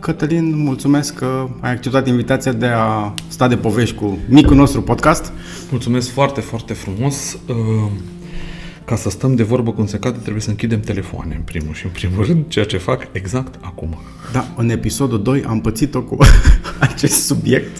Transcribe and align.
Cătălin, 0.00 0.56
mulțumesc 0.56 1.14
că 1.14 1.48
ai 1.60 1.70
acceptat 1.70 2.06
invitația 2.06 2.52
de 2.52 2.66
a 2.66 3.14
sta 3.28 3.48
de 3.48 3.56
povești 3.56 3.94
cu 3.94 4.18
micul 4.28 4.56
nostru 4.56 4.82
podcast. 4.82 5.32
Mulțumesc 5.70 6.10
foarte, 6.10 6.40
foarte 6.40 6.72
frumos. 6.72 7.38
Uh, 7.48 7.90
ca 8.84 8.96
să 8.96 9.10
stăm 9.10 9.34
de 9.34 9.42
vorbă 9.42 9.72
cum 9.72 9.86
se 9.86 9.98
cade, 9.98 10.18
trebuie 10.18 10.42
să 10.42 10.50
închidem 10.50 10.80
telefoane 10.80 11.34
în 11.34 11.42
primul 11.42 11.74
și 11.74 11.84
în 11.84 11.90
primul 11.90 12.24
rând, 12.24 12.44
ceea 12.48 12.64
ce 12.64 12.76
fac 12.76 13.08
exact 13.12 13.54
acum. 13.60 13.98
Da, 14.32 14.48
în 14.56 14.70
episodul 14.70 15.22
2 15.22 15.44
am 15.46 15.60
pățit-o 15.60 16.02
cu 16.02 16.16
acest 16.90 17.24
subiect 17.24 17.76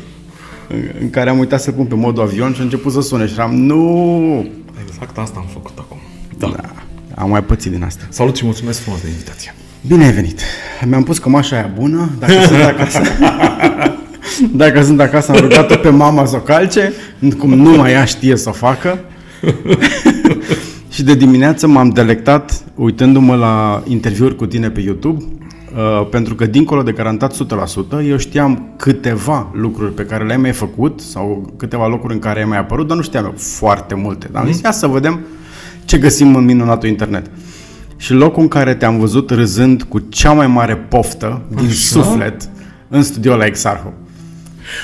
în 1.01 1.11
care 1.11 1.31
am 1.31 1.39
uitat 1.39 1.61
să 1.61 1.73
pun 1.73 1.87
pe 1.87 1.95
modul 1.95 2.23
avion 2.23 2.53
și 2.53 2.61
a 2.61 2.63
început 2.63 2.93
să 2.93 3.01
sune 3.01 3.27
și 3.27 3.33
eram, 3.33 3.55
nu! 3.55 4.51
Exact 4.87 5.19
asta 5.19 5.39
am 5.39 5.47
făcut 5.53 5.79
acum. 5.79 5.99
Da. 6.39 6.49
da. 6.49 6.73
Am 7.15 7.31
mai 7.31 7.45
pățit 7.45 7.71
din 7.71 7.83
asta. 7.83 8.07
Salut 8.09 8.37
și 8.37 8.45
mulțumesc 8.45 8.81
frumos 8.81 9.03
de 9.03 9.09
invitație. 9.09 9.55
Bine 9.87 10.05
ai 10.05 10.13
venit. 10.13 10.41
Mi-am 10.87 11.03
pus 11.03 11.19
cămașa 11.19 11.57
aia 11.57 11.71
bună, 11.79 12.11
dacă 12.19 12.33
sunt 12.47 12.63
acasă. 12.63 13.01
dacă 14.63 14.83
sunt 14.83 15.01
acasă, 15.01 15.33
am 15.33 15.39
rugat-o 15.41 15.77
pe 15.77 15.89
mama 15.89 16.25
să 16.25 16.37
o 16.37 16.39
calce, 16.39 16.93
cum 17.39 17.55
nu 17.55 17.77
mai 17.77 17.93
ea 17.93 18.05
știe 18.05 18.37
să 18.37 18.49
o 18.49 18.53
facă. 18.53 18.99
și 20.93 21.03
de 21.03 21.15
dimineață 21.15 21.67
m-am 21.67 21.89
delectat 21.89 22.63
uitându-mă 22.75 23.35
la 23.35 23.83
interviuri 23.87 24.37
cu 24.37 24.47
tine 24.47 24.71
pe 24.71 24.81
YouTube, 24.81 25.25
uh, 25.25 26.09
pentru 26.11 26.35
că 26.35 26.47
dincolo 26.47 26.83
de 26.83 26.93
garantat 26.93 27.35
100%, 27.35 27.37
eu 28.09 28.17
știam 28.17 28.73
câteva 28.77 29.51
lucruri 29.55 29.93
pe 29.93 30.03
care 30.03 30.25
le-ai 30.25 30.39
mai 30.39 30.53
făcut 30.53 31.01
sau 31.01 31.53
câteva 31.57 31.87
locuri 31.87 32.13
în 32.13 32.19
care 32.19 32.39
ai 32.41 32.47
mai 32.47 32.59
apărut, 32.59 32.87
dar 32.87 32.97
nu 32.97 33.03
știam 33.03 33.25
eu 33.25 33.35
foarte 33.37 33.95
multe. 33.95 34.29
Dar 34.33 34.43
am 34.43 34.53
zis, 34.53 34.61
ia 34.61 34.71
să 34.71 34.87
vedem 34.87 35.21
ce 35.85 35.99
găsim 35.99 36.37
în 36.37 36.45
minunatul 36.45 36.89
internet. 36.89 37.31
Și 38.01 38.13
locul 38.13 38.43
în 38.43 38.49
care 38.49 38.75
te-am 38.75 38.99
văzut 38.99 39.31
râzând 39.31 39.83
cu 39.83 39.99
cea 39.99 40.33
mai 40.33 40.47
mare 40.47 40.77
poftă 40.77 41.43
din 41.49 41.67
Așa? 41.67 41.75
suflet 41.75 42.49
în 42.89 43.03
studio 43.03 43.37
la 43.37 43.45
Exarhu. 43.45 43.93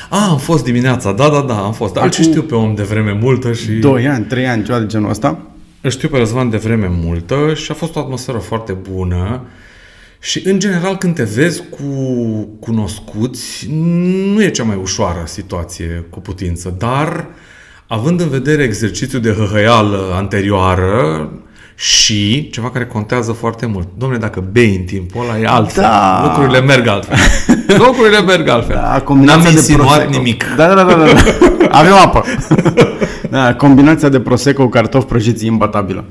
A, 0.08 0.28
am 0.28 0.38
fost 0.38 0.64
dimineața, 0.64 1.12
da, 1.12 1.28
da, 1.28 1.40
da, 1.40 1.64
am 1.64 1.72
fost. 1.72 1.94
Dar 1.94 2.08
ce 2.08 2.22
știu 2.22 2.42
pe 2.42 2.54
om 2.54 2.74
de 2.74 2.82
vreme 2.82 3.18
multă 3.20 3.52
și... 3.52 3.70
Doi 3.72 4.08
ani, 4.08 4.24
trei 4.24 4.46
ani, 4.46 4.64
ceva 4.64 4.78
de 4.78 4.86
genul 4.86 5.10
ăsta. 5.10 5.38
Îl 5.80 5.90
știu 5.90 6.08
pe 6.08 6.18
Răzvan 6.18 6.50
de 6.50 6.56
vreme 6.56 6.90
multă 7.02 7.52
și 7.54 7.70
a 7.70 7.74
fost 7.74 7.96
o 7.96 7.98
atmosferă 7.98 8.38
foarte 8.38 8.72
bună. 8.72 9.42
Și, 10.20 10.42
în 10.44 10.58
general, 10.58 10.96
când 10.96 11.14
te 11.14 11.22
vezi 11.22 11.62
cu 11.70 11.84
cunoscuți, 12.60 13.68
nu 14.32 14.42
e 14.42 14.50
cea 14.50 14.64
mai 14.64 14.78
ușoară 14.82 15.22
situație 15.26 16.06
cu 16.10 16.20
putință, 16.20 16.74
dar, 16.78 17.26
având 17.86 18.20
în 18.20 18.28
vedere 18.28 18.62
exercițiul 18.62 19.20
de 19.20 19.30
hăhăială 19.30 20.12
anterioară, 20.14 21.30
și 21.74 22.50
ceva 22.50 22.70
care 22.70 22.86
contează 22.86 23.32
foarte 23.32 23.66
mult. 23.66 23.88
Domnule, 23.98 24.20
dacă 24.20 24.44
bei 24.52 24.76
în 24.76 24.82
timpul 24.82 25.22
ăla 25.22 25.38
e 25.38 25.46
altfel. 25.46 25.82
Da. 25.82 26.22
Lucrurile 26.24 26.60
merg 26.60 26.86
altfel. 26.86 27.16
Lucrurile 27.86 28.20
merg 28.20 28.48
altfel. 28.48 28.74
Da, 28.74 29.02
N-am 29.14 29.46
insinuat 29.50 30.08
nimic. 30.08 30.44
Da, 30.56 30.66
da, 30.66 30.74
da, 30.74 30.84
da. 30.84 30.94
da. 30.94 31.12
Avem 31.78 31.92
apă. 31.92 32.24
da, 33.30 33.54
combinația 33.54 34.08
de 34.08 34.20
prosecco 34.20 34.62
cu 34.62 34.68
cartofi 34.68 35.06
prăjiți 35.06 35.46
imbatabilă. 35.46 36.04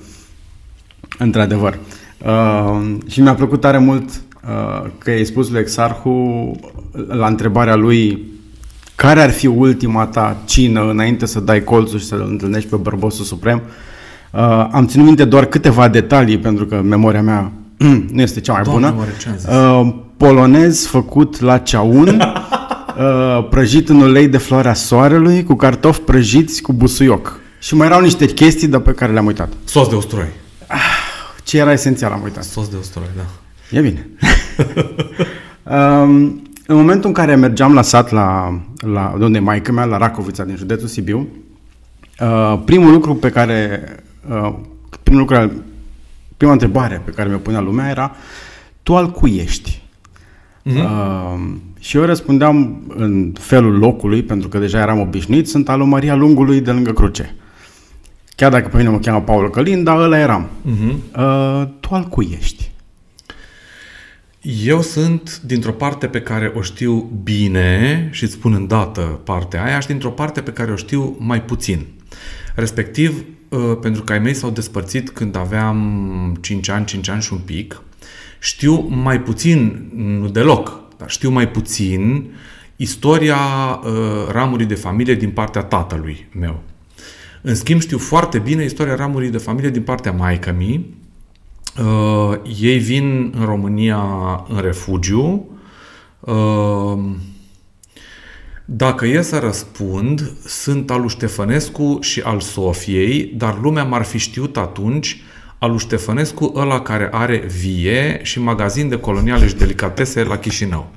Într-adevăr. 1.17 1.77
Uh, 2.25 2.95
și 3.07 3.21
mi-a 3.21 3.33
plăcut 3.33 3.59
tare 3.59 3.77
mult 3.77 4.09
uh, 4.09 4.89
că 4.97 5.09
ai 5.09 5.25
spus 5.25 5.49
lui 5.49 5.59
Exarhu 5.59 6.51
la 7.07 7.27
întrebarea 7.27 7.75
lui 7.75 8.31
care 8.95 9.21
ar 9.21 9.31
fi 9.31 9.47
ultima 9.47 10.05
ta 10.05 10.37
cină 10.45 10.89
înainte 10.89 11.25
să 11.25 11.39
dai 11.39 11.63
colțul 11.63 11.99
și 11.99 12.05
să-l 12.05 12.25
întâlnești 12.29 12.69
pe 12.69 12.75
bărbosul 12.75 13.25
suprem. 13.25 13.61
Uh, 13.65 13.82
Uh, 14.33 14.67
am 14.71 14.87
ținut 14.87 15.05
minte 15.05 15.25
doar 15.25 15.45
câteva 15.45 15.87
detalii, 15.87 16.37
pentru 16.37 16.65
că 16.65 16.81
memoria 16.81 17.21
mea 17.21 17.51
nu 18.11 18.21
este 18.21 18.39
cea 18.39 18.53
mai 18.53 18.61
bună. 18.65 18.95
Uh, 19.49 19.93
polonez 20.17 20.85
făcut 20.85 21.39
la 21.39 21.57
ceaun, 21.57 22.07
uh, 22.97 23.47
prăjit 23.49 23.89
în 23.89 24.01
ulei 24.01 24.27
de 24.27 24.37
floarea 24.37 24.73
soarelui, 24.73 25.43
cu 25.43 25.53
cartofi 25.55 25.99
prăjiți 25.99 26.61
cu 26.61 26.73
busuioc. 26.73 27.39
Și 27.59 27.75
mai 27.75 27.87
erau 27.87 28.01
niște 28.01 28.25
chestii 28.25 28.67
de 28.67 28.79
pe 28.79 28.91
care 28.91 29.11
le-am 29.11 29.25
uitat. 29.25 29.53
Sos 29.63 29.87
de 29.87 29.95
usturoi. 29.95 30.27
Ah, 30.67 30.79
ce 31.43 31.57
era 31.57 31.71
esențial 31.71 32.11
am 32.11 32.21
uitat. 32.23 32.43
Sos 32.43 32.67
de 32.67 32.75
usturoi, 32.79 33.09
da. 33.15 33.23
E 33.77 33.81
bine. 33.81 34.09
um, 35.77 36.41
în 36.67 36.75
momentul 36.75 37.07
în 37.07 37.13
care 37.13 37.35
mergeam 37.35 37.73
la 37.73 37.81
sat, 37.81 38.11
la, 38.11 38.59
la 38.77 39.13
unde 39.19 39.37
e 39.37 39.41
maică 39.41 39.71
mea, 39.71 39.85
la 39.85 39.97
Racovița, 39.97 40.43
din 40.43 40.55
județul 40.55 40.87
Sibiu, 40.87 41.27
uh, 42.19 42.61
primul 42.65 42.91
lucru 42.91 43.15
pe 43.15 43.29
care 43.29 43.81
uh, 44.29 44.53
primul 45.03 45.21
lucru, 45.21 45.63
prima 46.37 46.51
întrebare 46.51 47.01
pe 47.05 47.11
care 47.11 47.29
mi-o 47.29 47.37
punea 47.37 47.59
lumea 47.59 47.89
era 47.89 48.15
tu 48.83 48.95
al 48.95 49.11
cui 49.11 49.35
ești? 49.35 49.81
Uh-huh. 50.65 50.75
Uh, 50.75 51.55
și 51.79 51.97
eu 51.97 52.03
răspundeam 52.03 52.81
în 52.87 53.33
felul 53.39 53.77
locului, 53.77 54.23
pentru 54.23 54.47
că 54.47 54.59
deja 54.59 54.79
eram 54.79 54.99
obișnuit, 54.99 55.47
sunt 55.47 55.69
al 55.69 55.77
lui 55.77 55.87
Maria 55.87 56.15
Lungului 56.15 56.61
de 56.61 56.71
lângă 56.71 56.91
Cruce. 56.91 57.35
Chiar 58.35 58.51
dacă 58.51 58.67
pe 58.67 58.77
mine 58.77 58.89
mă 58.89 58.99
cheamă 58.99 59.21
Paul 59.21 59.49
Călin, 59.49 59.83
dar 59.83 59.97
ăla 59.97 60.19
eram. 60.19 60.49
Uh-huh. 60.65 60.93
Uh, 61.17 61.67
tu 61.79 61.93
al 61.93 62.03
cui 62.03 62.37
ești? 62.39 62.71
Eu 64.63 64.81
sunt 64.81 65.41
dintr-o 65.45 65.71
parte 65.71 66.07
pe 66.07 66.21
care 66.21 66.51
o 66.55 66.61
știu 66.61 67.11
bine 67.23 68.07
și 68.11 68.23
îți 68.23 68.33
spun 68.33 68.53
îndată 68.53 69.01
partea 69.01 69.63
aia 69.63 69.79
și 69.79 69.87
dintr-o 69.87 70.09
parte 70.09 70.41
pe 70.41 70.51
care 70.51 70.71
o 70.71 70.75
știu 70.75 71.15
mai 71.19 71.41
puțin. 71.41 71.85
Respectiv, 72.55 73.13
Uh, 73.13 73.42
pentru 73.81 74.03
că 74.03 74.13
ai 74.13 74.19
mei 74.19 74.33
s-au 74.33 74.49
despărțit 74.49 75.09
când 75.09 75.35
aveam 75.35 76.37
5 76.41 76.69
ani, 76.69 76.85
5 76.85 77.09
ani 77.09 77.21
și 77.21 77.33
un 77.33 77.39
pic. 77.45 77.81
Știu 78.39 78.87
mai 78.89 79.21
puțin, 79.21 79.89
nu 79.95 80.27
deloc, 80.27 80.81
dar 80.97 81.09
știu 81.09 81.29
mai 81.29 81.49
puțin 81.49 82.31
istoria 82.75 83.37
uh, 83.83 83.91
ramurii 84.31 84.65
de 84.65 84.75
familie 84.75 85.15
din 85.15 85.29
partea 85.29 85.63
tatălui 85.63 86.27
meu. 86.39 86.59
În 87.41 87.55
schimb, 87.55 87.81
știu 87.81 87.97
foarte 87.97 88.39
bine 88.39 88.63
istoria 88.63 88.95
ramurii 88.95 89.29
de 89.29 89.37
familie 89.37 89.69
din 89.69 89.81
partea 89.81 90.11
maică-mii. 90.11 90.95
Uh, 91.79 92.37
ei 92.61 92.77
vin 92.77 93.33
în 93.39 93.45
România 93.45 94.03
în 94.47 94.61
refugiu. 94.61 95.45
Uh, 96.19 96.99
dacă 98.65 99.05
e 99.05 99.21
să 99.21 99.39
răspund, 99.39 100.31
sunt 100.45 100.91
al 100.91 100.99
lui 100.99 101.09
Ștefănescu 101.09 101.97
și 102.01 102.21
al 102.21 102.39
Sofiei, 102.39 103.33
dar 103.37 103.59
lumea 103.61 103.83
m-ar 103.83 104.03
fi 104.03 104.17
știut 104.17 104.57
atunci 104.57 105.21
al 105.57 105.69
lui 105.69 105.79
Ștefănescu, 105.79 106.51
ăla 106.55 106.81
care 106.81 107.09
are 107.11 107.37
vie 107.37 108.19
și 108.21 108.39
magazin 108.39 108.89
de 108.89 108.99
coloniale 108.99 109.47
și 109.47 109.55
delicatese 109.55 110.23
la 110.23 110.37
Chișinău. 110.37 110.91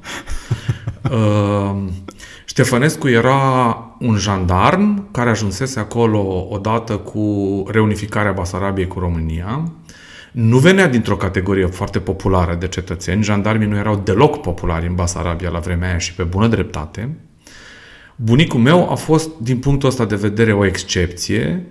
Uh, 1.10 1.76
Ștefănescu 2.56 3.08
era 3.08 3.76
un 3.98 4.16
jandarm 4.16 5.10
care 5.10 5.30
ajunsese 5.30 5.80
acolo 5.80 6.46
odată 6.50 6.96
cu 6.96 7.64
reunificarea 7.68 8.32
Basarabiei 8.32 8.86
cu 8.86 8.98
România. 8.98 9.72
Nu 10.32 10.58
venea 10.58 10.88
dintr-o 10.88 11.16
categorie 11.16 11.66
foarte 11.66 11.98
populară 11.98 12.54
de 12.54 12.68
cetățeni. 12.68 13.22
Jandarmii 13.22 13.68
nu 13.68 13.76
erau 13.76 14.00
deloc 14.04 14.40
populari 14.40 14.86
în 14.86 14.94
Basarabia 14.94 15.50
la 15.50 15.58
vremea 15.58 15.88
aia 15.88 15.98
și 15.98 16.14
pe 16.14 16.22
bună 16.22 16.46
dreptate. 16.46 17.16
Bunicul 18.16 18.60
meu 18.60 18.90
a 18.90 18.94
fost, 18.94 19.30
din 19.38 19.58
punctul 19.58 19.88
ăsta 19.88 20.04
de 20.04 20.14
vedere, 20.14 20.52
o 20.52 20.66
excepție. 20.66 21.66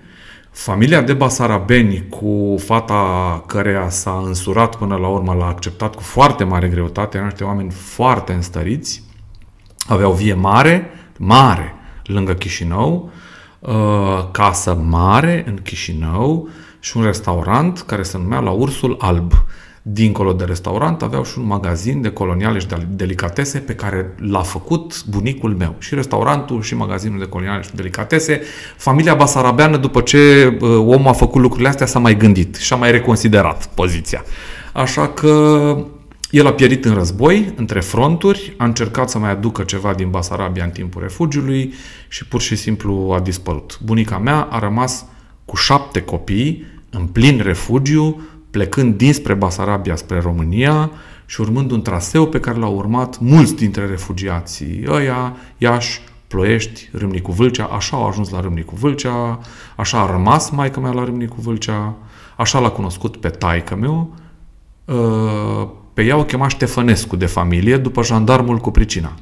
Familia 0.51 1.01
de 1.01 1.13
Basarabeni 1.13 2.07
cu 2.09 2.55
fata 2.57 3.43
căreia 3.47 3.89
s-a 3.89 4.21
însurat 4.25 4.75
până 4.75 4.95
la 4.95 5.07
urmă 5.07 5.33
l-a 5.33 5.47
acceptat 5.47 5.95
cu 5.95 6.01
foarte 6.01 6.43
mare 6.43 6.67
greutate, 6.67 7.15
erau 7.15 7.29
niște 7.29 7.43
oameni 7.43 7.71
foarte 7.71 8.33
înstăriți, 8.33 9.03
aveau 9.87 10.11
vie 10.11 10.33
mare, 10.33 10.89
mare, 11.17 11.75
lângă 12.03 12.33
Chișinău, 12.33 13.11
uh, 13.59 14.27
casă 14.31 14.73
mare 14.73 15.43
în 15.47 15.59
Chișinău 15.63 16.49
și 16.79 16.97
un 16.97 17.03
restaurant 17.03 17.81
care 17.81 18.03
se 18.03 18.17
numea 18.17 18.39
La 18.39 18.51
Ursul 18.51 18.97
Alb 18.99 19.33
dincolo 19.87 20.33
de 20.33 20.43
restaurant, 20.43 21.01
aveau 21.01 21.23
și 21.23 21.39
un 21.39 21.45
magazin 21.45 22.01
de 22.01 22.09
coloniale 22.09 22.59
și 22.59 22.67
de 22.67 22.87
delicatese 22.89 23.59
pe 23.59 23.75
care 23.75 24.15
l-a 24.17 24.41
făcut 24.41 25.05
bunicul 25.05 25.55
meu. 25.55 25.75
Și 25.79 25.95
restaurantul 25.95 26.61
și 26.61 26.75
magazinul 26.75 27.19
de 27.19 27.25
coloniale 27.25 27.61
și 27.61 27.75
delicatese. 27.75 28.41
Familia 28.77 29.13
basarabeană, 29.13 29.77
după 29.77 30.01
ce 30.01 30.47
uh, 30.61 30.69
omul 30.69 31.07
a 31.07 31.13
făcut 31.13 31.41
lucrurile 31.41 31.69
astea, 31.69 31.85
s-a 31.85 31.99
mai 31.99 32.17
gândit 32.17 32.55
și 32.55 32.73
a 32.73 32.75
mai 32.75 32.91
reconsiderat 32.91 33.69
poziția. 33.73 34.23
Așa 34.73 35.07
că 35.07 35.77
el 36.29 36.47
a 36.47 36.53
pierit 36.53 36.85
în 36.85 36.93
război, 36.93 37.53
între 37.55 37.79
fronturi, 37.79 38.53
a 38.57 38.65
încercat 38.65 39.09
să 39.09 39.17
mai 39.17 39.31
aducă 39.31 39.63
ceva 39.63 39.93
din 39.93 40.09
Basarabia 40.09 40.63
în 40.63 40.69
timpul 40.69 41.01
refugiului 41.01 41.73
și 42.07 42.25
pur 42.25 42.41
și 42.41 42.55
simplu 42.55 43.11
a 43.15 43.19
dispărut. 43.19 43.79
Bunica 43.83 44.17
mea 44.17 44.47
a 44.49 44.59
rămas 44.59 45.05
cu 45.45 45.55
șapte 45.55 46.01
copii 46.01 46.65
în 46.89 47.05
plin 47.05 47.41
refugiu, 47.43 48.21
plecând 48.55 48.95
dinspre 48.95 49.33
Basarabia 49.33 49.95
spre 49.95 50.19
România 50.19 50.91
și 51.25 51.41
urmând 51.41 51.71
un 51.71 51.81
traseu 51.81 52.27
pe 52.27 52.39
care 52.39 52.57
l-au 52.57 52.75
urmat 52.75 53.19
mulți 53.19 53.55
dintre 53.55 53.85
refugiații 53.85 54.83
ăia, 54.87 55.35
Iași, 55.57 56.01
Ploiești, 56.27 56.89
Râmnicu 56.91 57.31
Vâlcea, 57.31 57.65
așa 57.65 57.97
au 57.97 58.07
ajuns 58.07 58.29
la 58.29 58.39
Râmnicu 58.39 58.75
Vâlcea, 58.75 59.39
așa 59.75 59.99
a 60.01 60.11
rămas 60.11 60.49
maica 60.49 60.79
mea 60.79 60.91
la 60.91 61.03
Râmnicu 61.03 61.41
Vâlcea, 61.41 61.95
așa 62.37 62.59
l-a 62.59 62.69
cunoscut 62.69 63.17
pe 63.17 63.29
taică 63.29 63.75
meu, 63.75 64.13
uh, 64.85 65.67
Pe 65.93 66.03
ea 66.03 66.17
o 66.17 66.23
chema 66.23 66.47
Ștefănescu 66.47 67.15
de 67.15 67.25
familie, 67.25 67.77
după 67.77 68.03
jandarmul 68.03 68.57
cu 68.57 68.71
pricina. 68.71 69.13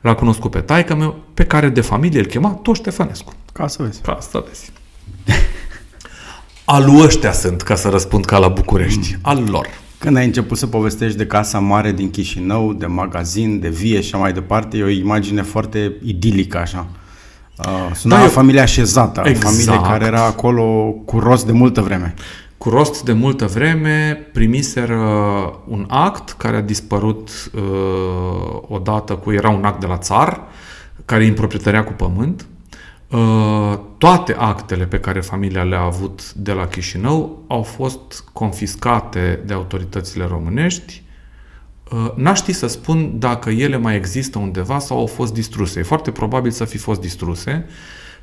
L-a 0.00 0.14
cunoscut 0.14 0.50
pe 0.50 0.60
taică 0.60 0.94
meu, 0.94 1.16
pe 1.34 1.44
care 1.44 1.68
de 1.68 1.80
familie 1.80 2.20
îl 2.20 2.26
chema 2.26 2.50
tot 2.50 2.74
Ștefănescu. 2.74 3.32
Ca 3.52 3.66
să 3.66 3.82
vezi. 3.82 4.00
Ca 4.00 4.18
să 4.20 4.44
vezi. 4.46 4.72
Al 6.66 7.00
ăștia 7.00 7.32
sunt, 7.32 7.62
ca 7.62 7.74
să 7.74 7.88
răspund 7.88 8.24
ca 8.24 8.38
la 8.38 8.48
București. 8.48 9.12
Mm. 9.12 9.18
Al 9.22 9.44
lor. 9.50 9.66
Când 9.98 10.16
ai 10.16 10.24
început 10.24 10.58
să 10.58 10.66
povestești 10.66 11.16
de 11.16 11.26
Casa 11.26 11.58
Mare 11.58 11.92
din 11.92 12.10
Chișinău, 12.10 12.72
de 12.72 12.86
magazin, 12.86 13.60
de 13.60 13.68
vie 13.68 14.00
și 14.00 14.14
așa 14.14 14.18
mai 14.18 14.32
departe, 14.32 14.76
e 14.76 14.82
o 14.82 14.88
imagine 14.88 15.42
foarte 15.42 15.92
idilică 16.02 16.58
așa. 16.58 16.86
Uh, 17.58 17.94
suna 17.94 18.18
da, 18.18 18.24
o 18.24 18.28
familie 18.28 18.60
așezată, 18.60 19.22
exact. 19.24 19.44
o 19.44 19.48
familie 19.48 19.80
care 19.88 20.04
era 20.04 20.24
acolo 20.24 20.64
cu 21.04 21.18
rost 21.18 21.46
de 21.46 21.52
multă 21.52 21.80
vreme. 21.80 22.14
Cu 22.58 22.68
rost 22.68 23.04
de 23.04 23.12
multă 23.12 23.46
vreme 23.46 24.28
primiseră 24.32 24.96
un 25.68 25.86
act 25.88 26.30
care 26.30 26.56
a 26.56 26.60
dispărut 26.60 27.50
uh, 27.54 27.62
odată 28.68 29.12
cu, 29.12 29.32
era 29.32 29.48
un 29.48 29.64
act 29.64 29.80
de 29.80 29.86
la 29.86 29.98
țar, 29.98 30.40
care 31.04 31.22
îi 31.22 31.28
împroprietărea 31.28 31.84
cu 31.84 31.92
pământ, 31.92 32.46
Uh, 32.46 32.53
toate 33.98 34.34
actele 34.38 34.84
pe 34.84 34.98
care 34.98 35.20
familia 35.20 35.62
le-a 35.62 35.80
avut 35.80 36.32
de 36.32 36.52
la 36.52 36.66
Chișinău 36.66 37.42
au 37.46 37.62
fost 37.62 38.24
confiscate 38.32 39.40
de 39.46 39.52
autoritățile 39.52 40.24
românești. 40.24 41.02
Uh, 41.90 42.12
n-aș 42.14 42.38
ști 42.38 42.52
să 42.52 42.66
spun 42.66 43.18
dacă 43.18 43.50
ele 43.50 43.76
mai 43.76 43.96
există 43.96 44.38
undeva 44.38 44.78
sau 44.78 44.98
au 44.98 45.06
fost 45.06 45.32
distruse. 45.32 45.78
E 45.78 45.82
foarte 45.82 46.10
probabil 46.10 46.50
să 46.50 46.64
fi 46.64 46.76
fost 46.76 47.00
distruse, 47.00 47.66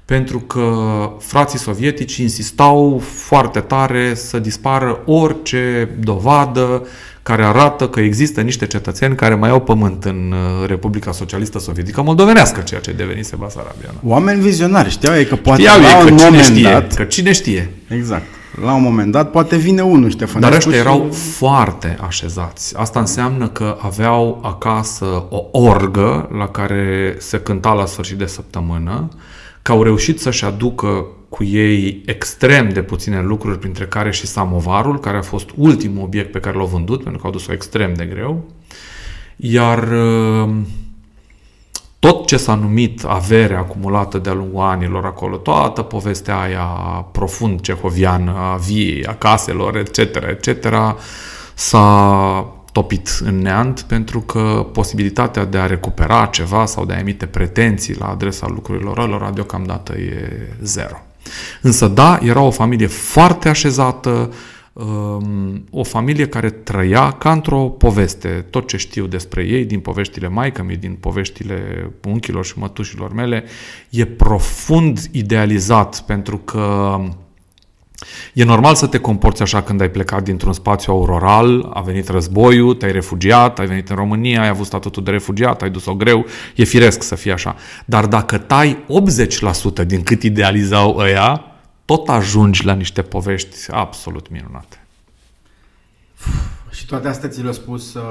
pentru 0.06 0.40
că 0.40 0.76
frații 1.20 1.60
sovietici 1.60 2.18
insistau 2.18 2.98
foarte 3.00 3.60
tare 3.60 4.14
să 4.14 4.40
dispară 4.40 5.02
orice 5.06 5.90
dovadă 6.00 6.88
care 7.24 7.44
arată 7.44 7.88
că 7.88 8.00
există 8.00 8.42
niște 8.42 8.68
cetățeni 8.68 9.16
care 9.16 9.36
mai 9.36 9.50
au 9.50 9.60
pământ 9.62 10.04
în 10.04 10.34
uh, 10.62 10.68
Republica 10.68 11.12
Socialistă 11.12 11.60
Sovietică 11.60 12.02
Moldovenească, 12.02 12.62
ceea 12.62 12.80
ce 12.80 12.92
devenise 12.92 13.36
Basarabia. 13.36 13.90
Oameni 14.04 14.42
vizionari, 14.42 14.90
știau 14.90 15.16
ei 15.16 15.26
că 15.26 15.36
poate 15.36 15.62
știau 15.62 15.80
la 15.82 15.88
ei 15.88 15.96
un 16.12 16.18
că 16.18 16.24
moment 16.24 16.44
cine 16.44 16.56
știe, 16.58 16.72
dat... 16.72 16.94
că 16.94 17.04
cine 17.04 17.32
știe. 17.32 17.70
Exact. 17.88 18.26
La 18.64 18.74
un 18.74 18.82
moment 18.82 19.12
dat 19.12 19.32
poate 19.32 19.56
vine 19.56 19.82
unul 19.82 20.10
Ștefănescu 20.10 20.40
Dar 20.50 20.54
ăștia 20.54 20.72
și- 20.72 20.78
erau 20.78 21.10
foarte 21.12 21.98
așezați. 22.08 22.78
Asta 22.78 23.00
înseamnă 23.00 23.48
că 23.48 23.78
aveau 23.82 24.40
acasă 24.44 25.06
o 25.30 25.48
orgă 25.52 26.30
la 26.38 26.48
care 26.48 27.16
se 27.20 27.38
cânta 27.40 27.74
la 27.74 27.86
sfârșit 27.86 28.18
de 28.18 28.26
săptămână, 28.26 29.08
că 29.62 29.72
au 29.72 29.84
reușit 29.84 30.20
să-și 30.20 30.46
aducă 30.46 31.06
cu 31.32 31.44
ei 31.44 32.02
extrem 32.06 32.70
de 32.70 32.82
puține 32.82 33.22
lucruri, 33.22 33.60
printre 33.60 33.86
care 33.86 34.12
și 34.12 34.28
samovarul, 34.28 35.00
care 35.00 35.18
a 35.18 35.22
fost 35.22 35.50
ultimul 35.56 36.04
obiect 36.04 36.32
pe 36.32 36.40
care 36.40 36.58
l-au 36.58 36.66
vândut, 36.66 37.04
pentru 37.04 37.22
că 37.22 37.28
au 37.28 37.32
dus-o 37.32 37.54
extrem 37.54 37.94
de 37.94 38.06
greu. 38.06 38.46
Iar 39.36 39.92
uh, 39.92 40.50
tot 42.00 42.26
ce 42.26 42.38
s-a 42.38 42.56
numit 42.56 43.04
avere 43.04 43.56
acumulată 43.56 44.18
de-a 44.18 44.34
lungul 44.34 44.62
anilor 44.62 45.06
acolo, 45.06 45.38
toată 45.38 45.82
povestea 45.82 46.40
aia 46.40 46.66
profund 47.12 47.62
cehoviană 47.62 48.36
a 48.38 48.56
viei, 48.56 49.06
a 49.06 49.16
caselor, 49.16 49.76
etc., 49.78 49.98
etc., 50.30 50.68
s-a 51.54 52.56
topit 52.72 53.20
în 53.24 53.38
neant 53.38 53.82
pentru 53.82 54.20
că 54.20 54.68
posibilitatea 54.74 55.46
de 55.46 55.58
a 55.58 55.66
recupera 55.66 56.26
ceva 56.26 56.66
sau 56.66 56.86
de 56.86 56.94
a 56.94 57.00
emite 57.00 57.26
pretenții 57.26 57.98
la 57.98 58.08
adresa 58.08 58.48
lucrurilor 58.48 59.08
lor 59.08 59.32
deocamdată 59.34 59.94
e 59.98 60.50
zero. 60.62 61.02
Însă 61.62 61.88
da, 61.88 62.20
era 62.22 62.42
o 62.42 62.52
familie 62.52 62.88
foarte 62.88 63.50
așezată, 63.50 64.34
um, 64.74 65.64
o 65.72 65.84
familie 65.84 66.28
care 66.28 66.50
trăia 66.50 67.12
ca 67.12 67.32
într-o 67.32 67.60
poveste. 67.60 68.46
Tot 68.50 68.68
ce 68.68 68.78
știu 68.78 69.06
despre 69.06 69.44
ei, 69.44 69.66
din 69.66 69.80
poveștile 69.80 70.28
maică 70.28 70.66
din 70.80 70.94
poveștile 70.94 71.92
unchilor 72.08 72.46
și 72.46 72.60
mătușilor 72.60 73.14
mele, 73.14 73.44
e 73.90 74.06
profund 74.06 75.00
idealizat 75.12 76.02
pentru 76.06 76.38
că 76.38 76.98
E 78.34 78.44
normal 78.44 78.76
să 78.76 78.88
te 78.88 78.98
comporți 78.98 79.42
așa 79.42 79.62
când 79.62 79.82
ai 79.82 79.90
plecat 79.90 80.24
dintr-un 80.24 80.54
spațiu 80.54 80.94
auroral, 80.94 81.70
a 81.74 81.82
venit 81.82 82.10
războiul, 82.10 82.74
te-ai 82.74 82.92
refugiat, 82.92 83.60
ai 83.60 83.66
venit 83.66 83.90
în 83.90 83.96
România, 83.96 84.42
ai 84.42 84.48
avut 84.48 84.66
statutul 84.66 85.04
de 85.04 85.12
refugiat, 85.12 85.62
ai 85.62 85.70
dus-o 85.70 85.96
greu, 85.96 86.26
e 86.56 86.64
firesc 86.64 87.04
să 87.04 87.16
fie 87.16 87.32
așa. 87.32 87.56
Dar 87.86 88.06
dacă 88.06 88.38
tai 88.38 88.78
80% 89.84 89.86
din 89.86 90.04
cât 90.04 90.24
idealizau 90.24 90.96
ăia, 90.98 91.44
tot 91.86 92.10
ajungi 92.10 92.66
la 92.66 92.74
niște 92.74 93.02
povești 93.02 93.56
absolut 93.72 94.30
minunate. 94.30 94.86
Și 96.72 96.86
toate 96.86 97.08
astea 97.08 97.30
ți 97.30 97.44
le-a 97.44 97.52
spus 97.52 97.94
uh, 97.94 98.02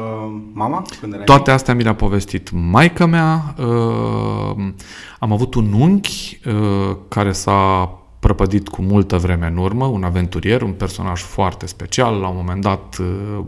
mama 0.52 0.82
când 1.00 1.12
erai 1.12 1.24
Toate 1.24 1.50
astea 1.50 1.74
mi 1.74 1.82
le-a 1.82 1.94
povestit 1.94 2.50
maica 2.50 3.06
mea. 3.06 3.54
Uh, 3.58 4.72
am 5.18 5.32
avut 5.32 5.54
un 5.54 5.72
unchi 5.72 6.40
uh, 6.46 6.96
care 7.08 7.32
s-a 7.32 7.90
prăpădit 8.20 8.68
cu 8.68 8.82
multă 8.82 9.16
vreme 9.16 9.46
în 9.46 9.56
urmă, 9.56 9.84
un 9.84 10.04
aventurier, 10.04 10.62
un 10.62 10.72
personaj 10.72 11.20
foarte 11.22 11.66
special. 11.66 12.14
La 12.20 12.28
un 12.28 12.36
moment 12.36 12.62
dat, 12.62 12.96
uh, 13.00 13.44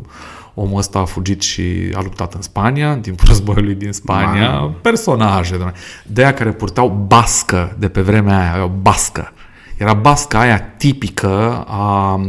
omul 0.54 0.78
ăsta 0.78 0.98
a 0.98 1.04
fugit 1.04 1.42
și 1.42 1.92
a 1.94 2.02
luptat 2.02 2.34
în 2.34 2.42
Spania, 2.42 2.92
în 2.92 3.00
timpul 3.00 3.28
războiului 3.32 3.74
din 3.74 3.92
Spania. 3.92 4.50
Mamă. 4.50 4.74
Personaje, 4.82 5.56
doamne. 5.56 5.74
de 6.06 6.22
aia 6.22 6.34
care 6.34 6.52
purtau 6.52 7.04
bască 7.06 7.76
de 7.78 7.88
pe 7.88 8.00
vremea 8.00 8.40
aia, 8.40 8.52
aveau 8.52 8.72
bască. 8.82 9.32
Era 9.76 9.94
basca 9.94 10.40
aia 10.40 10.60
tipică 10.60 11.64
a 11.68 12.20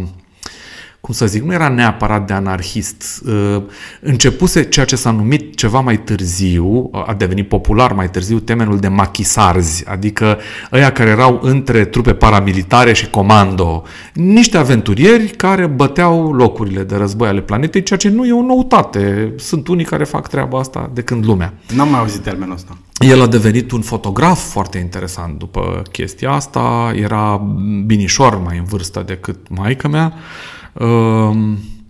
cum 1.06 1.14
să 1.14 1.26
zic, 1.26 1.44
nu 1.44 1.54
era 1.54 1.68
neapărat 1.68 2.28
de 2.28 2.34
anarhist. 2.34 3.24
Uh, 3.28 3.62
Începuse 4.02 4.64
ceea 4.64 4.86
ce 4.86 4.96
s-a 4.96 5.12
numit 5.12 5.56
ceva 5.56 5.80
mai 5.80 5.98
târziu, 5.98 6.90
a 6.92 7.14
devenit 7.14 7.48
popular 7.48 7.94
mai 7.94 8.10
târziu, 8.10 8.40
temenul 8.40 8.80
de 8.80 8.88
machisarzi, 8.88 9.88
adică 9.88 10.38
ăia 10.72 10.92
care 10.92 11.10
erau 11.10 11.40
între 11.42 11.86
trupe 11.86 12.14
paramilitare 12.14 12.94
și 12.94 13.10
comando. 13.10 13.84
Niște 14.14 14.58
aventurieri 14.58 15.28
care 15.28 15.66
băteau 15.66 16.34
locurile 16.34 16.84
de 16.84 16.96
război 16.96 17.28
ale 17.28 17.42
planetei, 17.42 17.84
ceea 17.84 18.00
ce 18.00 18.10
nu 18.10 18.26
e 18.26 18.34
o 18.34 18.42
noutate. 18.42 19.34
Sunt 19.38 19.68
unii 19.68 19.86
care 19.86 20.04
fac 20.04 20.28
treaba 20.28 20.60
asta 20.60 20.90
de 20.94 21.02
când 21.02 21.26
lumea. 21.26 21.54
N-am 21.76 21.90
mai 21.90 22.00
auzit 22.00 22.22
termenul 22.22 22.54
ăsta. 22.54 22.78
El 23.00 23.22
a 23.22 23.28
devenit 23.28 23.72
un 23.72 23.82
fotograf 23.82 24.52
foarte 24.52 24.78
interesant 24.78 25.38
după 25.38 25.82
chestia 25.92 26.32
asta, 26.32 26.94
era 26.96 27.42
binișor 27.86 28.42
mai 28.44 28.58
în 28.58 28.64
vârstă 28.64 29.04
decât 29.06 29.38
maica 29.50 29.88
mea, 29.88 30.14
um, 30.14 30.22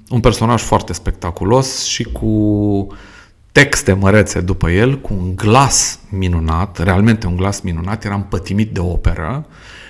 un 0.09 0.19
personaj 0.21 0.61
foarte 0.61 0.93
spectaculos 0.93 1.83
și 1.83 2.03
cu 2.03 2.87
texte 3.51 3.93
mărețe 3.93 4.41
după 4.41 4.69
el, 4.69 4.99
cu 4.99 5.13
un 5.13 5.35
glas 5.35 5.99
minunat, 6.09 6.83
realmente 6.83 7.27
un 7.27 7.35
glas 7.35 7.59
minunat, 7.59 8.05
era 8.05 8.15
împătimit 8.15 8.73
de 8.73 8.79
operă 8.79 9.45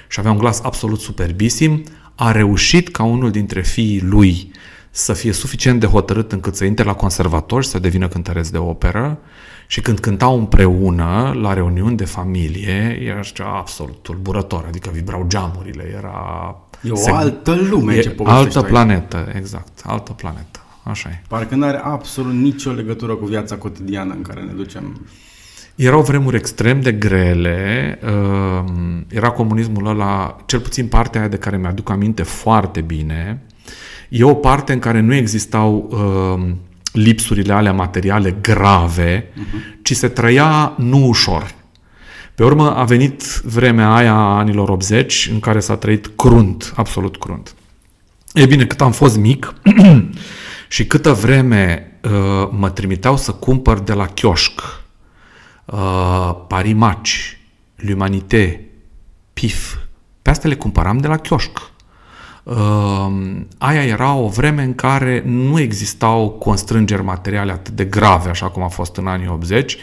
și 0.07 0.19
avea 0.19 0.31
un 0.31 0.38
glas 0.38 0.62
absolut 0.62 1.00
superbisim, 1.00 1.83
a 2.15 2.31
reușit 2.31 2.89
ca 2.89 3.03
unul 3.03 3.31
dintre 3.31 3.62
fiii 3.62 4.01
lui 4.01 4.51
să 4.95 5.13
fie 5.13 5.31
suficient 5.31 5.79
de 5.79 5.85
hotărât 5.85 6.31
încât 6.31 6.55
să 6.55 6.65
intre 6.65 6.85
la 6.85 6.93
conservator 6.93 7.63
și 7.63 7.69
să 7.69 7.79
devină 7.79 8.07
cântăreț 8.07 8.50
de 8.50 8.57
operă 8.57 9.19
și 9.67 9.81
când 9.81 10.00
cântau 10.00 10.38
împreună 10.38 11.33
la 11.41 11.53
reuniuni 11.53 11.97
de 11.97 12.05
familie, 12.05 13.00
era 13.01 13.19
ceva 13.19 13.57
absolut 13.57 14.01
tulburător, 14.01 14.65
adică 14.67 14.89
vibrau 14.93 15.25
geamurile, 15.27 15.93
era... 15.97 16.57
E 16.83 16.91
o 16.91 16.95
se- 16.95 17.11
altă 17.11 17.55
lume 17.69 17.99
ce 17.99 18.09
e 18.09 18.11
povestești 18.11 18.45
altă 18.45 18.57
aici. 18.57 18.67
planetă, 18.67 19.31
exact, 19.35 19.81
altă 19.83 20.11
planetă, 20.11 20.59
așa 20.83 21.09
e. 21.09 21.21
Parcă 21.27 21.55
nu 21.55 21.65
are 21.65 21.81
absolut 21.83 22.33
nicio 22.33 22.71
legătură 22.71 23.13
cu 23.15 23.25
viața 23.25 23.55
cotidiană 23.55 24.13
în 24.13 24.21
care 24.21 24.41
ne 24.41 24.51
ducem. 24.51 25.07
Erau 25.75 26.01
vremuri 26.01 26.35
extrem 26.35 26.81
de 26.81 26.91
grele, 26.91 27.99
uh, 28.03 28.71
era 29.07 29.29
comunismul 29.29 29.87
ăla, 29.87 30.37
cel 30.45 30.59
puțin 30.59 30.87
partea 30.87 31.19
aia 31.19 31.29
de 31.29 31.37
care 31.37 31.57
mi-aduc 31.57 31.89
aminte 31.89 32.23
foarte 32.23 32.81
bine, 32.81 33.41
e 34.09 34.23
o 34.23 34.33
parte 34.33 34.73
în 34.73 34.79
care 34.79 34.99
nu 34.99 35.13
existau 35.13 35.89
uh, 35.91 36.53
lipsurile 36.91 37.53
alea 37.53 37.73
materiale 37.73 38.35
grave, 38.41 39.23
uh-huh. 39.23 39.81
ci 39.81 39.95
se 39.95 40.07
trăia 40.07 40.73
nu 40.77 41.07
ușor. 41.07 41.53
Pe 42.35 42.43
urmă 42.43 42.75
a 42.75 42.83
venit 42.83 43.23
vremea 43.43 43.93
aia 43.93 44.13
a 44.13 44.37
anilor 44.37 44.69
80 44.69 45.29
în 45.31 45.39
care 45.39 45.59
s-a 45.59 45.75
trăit 45.75 46.11
crunt, 46.15 46.73
absolut 46.75 47.17
crunt. 47.17 47.55
E 48.33 48.45
bine, 48.45 48.65
cât 48.65 48.81
am 48.81 48.91
fost 48.91 49.17
mic 49.17 49.53
și 50.69 50.87
câtă 50.87 51.11
vreme 51.13 51.91
uh, 52.03 52.49
mă 52.51 52.69
trimiteau 52.69 53.17
să 53.17 53.31
cumpăr 53.31 53.79
de 53.79 53.93
la 53.93 54.05
chioșc 54.05 54.61
uh, 55.65 56.35
Parimaci, 56.47 57.37
L'Humanité, 57.77 58.59
PIF, 59.33 59.75
pe 60.21 60.29
astea 60.29 60.49
le 60.49 60.55
cumpăram 60.55 60.97
de 60.97 61.07
la 61.07 61.17
chioșc. 61.17 61.71
Uh, 62.43 63.11
aia 63.57 63.83
era 63.83 64.13
o 64.13 64.27
vreme 64.27 64.63
în 64.63 64.75
care 64.75 65.23
nu 65.25 65.59
existau 65.59 66.29
constrângeri 66.29 67.03
materiale 67.03 67.51
atât 67.51 67.73
de 67.73 67.85
grave, 67.85 68.29
așa 68.29 68.49
cum 68.49 68.63
a 68.63 68.67
fost 68.67 68.95
în 68.95 69.07
anii 69.07 69.27
80. 69.27 69.77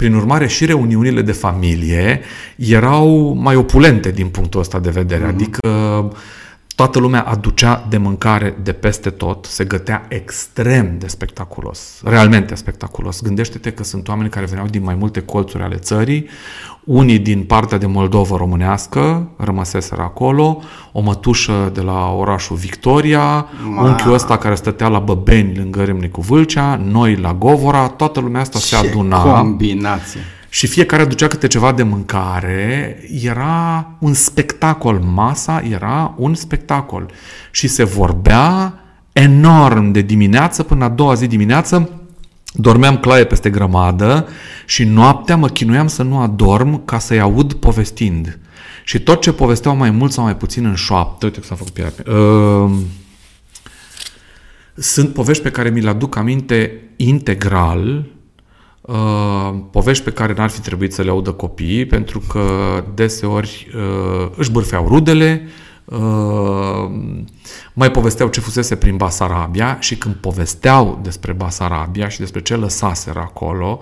Prin 0.00 0.14
urmare, 0.14 0.46
și 0.46 0.64
reuniunile 0.64 1.22
de 1.22 1.32
familie 1.32 2.20
erau 2.56 3.36
mai 3.40 3.56
opulente 3.56 4.10
din 4.10 4.26
punctul 4.26 4.60
ăsta 4.60 4.78
de 4.78 4.90
vedere. 4.90 5.24
Mm-hmm. 5.24 5.28
Adică 5.28 5.60
Toată 6.80 6.98
lumea 6.98 7.22
aducea 7.22 7.86
de 7.88 7.96
mâncare 7.96 8.56
de 8.62 8.72
peste 8.72 9.10
tot, 9.10 9.44
se 9.44 9.64
gătea 9.64 10.06
extrem 10.08 10.96
de 10.98 11.06
spectaculos, 11.06 12.00
realmente 12.04 12.54
spectaculos. 12.54 13.22
Gândește-te 13.22 13.72
că 13.72 13.84
sunt 13.84 14.08
oameni 14.08 14.28
care 14.28 14.46
veneau 14.46 14.66
din 14.66 14.82
mai 14.82 14.94
multe 14.94 15.20
colțuri 15.20 15.62
ale 15.62 15.76
țării, 15.76 16.28
unii 16.84 17.18
din 17.18 17.42
partea 17.42 17.78
de 17.78 17.86
Moldova 17.86 18.36
românească, 18.36 19.30
rămăseseră 19.36 20.02
acolo, 20.02 20.62
o 20.92 21.00
mătușă 21.00 21.70
de 21.74 21.80
la 21.80 22.12
orașul 22.12 22.56
Victoria, 22.56 23.46
Ma. 23.68 23.82
unchiul 23.82 24.12
ăsta 24.12 24.38
care 24.38 24.54
stătea 24.54 24.88
la 24.88 24.98
Băbeni 24.98 25.56
lângă 25.56 25.84
Râmnicu 25.84 26.20
Vâlcea, 26.20 26.80
noi 26.84 27.16
la 27.16 27.34
Govora, 27.34 27.88
toată 27.88 28.20
lumea 28.20 28.40
asta 28.40 28.58
Ce 28.58 28.64
se 28.64 28.76
aduna. 28.76 29.22
combinație! 29.22 30.20
Și 30.50 30.66
fiecare 30.66 31.02
aducea 31.02 31.26
câte 31.26 31.46
ceva 31.46 31.72
de 31.72 31.82
mâncare, 31.82 32.98
era 33.22 33.90
un 33.98 34.14
spectacol, 34.14 34.98
masa 34.98 35.62
era 35.70 36.14
un 36.16 36.34
spectacol. 36.34 37.10
Și 37.50 37.68
se 37.68 37.84
vorbea 37.84 38.74
enorm 39.12 39.90
de 39.90 40.00
dimineață 40.00 40.62
până 40.62 40.84
a 40.84 40.88
doua 40.88 41.14
zi 41.14 41.26
dimineață, 41.26 41.90
dormeam 42.52 42.98
claie 42.98 43.24
peste 43.24 43.50
grămadă 43.50 44.28
și 44.66 44.84
noaptea 44.84 45.36
mă 45.36 45.48
chinuiam 45.48 45.86
să 45.86 46.02
nu 46.02 46.18
adorm 46.18 46.84
ca 46.84 46.98
să-i 46.98 47.20
aud 47.20 47.52
povestind. 47.52 48.38
Și 48.84 49.00
tot 49.00 49.20
ce 49.20 49.32
povesteau 49.32 49.76
mai 49.76 49.90
mult 49.90 50.12
sau 50.12 50.24
mai 50.24 50.36
puțin 50.36 50.64
în 50.64 50.74
șoaptă, 50.74 51.26
uite 51.26 51.40
că 51.40 51.46
s-a 51.46 51.54
făcut 51.54 51.72
pielea. 51.72 51.92
Uh, 52.06 52.70
sunt 54.74 55.12
povești 55.12 55.42
pe 55.42 55.50
care 55.50 55.70
mi 55.70 55.80
le 55.80 55.88
aduc 55.88 56.16
aminte 56.16 56.80
integral, 56.96 58.06
uh, 58.90 59.58
povești 59.70 60.04
pe 60.04 60.10
care 60.10 60.34
n-ar 60.36 60.50
fi 60.50 60.60
trebuit 60.60 60.92
să 60.92 61.02
le 61.02 61.10
audă 61.10 61.32
copiii, 61.32 61.86
pentru 61.86 62.22
că 62.28 62.44
deseori 62.94 63.70
uh, 63.74 64.30
își 64.36 64.50
bârfeau 64.50 64.88
rudele, 64.88 65.48
uh, 65.84 66.90
mai 67.72 67.90
povesteau 67.90 68.28
ce 68.28 68.40
fusese 68.40 68.76
prin 68.76 68.96
Basarabia 68.96 69.76
și 69.80 69.96
când 69.96 70.14
povesteau 70.14 71.00
despre 71.02 71.32
Basarabia 71.32 72.08
și 72.08 72.18
despre 72.18 72.40
ce 72.42 72.56
lăsaseră 72.56 73.18
acolo, 73.18 73.80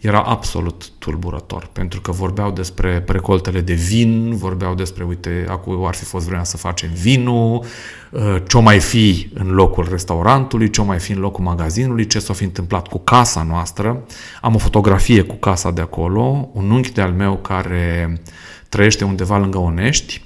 era 0.00 0.20
absolut 0.20 0.90
tulburător, 0.98 1.68
pentru 1.72 2.00
că 2.00 2.12
vorbeau 2.12 2.50
despre 2.50 3.04
recoltele 3.06 3.60
de 3.60 3.72
vin, 3.72 4.36
vorbeau 4.36 4.74
despre, 4.74 5.04
uite, 5.04 5.46
acum 5.48 5.84
ar 5.84 5.94
fi 5.94 6.04
fost 6.04 6.26
vremea 6.26 6.44
să 6.44 6.56
facem 6.56 6.90
vinul, 6.92 7.64
uh, 8.10 8.36
ce-o 8.46 8.60
mai 8.60 8.80
fi 8.80 9.30
în 9.34 9.50
locul 9.50 9.86
restaurantului, 9.90 10.70
ce-o 10.70 10.84
mai 10.84 10.98
fi 10.98 11.12
în 11.12 11.18
locul 11.18 11.44
magazinului, 11.44 12.06
ce 12.06 12.18
s-a 12.18 12.32
fi 12.32 12.44
întâmplat 12.44 12.88
cu 12.88 12.98
casa 12.98 13.42
noastră. 13.42 14.04
Am 14.40 14.54
o 14.54 14.58
fotografie 14.58 15.22
cu 15.22 15.34
casa 15.34 15.70
de 15.70 15.80
acolo, 15.80 16.48
un 16.52 16.70
unchi 16.70 16.92
de 16.92 17.00
al 17.00 17.12
meu 17.12 17.36
care 17.36 18.20
trăiește 18.68 19.04
undeva 19.04 19.38
lângă 19.38 19.58
Onești, 19.58 20.24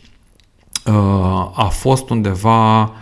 uh, 0.87 0.95
a 1.55 1.69
fost 1.73 2.11
undeva 2.11 2.93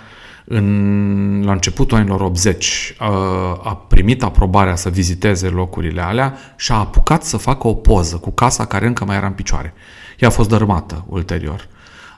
în, 0.53 1.43
la 1.45 1.53
începutul 1.53 1.97
anilor 1.97 2.21
80 2.21 2.95
a, 2.99 3.07
a 3.63 3.77
primit 3.89 4.23
aprobarea 4.23 4.77
să 4.77 4.89
viziteze 4.89 5.49
locurile 5.49 6.01
alea 6.01 6.39
și 6.57 6.73
a 6.73 6.75
apucat 6.75 7.23
să 7.23 7.37
facă 7.37 7.67
o 7.67 7.75
poză 7.75 8.17
cu 8.17 8.31
casa 8.31 8.65
care 8.65 8.87
încă 8.87 9.05
mai 9.05 9.17
era 9.17 9.27
în 9.27 9.33
picioare. 9.33 9.75
Ea 10.19 10.29
a 10.29 10.31
fost 10.31 10.49
dărâmată 10.49 11.05
ulterior. 11.09 11.69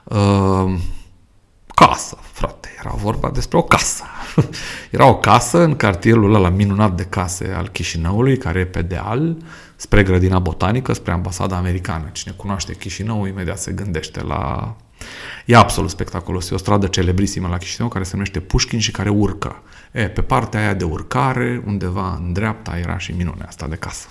Uh, 0.03 0.73
casă, 1.75 2.17
frate, 2.21 2.69
era 2.79 2.93
vorba 2.95 3.29
despre 3.29 3.57
o 3.57 3.61
casă. 3.61 4.03
era 4.91 5.05
o 5.05 5.17
casă 5.17 5.63
în 5.63 5.75
cartierul 5.75 6.33
ăla 6.33 6.49
minunat 6.49 6.95
de 6.95 7.03
case 7.03 7.53
al 7.57 7.67
Chișinăului, 7.67 8.37
care 8.37 8.59
e 8.59 8.65
pe 8.65 8.81
deal, 8.81 9.37
spre 9.75 10.03
grădina 10.03 10.39
botanică, 10.39 10.93
spre 10.93 11.11
ambasada 11.11 11.55
americană. 11.55 12.09
Cine 12.11 12.33
cunoaște 12.37 12.75
Chișinăul, 12.75 13.27
imediat 13.27 13.59
se 13.59 13.71
gândește 13.71 14.23
la 14.23 14.75
E 15.45 15.55
absolut 15.55 15.89
spectaculos. 15.89 16.49
E 16.49 16.53
o 16.55 16.57
stradă 16.57 16.87
celebrisimă 16.87 17.47
la 17.47 17.57
Chișinău 17.57 17.87
care 17.87 18.03
se 18.03 18.11
numește 18.13 18.39
Pușkin 18.39 18.79
și 18.79 18.91
care 18.91 19.09
urcă. 19.09 19.61
E, 19.91 20.07
pe 20.07 20.21
partea 20.21 20.59
aia 20.59 20.73
de 20.73 20.83
urcare, 20.83 21.63
undeva 21.65 22.19
în 22.23 22.33
dreapta, 22.33 22.77
era 22.77 22.97
și 22.97 23.11
minunea 23.11 23.45
asta 23.47 23.67
de 23.67 23.75
casă. 23.75 24.07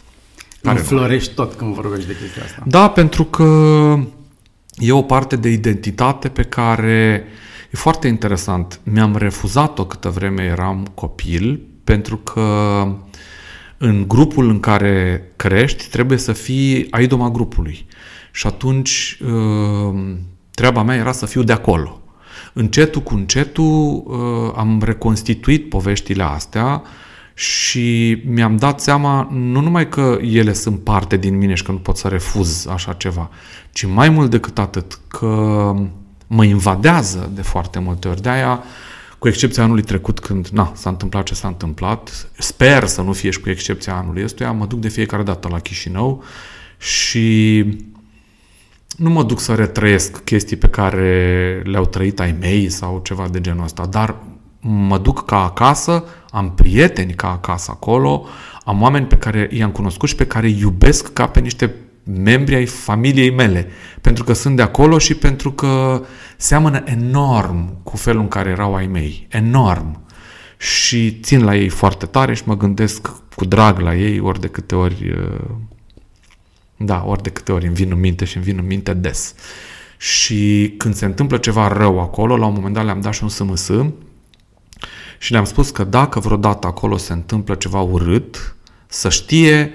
Care 0.63 0.79
florești 0.79 1.35
tot 1.35 1.55
când 1.55 1.75
vorbești 1.75 2.07
de 2.07 2.17
chestia 2.17 2.43
asta. 2.43 2.63
Da, 2.67 2.91
pentru 2.91 3.25
că 3.25 3.99
e 4.75 4.93
o 4.93 5.03
parte 5.03 5.37
de 5.37 5.49
identitate 5.49 6.29
pe 6.29 6.43
care 6.43 7.25
e 7.71 7.77
foarte 7.77 8.09
interesant. 8.09 8.81
Mi-am 8.83 9.17
refuzat-o 9.17 9.87
câtă 9.87 10.09
vreme 10.09 10.43
eram 10.43 10.91
copil, 10.95 11.61
pentru 11.85 12.17
că 12.17 12.87
în 13.77 14.09
grupul 14.09 14.49
în 14.49 14.61
care 14.61 15.23
crești 15.37 15.89
trebuie 15.89 16.19
să 16.19 16.33
fii 16.33 16.87
aidoma 16.91 17.31
grupului. 17.31 17.87
Și 18.33 18.47
atunci 18.47 19.19
uh, 19.25 20.15
Treaba 20.55 20.83
mea 20.83 20.97
era 20.97 21.13
să 21.13 21.27
fiu 21.27 21.43
de 21.43 21.53
acolo. 21.53 22.01
Încetul 22.53 23.03
cu 23.03 23.15
încetul 23.15 24.03
uh, 24.07 24.53
am 24.57 24.83
reconstituit 24.85 25.69
poveștile 25.69 26.23
astea 26.23 26.83
și 27.35 28.19
mi-am 28.27 28.57
dat 28.57 28.81
seama 28.81 29.29
nu 29.31 29.61
numai 29.61 29.89
că 29.89 30.19
ele 30.23 30.53
sunt 30.53 30.81
parte 30.81 31.17
din 31.17 31.37
mine 31.37 31.55
și 31.55 31.63
că 31.63 31.73
nu 31.73 31.79
pot 31.79 31.97
să 31.97 32.09
refuz 32.09 32.67
așa 32.67 32.93
ceva, 32.93 33.31
ci 33.73 33.87
mai 33.87 34.09
mult 34.09 34.31
decât 34.31 34.59
atât 34.59 34.99
că 35.09 35.75
mă 36.27 36.45
invadează 36.45 37.31
de 37.35 37.43
foarte 37.43 37.79
multe 37.79 38.09
ori. 38.09 38.23
De-aia, 38.23 38.63
cu 39.19 39.29
excepția 39.29 39.63
anului 39.63 39.83
trecut 39.83 40.21
când 40.21 40.49
na, 40.49 40.73
s-a 40.75 40.91
întâmplat 40.91 41.25
ce 41.25 41.35
s-a 41.35 41.49
întâmplat, 41.49 42.29
sper 42.39 42.87
să 42.87 43.03
nu 43.03 43.13
fie 43.13 43.31
și 43.31 43.41
cu 43.41 43.51
excepția 43.51 43.95
anului 43.95 44.23
ăstuia, 44.25 44.53
mă 44.53 44.67
duc 44.67 44.81
de 44.81 44.89
fiecare 44.89 45.23
dată 45.23 45.49
la 45.51 45.59
Chișinău 45.59 46.25
și 46.79 47.65
nu 48.97 49.11
mă 49.11 49.23
duc 49.23 49.41
să 49.41 49.55
retrăiesc 49.55 50.25
chestii 50.25 50.57
pe 50.57 50.69
care 50.69 51.63
le-au 51.65 51.85
trăit 51.85 52.21
ai 52.21 52.37
mei 52.41 52.69
sau 52.69 53.01
ceva 53.05 53.29
de 53.31 53.41
genul 53.41 53.65
ăsta, 53.65 53.87
dar 53.87 54.15
mă 54.61 54.99
duc 54.99 55.25
ca 55.25 55.45
acasă, 55.45 56.05
am 56.31 56.55
prieteni 56.55 57.15
ca 57.15 57.31
acasă 57.31 57.71
acolo, 57.75 58.27
am 58.65 58.83
oameni 58.83 59.07
pe 59.07 59.17
care 59.17 59.49
i-am 59.53 59.71
cunoscut 59.71 60.09
și 60.09 60.15
pe 60.15 60.27
care 60.27 60.47
îi 60.47 60.59
iubesc 60.61 61.13
ca 61.13 61.27
pe 61.27 61.41
niște 61.41 61.75
membri 62.05 62.55
ai 62.55 62.67
familiei 62.67 63.31
mele, 63.31 63.69
pentru 64.01 64.25
că 64.25 64.33
sunt 64.33 64.57
de 64.57 64.63
acolo 64.63 64.99
și 64.99 65.15
pentru 65.15 65.53
că 65.53 66.03
seamănă 66.37 66.83
enorm 66.85 67.83
cu 67.83 67.97
felul 67.97 68.21
în 68.21 68.29
care 68.29 68.51
erau 68.51 68.75
ai 68.75 68.87
mei, 68.87 69.27
enorm. 69.31 70.01
Și 70.57 71.19
țin 71.21 71.45
la 71.45 71.57
ei 71.57 71.69
foarte 71.69 72.07
tare 72.07 72.35
și 72.35 72.43
mă 72.47 72.57
gândesc 72.57 73.11
cu 73.35 73.45
drag 73.45 73.79
la 73.79 73.95
ei 73.95 74.21
ori 74.21 74.41
de 74.41 74.49
câte 74.49 74.75
ori 74.75 75.11
uh, 75.11 75.51
da, 76.87 77.05
ori 77.07 77.23
de 77.23 77.31
câte 77.31 77.53
ori 77.53 77.67
îmi 77.67 77.75
vin 77.75 77.91
în 77.91 78.01
minte 78.01 78.25
și 78.25 78.37
îmi 78.37 78.45
vin 78.45 78.59
în 78.59 78.67
minte 78.67 78.95
des. 78.95 79.35
Și 79.97 80.75
când 80.77 80.95
se 80.95 81.05
întâmplă 81.05 81.37
ceva 81.37 81.69
rău 81.69 82.01
acolo, 82.01 82.37
la 82.37 82.47
un 82.47 82.53
moment 82.55 82.75
dat 82.75 82.85
le-am 82.85 83.01
dat 83.01 83.13
și 83.13 83.23
un 83.23 83.29
SMS 83.29 83.71
și 85.19 85.33
le-am 85.33 85.45
spus 85.45 85.71
că 85.71 85.85
dacă 85.85 86.21
vreodată 86.21 86.67
acolo 86.67 86.97
se 86.97 87.13
întâmplă 87.13 87.55
ceva 87.55 87.81
urât, 87.81 88.57
să 88.87 89.09
știe 89.09 89.73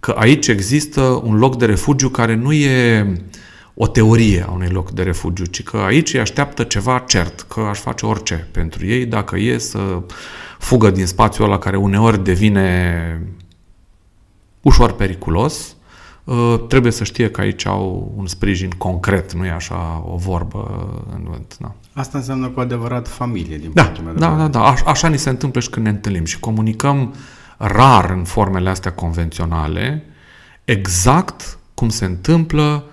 că 0.00 0.10
aici 0.10 0.48
există 0.48 1.00
un 1.00 1.36
loc 1.36 1.58
de 1.58 1.66
refugiu 1.66 2.08
care 2.08 2.34
nu 2.34 2.52
e 2.52 3.06
o 3.74 3.86
teorie 3.86 4.44
a 4.48 4.50
unui 4.50 4.68
loc 4.68 4.90
de 4.90 5.02
refugiu, 5.02 5.44
ci 5.44 5.62
că 5.62 5.76
aici 5.76 6.14
îi 6.14 6.20
așteaptă 6.20 6.62
ceva 6.62 7.04
cert, 7.06 7.40
că 7.40 7.60
aș 7.60 7.78
face 7.78 8.06
orice 8.06 8.48
pentru 8.50 8.86
ei 8.86 9.06
dacă 9.06 9.38
e 9.38 9.58
să 9.58 10.02
fugă 10.58 10.90
din 10.90 11.06
spațiul 11.06 11.46
ăla 11.46 11.58
care 11.58 11.76
uneori 11.76 12.24
devine 12.24 13.20
ușor 14.60 14.92
periculos 14.92 15.68
Uh, 15.68 15.73
trebuie 16.68 16.92
să 16.92 17.04
știe 17.04 17.30
că 17.30 17.40
aici 17.40 17.66
au 17.66 18.12
un 18.16 18.26
sprijin 18.26 18.70
concret, 18.70 19.32
nu 19.32 19.44
e 19.44 19.50
așa 19.50 20.04
o 20.06 20.16
vorbă 20.16 20.88
în 21.14 21.22
vânt. 21.30 21.56
Da. 21.60 21.74
Asta 21.92 22.18
înseamnă 22.18 22.48
cu 22.48 22.60
adevărat 22.60 23.08
familie, 23.08 23.56
din 23.56 23.70
da, 23.74 23.82
punctul 23.82 24.04
meu 24.04 24.12
de 24.12 24.18
da, 24.18 24.28
vedere. 24.28 24.48
da, 24.48 24.58
da, 24.58 24.66
așa, 24.66 24.84
așa 24.86 25.08
ni 25.08 25.18
se 25.18 25.30
întâmplă 25.30 25.60
și 25.60 25.70
când 25.70 25.84
ne 25.84 25.90
întâlnim 25.90 26.24
și 26.24 26.40
comunicăm 26.40 27.14
rar 27.56 28.10
în 28.10 28.24
formele 28.24 28.70
astea 28.70 28.92
convenționale, 28.92 30.04
exact 30.64 31.58
cum 31.74 31.88
se 31.88 32.04
întâmplă 32.04 32.84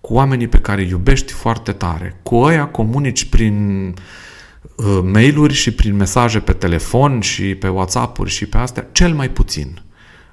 cu 0.00 0.14
oamenii 0.14 0.48
pe 0.48 0.58
care 0.58 0.82
îi 0.82 0.88
iubești 0.88 1.32
foarte 1.32 1.72
tare. 1.72 2.20
Cu 2.22 2.36
ăia 2.36 2.66
comunici 2.66 3.24
prin 3.24 3.86
uh, 4.76 5.00
mail-uri 5.12 5.54
și 5.54 5.70
prin 5.70 5.96
mesaje 5.96 6.38
pe 6.38 6.52
telefon 6.52 7.20
și 7.20 7.54
pe 7.54 7.68
WhatsApp-uri 7.68 8.30
și 8.30 8.46
pe 8.46 8.56
astea, 8.56 8.86
cel 8.92 9.14
mai 9.14 9.28
puțin. 9.28 9.80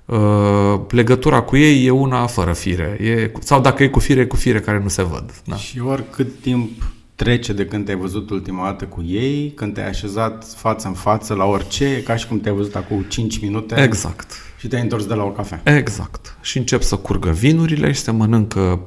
Uh, 0.08 0.80
legătura 0.90 1.42
cu 1.42 1.58
ei 1.58 1.86
e 1.86 1.90
una 1.90 2.26
fără 2.26 2.54
fire. 2.54 2.98
E, 3.02 3.32
sau 3.40 3.62
dacă 3.62 3.84
e 3.84 3.88
cu 3.88 4.00
fire, 4.00 4.20
e 4.20 4.26
cu 4.26 4.36
fire 4.36 4.60
care 4.60 4.80
nu 4.80 4.88
se 4.88 5.04
văd. 5.04 5.34
Da. 5.46 5.56
Și 5.56 5.80
oricât 5.80 6.40
timp 6.42 6.72
trece 7.16 7.54
de 7.54 7.66
când 7.66 7.86
te-ai 7.86 7.98
văzut 7.98 8.30
ultima 8.30 8.64
dată 8.64 8.86
cu 8.86 9.04
ei, 9.08 9.52
când 9.56 9.74
te-ai 9.74 9.88
așezat 9.88 10.46
față 10.56 10.88
în 10.88 10.94
față 10.94 11.34
la 11.34 11.46
orice, 11.46 11.86
e 11.86 12.02
ca 12.02 12.16
și 12.16 12.28
cum 12.28 12.40
te-ai 12.40 12.56
văzut 12.56 12.76
acum 12.76 13.02
5 13.02 13.40
minute 13.40 13.84
Exact. 13.84 14.32
și 14.58 14.68
te-ai 14.68 14.82
întors 14.82 15.06
de 15.06 15.14
la 15.14 15.24
o 15.24 15.32
cafea. 15.32 15.62
Exact. 15.64 16.38
Și 16.42 16.58
încep 16.58 16.82
să 16.82 16.96
curgă 16.96 17.30
vinurile 17.30 17.92
și 17.92 18.00
se 18.00 18.12
mănâncă 18.12 18.84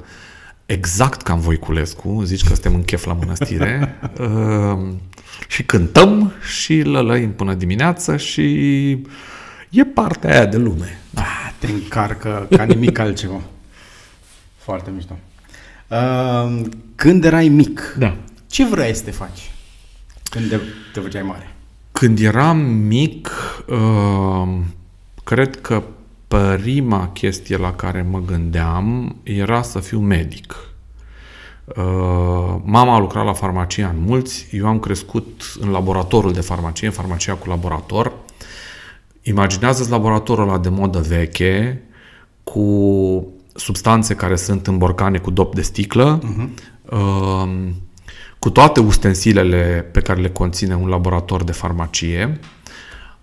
exact 0.67 1.23
ca 1.23 1.33
în 1.33 1.41
Voiculescu, 1.41 2.23
zici 2.25 2.43
că 2.43 2.53
suntem 2.53 2.75
în 2.75 2.83
chef 2.83 3.05
la 3.05 3.13
mănăstire, 3.13 3.99
uh, 4.21 4.89
și 5.49 5.63
cântăm 5.63 6.33
și 6.57 6.83
lălăim 6.83 7.33
până 7.33 7.55
dimineață 7.55 8.17
și 8.17 8.99
e 9.71 9.85
partea 9.85 10.31
aia 10.31 10.47
de 10.47 10.57
lume. 10.57 11.01
Ah, 11.15 11.53
te 11.59 11.67
încarcă 11.67 12.47
ca 12.57 12.65
nimic 12.65 12.99
altceva. 12.99 13.41
Foarte 14.67 14.91
mișto. 14.91 15.19
Uh, 15.89 16.61
când 16.95 17.25
erai 17.25 17.49
mic, 17.49 17.95
Da. 17.99 18.17
ce 18.47 18.67
vrei 18.67 18.95
să 18.95 19.03
te 19.03 19.11
faci? 19.11 19.51
Când 20.31 20.49
te, 20.49 20.59
te 20.93 21.01
făceai 21.01 21.23
mare? 21.23 21.55
Când 21.93 22.19
eram 22.19 22.57
mic, 22.67 23.31
uh, 23.69 24.49
cred 25.25 25.61
că 25.61 25.83
prima 26.29 27.09
chestie 27.09 27.57
la 27.57 27.73
care 27.75 28.03
mă 28.11 28.21
gândeam 28.27 29.17
era 29.23 29.63
să 29.63 29.79
fiu 29.79 29.99
medic. 29.99 30.55
Uh, 31.65 32.57
mama 32.65 32.95
a 32.95 32.99
lucrat 32.99 33.25
la 33.25 33.33
farmacia 33.33 33.89
în 33.89 34.03
mulți, 34.07 34.47
eu 34.51 34.67
am 34.67 34.79
crescut 34.79 35.43
în 35.61 35.71
laboratorul 35.71 36.33
de 36.33 36.41
farmacie, 36.41 36.87
în 36.87 36.93
farmacia 36.93 37.35
cu 37.35 37.49
laborator. 37.49 38.13
Imaginează-ți 39.23 39.91
laboratorul 39.91 40.49
ăla 40.49 40.59
de 40.59 40.69
modă 40.69 40.99
veche, 41.09 41.83
cu 42.45 43.27
substanțe 43.55 44.15
care 44.15 44.37
sunt 44.37 44.67
în 44.67 44.79
borcane 44.79 45.19
cu 45.19 45.31
dop 45.31 45.55
de 45.55 45.63
sticlă, 45.63 46.19
uh-huh. 46.19 46.49
cu 48.39 48.51
toate 48.51 48.81
ustensilele 48.81 49.89
pe 49.93 50.01
care 50.01 50.21
le 50.21 50.29
conține 50.29 50.75
un 50.75 50.89
laborator 50.89 51.45
de 51.45 51.53
farmacie. 51.53 52.41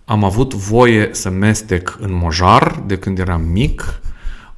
Am 0.04 0.24
avut 0.24 0.54
voie 0.54 1.08
să 1.12 1.30
mestec 1.30 1.98
în 2.00 2.14
mojar 2.22 2.82
de 2.86 2.96
când 2.96 3.18
eram 3.18 3.42
mic, 3.42 4.00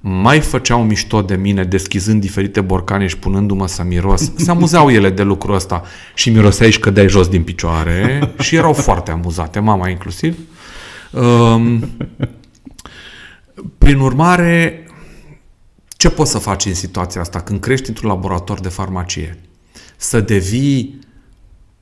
mai 0.00 0.40
făceau 0.40 0.84
mișto 0.84 1.22
de 1.22 1.36
mine 1.36 1.64
deschizând 1.64 2.20
diferite 2.20 2.60
borcane 2.60 3.06
și 3.06 3.16
punându-mă 3.16 3.68
să 3.68 3.82
miros. 3.82 4.32
Se 4.44 4.50
amuzeau 4.50 4.90
ele 4.90 5.10
de 5.10 5.22
lucrul 5.22 5.54
ăsta 5.54 5.82
și 6.14 6.30
miroseai 6.30 6.70
și 6.70 6.78
cădeai 6.78 7.08
jos 7.08 7.28
din 7.28 7.42
picioare 7.42 8.20
și 8.38 8.56
erau 8.56 8.72
foarte 8.72 9.10
amuzate, 9.10 9.58
mama 9.58 9.88
inclusiv. 9.88 10.38
Um, 11.12 11.90
prin 13.78 13.98
urmare, 13.98 14.86
ce 15.88 16.10
poți 16.10 16.30
să 16.30 16.38
faci 16.38 16.64
în 16.64 16.74
situația 16.74 17.20
asta 17.20 17.40
când 17.40 17.60
crești 17.60 17.88
într-un 17.88 18.08
laborator 18.08 18.60
de 18.60 18.68
farmacie? 18.68 19.38
Să 19.96 20.20
devii 20.20 20.98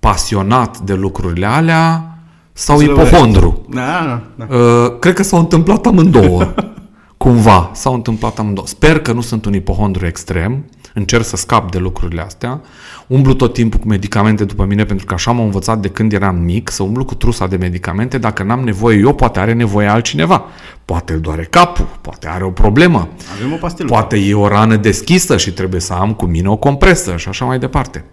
pasionat 0.01 0.79
de 0.79 0.95
lucrurile 0.95 1.47
alea 1.47 2.19
sau 2.53 2.81
ipohondru? 2.81 3.67
Da, 3.71 4.23
da. 4.37 4.47
Uh, 4.55 4.99
cred 4.99 5.15
că 5.15 5.23
s-au 5.23 5.39
întâmplat 5.39 5.87
amândouă. 5.87 6.55
Cumva 7.19 7.71
s-au 7.75 7.95
întâmplat 7.95 8.39
amândouă. 8.39 8.67
Sper 8.67 8.99
că 8.99 9.13
nu 9.13 9.21
sunt 9.21 9.45
un 9.45 9.55
ipohondru 9.55 10.07
extrem, 10.07 10.65
încerc 10.95 11.25
să 11.25 11.37
scap 11.37 11.71
de 11.71 11.79
lucrurile 11.79 12.21
astea, 12.21 12.61
umblu 13.07 13.35
tot 13.35 13.53
timpul 13.53 13.81
cu 13.81 13.87
medicamente 13.87 14.45
după 14.45 14.65
mine 14.65 14.85
pentru 14.85 15.07
că 15.07 15.15
așa 15.15 15.31
m-am 15.31 15.45
învățat 15.45 15.79
de 15.79 15.89
când 15.89 16.13
eram 16.13 16.37
mic, 16.37 16.71
să 16.71 16.83
umblu 16.83 17.05
cu 17.05 17.15
trusa 17.15 17.47
de 17.47 17.57
medicamente, 17.57 18.19
dacă 18.19 18.43
n-am 18.43 18.61
nevoie 18.61 18.99
eu, 18.99 19.15
poate 19.15 19.39
are 19.39 19.53
nevoie 19.53 19.87
altcineva. 19.87 20.45
Poate 20.85 21.13
îl 21.13 21.21
doare 21.21 21.47
capul, 21.51 21.99
poate 22.01 22.29
are 22.29 22.45
o 22.45 22.51
problemă. 22.51 23.09
Avem 23.37 23.53
o 23.53 23.57
pastilă. 23.57 23.89
Poate 23.89 24.17
e 24.17 24.35
o 24.35 24.49
rană 24.49 24.77
deschisă 24.77 25.37
și 25.37 25.53
trebuie 25.53 25.81
să 25.81 25.93
am 25.93 26.15
cu 26.15 26.25
mine 26.25 26.49
o 26.49 26.57
compresă 26.57 27.17
și 27.17 27.29
așa 27.29 27.45
mai 27.45 27.59
departe. 27.59 28.05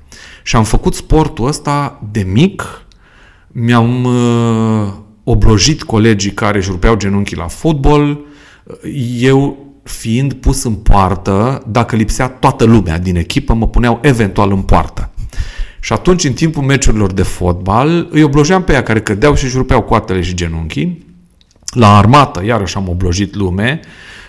Și 0.43 0.55
am 0.55 0.63
făcut 0.63 0.95
sportul 0.95 1.47
ăsta 1.47 2.01
de 2.11 2.21
mic, 2.21 2.85
mi-am 3.47 4.03
uh, 4.03 4.93
oblojit 5.23 5.83
colegii 5.83 6.31
care 6.31 6.57
își 6.57 6.69
rupeau 6.69 6.95
genunchii 6.95 7.37
la 7.37 7.47
fotbal, 7.47 8.19
eu 9.19 9.57
fiind 9.83 10.33
pus 10.33 10.63
în 10.63 10.73
poartă, 10.73 11.63
dacă 11.67 11.95
lipsea 11.95 12.27
toată 12.27 12.63
lumea 12.63 12.99
din 12.99 13.15
echipă, 13.15 13.53
mă 13.53 13.67
puneau 13.67 13.99
eventual 14.01 14.51
în 14.51 14.61
poartă. 14.61 15.09
Și 15.79 15.93
atunci, 15.93 16.23
în 16.23 16.33
timpul 16.33 16.63
meciurilor 16.63 17.11
de 17.11 17.23
fotbal, 17.23 18.07
îi 18.11 18.23
oblojeam 18.23 18.63
pe 18.63 18.73
ea 18.73 18.83
care 18.83 19.01
cădeau 19.01 19.35
și 19.35 19.45
își 19.45 19.57
rupeau 19.57 19.81
coatele 19.81 20.21
și 20.21 20.33
genunchii. 20.33 21.05
La 21.73 21.97
armată, 21.97 22.45
iarăși 22.45 22.77
am 22.77 22.89
oblojit 22.89 23.35
lume, 23.35 23.79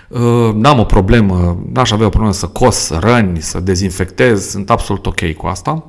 uh, 0.09 0.55
n-am 0.55 0.79
o 0.79 0.85
problemă, 0.85 1.59
n-aș 1.73 1.91
avea 1.91 2.07
o 2.07 2.09
problemă 2.09 2.35
să 2.35 2.47
cos 2.47 2.91
răni, 2.91 3.41
să 3.41 3.61
dezinfectez, 3.61 4.49
sunt 4.49 4.71
absolut 4.71 5.07
ok 5.07 5.33
cu 5.33 5.47
asta. 5.47 5.87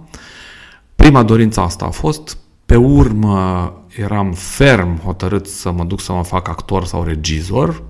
Prima 0.96 1.24
dorință 1.24 1.60
asta 1.60 1.86
a 1.86 1.90
fost, 1.90 2.38
pe 2.66 2.76
urmă 2.76 3.74
eram 3.98 4.34
ferm 4.34 5.02
hotărât 5.04 5.48
să 5.48 5.72
mă 5.72 5.84
duc 5.84 6.02
să 6.02 6.14
mă 6.14 6.24
fac 6.24 6.48
actor 6.48 6.86
sau 6.86 7.04
regizor, 7.04 7.84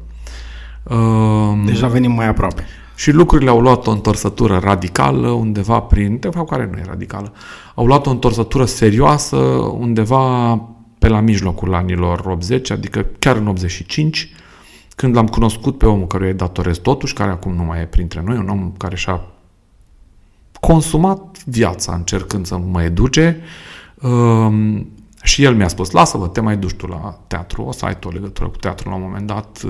Deja 1.65 1.87
venim 1.87 2.11
mai 2.11 2.27
aproape. 2.27 2.65
Și 2.95 3.11
lucrurile 3.11 3.49
au 3.49 3.61
luat 3.61 3.87
o 3.87 3.91
întorsătură 3.91 4.57
radicală 4.57 5.29
undeva 5.29 5.79
prin, 5.79 6.19
de 6.19 6.29
fapt 6.29 6.49
care 6.49 6.69
nu 6.71 6.77
e 6.77 6.83
radicală, 6.85 7.33
au 7.75 7.85
luat 7.85 8.05
o 8.05 8.09
întorsătură 8.09 8.65
serioasă 8.65 9.35
undeva 9.79 10.55
pe 10.99 11.07
la 11.07 11.19
mijlocul 11.19 11.73
anilor 11.73 12.23
80, 12.25 12.69
adică 12.69 13.05
chiar 13.19 13.35
în 13.35 13.47
85, 13.47 14.31
când 14.95 15.15
l-am 15.15 15.27
cunoscut 15.27 15.77
pe 15.77 15.85
omul 15.85 16.07
căruia 16.07 16.29
îi 16.29 16.35
datorez 16.35 16.77
totuși, 16.77 17.13
care 17.13 17.31
acum 17.31 17.53
nu 17.53 17.63
mai 17.63 17.81
e 17.81 17.85
printre 17.85 18.21
noi, 18.25 18.37
un 18.37 18.49
om 18.49 18.71
care 18.77 18.95
și-a 18.95 19.21
consumat 20.59 21.43
viața 21.45 21.93
încercând 21.93 22.45
să 22.45 22.57
mă 22.57 22.83
educe, 22.83 23.41
um, 24.01 24.87
și 25.27 25.43
el 25.43 25.55
mi-a 25.55 25.67
spus, 25.67 25.91
lasă-vă, 25.91 26.27
te 26.27 26.41
mai 26.41 26.57
duci 26.57 26.73
tu 26.73 26.87
la 26.87 27.19
teatru, 27.27 27.61
o 27.61 27.71
să 27.71 27.85
ai 27.85 27.99
tu 27.99 28.07
o 28.07 28.11
legătură 28.11 28.47
cu 28.47 28.57
teatru 28.57 28.89
la 28.89 28.95
un 28.95 29.01
moment 29.01 29.27
dat, 29.27 29.61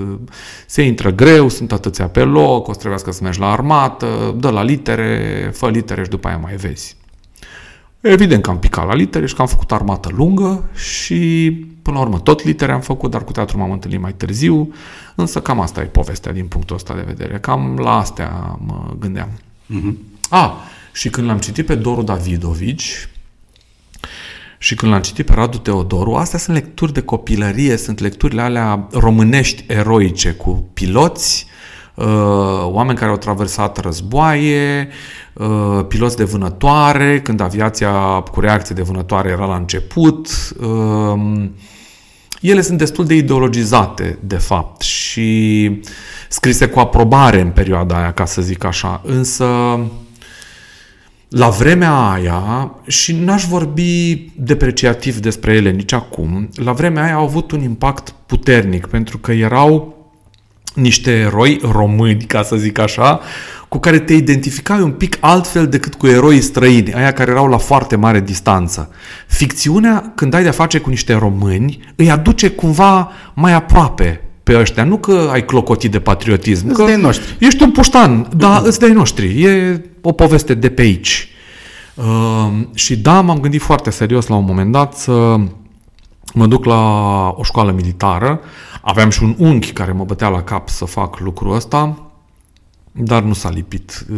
se 0.68 0.82
intră 0.82 1.12
greu, 1.12 1.50
sunt 1.50 1.72
atâția 1.72 2.08
pe 2.08 2.24
loc, 2.24 2.68
o 2.68 2.72
să 2.72 2.78
trebuiască 2.78 3.12
să 3.12 3.20
mergi 3.24 3.40
la 3.40 3.52
armată, 3.52 4.36
dă 4.38 4.50
la 4.50 4.64
litere, 4.64 5.52
fă 5.54 5.70
litere 5.70 6.04
și 6.04 6.10
după 6.10 6.28
aia 6.28 6.38
mai 6.38 6.56
vezi. 6.56 6.96
Evident 8.02 8.44
că 8.44 8.50
am 8.50 8.60
picat 8.60 8.88
la 8.88 8.94
litere 8.94 9.26
și 9.26 9.36
că 9.36 9.42
am 9.42 9.48
făcut 9.48 9.72
armată 9.72 10.10
lungă 10.16 10.64
și 10.74 11.52
până 11.82 11.98
la 11.98 12.02
urmă 12.02 12.20
tot 12.20 12.44
litere 12.44 12.72
am 12.72 12.82
făcut, 12.82 13.12
dar 13.12 13.24
cu 13.24 13.32
teatru 13.32 13.58
m-am 13.58 13.72
întâlnit 13.72 14.00
mai 14.00 14.14
târziu, 14.14 14.74
însă 15.16 15.42
cam 15.42 15.60
asta 15.60 15.82
e 15.82 15.86
povestea 15.86 16.32
din 16.32 16.46
punctul 16.46 16.76
ăsta 16.76 16.94
de 16.94 17.04
vedere, 17.06 17.40
cam 17.40 17.78
la 17.82 17.98
astea 17.98 18.58
mă 18.66 18.94
gândeam. 19.00 19.30
Uh-huh. 19.30 19.94
A, 20.30 20.58
și 20.94 21.10
când 21.10 21.28
l-am 21.28 21.40
citit 21.40 21.66
pe 21.66 21.76
Doru 21.76 22.02
Davidovici, 22.02 23.10
și 24.58 24.76
când 24.76 24.92
l-am 24.92 25.02
citit 25.02 25.26
pe 25.26 25.34
Radu 25.34 25.58
Teodoru, 25.58 26.14
astea 26.14 26.40
sunt 26.40 26.56
lecturi 26.56 26.94
de 26.94 27.02
copilărie, 27.02 27.78
sunt 27.78 28.00
lecturile 28.00 28.42
alea 28.42 28.88
românești 28.92 29.66
eroice, 29.68 30.32
cu 30.32 30.70
piloți, 30.74 31.46
uh, 31.96 32.06
oameni 32.64 32.98
care 32.98 33.12
au 33.12 33.18
traversat 33.18 33.78
războaie, 33.78 34.88
uh, 35.34 35.86
piloți 35.88 36.18
de 36.18 36.24
vânătoare, 36.24 37.22
când 37.22 37.40
aviația 37.40 37.92
cu 38.32 38.40
reacție 38.40 38.76
de 38.76 38.82
vânătoare 38.82 39.30
era 39.30 39.46
la 39.46 39.56
început. 39.56 40.30
Uh, 40.60 41.50
ele 42.42 42.62
sunt 42.62 42.78
destul 42.78 43.06
de 43.06 43.16
ideologizate, 43.16 44.18
de 44.22 44.36
fapt, 44.38 44.82
și 44.82 45.82
scrise 46.30 46.68
cu 46.68 46.80
aprobare 46.80 47.42
în 47.42 47.50
perioada 47.50 47.98
aia, 47.98 48.14
ca 48.14 48.26
să 48.26 48.42
zic 48.42 48.64
așa. 48.64 49.02
Însă 49.06 49.46
la 51.30 51.50
vremea 51.50 51.92
aia, 51.92 52.72
și 52.88 53.16
n-aș 53.16 53.46
vorbi 53.46 54.32
depreciativ 54.36 55.18
despre 55.18 55.54
ele 55.54 55.72
nici 55.72 55.94
acum, 55.94 56.50
la 56.56 56.72
vremea 56.72 57.04
aia 57.04 57.16
au 57.16 57.24
avut 57.24 57.52
un 57.52 57.62
impact 57.62 58.14
puternic, 58.26 58.86
pentru 58.88 59.18
că 59.18 59.32
erau 59.32 59.96
niște 60.74 61.12
eroi 61.12 61.60
români, 61.72 62.24
ca 62.24 62.44
să 62.44 62.56
zic 62.56 62.80
așa, 62.80 63.20
cu 63.68 63.78
care 63.78 64.00
te 64.00 64.14
identificai 64.14 64.82
un 64.82 64.92
pic 64.92 65.18
altfel 65.20 65.68
decât 65.68 65.96
cu 65.96 66.08
eroi 66.08 66.42
străini, 66.42 66.94
aia 66.94 67.12
care 67.12 67.32
erau 67.32 67.48
la 67.48 67.58
foarte 67.58 67.96
mare 67.96 68.20
distanță. 68.20 68.92
Ficțiunea, 69.28 70.12
când 70.16 70.34
ai 70.34 70.42
de-a 70.42 70.52
face 70.52 70.80
cu 70.80 70.90
niște 70.90 71.14
români, 71.14 71.80
îi 71.96 72.12
aduce 72.12 72.50
cumva 72.50 73.12
mai 73.34 73.54
aproape 73.54 74.22
pe 74.48 74.60
ăștia. 74.60 74.84
Nu 74.84 74.98
că 74.98 75.30
ai 75.32 75.46
clocotit 75.46 75.92
de 75.92 76.00
patriotism. 76.00 76.68
Îți 76.68 76.84
că 76.84 76.96
noștri. 76.96 77.36
Ești 77.40 77.64
un 77.64 77.72
puștan, 77.72 78.28
dar 78.36 78.62
îți 78.64 78.80
dai 78.80 78.92
noștri. 78.92 79.44
E 79.44 79.82
o 80.02 80.12
poveste 80.12 80.54
de 80.54 80.70
pe 80.70 80.82
aici. 80.82 81.30
Uh, 81.94 82.52
și 82.74 82.98
da, 82.98 83.22
m-am 83.22 83.40
gândit 83.40 83.62
foarte 83.62 83.90
serios 83.90 84.28
la 84.28 84.36
un 84.36 84.46
moment 84.46 84.72
dat 84.72 84.98
să 84.98 85.40
mă 86.34 86.46
duc 86.48 86.66
la 86.66 86.84
o 87.38 87.44
școală 87.44 87.72
militară. 87.72 88.40
Aveam 88.82 89.10
și 89.10 89.24
un 89.24 89.36
unchi 89.38 89.72
care 89.72 89.92
mă 89.92 90.04
bătea 90.04 90.28
la 90.28 90.42
cap 90.42 90.70
să 90.70 90.86
fac 90.86 91.20
lucrul 91.20 91.56
ăsta, 91.56 92.07
dar 92.98 93.24
nu 93.24 93.34
s-a 93.34 93.50
lipit 93.50 94.06
uh, 94.12 94.18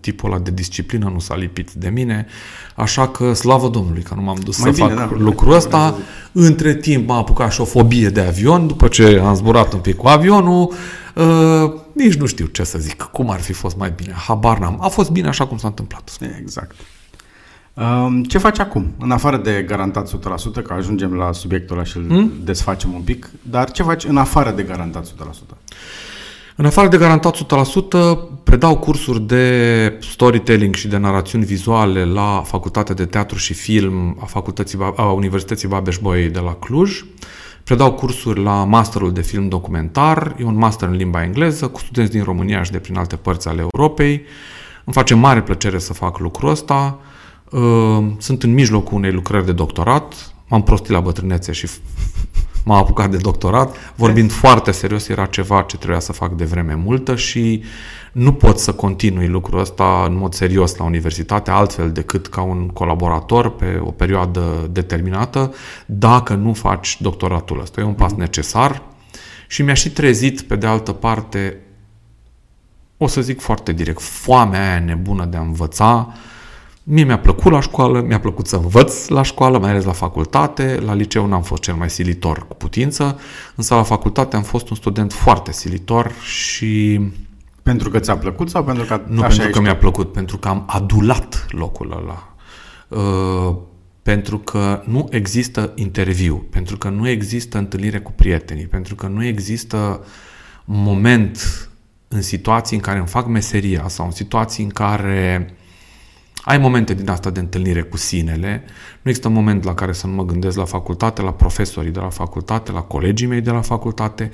tipul 0.00 0.30
ăla 0.30 0.40
de 0.40 0.50
disciplină, 0.50 1.10
nu 1.12 1.18
s-a 1.18 1.36
lipit 1.36 1.72
de 1.72 1.88
mine, 1.88 2.26
așa 2.74 3.08
că 3.08 3.32
slavă 3.32 3.68
Domnului 3.68 4.02
că 4.02 4.14
nu 4.14 4.22
m-am 4.22 4.38
dus 4.44 4.58
Mai 4.58 4.74
să 4.74 4.82
bine, 4.82 4.94
fac 4.94 5.10
da, 5.10 5.16
lucrul 5.18 5.52
ăsta. 5.52 5.94
Între 6.32 6.74
timp 6.74 7.08
m-a 7.08 7.16
apucat 7.16 7.52
și 7.52 7.60
o 7.60 7.64
fobie 7.64 8.08
de 8.08 8.20
avion, 8.20 8.66
după 8.66 8.88
ce 8.88 9.22
am 9.24 9.34
zburat 9.34 9.72
un 9.72 9.80
pic 9.80 9.96
cu 9.96 10.06
avionul, 10.06 10.72
uh, 11.14 11.72
nici 11.92 12.14
nu 12.14 12.26
știu 12.26 12.46
ce 12.46 12.64
să 12.64 12.78
zic, 12.78 13.02
cum 13.02 13.30
ar 13.30 13.40
fi 13.40 13.52
fost 13.52 13.76
mai 13.76 13.92
bine, 13.96 14.12
habar 14.12 14.58
n-am. 14.58 14.78
A 14.80 14.88
fost 14.88 15.10
bine 15.10 15.28
așa 15.28 15.46
cum 15.46 15.58
s-a 15.58 15.68
întâmplat. 15.68 16.18
Exact. 16.40 16.74
Um, 17.74 18.24
ce 18.24 18.38
faci 18.38 18.58
acum? 18.58 18.94
În 18.98 19.10
afară 19.10 19.36
de 19.36 19.64
garantat 19.66 20.10
100%, 20.10 20.62
că 20.62 20.72
ajungem 20.72 21.14
la 21.14 21.32
subiectul 21.32 21.76
ăla 21.76 21.84
și 21.84 21.96
îl 21.96 22.06
hmm? 22.06 22.32
desfacem 22.44 22.92
un 22.92 23.00
pic, 23.00 23.30
dar 23.42 23.70
ce 23.70 23.82
faci 23.82 24.04
în 24.04 24.16
afară 24.16 24.50
de 24.50 24.62
garantat 24.62 25.06
100%? 25.06 25.10
În 26.58 26.64
afară 26.64 26.88
de 26.88 26.96
garantat 26.96 27.36
100%, 27.36 28.18
predau 28.42 28.78
cursuri 28.78 29.20
de 29.20 29.98
storytelling 30.00 30.74
și 30.74 30.88
de 30.88 30.96
narațiuni 30.96 31.44
vizuale 31.44 32.04
la 32.04 32.42
Facultatea 32.46 32.94
de 32.94 33.04
Teatru 33.04 33.38
și 33.38 33.54
Film 33.54 34.16
a, 34.20 34.24
Facultății, 34.24 34.78
a 34.96 35.10
Universității 35.12 35.68
Babeș-Bolyai 35.68 36.28
de 36.28 36.38
la 36.38 36.54
Cluj. 36.54 37.04
Predau 37.64 37.92
cursuri 37.92 38.42
la 38.42 38.64
Masterul 38.64 39.12
de 39.12 39.20
Film 39.20 39.48
Documentar, 39.48 40.34
e 40.38 40.44
un 40.44 40.56
master 40.56 40.88
în 40.88 40.96
limba 40.96 41.22
engleză, 41.22 41.68
cu 41.68 41.80
studenți 41.80 42.12
din 42.12 42.22
România 42.22 42.62
și 42.62 42.70
de 42.70 42.78
prin 42.78 42.96
alte 42.96 43.16
părți 43.16 43.48
ale 43.48 43.60
Europei. 43.60 44.22
Îmi 44.84 44.94
face 44.94 45.14
mare 45.14 45.42
plăcere 45.42 45.78
să 45.78 45.92
fac 45.92 46.18
lucrul 46.18 46.50
ăsta. 46.50 46.98
Uh, 47.50 48.06
sunt 48.18 48.42
în 48.42 48.52
mijlocul 48.52 48.96
unei 48.96 49.12
lucrări 49.12 49.44
de 49.44 49.52
doctorat, 49.52 50.34
m-am 50.48 50.62
prostit 50.62 50.90
la 50.90 51.00
bătrânețe 51.00 51.52
și 51.52 51.66
m-am 52.66 52.78
apucat 52.78 53.10
de 53.10 53.16
doctorat. 53.16 53.76
Vorbind 53.94 54.32
foarte 54.32 54.70
serios, 54.70 55.08
era 55.08 55.26
ceva 55.26 55.62
ce 55.62 55.76
trebuia 55.76 56.00
să 56.00 56.12
fac 56.12 56.32
de 56.32 56.44
vreme 56.44 56.74
multă 56.74 57.16
și 57.16 57.64
nu 58.12 58.32
pot 58.32 58.58
să 58.58 58.72
continui 58.72 59.28
lucrul 59.28 59.60
ăsta 59.60 60.04
în 60.08 60.16
mod 60.16 60.34
serios 60.34 60.76
la 60.76 60.84
universitate, 60.84 61.50
altfel 61.50 61.92
decât 61.92 62.26
ca 62.26 62.42
un 62.42 62.68
colaborator 62.68 63.50
pe 63.50 63.80
o 63.82 63.90
perioadă 63.90 64.68
determinată, 64.70 65.54
dacă 65.86 66.34
nu 66.34 66.52
faci 66.52 67.00
doctoratul 67.00 67.60
ăsta. 67.60 67.80
E 67.80 67.84
un 67.84 67.94
pas 67.94 68.12
necesar 68.12 68.82
și 69.48 69.62
mi-a 69.62 69.74
și 69.74 69.90
trezit, 69.90 70.40
pe 70.40 70.56
de 70.56 70.66
altă 70.66 70.92
parte, 70.92 71.56
o 72.96 73.06
să 73.06 73.20
zic 73.20 73.40
foarte 73.40 73.72
direct, 73.72 74.00
foamea 74.00 74.70
aia 74.70 74.84
nebună 74.84 75.24
de 75.24 75.36
a 75.36 75.40
învăța, 75.40 76.14
Mie 76.88 77.04
mi-a 77.04 77.18
plăcut 77.18 77.52
la 77.52 77.60
școală, 77.60 78.00
mi-a 78.00 78.20
plăcut 78.20 78.46
să 78.46 78.56
învăț 78.56 79.08
la 79.08 79.22
școală, 79.22 79.58
mai 79.58 79.70
ales 79.70 79.84
la 79.84 79.92
facultate. 79.92 80.80
La 80.84 80.94
liceu 80.94 81.26
n-am 81.26 81.42
fost 81.42 81.62
cel 81.62 81.74
mai 81.74 81.90
silitor 81.90 82.46
cu 82.48 82.54
putință, 82.54 83.18
însă 83.54 83.74
la 83.74 83.82
facultate 83.82 84.36
am 84.36 84.42
fost 84.42 84.70
un 84.70 84.76
student 84.76 85.12
foarte 85.12 85.52
silitor 85.52 86.12
și... 86.22 87.00
Pentru 87.62 87.90
că 87.90 87.98
ți-a 87.98 88.16
plăcut 88.16 88.50
sau 88.50 88.64
pentru 88.64 88.84
că 88.84 89.00
Nu 89.06 89.20
pentru 89.20 89.48
că 89.48 89.60
mi-a 89.60 89.76
plăcut, 89.76 90.12
pentru 90.12 90.38
că 90.38 90.48
am 90.48 90.64
adulat 90.66 91.46
locul 91.48 91.92
ăla. 92.02 92.34
Uh, 92.88 93.56
pentru 94.02 94.38
că 94.38 94.82
nu 94.84 95.06
există 95.10 95.72
interviu, 95.74 96.46
pentru 96.50 96.78
că 96.78 96.88
nu 96.88 97.08
există 97.08 97.58
întâlnire 97.58 97.98
cu 97.98 98.12
prietenii, 98.12 98.66
pentru 98.66 98.94
că 98.94 99.06
nu 99.06 99.24
există 99.24 100.04
moment 100.64 101.68
în 102.08 102.22
situații 102.22 102.76
în 102.76 102.82
care 102.82 102.98
îmi 102.98 103.06
fac 103.06 103.26
meseria 103.26 103.88
sau 103.88 104.06
în 104.06 104.12
situații 104.12 104.64
în 104.64 104.70
care 104.70 105.50
ai 106.46 106.58
momente 106.58 106.94
din 106.94 107.08
asta 107.08 107.30
de 107.30 107.40
întâlnire 107.40 107.82
cu 107.82 107.96
sinele. 107.96 108.64
Nu 109.02 109.10
există 109.10 109.28
un 109.28 109.34
moment 109.34 109.64
la 109.64 109.74
care 109.74 109.92
să 109.92 110.06
nu 110.06 110.12
mă 110.12 110.24
gândesc 110.24 110.56
la 110.56 110.64
facultate, 110.64 111.22
la 111.22 111.32
profesorii 111.32 111.90
de 111.90 111.98
la 111.98 112.08
facultate, 112.08 112.72
la 112.72 112.80
colegii 112.80 113.26
mei 113.26 113.40
de 113.40 113.50
la 113.50 113.60
facultate 113.60 114.30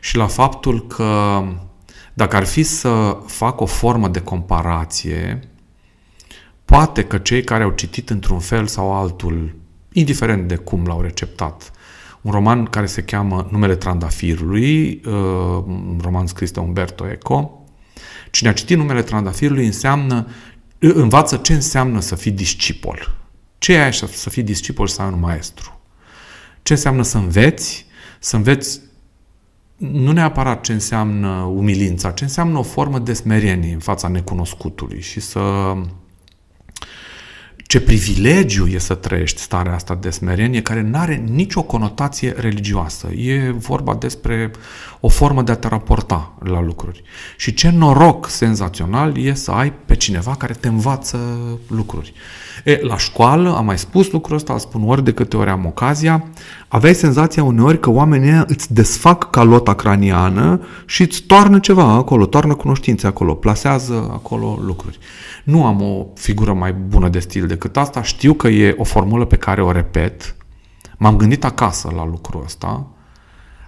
și 0.00 0.16
la 0.16 0.26
faptul 0.26 0.86
că 0.86 1.42
dacă 2.12 2.36
ar 2.36 2.44
fi 2.44 2.62
să 2.62 3.18
fac 3.26 3.60
o 3.60 3.66
formă 3.66 4.08
de 4.08 4.20
comparație, 4.20 5.40
poate 6.64 7.04
că 7.04 7.18
cei 7.18 7.44
care 7.44 7.62
au 7.62 7.70
citit 7.70 8.10
într-un 8.10 8.38
fel 8.38 8.66
sau 8.66 8.92
altul, 8.92 9.54
indiferent 9.92 10.48
de 10.48 10.56
cum 10.56 10.84
l-au 10.84 11.00
receptat, 11.00 11.70
un 12.20 12.32
roman 12.32 12.64
care 12.64 12.86
se 12.86 13.02
cheamă 13.02 13.48
Numele 13.50 13.76
Trandafirului, 13.76 15.00
uh, 15.06 15.12
un 15.66 16.00
roman 16.02 16.26
scris 16.26 16.50
de 16.50 16.60
Umberto 16.60 17.08
Eco. 17.10 17.64
Cine 18.30 18.48
a 18.48 18.52
citit 18.52 18.76
Numele 18.76 19.02
Trandafirului 19.02 19.66
înseamnă 19.66 20.26
învață 20.94 21.36
ce 21.36 21.52
înseamnă 21.52 22.00
să 22.00 22.14
fii 22.14 22.30
discipol. 22.30 23.16
Ce 23.58 23.72
e 23.72 23.84
așa 23.84 24.06
să 24.06 24.30
fii 24.30 24.42
discipol 24.42 24.86
să 24.86 25.02
ai 25.02 25.12
un 25.12 25.20
maestru? 25.20 25.80
Ce 26.62 26.72
înseamnă 26.72 27.02
să 27.02 27.16
înveți? 27.16 27.86
Să 28.18 28.36
înveți 28.36 28.80
nu 29.76 30.12
neapărat 30.12 30.60
ce 30.60 30.72
înseamnă 30.72 31.28
umilința, 31.28 32.10
ce 32.10 32.24
înseamnă 32.24 32.58
o 32.58 32.62
formă 32.62 32.98
de 32.98 33.12
smerenie 33.12 33.72
în 33.72 33.78
fața 33.78 34.08
necunoscutului 34.08 35.00
și 35.00 35.20
să 35.20 35.40
ce 37.66 37.80
privilegiu 37.80 38.66
e 38.66 38.78
să 38.78 38.94
trăiești 38.94 39.40
starea 39.40 39.74
asta 39.74 39.94
de 39.94 40.10
smerenie 40.10 40.62
care 40.62 40.80
nu 40.80 40.98
are 40.98 41.14
nicio 41.14 41.62
conotație 41.62 42.34
religioasă. 42.36 43.06
E 43.06 43.50
vorba 43.50 43.94
despre 43.94 44.50
o 45.00 45.08
formă 45.08 45.42
de 45.42 45.52
a 45.52 45.56
te 45.56 45.68
raporta 45.68 46.32
la 46.42 46.60
lucruri. 46.60 47.02
Și 47.36 47.54
ce 47.54 47.70
noroc 47.70 48.28
senzațional 48.28 49.16
e 49.18 49.34
să 49.34 49.50
ai 49.50 49.72
pe 49.72 49.96
cineva 49.96 50.34
care 50.36 50.52
te 50.52 50.68
învață 50.68 51.18
lucruri. 51.68 52.12
E, 52.64 52.78
la 52.82 52.96
școală, 52.96 53.54
am 53.56 53.64
mai 53.64 53.78
spus 53.78 54.10
lucrul 54.10 54.36
ăsta, 54.36 54.52
îl 54.52 54.58
spun 54.58 54.88
ori 54.88 55.04
de 55.04 55.12
câte 55.12 55.36
ori 55.36 55.50
am 55.50 55.66
ocazia, 55.66 56.24
aveai 56.68 56.94
senzația 56.94 57.44
uneori 57.44 57.80
că 57.80 57.90
oamenii 57.90 58.42
îți 58.46 58.74
desfac 58.74 59.30
calota 59.30 59.74
craniană 59.74 60.60
și 60.86 61.02
îți 61.02 61.22
toarnă 61.22 61.58
ceva 61.58 61.82
acolo, 61.82 62.26
toarnă 62.26 62.54
cunoștințe 62.54 63.06
acolo, 63.06 63.34
plasează 63.34 64.10
acolo 64.12 64.58
lucruri. 64.66 64.98
Nu 65.44 65.66
am 65.66 65.82
o 65.82 66.06
figură 66.14 66.52
mai 66.52 66.72
bună 66.72 67.08
de 67.08 67.18
stil 67.18 67.46
decât 67.46 67.76
asta, 67.76 68.02
știu 68.02 68.32
că 68.32 68.48
e 68.48 68.74
o 68.78 68.84
formulă 68.84 69.24
pe 69.24 69.36
care 69.36 69.62
o 69.62 69.72
repet, 69.72 70.36
m-am 70.96 71.16
gândit 71.16 71.44
acasă 71.44 71.92
la 71.96 72.06
lucrul 72.06 72.42
ăsta, 72.44 72.86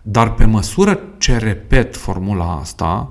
dar 0.02 0.34
pe 0.34 0.44
măsură 0.44 0.98
ce 1.18 1.36
repet 1.36 1.96
formula 1.96 2.58
asta, 2.60 3.10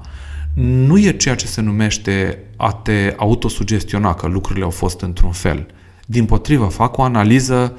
nu 0.60 0.98
e 0.98 1.12
ceea 1.12 1.36
ce 1.36 1.48
se 1.48 1.62
numește 1.62 2.39
a 2.56 2.72
te 2.74 3.13
autosugestiona 3.17 4.13
că 4.13 4.28
lucrurile 4.28 4.63
au 4.63 4.70
fost 4.70 5.02
într-un 5.02 5.32
fel. 5.32 5.65
Din 6.06 6.26
potrivă, 6.26 6.65
fac 6.65 6.98
o 6.98 7.02
analiză 7.04 7.78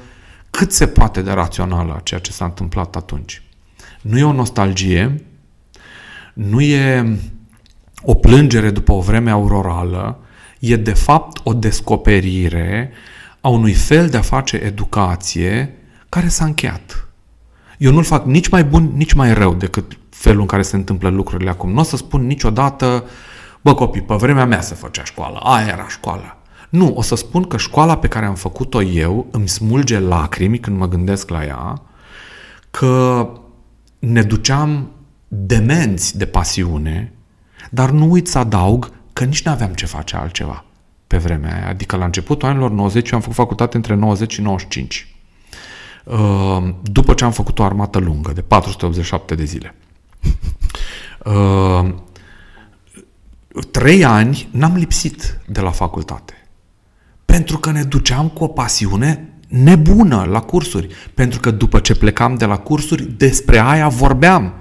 cât 0.49 0.71
se 0.71 0.87
poate 0.87 1.21
de 1.21 1.31
rațională 1.31 1.93
a 1.95 1.99
ceea 1.99 2.19
ce 2.19 2.31
s-a 2.31 2.45
întâmplat 2.45 2.95
atunci. 2.95 3.41
Nu 4.01 4.17
e 4.17 4.23
o 4.23 4.33
nostalgie, 4.33 5.23
nu 6.33 6.61
e 6.61 7.17
o 8.01 8.13
plângere 8.13 8.69
după 8.69 8.91
o 8.91 9.01
vreme 9.01 9.29
aurorală, 9.29 10.19
e 10.59 10.75
de 10.75 10.93
fapt 10.93 11.39
o 11.43 11.53
descoperire 11.53 12.91
a 13.41 13.47
unui 13.47 13.73
fel 13.73 14.09
de 14.09 14.17
a 14.17 14.21
face 14.21 14.55
educație 14.55 15.73
care 16.09 16.27
s-a 16.27 16.45
încheiat. 16.45 17.07
Eu 17.77 17.91
nu-l 17.91 18.03
fac 18.03 18.25
nici 18.25 18.47
mai 18.49 18.63
bun, 18.63 18.91
nici 18.95 19.13
mai 19.13 19.33
rău 19.33 19.53
decât 19.53 19.97
felul 20.19 20.39
în 20.39 20.47
care 20.47 20.61
se 20.61 20.75
întâmplă 20.75 21.09
lucrurile 21.09 21.49
acum. 21.49 21.71
Nu 21.71 21.79
o 21.79 21.83
să 21.83 21.97
spun 21.97 22.25
niciodată, 22.25 23.03
bă 23.61 23.73
copii, 23.73 24.01
pe 24.01 24.15
vremea 24.15 24.45
mea 24.45 24.61
se 24.61 24.73
făcea 24.73 25.03
școală, 25.03 25.39
aia 25.43 25.67
era 25.67 25.87
școala. 25.87 26.37
Nu, 26.69 26.93
o 26.95 27.01
să 27.01 27.15
spun 27.15 27.43
că 27.43 27.57
școala 27.57 27.97
pe 27.97 28.07
care 28.07 28.25
am 28.25 28.35
făcut-o 28.35 28.81
eu 28.81 29.27
îmi 29.31 29.47
smulge 29.47 29.99
lacrimi 29.99 30.59
când 30.59 30.77
mă 30.77 30.87
gândesc 30.87 31.29
la 31.29 31.45
ea, 31.45 31.81
că 32.71 33.27
ne 33.99 34.21
duceam 34.21 34.91
demenți 35.27 36.17
de 36.17 36.25
pasiune, 36.25 37.13
dar 37.69 37.89
nu 37.89 38.11
uit 38.11 38.27
să 38.27 38.37
adaug 38.37 38.91
că 39.13 39.23
nici 39.23 39.43
nu 39.43 39.51
aveam 39.51 39.73
ce 39.73 39.85
face 39.85 40.15
altceva 40.15 40.65
pe 41.07 41.17
vremea 41.17 41.55
aia. 41.55 41.67
Adică 41.67 41.95
la 41.95 42.05
începutul 42.05 42.47
anilor 42.47 42.71
90, 42.71 43.09
eu 43.09 43.15
am 43.15 43.21
făcut 43.21 43.37
facultate 43.37 43.75
între 43.75 43.95
90 43.95 44.33
și 44.33 44.41
95. 44.41 45.15
Uh, 46.03 46.73
după 46.81 47.13
ce 47.13 47.23
am 47.23 47.31
făcut 47.31 47.59
o 47.59 47.63
armată 47.63 47.99
lungă 47.99 48.31
de 48.31 48.41
487 48.41 49.35
de 49.35 49.43
zile. 49.43 49.75
Uh, 51.25 51.93
trei 53.71 54.05
ani 54.05 54.49
n-am 54.51 54.75
lipsit 54.75 55.39
de 55.47 55.61
la 55.61 55.71
facultate. 55.71 56.33
Pentru 57.25 57.57
că 57.57 57.71
ne 57.71 57.83
duceam 57.83 58.27
cu 58.27 58.43
o 58.43 58.47
pasiune 58.47 59.29
nebună 59.47 60.23
la 60.23 60.39
cursuri. 60.39 60.87
Pentru 61.13 61.39
că 61.39 61.51
după 61.51 61.79
ce 61.79 61.95
plecam 61.95 62.35
de 62.35 62.45
la 62.45 62.57
cursuri, 62.57 63.03
despre 63.03 63.59
aia 63.59 63.87
vorbeam. 63.87 64.53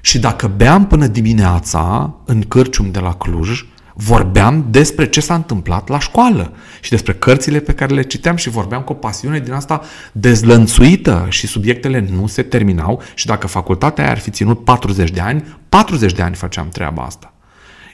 Și 0.00 0.18
dacă 0.18 0.48
beam 0.48 0.86
până 0.86 1.06
dimineața 1.06 2.14
în 2.24 2.42
cârcium 2.42 2.90
de 2.90 2.98
la 2.98 3.14
Cluj, 3.14 3.64
vorbeam 4.00 4.66
despre 4.70 5.08
ce 5.08 5.20
s-a 5.20 5.34
întâmplat 5.34 5.88
la 5.88 5.98
școală 5.98 6.52
și 6.80 6.90
despre 6.90 7.14
cărțile 7.14 7.60
pe 7.60 7.74
care 7.74 7.94
le 7.94 8.02
citeam 8.02 8.36
și 8.36 8.48
vorbeam 8.48 8.82
cu 8.82 8.92
o 8.92 8.94
pasiune 8.94 9.40
din 9.40 9.52
asta 9.52 9.82
dezlănțuită 10.12 11.26
și 11.28 11.46
subiectele 11.46 12.08
nu 12.10 12.26
se 12.26 12.42
terminau 12.42 13.02
și 13.14 13.26
dacă 13.26 13.46
facultatea 13.46 14.04
aia 14.04 14.12
ar 14.12 14.18
fi 14.18 14.30
ținut 14.30 14.64
40 14.64 15.10
de 15.10 15.20
ani, 15.20 15.44
40 15.68 16.12
de 16.12 16.22
ani 16.22 16.34
făceam 16.34 16.68
treaba 16.68 17.02
asta. 17.02 17.32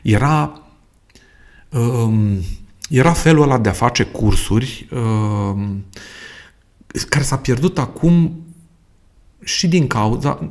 Era, 0.03 0.61
um, 1.71 2.39
era 2.89 3.13
felul 3.13 3.43
ăla 3.43 3.59
de 3.59 3.69
a 3.69 3.73
face 3.73 4.03
cursuri 4.03 4.89
um, 4.93 5.85
care 7.09 7.25
s-a 7.25 7.37
pierdut 7.37 7.79
acum 7.79 8.45
și 9.45 9.69
din 9.69 9.87
cauza, 9.87 10.51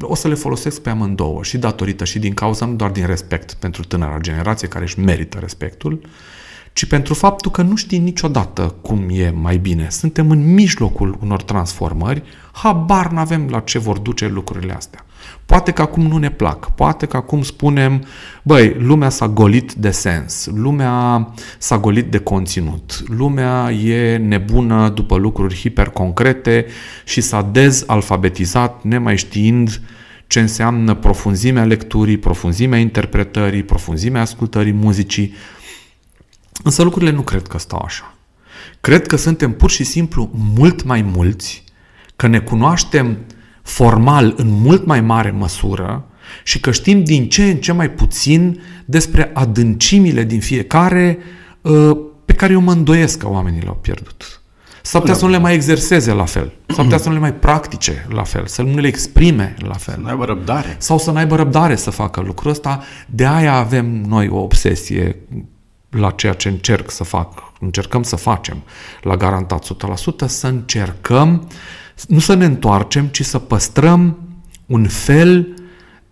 o 0.00 0.14
să 0.14 0.28
le 0.28 0.34
folosesc 0.34 0.80
pe 0.80 0.90
amândouă 0.90 1.42
și 1.42 1.58
datorită 1.58 2.04
și 2.04 2.18
din 2.18 2.34
cauza, 2.34 2.66
nu 2.66 2.74
doar 2.74 2.90
din 2.90 3.06
respect 3.06 3.52
pentru 3.52 3.84
tânăra 3.84 4.18
generație 4.18 4.68
care 4.68 4.84
își 4.84 5.00
merită 5.00 5.38
respectul, 5.38 6.00
ci 6.72 6.84
pentru 6.84 7.14
faptul 7.14 7.50
că 7.50 7.62
nu 7.62 7.76
știi 7.76 7.98
niciodată 7.98 8.74
cum 8.82 9.06
e 9.10 9.30
mai 9.30 9.56
bine. 9.56 9.86
Suntem 9.90 10.30
în 10.30 10.54
mijlocul 10.54 11.18
unor 11.22 11.42
transformări, 11.42 12.22
habar 12.52 13.10
n-avem 13.10 13.48
la 13.48 13.60
ce 13.60 13.78
vor 13.78 13.98
duce 13.98 14.28
lucrurile 14.28 14.72
astea. 14.72 15.04
Poate 15.46 15.72
că 15.72 15.82
acum 15.82 16.06
nu 16.06 16.16
ne 16.16 16.30
plac, 16.30 16.74
poate 16.74 17.06
că 17.06 17.16
acum 17.16 17.42
spunem, 17.42 18.04
băi, 18.42 18.76
lumea 18.78 19.08
s-a 19.08 19.28
golit 19.28 19.72
de 19.72 19.90
sens, 19.90 20.48
lumea 20.54 21.28
s-a 21.58 21.78
golit 21.78 22.10
de 22.10 22.18
conținut, 22.18 23.02
lumea 23.06 23.70
e 23.70 24.16
nebună 24.16 24.88
după 24.88 25.16
lucruri 25.16 25.54
hiperconcrete 25.54 26.66
și 27.04 27.20
s-a 27.20 27.42
dezalfabetizat 27.42 28.82
nemai 28.82 29.16
știind 29.16 29.80
ce 30.26 30.40
înseamnă 30.40 30.94
profunzimea 30.94 31.64
lecturii, 31.64 32.18
profunzimea 32.18 32.78
interpretării, 32.78 33.62
profunzimea 33.62 34.20
ascultării 34.20 34.72
muzicii. 34.72 35.34
Însă 36.62 36.82
lucrurile 36.82 37.10
nu 37.10 37.22
cred 37.22 37.46
că 37.46 37.58
stau 37.58 37.82
așa. 37.84 38.14
Cred 38.80 39.06
că 39.06 39.16
suntem 39.16 39.52
pur 39.52 39.70
și 39.70 39.84
simplu 39.84 40.30
mult 40.56 40.84
mai 40.84 41.02
mulți, 41.02 41.64
că 42.16 42.26
ne 42.26 42.38
cunoaștem 42.38 43.18
formal 43.68 44.34
în 44.36 44.48
mult 44.50 44.86
mai 44.86 45.00
mare 45.00 45.30
măsură 45.30 46.04
și 46.44 46.60
că 46.60 46.70
știm 46.70 47.04
din 47.04 47.28
ce 47.28 47.44
în 47.44 47.56
ce 47.56 47.72
mai 47.72 47.90
puțin 47.90 48.60
despre 48.84 49.30
adâncimile 49.34 50.24
din 50.24 50.40
fiecare 50.40 51.18
uh, 51.60 51.98
pe 52.24 52.32
care 52.32 52.52
eu 52.52 52.60
mă 52.60 52.72
îndoiesc 52.72 53.18
că 53.18 53.28
oamenii 53.28 53.60
le-au 53.60 53.78
pierdut. 53.80 54.42
S-ar 54.82 55.00
putea 55.00 55.16
să 55.16 55.24
nu 55.24 55.30
le 55.30 55.38
mai 55.38 55.54
exerseze 55.54 56.12
la 56.12 56.24
fel. 56.24 56.52
S-ar 56.66 56.84
putea 56.84 56.98
să 56.98 57.08
nu 57.08 57.14
le 57.14 57.20
mai 57.20 57.34
practice 57.34 58.06
la 58.10 58.22
fel. 58.22 58.46
Să 58.46 58.62
nu 58.62 58.78
le 58.78 58.86
exprime 58.86 59.54
la 59.58 59.74
fel. 59.74 59.94
Să 59.94 60.00
nu 60.00 60.08
aibă 60.08 60.24
răbdare. 60.24 60.76
Sau 60.78 60.98
să 60.98 61.10
nu 61.10 61.16
aibă 61.16 61.36
răbdare 61.36 61.76
să 61.76 61.90
facă 61.90 62.20
lucrul 62.20 62.50
ăsta. 62.50 62.82
De 63.06 63.26
aia 63.26 63.54
avem 63.54 63.86
noi 63.86 64.28
o 64.28 64.36
obsesie 64.36 65.16
la 65.90 66.10
ceea 66.10 66.32
ce 66.32 66.48
încerc 66.48 66.90
să 66.90 67.04
fac, 67.04 67.52
încercăm 67.60 68.02
să 68.02 68.16
facem 68.16 68.62
la 69.02 69.16
garantat 69.16 69.64
100%, 69.64 70.26
să 70.26 70.46
încercăm 70.46 71.48
nu 72.06 72.18
să 72.18 72.34
ne 72.34 72.44
întoarcem, 72.44 73.06
ci 73.06 73.24
să 73.24 73.38
păstrăm 73.38 74.18
un 74.66 74.86
fel 74.88 75.48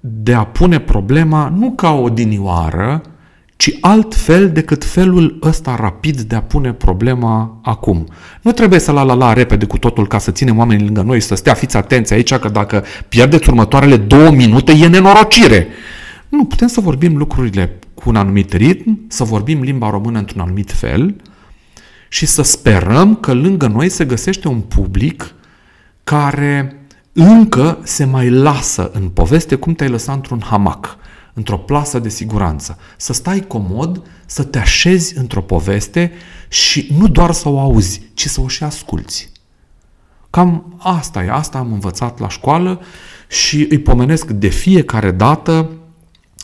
de 0.00 0.34
a 0.34 0.44
pune 0.44 0.78
problema 0.78 1.48
nu 1.48 1.70
ca 1.70 1.92
o 1.92 2.08
dinioară, 2.08 3.02
ci 3.56 3.70
altfel 3.80 4.50
decât 4.50 4.84
felul 4.84 5.38
ăsta 5.42 5.76
rapid 5.80 6.20
de 6.20 6.34
a 6.34 6.42
pune 6.42 6.72
problema 6.72 7.60
acum. 7.62 8.06
Nu 8.42 8.52
trebuie 8.52 8.78
să 8.78 8.92
la 8.92 9.02
la 9.02 9.14
la 9.14 9.32
repede 9.32 9.64
cu 9.66 9.78
totul 9.78 10.06
ca 10.06 10.18
să 10.18 10.30
ținem 10.30 10.58
oamenii 10.58 10.84
lângă 10.84 11.02
noi, 11.02 11.20
să 11.20 11.34
stea, 11.34 11.54
fiți 11.54 11.76
atenți 11.76 12.12
aici 12.12 12.34
că 12.34 12.48
dacă 12.48 12.84
pierdeți 13.08 13.48
următoarele 13.48 13.96
două 13.96 14.30
minute 14.30 14.72
e 14.72 14.86
nenorocire. 14.86 15.66
Nu, 16.28 16.44
putem 16.44 16.68
să 16.68 16.80
vorbim 16.80 17.16
lucrurile 17.16 17.78
cu 17.94 18.08
un 18.08 18.16
anumit 18.16 18.52
ritm, 18.52 19.00
să 19.08 19.24
vorbim 19.24 19.62
limba 19.62 19.90
română 19.90 20.18
într-un 20.18 20.40
anumit 20.40 20.72
fel 20.72 21.14
și 22.08 22.26
să 22.26 22.42
sperăm 22.42 23.14
că 23.14 23.32
lângă 23.32 23.66
noi 23.66 23.88
se 23.88 24.04
găsește 24.04 24.48
un 24.48 24.60
public 24.60 25.34
care 26.06 26.86
încă 27.12 27.78
se 27.82 28.04
mai 28.04 28.30
lasă 28.30 28.90
în 28.92 29.08
poveste 29.08 29.54
cum 29.54 29.74
te-ai 29.74 29.90
lăsat 29.90 30.14
într-un 30.14 30.42
hamac, 30.44 30.96
într-o 31.34 31.58
plasă 31.58 31.98
de 31.98 32.08
siguranță. 32.08 32.78
Să 32.96 33.12
stai 33.12 33.40
comod, 33.40 34.02
să 34.26 34.42
te 34.42 34.58
așezi 34.58 35.18
într-o 35.18 35.42
poveste 35.42 36.12
și 36.48 36.94
nu 36.98 37.08
doar 37.08 37.32
să 37.32 37.48
o 37.48 37.60
auzi, 37.60 38.02
ci 38.14 38.26
să 38.26 38.40
o 38.40 38.48
și 38.48 38.62
asculți. 38.62 39.32
Cam 40.30 40.76
asta 40.78 41.24
e, 41.24 41.30
asta 41.30 41.58
am 41.58 41.72
învățat 41.72 42.18
la 42.18 42.28
școală 42.28 42.80
și 43.28 43.66
îi 43.70 43.78
pomenesc 43.78 44.30
de 44.30 44.48
fiecare 44.48 45.10
dată 45.10 45.70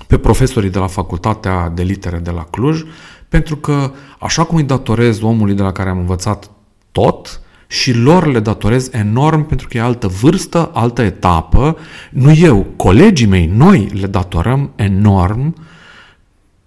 pe 0.06 0.18
profesorii 0.18 0.70
de 0.70 0.78
la 0.78 0.86
Facultatea 0.86 1.68
de 1.68 1.82
Litere 1.82 2.18
de 2.18 2.30
la 2.30 2.44
Cluj, 2.44 2.82
pentru 3.28 3.56
că 3.56 3.92
așa 4.18 4.44
cum 4.44 4.56
îi 4.56 4.62
datorez 4.62 5.20
omului 5.20 5.54
de 5.54 5.62
la 5.62 5.72
care 5.72 5.90
am 5.90 5.98
învățat 5.98 6.50
tot, 6.92 7.41
și 7.72 7.92
lor 7.92 8.26
le 8.26 8.40
datorez 8.40 8.88
enorm 8.92 9.46
pentru 9.46 9.68
că 9.68 9.76
e 9.76 9.80
altă 9.80 10.06
vârstă, 10.06 10.70
altă 10.74 11.02
etapă. 11.02 11.76
Nu 12.10 12.32
eu, 12.32 12.66
colegii 12.76 13.26
mei, 13.26 13.46
noi 13.46 13.88
le 13.92 14.06
datorăm 14.06 14.70
enorm 14.76 15.54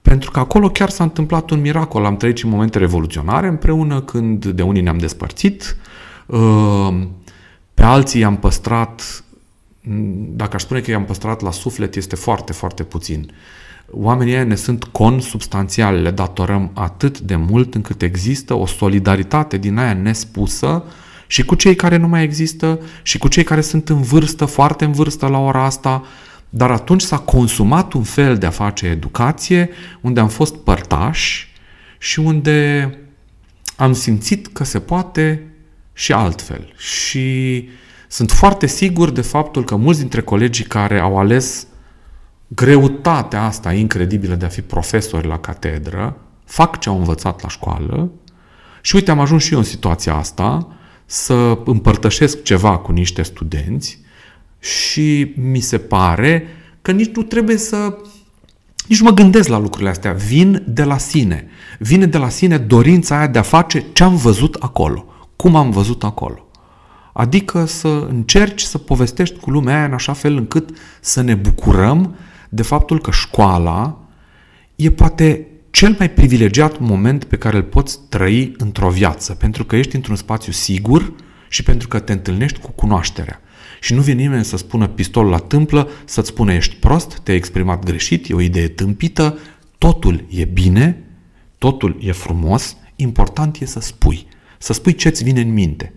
pentru 0.02 0.32
că 0.32 0.40
acolo 0.40 0.70
chiar 0.70 0.90
s-a 0.90 1.04
întâmplat 1.04 1.50
un 1.50 1.62
miracol. 1.62 2.06
Am 2.06 2.18
trăit 2.18 2.38
și 2.38 2.48
momente 2.48 2.78
revoluționare 2.78 3.48
împreună 3.48 4.02
când 4.02 4.46
de 4.46 4.62
unii 4.62 4.82
ne-am 4.82 4.98
despărțit, 4.98 5.78
uh, 6.26 7.02
pe 7.74 7.84
alții 7.84 8.20
i-am 8.20 8.38
păstrat, 8.38 9.24
dacă 10.30 10.56
aș 10.56 10.62
spune 10.62 10.80
că 10.80 10.92
i-am 10.92 11.06
păstrat 11.06 11.42
la 11.42 11.52
suflet, 11.52 11.96
este 11.96 12.16
foarte, 12.16 12.54
foarte 12.54 12.84
puțin. 12.84 13.32
Oamenii 13.92 14.46
ne 14.46 14.56
sunt 14.56 14.84
consubstanțiale, 14.84 16.00
le 16.00 16.12
datorăm 16.12 16.72
atât 16.74 17.20
de 17.20 17.36
mult 17.36 17.76
încât 17.76 18.02
există 18.02 18.54
o 18.54 18.66
solidaritate 18.66 19.58
din 19.58 19.78
aia 19.78 19.94
nespusă 19.94 20.84
și 21.28 21.46
cu 21.46 21.56
cei 21.56 21.76
care 21.76 21.98
nu 21.98 22.08
mai 22.08 22.24
există 22.24 22.80
și 23.02 23.18
cu 23.18 23.28
cei 23.28 23.44
care 23.44 23.62
sunt 23.62 23.90
în 23.90 24.02
vârstă, 24.02 24.46
foarte 24.46 24.86
în 24.86 24.92
vârstă 24.92 25.28
la 25.28 25.38
ora 25.38 25.64
asta, 25.64 26.04
dar 26.50 26.72
atunci 26.72 27.02
s-a 27.02 27.18
consumat 27.18 27.94
un 27.94 28.04
fel 28.04 28.38
de 28.38 28.46
a 28.46 28.50
face 28.50 28.86
educație 28.86 29.70
unde 30.02 30.20
am 30.20 30.28
fost 30.28 30.56
părtași 30.56 31.54
și 31.98 32.20
unde 32.20 32.90
am 33.76 33.94
simțit 33.94 34.48
că 34.48 34.64
se 34.64 34.80
poate 34.80 35.48
și 35.94 36.12
altfel. 36.14 36.74
Și 36.78 37.70
sunt 38.08 38.32
foarte 38.32 38.68
sigur 38.68 39.10
de 39.10 39.22
faptul 39.22 39.64
că 39.64 39.76
mulți 39.76 40.00
dintre 40.00 40.22
colegii 40.22 40.66
care 40.66 41.00
au 41.00 41.18
ales 41.18 41.68
greutatea 42.48 43.44
asta 43.44 43.74
incredibilă 43.74 44.36
de 44.36 44.46
a 44.46 44.50
fi 44.50 44.62
profesori 44.62 45.28
la 45.28 45.40
catedră, 45.40 46.18
fac 46.46 46.80
ce 46.80 46.90
au 46.90 46.98
învățat 46.98 47.42
la 47.42 47.50
școală 47.50 48.12
și 48.86 48.96
uite, 48.96 49.12
am 49.12 49.20
ajuns 49.20 49.44
și 49.44 49.54
eu 49.54 49.60
în 49.60 49.66
situația 49.66 50.16
asta 50.16 50.68
să 51.06 51.58
împărtășesc 51.66 52.44
ceva 52.44 52.78
cu 52.78 52.92
niște 52.92 53.22
studenți 53.22 54.00
și 54.60 55.34
mi 55.36 55.60
se 55.60 55.78
pare 55.78 56.48
că 56.82 56.92
nici 56.92 57.16
nu 57.16 57.22
trebuie 57.24 57.58
să 57.58 57.98
nici 58.88 59.00
nu 59.00 59.06
mă 59.06 59.14
gândesc 59.14 59.48
la 59.48 59.58
lucrurile 59.58 59.90
astea. 59.90 60.12
Vin 60.12 60.64
de 60.68 60.84
la 60.84 60.98
sine. 60.98 61.48
Vine 61.80 62.06
de 62.06 62.18
la 62.18 62.30
sine 62.30 62.58
dorința 62.58 63.18
aia 63.18 63.28
de 63.28 63.40
a 63.40 63.42
face 63.42 63.86
ce 63.94 64.04
am 64.04 64.16
văzut 64.16 64.56
acolo. 64.60 65.06
Cum 65.36 65.56
am 65.56 65.70
văzut 65.70 66.04
acolo. 66.04 66.48
Adică 67.14 67.66
să 67.66 68.06
încerci 68.10 68.62
să 68.62 68.78
povestești 68.78 69.40
cu 69.40 69.50
lumea 69.50 69.76
aia 69.76 69.86
în 69.86 69.94
așa 69.94 70.14
fel 70.14 70.36
încât 70.36 70.70
să 71.02 71.22
ne 71.22 71.36
bucurăm 71.36 72.16
de 72.50 72.62
faptul 72.62 73.00
că 73.00 73.12
școala 73.12 74.00
e 74.76 74.92
poate 74.92 75.48
cel 75.70 75.96
mai 76.00 76.10
privilegiat 76.10 76.80
moment 76.80 77.24
pe 77.24 77.38
care 77.38 77.58
îl 77.58 77.64
poți 77.64 78.00
trăi 78.10 78.54
într-o 78.58 78.90
viață, 78.90 79.34
pentru 79.34 79.66
că 79.66 79.76
ești 79.76 79.96
într-un 79.96 80.16
spațiu 80.16 80.52
sigur 80.52 81.14
și 81.50 81.64
pentru 81.64 81.88
că 81.88 82.00
te 82.00 82.12
întâlnești 82.12 82.60
cu 82.60 82.72
cunoașterea. 82.72 83.42
Și 83.82 83.94
nu 83.94 84.02
vine 84.02 84.22
nimeni 84.22 84.46
să 84.46 84.58
spună 84.58 84.88
pistolul 84.88 85.32
la 85.32 85.38
tâmplă, 85.38 85.90
să-ți 86.06 86.28
spune 86.28 86.56
ești 86.56 86.76
prost, 86.76 87.20
te-ai 87.24 87.38
exprimat 87.38 87.84
greșit, 87.84 88.30
e 88.30 88.34
o 88.34 88.42
idee 88.42 88.68
tâmpită, 88.68 89.38
totul 89.78 90.26
e 90.30 90.46
bine, 90.46 91.04
totul 91.58 91.98
e 92.02 92.12
frumos, 92.12 92.78
important 92.96 93.58
e 93.62 93.66
să 93.66 93.80
spui. 93.80 94.28
Să 94.58 94.74
spui 94.74 94.96
ce-ți 94.96 95.24
vine 95.24 95.42
în 95.42 95.54
minte. 95.54 95.94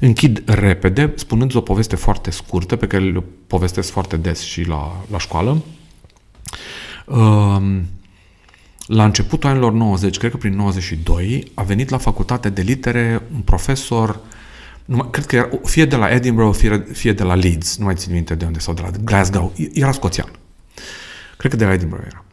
Închid 0.00 0.42
repede, 0.46 1.12
spunând 1.16 1.54
o 1.54 1.60
poveste 1.60 1.96
foarte 1.96 2.30
scurtă, 2.30 2.76
pe 2.76 2.86
care 2.86 3.04
le 3.04 3.22
povestesc 3.46 3.90
foarte 3.90 4.16
des 4.16 4.40
și 4.40 4.62
la, 4.62 5.04
la 5.10 5.18
școală. 5.18 5.62
Um, 7.04 7.86
la 8.86 9.04
începutul 9.04 9.50
anilor 9.50 9.72
90, 9.72 10.16
cred 10.16 10.30
că 10.30 10.36
prin 10.36 10.56
92, 10.56 11.50
a 11.54 11.62
venit 11.62 11.88
la 11.88 11.98
facultate 11.98 12.48
de 12.48 12.62
litere 12.62 13.22
un 13.34 13.40
profesor, 13.40 14.20
numai, 14.84 15.08
cred 15.10 15.26
că 15.26 15.36
era, 15.36 15.48
fie 15.64 15.84
de 15.84 15.96
la 15.96 16.10
Edinburgh, 16.10 16.56
fie, 16.56 16.86
fie 16.92 17.12
de 17.12 17.22
la 17.22 17.34
Leeds, 17.34 17.76
nu 17.76 17.84
mai 17.84 17.94
țin 17.94 18.12
minte 18.12 18.34
de 18.34 18.44
unde, 18.44 18.58
sau 18.58 18.74
de 18.74 18.82
la 18.82 18.90
Glasgow, 19.04 19.52
era 19.72 19.92
scoțian. 19.92 20.30
Cred 21.36 21.50
că 21.50 21.56
de 21.56 21.64
la 21.64 21.72
Edinburgh 21.72 22.04
era. 22.06 22.24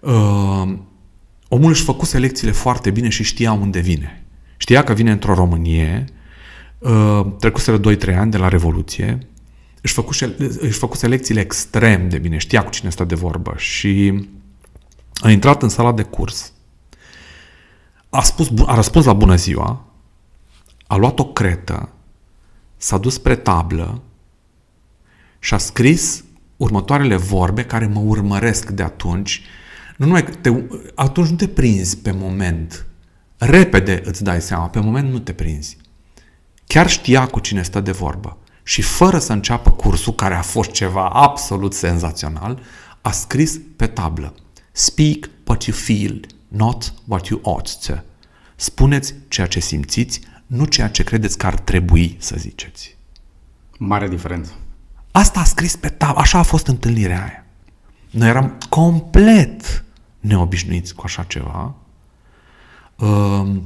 Uh, 0.00 0.74
omul 1.48 1.70
își 1.70 1.82
făcuse 1.82 2.18
lecțiile 2.18 2.52
foarte 2.52 2.90
bine 2.90 3.08
și 3.08 3.22
știa 3.22 3.52
unde 3.52 3.80
vine. 3.80 4.24
Știa 4.56 4.84
că 4.84 4.92
vine 4.92 5.10
într-o 5.10 5.34
Românie, 5.34 6.04
uh, 6.08 6.14
trecuseră 7.38 7.80
2-3 7.80 8.16
ani 8.16 8.30
de 8.30 8.36
la 8.36 8.48
Revoluție, 8.48 9.26
își 9.80 9.92
făcuse, 9.92 10.34
își 10.38 10.78
făcuse 10.78 11.06
lecțiile 11.06 11.40
extrem 11.40 12.08
de 12.08 12.18
bine, 12.18 12.36
știa 12.38 12.64
cu 12.64 12.70
cine 12.70 12.90
stă 12.90 13.04
de 13.04 13.14
vorbă 13.14 13.54
și 13.56 14.26
a 15.20 15.30
intrat 15.30 15.62
în 15.62 15.68
sala 15.68 15.92
de 15.92 16.02
curs, 16.02 16.52
a, 18.10 18.22
spus, 18.22 18.50
a 18.66 18.74
răspuns 18.74 19.04
la 19.04 19.12
bună 19.12 19.36
ziua, 19.36 19.84
a 20.86 20.96
luat 20.96 21.18
o 21.18 21.24
cretă, 21.24 21.88
s-a 22.76 22.98
dus 22.98 23.14
spre 23.14 23.36
tablă 23.36 24.02
și 25.38 25.54
a 25.54 25.58
scris 25.58 26.24
următoarele 26.56 27.16
vorbe 27.16 27.64
care 27.64 27.86
mă 27.86 28.00
urmăresc 28.00 28.70
de 28.70 28.82
atunci. 28.82 29.42
Nu 29.96 30.06
numai 30.06 30.24
te, 30.40 30.62
atunci 30.94 31.28
nu 31.28 31.36
te 31.36 31.48
prinzi 31.48 31.98
pe 31.98 32.10
moment. 32.10 32.86
Repede 33.36 34.02
îți 34.04 34.22
dai 34.22 34.40
seama, 34.40 34.68
pe 34.68 34.80
moment 34.80 35.10
nu 35.10 35.18
te 35.18 35.32
prinzi. 35.32 35.76
Chiar 36.72 36.88
știa 36.88 37.26
cu 37.26 37.40
cine 37.40 37.62
stă 37.62 37.80
de 37.80 37.90
vorbă 37.90 38.36
și 38.62 38.82
fără 38.82 39.18
să 39.18 39.32
înceapă 39.32 39.70
cursul, 39.70 40.12
care 40.12 40.34
a 40.34 40.42
fost 40.42 40.70
ceva 40.70 41.08
absolut 41.08 41.74
senzațional, 41.74 42.60
a 43.00 43.10
scris 43.10 43.60
pe 43.76 43.86
tablă 43.86 44.34
Speak 44.70 45.30
what 45.46 45.64
you 45.64 45.76
feel, 45.76 46.26
not 46.48 46.94
what 47.06 47.26
you 47.26 47.40
ought 47.42 47.84
to. 47.86 47.92
Spuneți 48.56 49.14
ceea 49.28 49.46
ce 49.46 49.60
simțiți, 49.60 50.20
nu 50.46 50.64
ceea 50.64 50.88
ce 50.88 51.04
credeți 51.04 51.38
că 51.38 51.46
ar 51.46 51.54
trebui 51.54 52.16
să 52.18 52.34
ziceți. 52.38 52.96
Mare 53.78 54.08
diferență. 54.08 54.52
Asta 55.10 55.40
a 55.40 55.44
scris 55.44 55.76
pe 55.76 55.88
tablă, 55.88 56.20
așa 56.20 56.38
a 56.38 56.42
fost 56.42 56.66
întâlnirea 56.66 57.22
aia. 57.22 57.46
Noi 58.10 58.28
eram 58.28 58.58
complet 58.68 59.84
neobișnuiți 60.20 60.94
cu 60.94 61.02
așa 61.04 61.22
ceva. 61.22 61.74
Uh, 62.96 63.56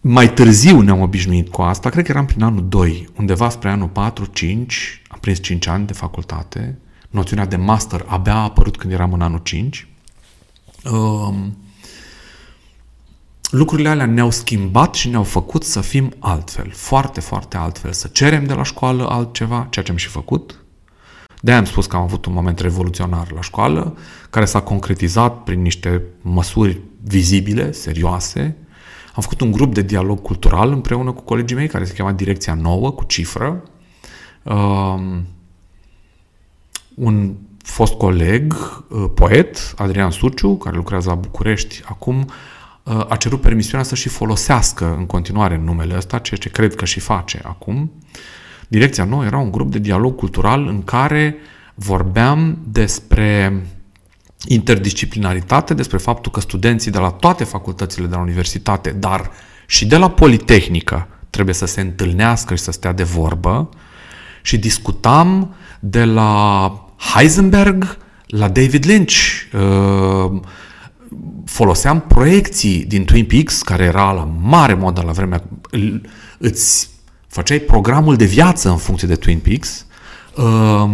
mai 0.00 0.32
târziu 0.32 0.80
ne-am 0.80 1.00
obișnuit 1.00 1.48
cu 1.48 1.62
asta, 1.62 1.88
cred 1.88 2.04
că 2.04 2.10
eram 2.10 2.26
prin 2.26 2.42
anul 2.42 2.68
2, 2.68 3.08
undeva 3.18 3.48
spre 3.48 3.68
anul 3.68 3.88
4-5, 3.88 3.90
am 5.08 5.18
prins 5.20 5.40
5 5.40 5.66
ani 5.66 5.86
de 5.86 5.92
facultate, 5.92 6.78
noțiunea 7.10 7.46
de 7.46 7.56
master 7.56 8.04
abia 8.06 8.34
a 8.34 8.42
apărut 8.42 8.76
când 8.76 8.92
eram 8.92 9.12
în 9.12 9.20
anul 9.20 9.40
5. 9.42 9.88
Um, 10.92 11.56
lucrurile 13.50 13.88
alea 13.88 14.06
ne-au 14.06 14.30
schimbat 14.30 14.94
și 14.94 15.08
ne-au 15.08 15.22
făcut 15.22 15.64
să 15.64 15.80
fim 15.80 16.12
altfel, 16.18 16.70
foarte, 16.70 17.20
foarte 17.20 17.56
altfel, 17.56 17.92
să 17.92 18.08
cerem 18.08 18.44
de 18.44 18.54
la 18.54 18.62
școală 18.62 19.08
altceva, 19.08 19.66
ceea 19.70 19.84
ce 19.84 19.90
am 19.90 19.96
și 19.96 20.08
făcut. 20.08 20.64
De 21.40 21.52
am 21.52 21.64
spus 21.64 21.86
că 21.86 21.96
am 21.96 22.02
avut 22.02 22.26
un 22.26 22.32
moment 22.32 22.58
revoluționar 22.58 23.32
la 23.32 23.40
școală, 23.40 23.96
care 24.30 24.44
s-a 24.44 24.60
concretizat 24.60 25.42
prin 25.42 25.62
niște 25.62 26.02
măsuri 26.20 26.80
vizibile, 27.02 27.72
serioase. 27.72 28.56
Am 29.14 29.22
făcut 29.22 29.40
un 29.40 29.50
grup 29.50 29.74
de 29.74 29.82
dialog 29.82 30.22
cultural 30.22 30.72
împreună 30.72 31.12
cu 31.12 31.22
colegii 31.22 31.56
mei, 31.56 31.68
care 31.68 31.84
se 31.84 31.92
cheamă 31.92 32.12
Direcția 32.12 32.54
Nouă, 32.54 32.90
cu 32.90 33.04
cifră. 33.04 33.62
Um, 34.42 35.26
un 36.94 37.34
fost 37.62 37.92
coleg, 37.92 38.54
uh, 38.88 39.04
poet, 39.14 39.74
Adrian 39.76 40.10
Suciu, 40.10 40.56
care 40.56 40.76
lucrează 40.76 41.08
la 41.08 41.14
București 41.14 41.82
acum, 41.84 42.26
uh, 42.82 43.04
a 43.08 43.16
cerut 43.16 43.40
permisiunea 43.40 43.84
să 43.84 43.94
și 43.94 44.08
folosească 44.08 44.94
în 44.98 45.06
continuare 45.06 45.56
numele 45.56 45.96
ăsta, 45.96 46.18
ceea 46.18 46.40
ce 46.40 46.48
cred 46.48 46.74
că 46.74 46.84
și 46.84 47.00
face 47.00 47.40
acum. 47.44 47.92
Direcția 48.68 49.04
Nouă 49.04 49.24
era 49.24 49.38
un 49.38 49.50
grup 49.50 49.70
de 49.70 49.78
dialog 49.78 50.16
cultural 50.16 50.66
în 50.66 50.82
care 50.82 51.36
vorbeam 51.74 52.58
despre 52.68 53.62
interdisciplinaritate, 54.46 55.74
despre 55.74 55.98
faptul 55.98 56.32
că 56.32 56.40
studenții 56.40 56.90
de 56.90 56.98
la 56.98 57.10
toate 57.10 57.44
facultățile 57.44 58.06
de 58.06 58.14
la 58.14 58.20
universitate, 58.20 58.90
dar 58.90 59.30
și 59.66 59.86
de 59.86 59.96
la 59.96 60.10
Politehnică, 60.10 61.08
trebuie 61.30 61.54
să 61.54 61.66
se 61.66 61.80
întâlnească 61.80 62.54
și 62.54 62.62
să 62.62 62.70
stea 62.70 62.92
de 62.92 63.02
vorbă 63.02 63.68
și 64.42 64.58
discutam 64.58 65.54
de 65.80 66.04
la 66.04 66.72
Heisenberg 67.14 67.98
la 68.26 68.48
David 68.48 68.86
Lynch. 68.86 69.14
Uh, 69.52 70.40
foloseam 71.44 72.00
proiecții 72.00 72.84
din 72.84 73.04
Twin 73.04 73.24
Peaks, 73.24 73.62
care 73.62 73.84
era 73.84 74.12
la 74.12 74.28
mare 74.40 74.74
modă 74.74 75.02
la 75.02 75.12
vremea, 75.12 75.42
îți 76.38 76.90
făceai 77.26 77.58
programul 77.58 78.16
de 78.16 78.24
viață 78.24 78.68
în 78.68 78.76
funcție 78.76 79.08
de 79.08 79.14
Twin 79.14 79.38
Peaks, 79.38 79.86
uh, 80.36 80.90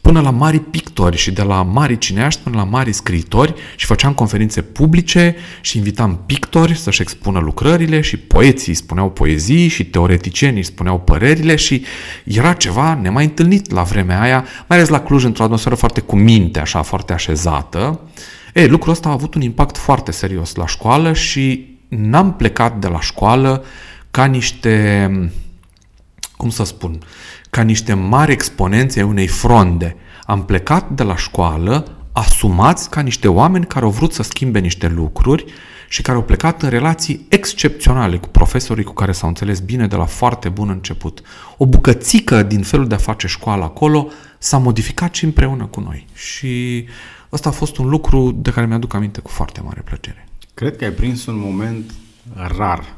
până 0.00 0.20
la 0.20 0.30
mari 0.30 0.58
pictori 0.58 1.16
și 1.16 1.30
de 1.30 1.42
la 1.42 1.62
mari 1.62 1.98
cineaști 1.98 2.40
până 2.40 2.56
la 2.56 2.64
mari 2.64 2.92
scriitori 2.92 3.54
și 3.76 3.86
făceam 3.86 4.12
conferințe 4.12 4.62
publice 4.62 5.36
și 5.60 5.76
invitam 5.76 6.22
pictori 6.26 6.76
să-și 6.76 7.02
expună 7.02 7.38
lucrările 7.38 8.00
și 8.00 8.16
poeții 8.16 8.74
spuneau 8.74 9.10
poezii 9.10 9.68
și 9.68 9.84
teoreticienii 9.84 10.62
spuneau 10.62 11.00
părerile 11.00 11.56
și 11.56 11.84
era 12.24 12.52
ceva 12.52 12.94
nemai 12.94 13.24
întâlnit 13.24 13.70
la 13.70 13.82
vremea 13.82 14.20
aia, 14.20 14.44
mai 14.66 14.78
ales 14.78 14.88
la 14.88 15.00
Cluj, 15.00 15.24
într-o 15.24 15.44
atmosferă 15.44 15.74
foarte 15.74 16.00
cu 16.00 16.16
minte, 16.16 16.60
așa, 16.60 16.82
foarte 16.82 17.12
așezată. 17.12 18.00
E, 18.54 18.66
lucrul 18.66 18.92
ăsta 18.92 19.08
a 19.08 19.12
avut 19.12 19.34
un 19.34 19.40
impact 19.40 19.76
foarte 19.76 20.12
serios 20.12 20.54
la 20.54 20.66
școală 20.66 21.12
și 21.12 21.76
n-am 21.88 22.34
plecat 22.34 22.78
de 22.78 22.88
la 22.88 23.00
școală 23.00 23.64
ca 24.10 24.24
niște, 24.24 25.10
cum 26.36 26.50
să 26.50 26.64
spun, 26.64 27.02
ca 27.50 27.62
niște 27.62 27.94
mari 27.94 28.32
exponențe 28.32 29.02
unei 29.02 29.26
fronde. 29.26 29.96
Am 30.24 30.44
plecat 30.44 30.90
de 30.90 31.02
la 31.02 31.16
școală 31.16 31.98
asumați 32.12 32.90
ca 32.90 33.00
niște 33.00 33.28
oameni 33.28 33.66
care 33.66 33.84
au 33.84 33.90
vrut 33.90 34.12
să 34.12 34.22
schimbe 34.22 34.58
niște 34.58 34.88
lucruri 34.88 35.44
și 35.88 36.02
care 36.02 36.16
au 36.16 36.22
plecat 36.22 36.62
în 36.62 36.68
relații 36.68 37.26
excepționale 37.28 38.16
cu 38.16 38.28
profesorii 38.28 38.84
cu 38.84 38.92
care 38.92 39.12
s-au 39.12 39.28
înțeles 39.28 39.60
bine 39.60 39.86
de 39.86 39.96
la 39.96 40.04
foarte 40.04 40.48
bun 40.48 40.68
început. 40.68 41.20
O 41.56 41.66
bucățică 41.66 42.42
din 42.42 42.62
felul 42.62 42.86
de 42.86 42.94
a 42.94 42.98
face 42.98 43.26
școală 43.26 43.64
acolo 43.64 44.08
s-a 44.38 44.58
modificat 44.58 45.14
și 45.14 45.24
împreună 45.24 45.66
cu 45.66 45.80
noi. 45.80 46.06
Și 46.14 46.84
ăsta 47.32 47.48
a 47.48 47.52
fost 47.52 47.76
un 47.76 47.88
lucru 47.88 48.32
de 48.32 48.50
care 48.50 48.66
mi-aduc 48.66 48.94
aminte 48.94 49.20
cu 49.20 49.30
foarte 49.30 49.60
mare 49.64 49.80
plăcere. 49.84 50.28
Cred 50.54 50.76
că 50.76 50.84
ai 50.84 50.90
prins 50.90 51.26
un 51.26 51.38
moment 51.38 51.90
rar 52.56 52.96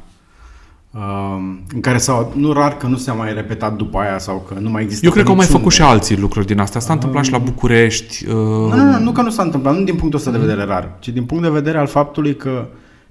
în 1.73 1.79
care 1.81 1.97
sau 1.97 2.33
nu 2.35 2.53
rar 2.53 2.77
că 2.77 2.87
nu 2.87 2.97
se 2.97 3.11
mai 3.11 3.33
repetat 3.33 3.75
după 3.75 3.97
aia 3.97 4.17
sau 4.17 4.45
că 4.47 4.59
nu 4.59 4.69
mai 4.69 4.83
există. 4.83 5.05
Eu 5.05 5.11
cred 5.11 5.23
că 5.23 5.29
au 5.29 5.35
mai 5.35 5.45
făcut 5.45 5.71
și 5.71 5.81
alții 5.81 6.17
lucruri 6.17 6.45
din 6.45 6.59
astea. 6.59 6.79
S-a 6.79 6.93
întâmplat 6.93 7.23
și 7.23 7.31
la 7.31 7.37
București. 7.37 8.27
Uh... 8.27 8.33
Nu, 8.33 8.75
nu, 8.75 8.83
nu, 8.83 8.99
nu 8.99 9.11
că 9.11 9.21
nu 9.21 9.29
s-a 9.29 9.43
întâmplat, 9.43 9.77
nu 9.77 9.83
din 9.83 9.95
punctul 9.95 10.19
ăsta 10.19 10.31
de 10.31 10.37
vedere 10.37 10.63
rar, 10.63 10.95
ci 10.99 11.09
din 11.09 11.23
punct 11.23 11.43
de 11.43 11.49
vedere 11.49 11.77
al 11.77 11.87
faptului 11.87 12.35
că 12.35 12.67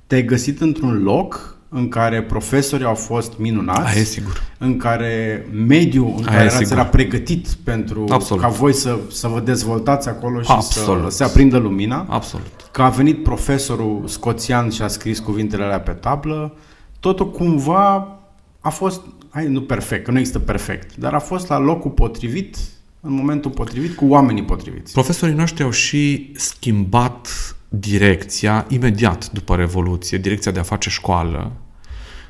te-ai 0.07 0.25
găsit 0.25 0.61
într-un 0.61 1.03
loc 1.03 1.59
în 1.69 1.89
care 1.89 2.23
profesorii 2.23 2.87
au 2.87 2.95
fost 2.95 3.33
minunați, 3.39 3.89
Aia 3.89 4.01
e 4.01 4.05
sigur. 4.05 4.43
în 4.59 4.77
care 4.77 5.47
mediul 5.67 6.15
în 6.17 6.27
Aia 6.27 6.37
care 6.37 6.45
erați 6.45 6.73
era 6.73 6.85
pregătit 6.85 7.49
pentru 7.65 8.05
Absolut. 8.09 8.43
ca 8.43 8.49
voi 8.49 8.73
să, 8.73 8.99
să 9.11 9.29
vă 9.29 9.41
dezvoltați 9.41 10.09
acolo 10.09 10.41
și 10.41 10.51
Absolut. 10.51 11.11
să 11.11 11.17
se 11.17 11.25
aprindă 11.25 11.59
lumina. 11.59 12.07
Absolut. 12.09 12.47
Că 12.73 12.83
a 12.83 12.89
venit 12.89 13.23
profesorul 13.23 14.03
scoțian 14.07 14.71
și 14.71 14.83
a 14.83 14.89
scris 14.89 15.19
cuvintele 15.19 15.65
alea 15.65 15.81
pe 15.81 15.91
tablă, 15.91 16.53
totul 17.01 17.31
cumva 17.31 18.19
a 18.61 18.69
fost, 18.69 19.01
hai, 19.31 19.47
nu 19.47 19.63
perfect, 19.63 20.05
că 20.05 20.11
nu 20.11 20.19
există 20.19 20.39
perfect, 20.39 20.97
dar 20.97 21.15
a 21.15 21.19
fost 21.19 21.49
la 21.49 21.59
locul 21.59 21.91
potrivit, 21.91 22.57
în 23.01 23.13
momentul 23.13 23.51
potrivit, 23.51 23.97
cu 23.97 24.07
oamenii 24.07 24.45
potriviți. 24.45 24.93
Profesorii 24.93 25.35
noștri 25.35 25.63
au 25.63 25.71
și 25.71 26.33
schimbat 26.37 27.29
direcția 27.69 28.67
imediat 28.69 29.31
după 29.31 29.57
Revoluție, 29.57 30.19
direcția 30.19 30.53
de 30.53 30.59
a 30.59 30.63
face 30.63 30.91
școală. 30.91 31.53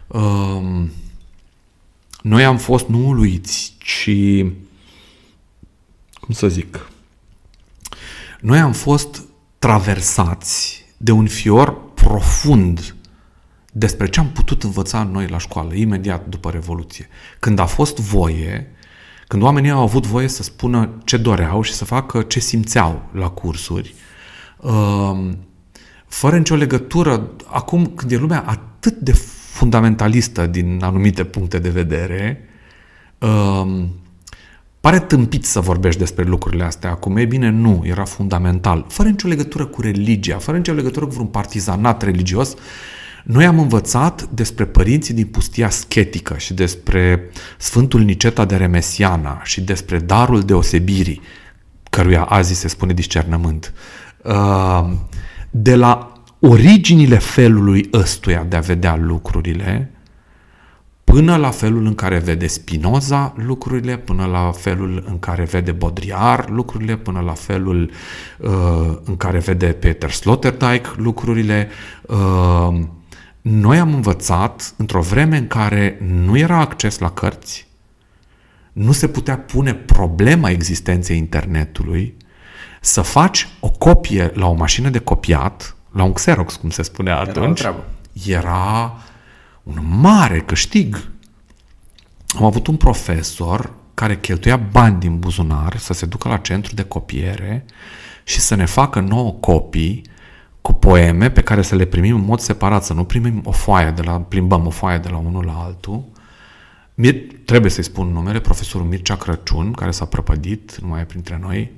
Um, 0.06 0.90
noi 2.22 2.44
am 2.44 2.56
fost 2.56 2.86
nu 2.88 3.08
uluiți, 3.08 3.74
ci, 3.78 4.10
cum 6.20 6.34
să 6.34 6.48
zic, 6.48 6.90
noi 8.40 8.58
am 8.58 8.72
fost 8.72 9.24
traversați 9.58 10.84
de 10.96 11.10
un 11.10 11.26
fior 11.26 11.92
profund 11.94 12.94
despre 13.72 14.08
ce 14.08 14.20
am 14.20 14.30
putut 14.30 14.62
învăța 14.62 15.02
noi 15.02 15.26
la 15.26 15.38
școală, 15.38 15.74
imediat 15.74 16.26
după 16.26 16.50
Revoluție. 16.50 17.08
Când 17.38 17.58
a 17.58 17.66
fost 17.66 17.98
voie, 17.98 18.70
când 19.26 19.42
oamenii 19.42 19.70
au 19.70 19.82
avut 19.82 20.06
voie 20.06 20.28
să 20.28 20.42
spună 20.42 20.90
ce 21.04 21.16
doreau 21.16 21.62
și 21.62 21.72
să 21.72 21.84
facă 21.84 22.22
ce 22.22 22.40
simțeau 22.40 23.08
la 23.12 23.28
cursuri, 23.28 23.94
um, 24.56 25.36
fără 26.06 26.36
nicio 26.36 26.54
legătură, 26.54 27.30
acum 27.46 27.86
când 27.86 28.12
e 28.12 28.16
lumea 28.16 28.44
atât 28.46 28.96
de 28.96 29.12
fundamentalistă 29.52 30.46
din 30.46 30.80
anumite 30.82 31.24
puncte 31.24 31.58
de 31.58 31.68
vedere, 31.68 32.48
um, 33.18 33.88
pare 34.80 34.98
tâmpit 34.98 35.44
să 35.44 35.60
vorbești 35.60 35.98
despre 35.98 36.24
lucrurile 36.24 36.64
astea 36.64 36.90
acum. 36.90 37.16
E 37.16 37.24
bine, 37.24 37.48
nu, 37.48 37.82
era 37.84 38.04
fundamental. 38.04 38.84
Fără 38.88 39.08
nicio 39.08 39.28
legătură 39.28 39.66
cu 39.66 39.80
religia, 39.80 40.38
fără 40.38 40.56
nicio 40.56 40.72
legătură 40.72 41.06
cu 41.06 41.12
vreun 41.12 41.26
partizanat 41.26 42.02
religios, 42.02 42.54
noi 43.24 43.46
am 43.46 43.58
învățat 43.58 44.22
despre 44.22 44.64
părinții 44.64 45.14
din 45.14 45.26
pustia 45.26 45.70
schetică 45.70 46.34
și 46.36 46.54
despre 46.54 47.30
Sfântul 47.58 48.00
Niceta 48.00 48.44
de 48.44 48.56
Remesiana 48.56 49.40
și 49.44 49.60
despre 49.60 49.98
darul 49.98 50.40
deosebirii, 50.40 51.20
căruia 51.90 52.22
azi 52.22 52.54
se 52.54 52.68
spune 52.68 52.92
discernământ. 52.92 53.72
Uh, 54.24 54.90
de 55.50 55.74
la 55.74 56.12
originile 56.40 57.18
felului 57.18 57.88
ăstuia 57.92 58.46
de 58.48 58.56
a 58.56 58.60
vedea 58.60 58.96
lucrurile, 58.96 59.90
până 61.04 61.36
la 61.36 61.50
felul 61.50 61.84
în 61.86 61.94
care 61.94 62.18
vede 62.18 62.46
Spinoza 62.46 63.34
lucrurile, 63.36 63.96
până 63.96 64.24
la 64.24 64.50
felul 64.50 65.04
în 65.08 65.18
care 65.18 65.44
vede 65.44 65.72
Baudrillard 65.72 66.50
lucrurile, 66.50 66.96
până 66.96 67.20
la 67.20 67.32
felul 67.32 67.90
uh, 68.38 68.96
în 69.04 69.16
care 69.16 69.38
vede 69.38 69.66
Peter 69.66 70.10
Sloterdijk 70.10 70.94
lucrurile, 70.96 71.68
uh, 72.06 72.80
noi 73.40 73.78
am 73.78 73.94
învățat 73.94 74.74
într-o 74.76 75.00
vreme 75.00 75.36
în 75.36 75.46
care 75.46 75.98
nu 76.00 76.36
era 76.36 76.58
acces 76.58 76.98
la 76.98 77.10
cărți, 77.10 77.66
nu 78.72 78.92
se 78.92 79.08
putea 79.08 79.38
pune 79.38 79.74
problema 79.74 80.50
existenței 80.50 81.16
internetului, 81.16 82.16
să 82.80 83.02
faci 83.02 83.48
o 83.60 83.68
copie 83.68 84.30
la 84.34 84.46
o 84.46 84.52
mașină 84.52 84.88
de 84.88 84.98
copiat, 84.98 85.76
la 85.92 86.02
un 86.02 86.12
Xerox, 86.12 86.56
cum 86.56 86.70
se 86.70 86.82
spunea 86.82 87.18
atunci, 87.18 87.60
era, 87.60 87.84
era 88.26 88.96
un 89.62 89.78
mare 90.00 90.40
câștig. 90.40 91.10
Am 92.38 92.44
avut 92.44 92.66
un 92.66 92.76
profesor 92.76 93.72
care 93.94 94.18
cheltuia 94.18 94.56
bani 94.56 95.00
din 95.00 95.18
buzunar 95.18 95.76
să 95.76 95.92
se 95.92 96.06
ducă 96.06 96.28
la 96.28 96.36
centru 96.36 96.74
de 96.74 96.82
copiere 96.82 97.64
și 98.24 98.40
să 98.40 98.54
ne 98.54 98.64
facă 98.64 99.00
nouă 99.00 99.32
copii 99.32 100.02
cu 100.62 100.72
poeme 100.72 101.30
pe 101.30 101.42
care 101.42 101.62
să 101.62 101.74
le 101.74 101.84
primim 101.84 102.14
în 102.14 102.24
mod 102.24 102.40
separat, 102.40 102.84
să 102.84 102.92
nu 102.92 103.04
primim 103.04 103.42
o 103.44 103.50
foaie 103.50 103.90
de 103.90 104.02
la, 104.02 104.20
plimbăm 104.20 104.66
o 104.66 104.70
foaie 104.70 104.98
de 104.98 105.08
la 105.08 105.16
unul 105.16 105.44
la 105.44 105.62
altul. 105.62 106.04
Mir, 106.94 107.14
trebuie 107.44 107.70
să-i 107.70 107.84
spun 107.84 108.12
numele, 108.12 108.40
profesorul 108.40 108.86
Mircea 108.86 109.16
Crăciun, 109.16 109.72
care 109.72 109.90
s-a 109.90 110.04
prăpădit, 110.04 110.78
nu 110.80 110.88
mai 110.88 111.00
e 111.00 111.04
printre 111.04 111.38
noi. 111.40 111.72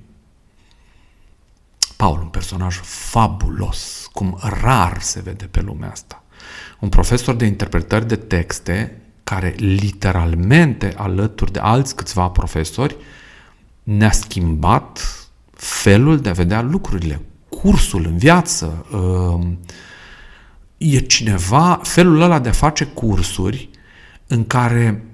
Paul, 1.96 2.20
un 2.20 2.28
personaj 2.28 2.80
fabulos, 2.82 4.08
cum 4.12 4.38
rar 4.62 5.00
se 5.00 5.20
vede 5.20 5.44
pe 5.44 5.60
lumea 5.60 5.90
asta. 5.90 6.22
Un 6.80 6.88
profesor 6.88 7.34
de 7.34 7.44
interpretări 7.44 8.06
de 8.06 8.16
texte 8.16 9.00
care 9.24 9.54
literalmente, 9.56 10.94
alături 10.96 11.52
de 11.52 11.58
alți 11.58 11.96
câțiva 11.96 12.28
profesori, 12.28 12.96
ne-a 13.82 14.10
schimbat 14.10 15.00
felul 15.52 16.20
de 16.20 16.28
a 16.28 16.32
vedea 16.32 16.62
lucrurile, 16.62 17.20
cursul 17.60 18.06
în 18.06 18.16
viață. 18.16 18.86
Um, 18.92 19.58
e 20.76 20.98
cineva, 20.98 21.80
felul 21.82 22.20
ăla 22.20 22.38
de 22.38 22.48
a 22.48 22.52
face 22.52 22.84
cursuri 22.84 23.68
în 24.26 24.46
care 24.46 25.04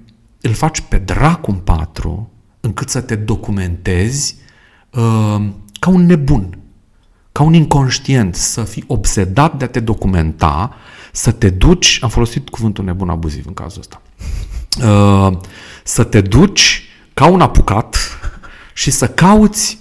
îl 0.41 0.53
faci 0.53 0.81
pe 0.81 0.97
dracu 0.97 1.51
în 1.51 1.57
patru, 1.57 2.31
încât 2.59 2.89
să 2.89 3.01
te 3.01 3.15
documentezi 3.15 4.35
um, 4.89 5.63
ca 5.79 5.89
un 5.89 6.05
nebun. 6.05 6.57
ca 7.31 7.43
un 7.43 7.53
inconștient, 7.53 8.35
să 8.35 8.63
fii 8.63 8.83
obsedat 8.87 9.57
de 9.57 9.63
a 9.63 9.67
te 9.67 9.79
documenta, 9.79 10.75
să 11.11 11.31
te 11.31 11.49
duci, 11.49 11.99
am 12.01 12.09
folosit 12.09 12.49
cuvântul 12.49 12.83
nebun 12.83 13.09
abuziv 13.09 13.47
în 13.47 13.53
cazul 13.53 13.79
ăsta, 13.79 14.01
uh, 14.87 15.37
să 15.83 16.03
te 16.03 16.21
duci 16.21 16.83
ca 17.13 17.25
un 17.25 17.41
apucat 17.41 17.97
și 18.73 18.91
să 18.91 19.07
cauți 19.07 19.78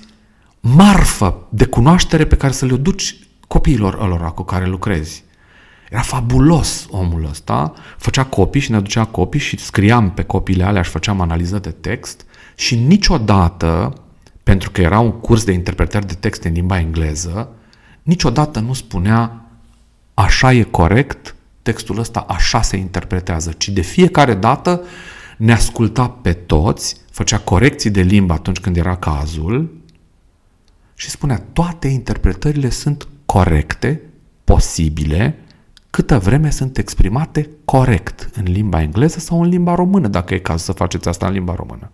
marfă 0.60 1.46
de 1.48 1.64
cunoaștere 1.64 2.24
pe 2.24 2.36
care 2.36 2.52
să 2.52 2.66
le 2.66 2.76
duci 2.76 3.16
copiilor 3.48 3.98
ălora 4.00 4.28
cu 4.28 4.42
care 4.42 4.66
lucrezi. 4.66 5.24
Era 5.90 6.00
fabulos 6.00 6.86
omul 6.90 7.26
ăsta, 7.30 7.72
făcea 7.96 8.24
copii 8.24 8.60
și 8.60 8.70
ne 8.70 8.76
aducea 8.76 9.04
copii 9.04 9.40
și 9.40 9.58
scriam 9.58 10.10
pe 10.10 10.22
copiile 10.22 10.64
alea 10.64 10.82
și 10.82 10.90
făceam 10.90 11.20
analiză 11.20 11.58
de 11.58 11.70
text 11.70 12.24
și 12.54 12.76
niciodată, 12.76 13.92
pentru 14.42 14.70
că 14.70 14.80
era 14.80 14.98
un 14.98 15.10
curs 15.10 15.44
de 15.44 15.52
interpretare 15.52 16.04
de 16.04 16.14
text 16.14 16.42
în 16.42 16.52
limba 16.52 16.78
engleză, 16.78 17.48
niciodată 18.02 18.60
nu 18.60 18.72
spunea 18.72 19.42
așa 20.14 20.52
e 20.52 20.62
corect, 20.62 21.34
textul 21.62 21.98
ăsta 21.98 22.24
așa 22.28 22.62
se 22.62 22.76
interpretează, 22.76 23.52
ci 23.52 23.68
de 23.68 23.80
fiecare 23.80 24.34
dată 24.34 24.82
ne 25.36 25.52
asculta 25.52 26.08
pe 26.08 26.32
toți, 26.32 26.96
făcea 27.10 27.38
corecții 27.38 27.90
de 27.90 28.00
limbă 28.00 28.32
atunci 28.32 28.58
când 28.58 28.76
era 28.76 28.96
cazul 28.96 29.77
și 30.98 31.10
spunea 31.10 31.42
toate 31.52 31.88
interpretările 31.88 32.70
sunt 32.70 33.08
corecte, 33.26 34.00
posibile, 34.44 35.38
câtă 35.90 36.18
vreme 36.18 36.50
sunt 36.50 36.78
exprimate 36.78 37.48
corect 37.64 38.30
în 38.34 38.44
limba 38.44 38.82
engleză 38.82 39.18
sau 39.18 39.42
în 39.42 39.48
limba 39.48 39.74
română, 39.74 40.08
dacă 40.08 40.34
e 40.34 40.38
cazul 40.38 40.64
să 40.64 40.72
faceți 40.72 41.08
asta 41.08 41.26
în 41.26 41.32
limba 41.32 41.54
română. 41.54 41.90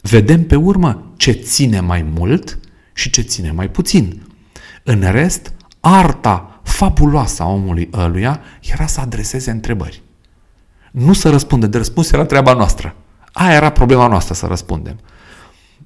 Vedem 0.00 0.46
pe 0.46 0.56
urmă 0.56 1.12
ce 1.16 1.30
ține 1.32 1.80
mai 1.80 2.02
mult 2.02 2.58
și 2.92 3.10
ce 3.10 3.20
ține 3.20 3.50
mai 3.50 3.70
puțin. 3.70 4.22
În 4.82 5.10
rest, 5.10 5.52
arta 5.80 6.60
fabuloasă 6.62 7.42
a 7.42 7.46
omului 7.46 7.90
ăluia 7.92 8.40
era 8.60 8.86
să 8.86 9.00
adreseze 9.00 9.50
întrebări. 9.50 10.02
Nu 10.90 11.12
să 11.12 11.30
răspundă 11.30 11.66
de 11.66 11.76
răspuns 11.76 12.12
era 12.12 12.24
treaba 12.24 12.52
noastră. 12.52 12.94
Aia 13.32 13.54
era 13.54 13.70
problema 13.70 14.06
noastră 14.06 14.34
să 14.34 14.46
răspundem. 14.46 14.98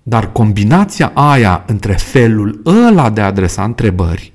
Dar 0.03 0.33
combinația 0.33 1.11
aia 1.15 1.65
între 1.67 1.93
felul 1.93 2.63
ăla 2.67 3.11
de 3.11 3.21
a 3.21 3.27
adresa 3.27 3.65
întrebări 3.65 4.33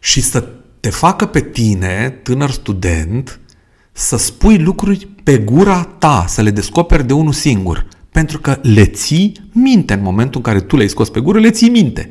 și 0.00 0.20
să 0.20 0.48
te 0.80 0.90
facă 0.90 1.26
pe 1.26 1.40
tine, 1.40 2.20
tânăr 2.22 2.50
student, 2.50 3.40
să 3.92 4.16
spui 4.16 4.58
lucruri 4.58 5.08
pe 5.22 5.38
gura 5.38 5.82
ta, 5.98 6.24
să 6.28 6.42
le 6.42 6.50
descoperi 6.50 7.06
de 7.06 7.12
unul 7.12 7.32
singur. 7.32 7.86
Pentru 8.10 8.38
că 8.38 8.58
le 8.62 8.84
ții 8.84 9.32
minte 9.52 9.92
în 9.92 10.02
momentul 10.02 10.36
în 10.44 10.52
care 10.52 10.60
tu 10.60 10.76
le-ai 10.76 10.88
scos 10.88 11.10
pe 11.10 11.20
gură, 11.20 11.38
le 11.38 11.50
ții 11.50 11.68
minte. 11.68 12.10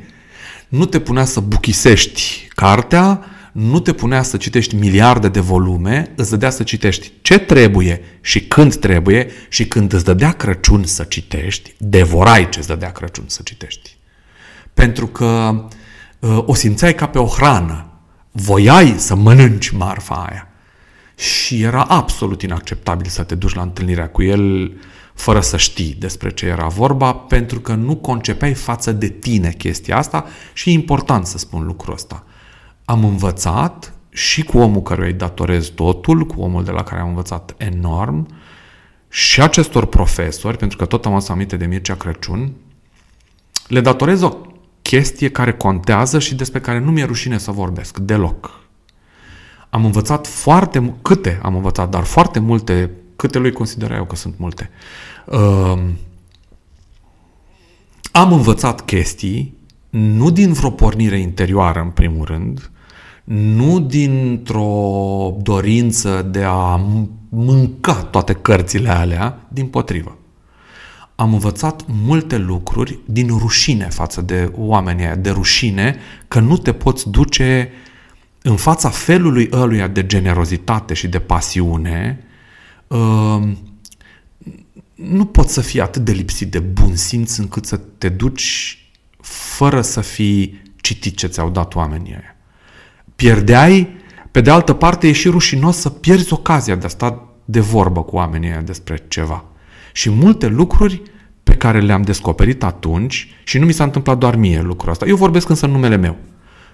Nu 0.68 0.84
te 0.84 0.98
punea 0.98 1.24
să 1.24 1.40
buchisești 1.40 2.48
cartea, 2.54 3.24
nu 3.56 3.80
te 3.80 3.92
punea 3.92 4.22
să 4.22 4.36
citești 4.36 4.74
miliarde 4.74 5.28
de 5.28 5.40
volume, 5.40 6.12
îți 6.16 6.30
dădea 6.30 6.50
să 6.50 6.62
citești 6.62 7.12
ce 7.22 7.38
trebuie 7.38 8.00
și 8.20 8.46
când 8.46 8.74
trebuie 8.74 9.30
și 9.48 9.66
când 9.66 9.92
îți 9.92 10.04
dădea 10.04 10.32
Crăciun 10.32 10.84
să 10.84 11.02
citești, 11.02 11.74
devorai 11.78 12.48
ce 12.48 12.58
îți 12.58 12.68
dădea 12.68 12.92
Crăciun 12.92 13.24
să 13.26 13.40
citești. 13.44 13.96
Pentru 14.74 15.06
că 15.06 15.64
uh, 16.18 16.38
o 16.46 16.54
simțeai 16.54 16.94
ca 16.94 17.06
pe 17.06 17.18
o 17.18 17.26
hrană, 17.26 17.86
voiai 18.30 18.94
să 18.98 19.14
mănânci 19.14 19.70
marfa 19.70 20.14
aia. 20.14 20.48
Și 21.14 21.62
era 21.62 21.82
absolut 21.82 22.42
inacceptabil 22.42 23.06
să 23.06 23.22
te 23.22 23.34
duci 23.34 23.54
la 23.54 23.62
întâlnirea 23.62 24.08
cu 24.08 24.22
el 24.22 24.72
fără 25.14 25.40
să 25.40 25.56
știi 25.56 25.96
despre 25.98 26.30
ce 26.30 26.46
era 26.46 26.66
vorba, 26.66 27.12
pentru 27.12 27.60
că 27.60 27.74
nu 27.74 27.96
concepeai 27.96 28.54
față 28.54 28.92
de 28.92 29.08
tine 29.08 29.50
chestia 29.50 29.96
asta 29.96 30.26
și 30.52 30.68
e 30.68 30.72
important 30.72 31.26
să 31.26 31.38
spun 31.38 31.64
lucrul 31.64 31.94
ăsta. 31.94 32.25
Am 32.88 33.04
învățat 33.04 33.92
și 34.08 34.42
cu 34.44 34.58
omul 34.58 34.82
căruia 34.82 35.06
îi 35.06 35.12
datorez 35.12 35.66
totul, 35.66 36.26
cu 36.26 36.40
omul 36.40 36.64
de 36.64 36.70
la 36.70 36.82
care 36.82 37.00
am 37.00 37.08
învățat 37.08 37.54
enorm, 37.56 38.28
și 39.08 39.42
acestor 39.42 39.86
profesori, 39.86 40.56
pentru 40.56 40.76
că 40.78 40.84
tot 40.84 41.06
am 41.06 41.12
adus 41.12 41.28
aminte 41.28 41.56
de 41.56 41.66
Mircea 41.66 41.94
Crăciun, 41.94 42.52
le 43.68 43.80
datorez 43.80 44.22
o 44.22 44.36
chestie 44.82 45.30
care 45.30 45.52
contează 45.52 46.18
și 46.18 46.34
despre 46.34 46.60
care 46.60 46.78
nu 46.78 46.90
mi-e 46.90 47.04
rușine 47.04 47.38
să 47.38 47.50
vorbesc 47.50 47.98
deloc. 47.98 48.60
Am 49.70 49.84
învățat 49.84 50.26
foarte, 50.26 50.94
câte 51.02 51.40
am 51.42 51.54
învățat, 51.54 51.90
dar 51.90 52.04
foarte 52.04 52.38
multe, 52.38 52.90
câte 53.16 53.38
lui 53.38 53.52
consider 53.52 53.92
eu 53.92 54.04
că 54.04 54.16
sunt 54.16 54.34
multe. 54.38 54.70
Uh, 55.24 55.82
am 58.12 58.32
învățat 58.32 58.84
chestii, 58.84 59.56
nu 59.90 60.30
din 60.30 60.52
vreo 60.52 60.70
pornire 60.70 61.18
interioară, 61.18 61.80
în 61.80 61.90
primul 61.90 62.24
rând, 62.24 62.70
nu 63.34 63.80
dintr-o 63.80 65.36
dorință 65.42 66.22
de 66.30 66.42
a 66.42 66.80
mânca 67.28 67.94
toate 67.94 68.32
cărțile 68.32 68.88
alea, 68.88 69.46
din 69.48 69.66
potrivă 69.66 70.18
am 71.16 71.32
învățat 71.32 71.84
multe 71.86 72.36
lucruri 72.36 72.98
din 73.04 73.38
rușine 73.38 73.88
față 73.88 74.20
de 74.20 74.52
oamenii 74.54 75.16
de 75.16 75.30
rușine 75.30 75.98
că 76.28 76.40
nu 76.40 76.56
te 76.56 76.72
poți 76.72 77.10
duce 77.10 77.70
în 78.42 78.56
fața 78.56 78.88
felului 78.88 79.48
ăluia 79.52 79.88
de 79.88 80.06
generozitate 80.06 80.94
și 80.94 81.08
de 81.08 81.18
pasiune, 81.18 82.24
uh, 82.86 83.42
nu 84.94 85.24
poți 85.24 85.52
să 85.52 85.60
fii 85.60 85.80
atât 85.80 86.04
de 86.04 86.12
lipsit 86.12 86.50
de 86.50 86.58
bun 86.58 86.96
simț 86.96 87.36
încât 87.36 87.66
să 87.66 87.76
te 87.76 88.08
duci 88.08 88.78
fără 89.20 89.80
să 89.80 90.00
fii 90.00 90.62
citit 90.80 91.16
ce 91.16 91.26
ți-au 91.26 91.50
dat 91.50 91.74
oamenii 91.74 92.12
ăia. 92.12 92.35
Pierdeai, 93.16 93.96
pe 94.30 94.40
de 94.40 94.50
altă 94.50 94.72
parte 94.72 95.08
e 95.08 95.12
și 95.12 95.28
rușinos 95.28 95.76
să 95.76 95.88
pierzi 95.90 96.32
ocazia 96.32 96.74
de 96.74 96.86
a 96.86 96.88
sta 96.88 97.28
de 97.44 97.60
vorbă 97.60 98.02
cu 98.02 98.16
oamenii 98.16 98.48
ăia 98.48 98.60
despre 98.60 99.04
ceva 99.08 99.44
și 99.92 100.10
multe 100.10 100.46
lucruri 100.46 101.02
pe 101.42 101.54
care 101.54 101.80
le-am 101.80 102.02
descoperit 102.02 102.62
atunci 102.62 103.28
și 103.44 103.58
nu 103.58 103.66
mi 103.66 103.72
s-a 103.72 103.84
întâmplat 103.84 104.18
doar 104.18 104.36
mie 104.36 104.60
lucrul 104.60 104.90
ăsta. 104.90 105.06
Eu 105.06 105.16
vorbesc 105.16 105.48
însă 105.48 105.66
în 105.66 105.72
numele 105.72 105.96
meu. 105.96 106.16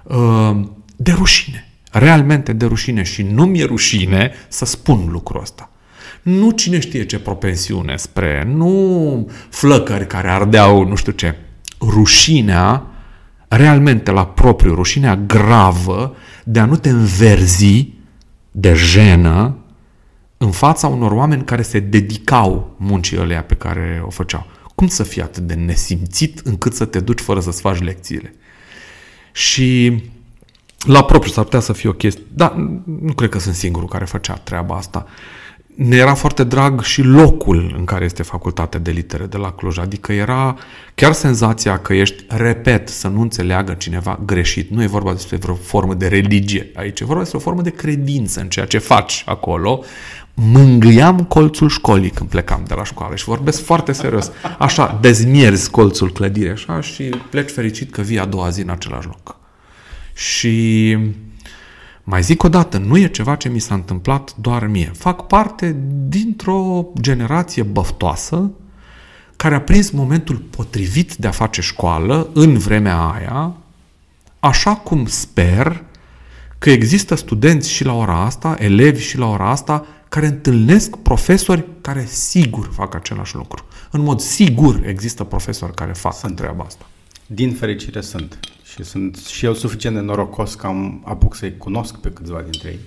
Uh, 0.02 0.60
de 0.96 1.12
rușine. 1.12 1.66
Realmente 1.90 2.52
de 2.52 2.66
rușine 2.66 3.02
și 3.02 3.22
nu 3.22 3.44
mi-e 3.44 3.64
rușine 3.64 4.32
să 4.48 4.64
spun 4.64 5.08
lucrul 5.10 5.40
ăsta. 5.40 5.70
Nu 6.22 6.50
cine 6.50 6.80
știe 6.80 7.06
ce 7.06 7.18
propensiune 7.18 7.96
spre, 7.96 8.52
nu 8.54 9.30
flăcări 9.48 10.06
care 10.06 10.28
ardeau 10.28 10.84
nu 10.84 10.94
știu 10.94 11.12
ce. 11.12 11.34
Rușinea, 11.80 12.86
realmente 13.48 14.10
la 14.10 14.26
propriu, 14.26 14.74
rușinea 14.74 15.16
gravă 15.16 16.16
de 16.44 16.58
a 16.58 16.64
nu 16.64 16.76
te 16.76 16.88
înverzi 16.88 17.88
de 18.50 18.74
jenă 18.74 19.56
în 20.36 20.50
fața 20.50 20.86
unor 20.86 21.12
oameni 21.12 21.44
care 21.44 21.62
se 21.62 21.78
dedicau 21.78 22.74
muncii 22.78 23.18
alea 23.18 23.42
pe 23.42 23.54
care 23.54 24.02
o 24.06 24.10
făceau. 24.10 24.46
Cum 24.74 24.86
să 24.86 25.02
fii 25.02 25.22
atât 25.22 25.42
de 25.42 25.54
nesimțit 25.54 26.38
încât 26.38 26.74
să 26.74 26.84
te 26.84 27.00
duci 27.00 27.20
fără 27.20 27.40
să-ți 27.40 27.60
faci 27.60 27.80
lecțiile? 27.80 28.34
Și 29.32 30.02
la 30.86 31.04
propriu 31.04 31.32
s-ar 31.32 31.44
putea 31.44 31.60
să 31.60 31.72
fie 31.72 31.88
o 31.88 31.92
chestie, 31.92 32.22
dar 32.34 32.52
nu 33.00 33.12
cred 33.12 33.30
că 33.30 33.38
sunt 33.38 33.54
singurul 33.54 33.88
care 33.88 34.04
făcea 34.04 34.34
treaba 34.34 34.76
asta. 34.76 35.06
Ne 35.74 35.96
era 35.96 36.14
foarte 36.14 36.44
drag 36.44 36.82
și 36.82 37.02
locul 37.02 37.74
în 37.78 37.84
care 37.84 38.04
este 38.04 38.22
facultatea 38.22 38.80
de 38.80 38.90
litere 38.90 39.24
de 39.24 39.36
la 39.36 39.52
Cluj, 39.52 39.78
adică 39.78 40.12
era 40.12 40.56
chiar 40.94 41.12
senzația 41.12 41.78
că 41.78 41.94
ești, 41.94 42.24
repet, 42.28 42.88
să 42.88 43.08
nu 43.08 43.20
înțeleagă 43.20 43.72
cineva 43.72 44.20
greșit. 44.24 44.70
Nu 44.70 44.82
e 44.82 44.86
vorba 44.86 45.12
despre 45.12 45.36
vreo 45.36 45.54
formă 45.54 45.94
de 45.94 46.06
religie 46.06 46.70
aici, 46.74 47.00
e 47.00 47.04
vorba 47.04 47.20
despre 47.20 47.38
o 47.38 47.42
formă 47.42 47.62
de 47.62 47.70
credință 47.70 48.40
în 48.40 48.48
ceea 48.48 48.66
ce 48.66 48.78
faci 48.78 49.22
acolo, 49.26 49.84
mângâiam 50.34 51.24
colțul 51.24 51.68
școlii 51.68 52.10
când 52.10 52.28
plecam 52.28 52.64
de 52.66 52.74
la 52.74 52.84
școală 52.84 53.14
și 53.14 53.24
vorbesc 53.24 53.64
foarte 53.64 53.92
serios. 53.92 54.30
Așa, 54.58 54.98
dezmierzi 55.00 55.70
colțul 55.70 56.12
clădirii 56.12 56.50
așa 56.50 56.80
și 56.80 57.02
pleci 57.30 57.50
fericit 57.50 57.92
că 57.92 58.02
vii 58.02 58.18
a 58.18 58.24
doua 58.24 58.48
zi 58.48 58.62
în 58.62 58.70
același 58.70 59.06
loc. 59.06 59.36
Și 60.14 60.98
mai 62.04 62.22
zic 62.22 62.42
o 62.42 62.48
dată, 62.48 62.78
nu 62.78 62.96
e 62.98 63.08
ceva 63.08 63.34
ce 63.34 63.48
mi 63.48 63.58
s-a 63.58 63.74
întâmplat 63.74 64.34
doar 64.36 64.66
mie. 64.66 64.92
Fac 64.94 65.26
parte 65.26 65.76
dintr-o 66.08 66.86
generație 67.00 67.62
băftoasă 67.62 68.50
care 69.36 69.54
a 69.54 69.60
prins 69.60 69.90
momentul 69.90 70.36
potrivit 70.36 71.14
de 71.14 71.26
a 71.26 71.30
face 71.30 71.60
școală 71.60 72.30
în 72.34 72.58
vremea 72.58 72.98
aia, 72.98 73.56
așa 74.40 74.74
cum 74.74 75.06
sper 75.06 75.84
că 76.58 76.70
există 76.70 77.14
studenți 77.14 77.70
și 77.70 77.84
la 77.84 77.92
ora 77.92 78.24
asta, 78.24 78.56
elevi 78.58 79.02
și 79.02 79.18
la 79.18 79.26
ora 79.26 79.50
asta, 79.50 79.86
care 80.08 80.26
întâlnesc 80.26 80.96
profesori 80.96 81.64
care 81.80 82.04
sigur 82.08 82.70
fac 82.72 82.94
același 82.94 83.34
lucru. 83.34 83.64
În 83.90 84.00
mod 84.00 84.20
sigur 84.20 84.86
există 84.86 85.24
profesori 85.24 85.74
care 85.74 85.92
fac 85.92 86.14
sunt. 86.14 86.36
treaba 86.36 86.64
asta. 86.64 86.86
Din 87.26 87.52
fericire 87.52 88.00
sunt. 88.00 88.38
Și 88.74 88.84
sunt 88.84 89.16
și 89.16 89.44
eu 89.44 89.54
suficient 89.54 89.94
de 89.94 90.00
norocos 90.02 90.54
că 90.54 90.66
am 90.66 91.02
apuc 91.04 91.34
să-i 91.34 91.56
cunosc 91.56 91.96
pe 91.96 92.08
câțiva 92.10 92.40
dintre 92.40 92.68
ei. 92.68 92.78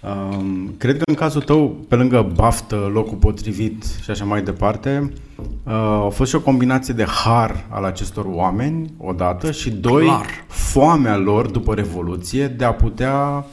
Um, 0.00 0.74
cred 0.78 0.96
că 0.96 1.02
în 1.06 1.14
cazul 1.14 1.42
tău, 1.42 1.68
pe 1.88 1.94
lângă 1.94 2.30
baftă, 2.34 2.90
locul 2.92 3.16
potrivit 3.16 3.84
și 4.02 4.10
așa 4.10 4.24
mai 4.24 4.42
departe, 4.42 5.12
uh, 5.62 5.72
a 5.72 6.08
fost 6.12 6.30
și 6.30 6.36
o 6.36 6.40
combinație 6.40 6.94
de 6.94 7.04
har 7.04 7.66
al 7.68 7.84
acestor 7.84 8.24
oameni, 8.28 8.92
odată, 8.98 9.50
și 9.50 9.70
doi, 9.70 10.04
Clar. 10.04 10.26
foamea 10.46 11.16
lor 11.16 11.46
după 11.46 11.74
Revoluție 11.74 12.46
de 12.46 12.64
a 12.64 12.72
putea, 12.72 13.46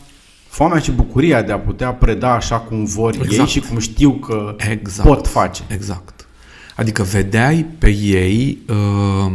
foamea 0.48 0.80
și 0.80 0.92
bucuria 0.92 1.42
de 1.42 1.52
a 1.52 1.60
putea 1.60 1.94
preda 1.94 2.34
așa 2.34 2.60
cum 2.60 2.86
vor 2.86 3.14
Exact. 3.14 3.32
ei 3.32 3.46
și 3.46 3.60
cum 3.60 3.78
știu 3.78 4.12
că 4.12 4.56
Exact. 4.70 5.08
pot 5.08 5.28
face. 5.28 5.64
Exact. 5.68 6.28
Adică 6.76 7.04
vedeai 7.04 7.66
pe 7.78 7.90
ei 7.90 8.58
uh, 8.70 9.32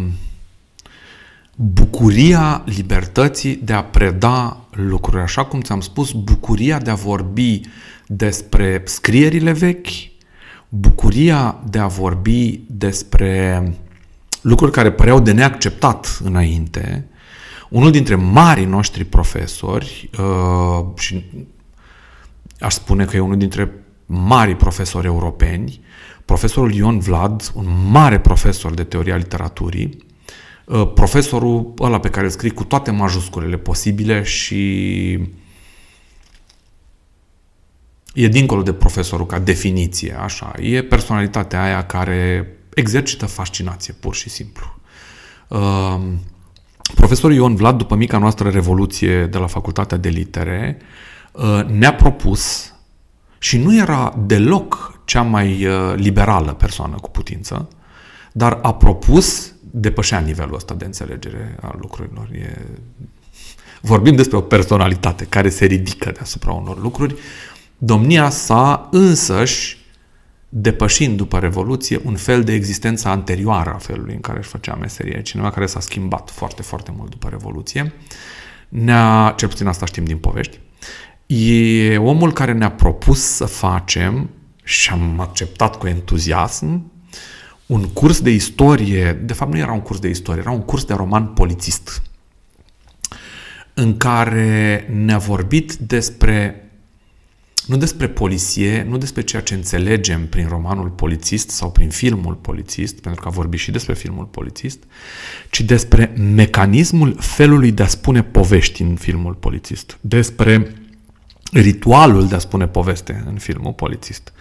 bucuria 1.57 2.62
libertății 2.64 3.57
de 3.57 3.72
a 3.72 3.84
preda 3.84 4.66
lucruri. 4.70 5.22
Așa 5.22 5.44
cum 5.44 5.61
ți-am 5.61 5.80
spus, 5.80 6.12
bucuria 6.12 6.78
de 6.78 6.90
a 6.90 6.94
vorbi 6.94 7.61
despre 8.07 8.82
scrierile 8.84 9.52
vechi, 9.52 9.86
bucuria 10.68 11.61
de 11.68 11.78
a 11.78 11.86
vorbi 11.86 12.61
despre 12.66 13.62
lucruri 14.40 14.72
care 14.72 14.92
păreau 14.92 15.20
de 15.20 15.32
neacceptat 15.32 16.20
înainte. 16.24 17.07
Unul 17.70 17.90
dintre 17.90 18.14
marii 18.14 18.64
noștri 18.64 19.04
profesori, 19.04 20.11
uh, 20.18 20.86
și 20.98 21.24
aș 22.61 22.72
spune 22.74 23.04
că 23.04 23.16
e 23.16 23.20
unul 23.20 23.36
dintre 23.36 23.72
mari 24.07 24.57
profesori 24.57 25.07
europeni, 25.07 25.80
profesorul 26.24 26.72
Ion 26.72 26.98
Vlad, 26.98 27.50
un 27.54 27.66
mare 27.90 28.20
profesor 28.20 28.74
de 28.74 28.84
teoria 28.84 29.16
literaturii, 29.16 29.96
uh, 29.96 30.05
profesorul 30.94 31.74
ăla 31.80 32.00
pe 32.00 32.08
care 32.08 32.24
îl 32.24 32.30
scrii 32.30 32.50
cu 32.50 32.64
toate 32.64 32.90
majusculele 32.90 33.56
posibile 33.56 34.22
și 34.22 35.12
e 38.14 38.28
dincolo 38.28 38.62
de 38.62 38.72
profesorul 38.72 39.26
ca 39.26 39.38
definiție, 39.38 40.16
așa. 40.20 40.52
E 40.60 40.82
personalitatea 40.82 41.62
aia 41.62 41.86
care 41.86 42.48
exercită 42.74 43.26
fascinație, 43.26 43.94
pur 44.00 44.14
și 44.14 44.28
simplu. 44.28 44.76
Uh, 45.48 46.00
profesorul 46.94 47.36
Ion 47.36 47.54
Vlad, 47.54 47.76
după 47.76 47.94
mica 47.94 48.18
noastră 48.18 48.48
revoluție 48.48 49.26
de 49.26 49.38
la 49.38 49.46
Facultatea 49.46 49.96
de 49.96 50.08
Litere, 50.08 50.78
uh, 51.32 51.64
ne-a 51.64 51.94
propus 51.94 52.74
și 53.38 53.58
nu 53.58 53.76
era 53.76 54.14
deloc 54.26 55.00
cea 55.04 55.22
mai 55.22 55.66
uh, 55.66 55.94
liberală 55.94 56.52
persoană 56.52 56.96
cu 57.00 57.10
putință, 57.10 57.68
dar 58.32 58.58
a 58.62 58.74
propus, 58.74 59.54
depășea 59.78 60.18
nivelul 60.18 60.54
ăsta 60.54 60.74
de 60.74 60.84
înțelegere 60.84 61.56
a 61.60 61.74
lucrurilor. 61.80 62.28
E... 62.32 62.58
Vorbim 63.80 64.14
despre 64.14 64.36
o 64.36 64.40
personalitate 64.40 65.24
care 65.24 65.48
se 65.48 65.64
ridică 65.64 66.10
deasupra 66.10 66.52
unor 66.52 66.80
lucruri. 66.80 67.14
Domnia 67.78 68.30
sa 68.30 68.88
însăși, 68.90 69.84
depășind 70.48 71.16
după 71.16 71.38
Revoluție 71.38 72.00
un 72.04 72.16
fel 72.16 72.44
de 72.44 72.52
existență 72.52 73.08
anterioară 73.08 73.72
a 73.74 73.78
felului 73.78 74.14
în 74.14 74.20
care 74.20 74.38
își 74.38 74.48
făcea 74.48 74.74
meserie, 74.74 75.22
cineva 75.22 75.50
care 75.50 75.66
s-a 75.66 75.80
schimbat 75.80 76.30
foarte, 76.30 76.62
foarte 76.62 76.92
mult 76.96 77.10
după 77.10 77.28
Revoluție, 77.28 77.92
ne-a, 78.68 79.34
cel 79.36 79.48
puțin 79.48 79.66
asta 79.66 79.86
știm 79.86 80.04
din 80.04 80.18
povești, 80.18 80.58
e 81.26 81.98
omul 81.98 82.32
care 82.32 82.52
ne-a 82.52 82.70
propus 82.70 83.20
să 83.20 83.44
facem 83.44 84.30
și 84.64 84.90
am 84.90 85.20
acceptat 85.20 85.76
cu 85.78 85.86
entuziasm 85.86 86.94
un 87.66 87.84
curs 87.84 88.20
de 88.20 88.30
istorie, 88.30 89.12
de 89.12 89.32
fapt 89.32 89.52
nu 89.52 89.58
era 89.58 89.72
un 89.72 89.80
curs 89.80 89.98
de 89.98 90.08
istorie, 90.08 90.40
era 90.40 90.50
un 90.50 90.62
curs 90.62 90.84
de 90.84 90.94
roman 90.94 91.26
polițist 91.26 92.02
în 93.74 93.96
care 93.96 94.88
ne-a 95.04 95.18
vorbit 95.18 95.74
despre 95.74 96.60
nu 97.66 97.76
despre 97.76 98.08
poliție, 98.08 98.86
nu 98.88 98.98
despre 98.98 99.22
ceea 99.22 99.42
ce 99.42 99.54
înțelegem 99.54 100.26
prin 100.26 100.46
romanul 100.48 100.88
polițist 100.88 101.50
sau 101.50 101.70
prin 101.70 101.88
filmul 101.88 102.34
polițist, 102.34 103.00
pentru 103.00 103.22
că 103.22 103.28
a 103.28 103.30
vorbit 103.30 103.60
și 103.60 103.70
despre 103.70 103.94
filmul 103.94 104.24
polițist, 104.24 104.82
ci 105.50 105.60
despre 105.60 106.12
mecanismul 106.34 107.16
felului 107.20 107.72
de 107.72 107.82
a 107.82 107.86
spune 107.86 108.22
povești 108.22 108.82
în 108.82 108.94
filmul 108.94 109.34
polițist, 109.34 109.98
despre 110.00 110.72
ritualul 111.53 112.28
de 112.28 112.34
a 112.34 112.38
spune 112.38 112.66
poveste 112.66 113.24
în 113.26 113.38
filmul 113.38 113.72
polițist. 113.72 114.32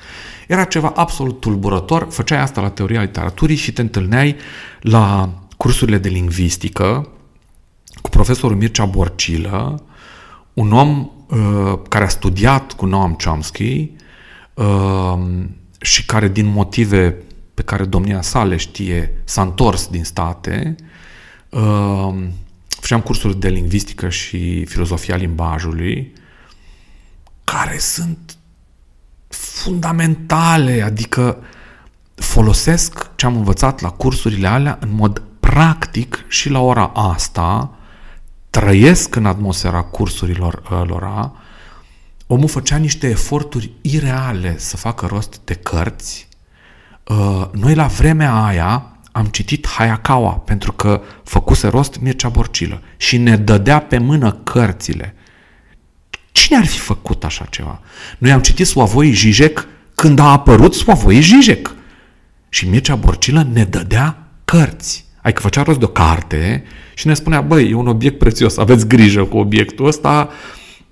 Era 0.48 0.64
ceva 0.64 0.94
absolut 0.96 1.40
tulburător, 1.40 2.08
făceai 2.10 2.42
asta 2.42 2.62
la 2.62 2.70
teoria 2.70 3.02
literaturii 3.02 3.56
și 3.56 3.74
te 3.74 3.82
întâlneai 3.82 4.36
la 4.82 5.34
cursurile 5.58 5.98
de 5.98 6.10
lingvistică 6.10 7.10
cu 8.02 8.10
profesorul 8.10 8.58
Mircea 8.58 8.86
Borcilă, 8.86 9.84
un 10.54 10.72
om 10.72 11.10
uh, 11.30 11.80
care 11.90 12.04
a 12.04 12.08
studiat 12.08 12.74
cu 12.74 12.86
Noam 12.86 13.14
Chomsky 13.14 13.92
uh, 14.54 15.20
și 15.82 16.06
care 16.06 16.28
din 16.28 16.46
motive 16.46 17.18
pe 17.54 17.62
care 17.62 17.86
domnia 17.86 18.22
sa 18.22 18.44
le 18.44 18.56
știe 18.56 19.22
s-a 19.24 19.42
întors 19.42 19.88
din 19.88 20.04
state. 20.04 20.76
Uh, 21.50 22.16
făceam 22.68 23.02
cursuri 23.02 23.40
de 23.40 23.50
lingvistică 23.50 24.10
și 24.10 24.66
filozofia 24.66 25.16
limbajului 25.16 26.14
care 27.46 27.78
sunt 27.78 28.38
fundamentale, 29.28 30.82
adică 30.82 31.38
folosesc 32.16 33.10
ce 33.16 33.26
am 33.26 33.36
învățat 33.36 33.82
la 33.82 33.90
cursurile 33.90 34.48
alea 34.48 34.78
în 34.82 34.94
mod 34.94 35.22
practic 35.40 36.26
și 36.28 36.50
la 36.50 36.60
ora 36.60 36.92
asta 36.94 37.70
trăiesc 38.50 39.16
în 39.16 39.26
atmosfera 39.26 39.82
cursurilor 39.82 40.86
lor. 40.88 41.32
Omul 42.28 42.48
făcea 42.48 42.78
niște 42.78 43.08
eforturi 43.08 43.72
ireale 43.82 44.58
să 44.58 44.78
facă 44.78 45.06
rost 45.06 45.40
de 45.44 45.54
cărți. 45.54 46.28
Noi 47.52 47.76
la 47.76 47.88
vremea 47.88 48.44
aia 48.44 48.86
am 49.12 49.26
citit 49.26 49.68
Hayakawa 49.68 50.32
pentru 50.32 50.72
că 50.72 51.02
făcuse 51.24 51.68
rost 51.68 52.00
Mircea 52.00 52.30
Borcilă 52.30 52.82
și 52.98 53.18
ne 53.18 53.38
dădea 53.38 53.80
pe 53.80 53.98
mână 53.98 54.32
cărțile. 54.32 55.16
Cine 56.36 56.58
ar 56.58 56.66
fi 56.66 56.78
făcut 56.78 57.24
așa 57.24 57.46
ceva? 57.50 57.80
Noi 58.18 58.32
am 58.32 58.42
citit 58.42 58.68
Suavoi 58.68 59.12
Jijec 59.12 59.68
când 59.96 60.20
a 60.20 60.32
apărut 60.32 60.74
Suavoi 60.74 61.22
Jijec. 61.22 61.76
Și 62.50 62.68
Mircea 62.70 62.96
Borcilă 62.96 63.48
ne 63.54 63.64
dădea 63.64 64.28
cărți. 64.46 65.06
Adică 65.22 65.42
făcea 65.42 65.64
rost 65.64 65.80
de 65.80 65.86
o 65.86 65.88
carte 65.88 66.64
și 66.94 67.08
ne 67.08 67.14
spunea, 67.14 67.42
băi, 67.42 67.70
e 67.70 67.74
un 67.74 67.88
obiect 67.88 68.18
prețios, 68.18 68.58
aveți 68.58 68.88
grijă 68.88 69.24
cu 69.24 69.38
obiectul 69.38 69.86
ăsta, 69.86 70.30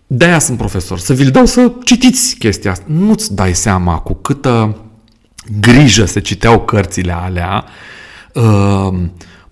de-aia 0.08 0.40
sunt 0.40 0.58
profesor, 0.58 1.00
să 1.00 1.14
vi-l 1.14 1.32
dau 1.32 1.46
să 1.46 1.72
citiți 1.84 2.36
chestia 2.36 2.72
asta. 2.72 2.86
Nu-ți 2.88 3.36
dai 3.36 3.56
seama 3.56 3.98
cu 3.98 4.14
câtă 4.14 4.78
grijă 5.60 6.06
se 6.06 6.20
citeau 6.20 6.60
cărțile 6.62 7.12
alea. 7.12 7.66
Uh, 8.34 9.00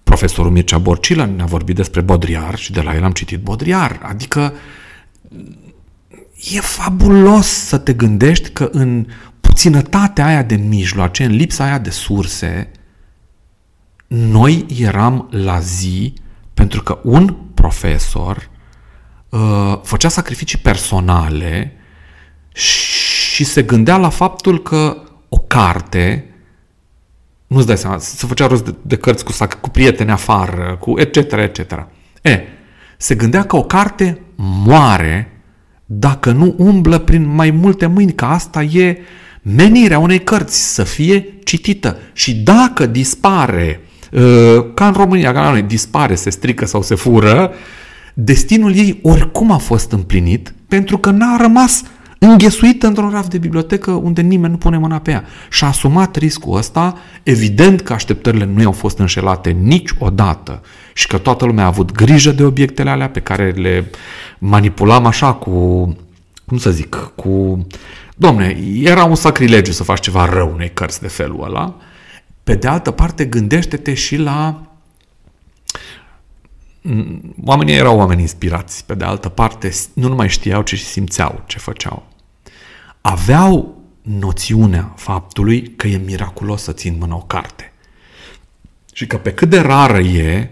profesorul 0.04 0.52
Mircea 0.52 0.78
Borcilă 0.78 1.32
ne-a 1.36 1.46
vorbit 1.46 1.76
despre 1.76 2.02
Bodriar 2.02 2.58
și 2.58 2.72
de 2.72 2.82
la 2.82 2.96
el 2.96 3.04
am 3.04 3.12
citit 3.12 3.40
Bodriar. 3.40 4.00
Adică 4.04 4.54
e 6.50 6.60
fabulos 6.60 7.48
să 7.48 7.78
te 7.78 7.94
gândești 7.94 8.50
că 8.50 8.70
în 8.72 9.06
puținătatea 9.42 10.26
aia 10.26 10.44
de 10.44 10.56
mijloace, 10.56 11.24
în 11.24 11.32
lipsa 11.32 11.64
aia 11.64 11.78
de 11.78 11.90
surse, 11.90 12.72
noi 14.08 14.66
eram 14.80 15.28
la 15.32 15.60
zi 15.60 16.14
pentru 16.54 16.84
că 16.84 17.00
un 17.04 17.36
profesor 17.54 18.50
uh, 19.30 19.80
făcea 19.84 20.10
sacrificii 20.10 20.58
personale 20.58 21.76
și 22.54 23.44
se 23.44 23.62
gândea 23.62 23.98
la 23.98 24.10
faptul 24.10 24.62
că 24.62 25.04
o 25.30 25.38
carte 25.38 26.26
nu-ți 27.48 27.68
dai 27.68 27.78
seama, 27.78 27.98
se 27.98 28.26
făcea 28.26 28.48
rost 28.48 28.66
de, 28.66 28.76
de 28.82 28.98
cărți 28.98 29.24
cu, 29.24 29.34
cu 29.62 29.70
prieteni 29.70 30.12
afară, 30.12 30.78
cu 30.80 31.00
etc., 31.00 31.16
etc. 31.32 31.88
E, 32.22 32.42
se 32.98 33.16
gândea 33.16 33.44
că 33.44 33.56
o 33.56 33.64
carte 33.64 34.22
moare 34.36 35.41
dacă 35.94 36.32
nu 36.32 36.56
umblă 36.58 36.98
prin 36.98 37.36
mai 37.36 37.52
multe 37.52 37.86
mâini, 37.86 38.14
că 38.14 38.26
asta 38.26 38.64
e 38.64 38.98
menirea 39.42 40.00
unei 40.00 40.24
cărți, 40.24 40.74
să 40.74 40.84
fie 40.84 41.26
citită. 41.44 41.98
Și 42.14 42.36
dacă 42.36 42.86
dispare, 42.86 43.80
ca 44.74 44.88
în 44.88 44.94
România, 44.94 45.34
ca 45.34 45.42
la 45.42 45.50
noi, 45.50 45.62
dispare, 45.62 46.16
se 46.16 46.30
strică 46.30 46.66
sau 46.66 46.82
se 46.82 46.96
fură, 46.96 47.52
destinul 48.14 48.76
ei 48.76 49.00
oricum 49.02 49.52
a 49.52 49.58
fost 49.58 49.92
împlinit 49.92 50.54
pentru 50.68 50.98
că 50.98 51.10
n-a 51.10 51.38
rămas 51.38 51.84
înghesuită 52.28 52.88
într-un 52.88 53.10
raft 53.10 53.30
de 53.30 53.38
bibliotecă 53.38 53.92
unde 53.92 54.22
nimeni 54.22 54.52
nu 54.52 54.58
pune 54.58 54.78
mâna 54.78 55.00
pe 55.00 55.12
ea. 55.12 55.24
Și 55.50 55.64
a 55.64 55.68
asumat 55.68 56.16
riscul 56.16 56.58
ăsta, 56.58 56.98
evident 57.24 57.82
că 57.82 57.94
așteptările 57.94 58.46
nu 58.46 58.62
i-au 58.62 58.72
fost 58.72 58.98
înșelate 58.98 59.50
niciodată 59.50 60.62
și 60.94 61.08
că 61.08 61.18
toată 61.18 61.46
lumea 61.46 61.64
a 61.64 61.68
avut 61.68 61.92
grijă 61.92 62.32
de 62.32 62.44
obiectele 62.44 62.90
alea 62.90 63.10
pe 63.10 63.20
care 63.20 63.52
le 63.52 63.90
manipulam 64.40 65.06
așa 65.06 65.34
cu, 65.34 65.52
cum 66.46 66.58
să 66.58 66.72
zic, 66.72 66.96
cu... 67.16 67.68
Domne, 68.16 68.58
era 68.82 69.04
un 69.04 69.16
sacrilegiu 69.16 69.72
să 69.72 69.84
faci 69.84 70.00
ceva 70.00 70.26
rău 70.26 70.52
unei 70.54 70.72
cărți 70.74 71.02
de 71.02 71.08
felul 71.08 71.44
ăla. 71.44 71.76
Pe 72.44 72.56
de 72.56 72.68
altă 72.68 72.92
parte, 72.92 73.26
gândește-te 73.26 73.94
și 73.94 74.18
la 74.18 74.71
oamenii 77.46 77.74
erau 77.74 77.98
oameni 77.98 78.22
inspirați, 78.22 78.86
pe 78.86 78.94
de 78.94 79.04
altă 79.04 79.30
parte 79.30 79.72
nu 79.94 80.08
numai 80.08 80.30
știau, 80.30 80.62
ci 80.62 80.76
și 80.76 80.86
simțeau 80.86 81.44
ce 81.46 81.58
făceau. 81.58 82.08
aveau 83.02 83.82
noțiunea 84.02 84.94
faptului 84.96 85.74
că 85.76 85.88
e 85.88 85.98
miraculos 85.98 86.62
să 86.62 86.72
țin 86.72 86.96
mână 87.00 87.14
o 87.14 87.24
carte. 87.28 87.74
Și 88.94 89.08
că 89.08 89.18
pe 89.18 89.34
cât 89.34 89.50
de 89.50 89.60
rară 89.60 90.00
e, 90.00 90.50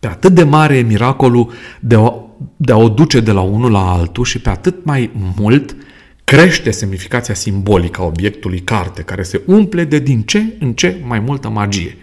pe 0.00 0.06
atât 0.06 0.32
de 0.32 0.42
mare 0.42 0.76
e 0.76 0.82
miracolul 0.82 1.52
de, 1.80 1.96
o, 1.96 2.22
de 2.56 2.72
a 2.72 2.76
o 2.76 2.88
duce 2.88 3.20
de 3.20 3.32
la 3.32 3.40
unul 3.40 3.70
la 3.70 3.92
altul 3.92 4.24
și 4.24 4.40
pe 4.40 4.48
atât 4.48 4.84
mai 4.84 5.10
mult 5.36 5.76
crește 6.24 6.70
semnificația 6.70 7.34
simbolică 7.34 8.00
a 8.00 8.04
obiectului 8.04 8.60
carte, 8.60 9.02
care 9.02 9.22
se 9.22 9.42
umple 9.46 9.84
de 9.84 9.98
din 9.98 10.22
ce 10.22 10.56
în 10.58 10.72
ce 10.72 11.00
mai 11.04 11.20
multă 11.20 11.48
magie. 11.48 11.96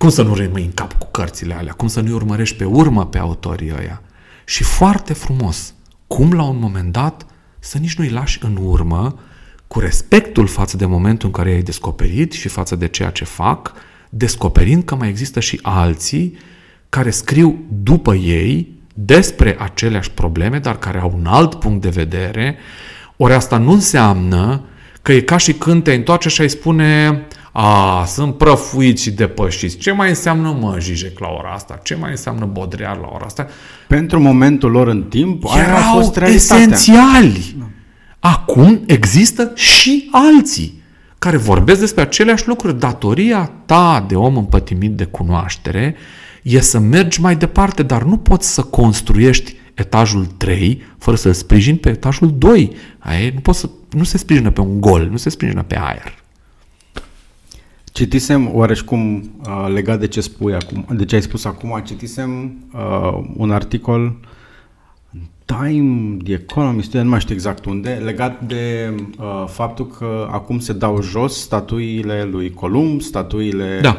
Cum 0.00 0.08
să 0.08 0.22
nu 0.22 0.34
rămâi 0.34 0.64
în 0.64 0.72
cap 0.72 0.92
cu 0.92 1.06
cărțile 1.10 1.54
alea? 1.54 1.72
Cum 1.72 1.88
să 1.88 2.00
nu-i 2.00 2.12
urmărești 2.12 2.56
pe 2.56 2.64
urmă 2.64 3.06
pe 3.06 3.18
autorii 3.18 3.72
ăia? 3.78 4.02
Și 4.44 4.62
foarte 4.62 5.12
frumos, 5.12 5.74
cum 6.06 6.32
la 6.32 6.42
un 6.42 6.58
moment 6.58 6.92
dat 6.92 7.26
să 7.58 7.78
nici 7.78 7.96
nu-i 7.96 8.08
lași 8.08 8.38
în 8.44 8.58
urmă 8.62 9.18
cu 9.66 9.80
respectul 9.80 10.46
față 10.46 10.76
de 10.76 10.86
momentul 10.86 11.26
în 11.26 11.34
care 11.34 11.50
ai 11.50 11.62
descoperit 11.62 12.32
și 12.32 12.48
față 12.48 12.76
de 12.76 12.88
ceea 12.88 13.10
ce 13.10 13.24
fac, 13.24 13.72
descoperind 14.10 14.84
că 14.84 14.94
mai 14.94 15.08
există 15.08 15.40
și 15.40 15.58
alții 15.62 16.38
care 16.88 17.10
scriu 17.10 17.64
după 17.68 18.14
ei 18.14 18.72
despre 18.94 19.56
aceleași 19.58 20.10
probleme, 20.10 20.58
dar 20.58 20.78
care 20.78 20.98
au 20.98 21.12
un 21.16 21.26
alt 21.26 21.54
punct 21.54 21.82
de 21.82 21.88
vedere, 21.88 22.56
ori 23.16 23.32
asta 23.32 23.58
nu 23.58 23.72
înseamnă 23.72 24.64
că 25.02 25.12
e 25.12 25.20
ca 25.20 25.36
și 25.36 25.52
când 25.52 25.82
te 25.82 25.92
întoarce 25.92 26.28
și 26.28 26.40
ai 26.40 26.50
spune 26.50 27.22
a, 27.52 28.04
sunt 28.04 28.36
prăfuiți 28.36 29.02
și 29.02 29.10
depășiți. 29.10 29.76
Ce 29.76 29.92
mai 29.92 30.08
înseamnă 30.08 30.56
mă 30.60 30.76
Jijec 30.80 31.18
la 31.18 31.28
ora 31.28 31.50
asta? 31.50 31.80
Ce 31.82 31.94
mai 31.94 32.10
înseamnă 32.10 32.44
Bodrear 32.44 32.96
la 32.96 33.08
ora 33.12 33.24
asta? 33.24 33.46
Pentru 33.88 34.20
momentul 34.20 34.70
lor 34.70 34.88
în 34.88 35.02
timp, 35.02 35.44
aia 35.46 35.62
a 35.62 35.78
Erau 35.78 36.00
fost 36.00 36.16
realitatea. 36.16 36.62
esențiali. 36.64 37.56
Acum 38.18 38.80
există 38.86 39.52
și 39.54 40.08
alții 40.12 40.82
care 41.18 41.36
vorbesc 41.36 41.80
despre 41.80 42.02
aceleași 42.02 42.48
lucruri. 42.48 42.78
Datoria 42.78 43.52
ta 43.66 44.04
de 44.08 44.14
om 44.14 44.36
împătimit 44.36 44.90
de 44.90 45.04
cunoaștere 45.04 45.96
e 46.42 46.60
să 46.60 46.78
mergi 46.78 47.20
mai 47.20 47.36
departe, 47.36 47.82
dar 47.82 48.02
nu 48.02 48.16
poți 48.16 48.54
să 48.54 48.62
construiești 48.62 49.56
etajul 49.74 50.26
3 50.26 50.82
fără 50.98 51.16
să-l 51.16 51.32
sprijini 51.32 51.78
pe 51.78 51.88
etajul 51.88 52.34
2. 52.38 52.72
Aia 52.98 53.30
nu, 53.34 53.40
poți 53.40 53.58
să, 53.58 53.70
nu 53.90 54.04
se 54.04 54.18
sprijină 54.18 54.50
pe 54.50 54.60
un 54.60 54.80
gol, 54.80 55.08
nu 55.10 55.16
se 55.16 55.30
sprijină 55.30 55.62
pe 55.62 55.78
aer. 55.78 56.19
Citisem, 58.00 58.50
oareșcum 58.54 59.30
uh, 59.46 59.72
legat 59.72 60.00
de 60.00 60.06
ce 60.06 60.20
spui 60.20 60.54
acum, 60.54 60.86
de 60.96 61.04
ce 61.04 61.14
ai 61.14 61.22
spus 61.22 61.44
acum, 61.44 61.82
citisem 61.84 62.56
uh, 62.72 63.20
un 63.36 63.50
articol 63.50 64.16
în 65.12 65.20
Time, 65.44 66.16
The 66.24 66.32
Economist, 66.32 66.92
nu 66.92 67.08
mai 67.08 67.20
știu 67.20 67.34
exact 67.34 67.64
unde, 67.64 68.00
legat 68.04 68.46
de 68.46 68.94
uh, 69.18 69.44
faptul 69.46 69.86
că 69.86 70.28
acum 70.30 70.58
se 70.58 70.72
dau 70.72 71.02
jos 71.02 71.40
statuile 71.40 72.28
lui 72.30 72.50
Columb, 72.50 73.00
statuile 73.00 73.78
Da. 73.82 73.96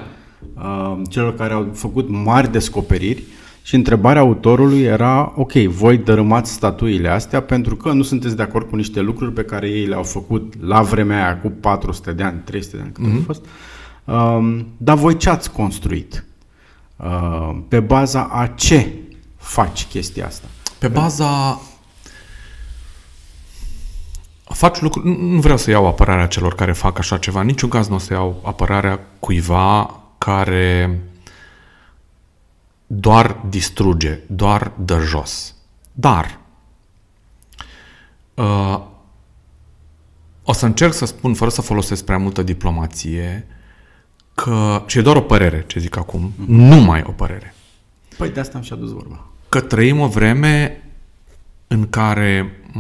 uh, 0.56 1.02
celor 1.10 1.36
care 1.36 1.54
au 1.54 1.70
făcut 1.74 2.10
mari 2.10 2.52
descoperiri 2.52 3.24
și 3.64 3.76
întrebarea 3.76 4.22
autorului 4.22 4.82
era, 4.82 5.34
ok, 5.36 5.52
voi 5.54 5.97
dărâmați 5.97 6.52
statuile 6.52 7.10
astea 7.10 7.41
pentru 7.41 7.76
că 7.76 7.91
nu 7.91 8.02
sunteți 8.02 8.36
de 8.36 8.41
acord 8.41 8.70
cu 8.70 8.76
niște 8.76 9.02
lucruri 9.02 9.34
pe 9.34 9.43
care 9.43 9.70
ei 9.70 9.86
le-au 9.86 10.04
făcut 10.04 10.54
la 10.62 10.82
vremea 10.82 11.26
aia, 11.26 11.39
cu 11.39 11.49
400 11.49 12.12
de 12.12 12.24
ani, 12.24 12.41
300 12.43 12.76
de 12.76 12.82
ani, 12.84 12.91
cât 12.91 13.06
mm-hmm. 13.06 13.22
a 13.22 13.26
fost. 13.26 13.45
Um, 14.06 14.68
dar 14.78 14.97
voi 14.97 15.18
ce 15.18 15.30
ați 15.30 15.52
construit? 15.52 16.26
Uh, 16.95 17.58
pe 17.68 17.80
baza 17.80 18.24
a 18.24 18.47
ce 18.47 18.93
faci 19.38 19.86
chestia 19.86 20.26
asta? 20.26 20.47
Pe 20.78 20.88
baza... 20.88 21.62
Faci 24.43 24.80
lucruri... 24.80 25.08
Nu 25.08 25.16
nu 25.16 25.39
vreau 25.39 25.58
să 25.58 25.70
iau 25.70 25.88
apărarea 25.88 26.28
celor 26.28 26.56
care 26.56 26.72
fac 26.72 26.97
așa 26.97 27.18
ceva. 27.18 27.39
În 27.39 27.45
niciun 27.45 27.70
caz 27.70 27.88
nu 27.88 27.95
o 27.95 27.97
să 27.97 28.14
iau 28.14 28.41
apărarea 28.45 28.99
cuiva 29.20 29.99
care 30.18 30.99
doar 32.88 33.41
distruge, 33.49 34.20
doar 34.28 34.72
dă 34.78 34.99
jos. 34.99 35.56
Dar 35.91 36.39
uh, 38.34 38.80
o 40.43 40.54
să 40.54 40.66
încerc 40.66 40.93
să 40.93 41.06
spun, 41.06 41.34
fără 41.34 41.49
să 41.49 41.62
folosesc 41.62 42.06
prea 42.06 42.18
multă 42.18 42.43
diplomație, 42.43 43.47
că, 44.36 44.84
și 44.86 44.97
e 44.97 45.01
doar 45.01 45.15
o 45.15 45.21
părere 45.21 45.63
ce 45.67 45.79
zic 45.79 45.97
acum, 45.97 46.34
numai 46.45 47.03
o 47.05 47.11
părere, 47.11 47.53
Păi 48.17 48.29
de 48.29 48.39
asta 48.39 48.57
am 48.57 48.63
și 48.63 48.73
adus 48.73 48.91
vorba. 48.91 49.25
că 49.49 49.61
trăim 49.61 49.99
o 49.99 50.07
vreme 50.07 50.84
în 51.67 51.89
care 51.89 52.49
m- 52.69 52.73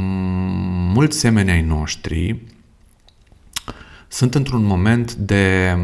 mulți 0.93 1.19
semeni 1.19 1.51
ai 1.51 1.61
noștri 1.61 2.41
sunt 4.07 4.35
într-un 4.35 4.63
moment 4.63 5.13
de... 5.13 5.75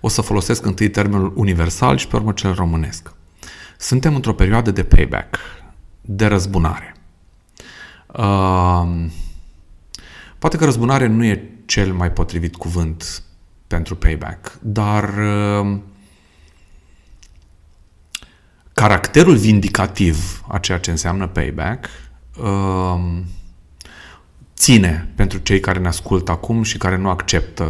O 0.00 0.08
să 0.08 0.20
folosesc 0.20 0.64
întâi 0.66 0.88
termenul 0.90 1.32
universal 1.36 1.96
și 1.96 2.06
pe 2.06 2.16
urmă 2.16 2.32
cel 2.32 2.54
românesc. 2.54 3.12
Suntem 3.78 4.14
într-o 4.14 4.34
perioadă 4.34 4.70
de 4.70 4.82
payback, 4.84 5.38
de 6.00 6.26
răzbunare. 6.26 6.94
Uh, 8.06 9.04
poate 10.38 10.56
că 10.56 10.64
răzbunare 10.64 11.06
nu 11.06 11.24
e 11.24 11.50
cel 11.66 11.92
mai 11.92 12.12
potrivit 12.12 12.56
cuvânt 12.56 13.22
pentru 13.72 13.96
payback, 13.96 14.58
dar 14.62 15.04
uh, 15.04 15.78
caracterul 18.72 19.36
vindicativ 19.36 20.44
a 20.48 20.58
ceea 20.58 20.78
ce 20.78 20.90
înseamnă 20.90 21.26
payback 21.26 21.88
um, 22.42 23.24
ține 24.56 25.12
pentru 25.14 25.38
cei 25.38 25.60
care 25.60 25.78
ne 25.78 25.88
ascultă 25.88 26.30
acum 26.30 26.62
și 26.62 26.78
care 26.78 26.96
nu 26.96 27.08
acceptă 27.08 27.66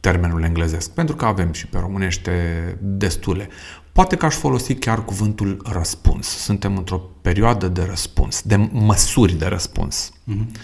termenul 0.00 0.42
englezesc, 0.42 0.90
pentru 0.90 1.16
că 1.16 1.24
avem 1.24 1.52
și 1.52 1.66
pe 1.66 1.78
românește 1.78 2.32
destule. 2.80 3.48
Poate 3.92 4.16
că 4.16 4.26
aș 4.26 4.34
folosi 4.34 4.74
chiar 4.74 5.04
cuvântul 5.04 5.62
răspuns. 5.72 6.26
Suntem 6.26 6.76
într-o 6.76 7.00
perioadă 7.20 7.68
de 7.68 7.82
răspuns, 7.82 8.42
de 8.42 8.56
măsuri 8.72 9.32
de 9.32 9.46
răspuns. 9.46 10.12
Mm-hmm. 10.12 10.60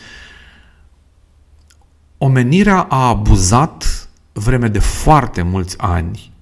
Omenirea 2.19 2.81
a 2.81 3.09
abuzat 3.09 4.06
vreme 4.39 4.69
de 4.69 4.79
foarte 4.79 5.43
mulți 5.43 5.79
ani 5.79 6.33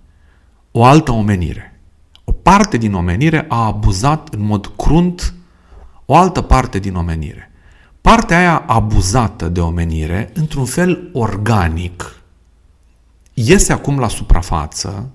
o 0.70 0.84
altă 0.84 1.10
omenire. 1.12 1.80
O 2.24 2.32
parte 2.32 2.76
din 2.76 2.94
omenire 2.94 3.44
a 3.48 3.64
abuzat 3.64 4.34
în 4.34 4.40
mod 4.40 4.72
crunt 4.76 5.34
o 6.04 6.16
altă 6.16 6.40
parte 6.40 6.78
din 6.78 6.94
omenire. 6.94 7.50
Partea 8.00 8.38
aia 8.38 8.58
abuzată 8.58 9.48
de 9.48 9.60
omenire, 9.60 10.30
într-un 10.34 10.64
fel 10.64 11.10
organic, 11.12 12.22
iese 13.34 13.72
acum 13.72 13.98
la 13.98 14.08
suprafață 14.08 15.10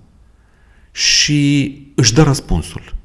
și 0.92 1.82
își 1.96 2.14
dă 2.14 2.24
răspunsul. 2.24 2.96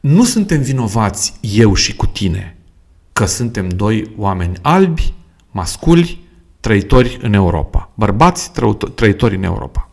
Nu 0.00 0.24
suntem 0.24 0.62
vinovați 0.62 1.34
eu 1.40 1.74
și 1.74 1.96
cu 1.96 2.06
tine 2.06 2.56
că 3.12 3.24
suntem 3.24 3.68
doi 3.68 4.14
oameni 4.16 4.58
albi, 4.62 5.14
masculi, 5.50 6.28
trăitori 6.60 7.18
în 7.22 7.32
Europa. 7.32 7.90
Bărbați 7.94 8.50
trăuto- 8.50 8.94
trăitori 8.94 9.34
în 9.34 9.42
Europa. 9.42 9.90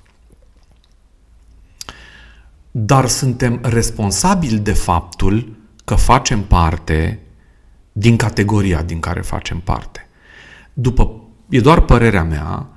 Dar 2.72 3.08
suntem 3.08 3.60
responsabili 3.64 4.60
de 4.60 4.74
faptul 4.74 5.56
că 5.86 5.96
facem 5.96 6.42
parte 6.42 7.20
din 7.92 8.16
categoria 8.16 8.82
din 8.82 9.00
care 9.00 9.22
facem 9.22 9.60
parte. 9.60 10.08
După, 10.74 11.22
e 11.50 11.60
doar 11.60 11.82
părerea 11.82 12.24
mea, 12.24 12.68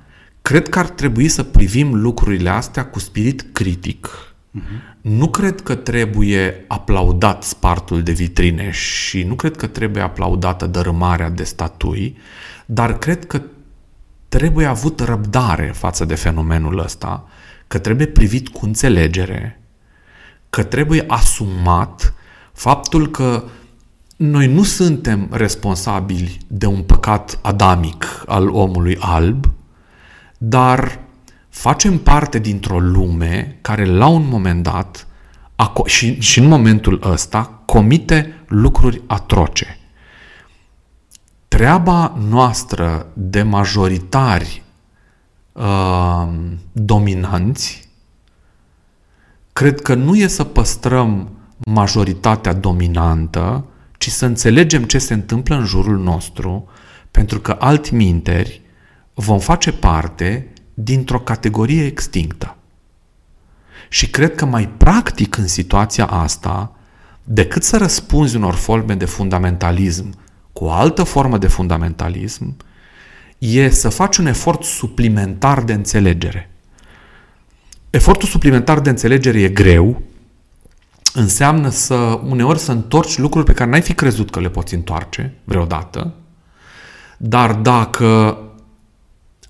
cred 0.41 0.69
că 0.69 0.79
ar 0.79 0.89
trebui 0.89 1.27
să 1.27 1.43
privim 1.43 1.93
lucrurile 1.93 2.49
astea 2.49 2.85
cu 2.85 2.99
spirit 2.99 3.45
critic. 3.51 4.07
Uh-huh. 4.07 4.99
Nu 5.01 5.29
cred 5.29 5.61
că 5.61 5.75
trebuie 5.75 6.65
aplaudat 6.67 7.43
spartul 7.43 8.03
de 8.03 8.11
vitrine 8.11 8.71
și 8.71 9.23
nu 9.23 9.35
cred 9.35 9.55
că 9.55 9.67
trebuie 9.67 10.03
aplaudată 10.03 10.67
dărâmarea 10.67 11.29
de 11.29 11.43
statui, 11.43 12.17
dar 12.65 12.97
cred 12.97 13.25
că 13.25 13.41
trebuie 14.31 14.65
avut 14.65 14.99
răbdare 14.99 15.71
față 15.75 16.05
de 16.05 16.15
fenomenul 16.15 16.79
ăsta, 16.79 17.27
că 17.67 17.77
trebuie 17.77 18.07
privit 18.07 18.49
cu 18.49 18.65
înțelegere, 18.65 19.61
că 20.49 20.63
trebuie 20.63 21.03
asumat 21.07 22.13
faptul 22.53 23.07
că 23.09 23.43
noi 24.15 24.47
nu 24.47 24.63
suntem 24.63 25.27
responsabili 25.31 26.37
de 26.47 26.65
un 26.65 26.81
păcat 26.81 27.39
adamic 27.41 28.23
al 28.25 28.49
omului 28.49 28.97
alb, 28.99 29.45
dar 30.37 30.99
facem 31.49 31.97
parte 31.97 32.39
dintr-o 32.39 32.79
lume 32.79 33.57
care 33.61 33.85
la 33.85 34.07
un 34.07 34.27
moment 34.27 34.63
dat 34.63 35.07
aco- 35.55 35.85
și, 35.85 36.21
și 36.21 36.39
în 36.39 36.47
momentul 36.47 36.99
ăsta 37.03 37.61
comite 37.65 38.43
lucruri 38.47 39.01
atroce. 39.07 39.79
Treaba 41.57 42.17
noastră 42.29 43.07
de 43.13 43.41
majoritari 43.41 44.63
uh, 45.51 46.27
dominanți 46.71 47.89
cred 49.53 49.81
că 49.81 49.93
nu 49.93 50.15
e 50.15 50.27
să 50.27 50.43
păstrăm 50.43 51.29
majoritatea 51.57 52.53
dominantă, 52.53 53.65
ci 53.97 54.09
să 54.09 54.25
înțelegem 54.25 54.83
ce 54.83 54.97
se 54.97 55.13
întâmplă 55.13 55.55
în 55.55 55.65
jurul 55.65 55.97
nostru, 55.97 56.69
pentru 57.11 57.39
că 57.39 57.55
altminteri 57.59 58.61
vom 59.13 59.39
face 59.39 59.71
parte 59.71 60.53
dintr-o 60.73 61.19
categorie 61.19 61.85
extinctă. 61.85 62.55
Și 63.89 64.09
cred 64.09 64.35
că 64.35 64.45
mai 64.45 64.69
practic 64.69 65.37
în 65.37 65.47
situația 65.47 66.05
asta, 66.05 66.75
decât 67.23 67.63
să 67.63 67.77
răspunzi 67.77 68.35
unor 68.35 68.53
forme 68.53 68.95
de 68.95 69.05
fundamentalism 69.05 70.19
cu 70.61 70.67
o 70.67 70.71
altă 70.71 71.03
formă 71.03 71.37
de 71.37 71.47
fundamentalism, 71.47 72.55
e 73.37 73.69
să 73.69 73.89
faci 73.89 74.17
un 74.17 74.25
efort 74.25 74.63
suplimentar 74.63 75.63
de 75.63 75.73
înțelegere. 75.73 76.51
Efortul 77.89 78.27
suplimentar 78.27 78.79
de 78.79 78.89
înțelegere 78.89 79.41
e 79.41 79.49
greu, 79.49 80.01
înseamnă 81.13 81.69
să 81.69 81.95
uneori 82.27 82.59
să 82.59 82.71
întorci 82.71 83.17
lucruri 83.17 83.45
pe 83.45 83.53
care 83.53 83.69
n-ai 83.69 83.81
fi 83.81 83.93
crezut 83.93 84.29
că 84.29 84.39
le 84.39 84.49
poți 84.49 84.73
întoarce 84.73 85.33
vreodată, 85.43 86.13
dar 87.17 87.53
dacă 87.53 88.37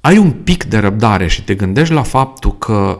ai 0.01 0.18
un 0.18 0.32
pic 0.32 0.64
de 0.64 0.78
răbdare 0.78 1.28
și 1.28 1.43
te 1.43 1.55
gândești 1.55 1.93
la 1.93 2.03
faptul 2.03 2.57
că 2.57 2.99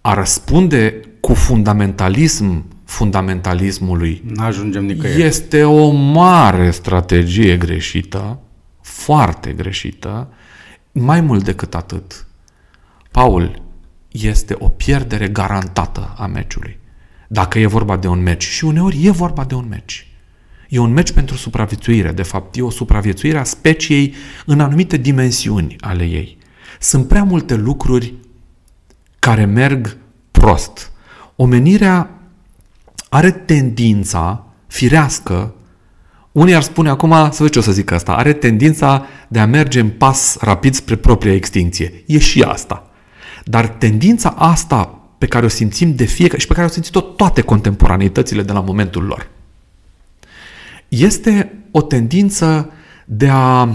a 0.00 0.14
răspunde 0.14 1.00
cu 1.20 1.34
fundamentalism 1.34 2.64
fundamentalismului 2.92 4.22
N-ajungem 4.34 4.84
nicăieri. 4.84 5.22
este 5.22 5.64
o 5.64 5.90
mare 5.90 6.70
strategie 6.70 7.56
greșită, 7.56 8.38
foarte 8.80 9.52
greșită, 9.52 10.28
mai 10.92 11.20
mult 11.20 11.44
decât 11.44 11.74
atât. 11.74 12.26
Paul 13.10 13.62
este 14.10 14.56
o 14.58 14.68
pierdere 14.68 15.28
garantată 15.28 16.14
a 16.16 16.26
meciului. 16.26 16.78
Dacă 17.28 17.58
e 17.58 17.66
vorba 17.66 17.96
de 17.96 18.08
un 18.08 18.22
meci. 18.22 18.44
Și 18.44 18.64
uneori 18.64 19.06
e 19.06 19.10
vorba 19.10 19.44
de 19.44 19.54
un 19.54 19.66
meci. 19.68 20.06
E 20.68 20.78
un 20.78 20.92
meci 20.92 21.12
pentru 21.12 21.36
supraviețuire. 21.36 22.12
De 22.12 22.22
fapt, 22.22 22.56
e 22.56 22.62
o 22.62 22.70
supraviețuire 22.70 23.38
a 23.38 23.44
speciei 23.44 24.14
în 24.46 24.60
anumite 24.60 24.96
dimensiuni 24.96 25.76
ale 25.80 26.04
ei. 26.04 26.38
Sunt 26.80 27.08
prea 27.08 27.24
multe 27.24 27.54
lucruri 27.54 28.14
care 29.18 29.44
merg 29.44 29.96
prost. 30.30 30.92
Omenirea 31.36 32.21
are 33.12 33.30
tendința 33.30 34.46
firească, 34.66 35.54
unii 36.32 36.54
ar 36.54 36.62
spune 36.62 36.88
acum, 36.88 37.10
să 37.30 37.36
vezi 37.38 37.50
ce 37.52 37.58
o 37.58 37.62
să 37.62 37.72
zic 37.72 37.90
asta, 37.90 38.12
are 38.12 38.32
tendința 38.32 39.06
de 39.28 39.38
a 39.38 39.46
merge 39.46 39.80
în 39.80 39.88
pas 39.88 40.36
rapid 40.40 40.74
spre 40.74 40.96
propria 40.96 41.34
extinție. 41.34 42.02
E 42.06 42.18
și 42.18 42.42
asta. 42.42 42.90
Dar 43.44 43.68
tendința 43.68 44.28
asta 44.28 44.98
pe 45.18 45.26
care 45.26 45.44
o 45.44 45.48
simțim 45.48 45.94
de 45.94 46.04
fiecare 46.04 46.40
și 46.40 46.46
pe 46.46 46.52
care 46.52 46.66
au 46.66 46.72
simțit-o 46.72 47.00
toate 47.00 47.40
contemporaneitățile 47.40 48.42
de 48.42 48.52
la 48.52 48.60
momentul 48.60 49.02
lor, 49.04 49.28
este 50.88 51.58
o 51.70 51.82
tendință 51.82 52.70
de 53.04 53.28
a 53.28 53.68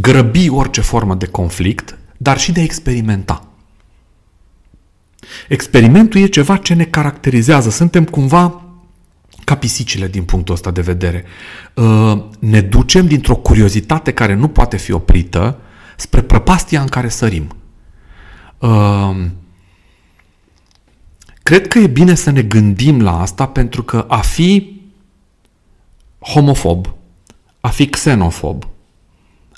grăbi 0.00 0.48
orice 0.48 0.80
formă 0.80 1.14
de 1.14 1.26
conflict, 1.26 1.98
dar 2.16 2.38
și 2.38 2.52
de 2.52 2.60
a 2.60 2.62
experimenta. 2.62 3.45
Experimentul 5.48 6.20
e 6.20 6.26
ceva 6.26 6.56
ce 6.56 6.74
ne 6.74 6.84
caracterizează. 6.84 7.70
Suntem 7.70 8.04
cumva 8.04 8.60
ca 9.44 9.56
pisicile 9.56 10.08
din 10.08 10.24
punctul 10.24 10.54
ăsta 10.54 10.70
de 10.70 10.80
vedere. 10.80 11.24
Uh, 11.74 12.24
ne 12.38 12.60
ducem 12.60 13.06
dintr-o 13.06 13.36
curiozitate 13.36 14.12
care 14.12 14.34
nu 14.34 14.48
poate 14.48 14.76
fi 14.76 14.92
oprită 14.92 15.58
spre 15.96 16.22
prăpastia 16.22 16.80
în 16.80 16.86
care 16.86 17.08
sărim. 17.08 17.56
Uh, 18.58 19.24
cred 21.42 21.68
că 21.68 21.78
e 21.78 21.86
bine 21.86 22.14
să 22.14 22.30
ne 22.30 22.42
gândim 22.42 23.02
la 23.02 23.20
asta 23.20 23.46
pentru 23.46 23.82
că 23.82 24.04
a 24.08 24.20
fi 24.20 24.80
homofob, 26.18 26.94
a 27.60 27.68
fi 27.68 27.86
xenofob, 27.86 28.66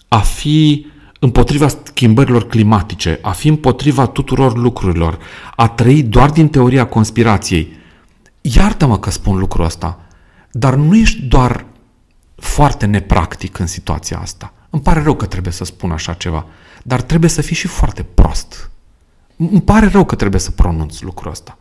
a 0.08 0.18
fi 0.18 0.86
împotriva 1.18 1.68
schimbărilor 1.68 2.46
climatice, 2.46 3.18
a 3.22 3.30
fi 3.30 3.48
împotriva 3.48 4.06
tuturor 4.06 4.56
lucrurilor, 4.56 5.18
a 5.56 5.68
trăi 5.68 6.02
doar 6.02 6.30
din 6.30 6.48
teoria 6.48 6.86
conspirației. 6.86 7.76
Iartă-mă 8.40 8.98
că 8.98 9.10
spun 9.10 9.38
lucrul 9.38 9.64
ăsta, 9.64 10.00
dar 10.50 10.74
nu 10.74 10.96
ești 10.96 11.22
doar 11.22 11.64
foarte 12.34 12.86
nepractic 12.86 13.58
în 13.58 13.66
situația 13.66 14.18
asta. 14.18 14.52
Îmi 14.70 14.82
pare 14.82 15.02
rău 15.02 15.14
că 15.14 15.26
trebuie 15.26 15.52
să 15.52 15.64
spun 15.64 15.90
așa 15.90 16.12
ceva, 16.12 16.46
dar 16.82 17.02
trebuie 17.02 17.30
să 17.30 17.42
fii 17.42 17.56
și 17.56 17.66
foarte 17.66 18.02
prost. 18.14 18.70
Îmi 19.36 19.62
pare 19.62 19.86
rău 19.86 20.04
că 20.04 20.14
trebuie 20.14 20.40
să 20.40 20.50
pronunț 20.50 21.00
lucrul 21.00 21.30
ăsta. 21.30 21.58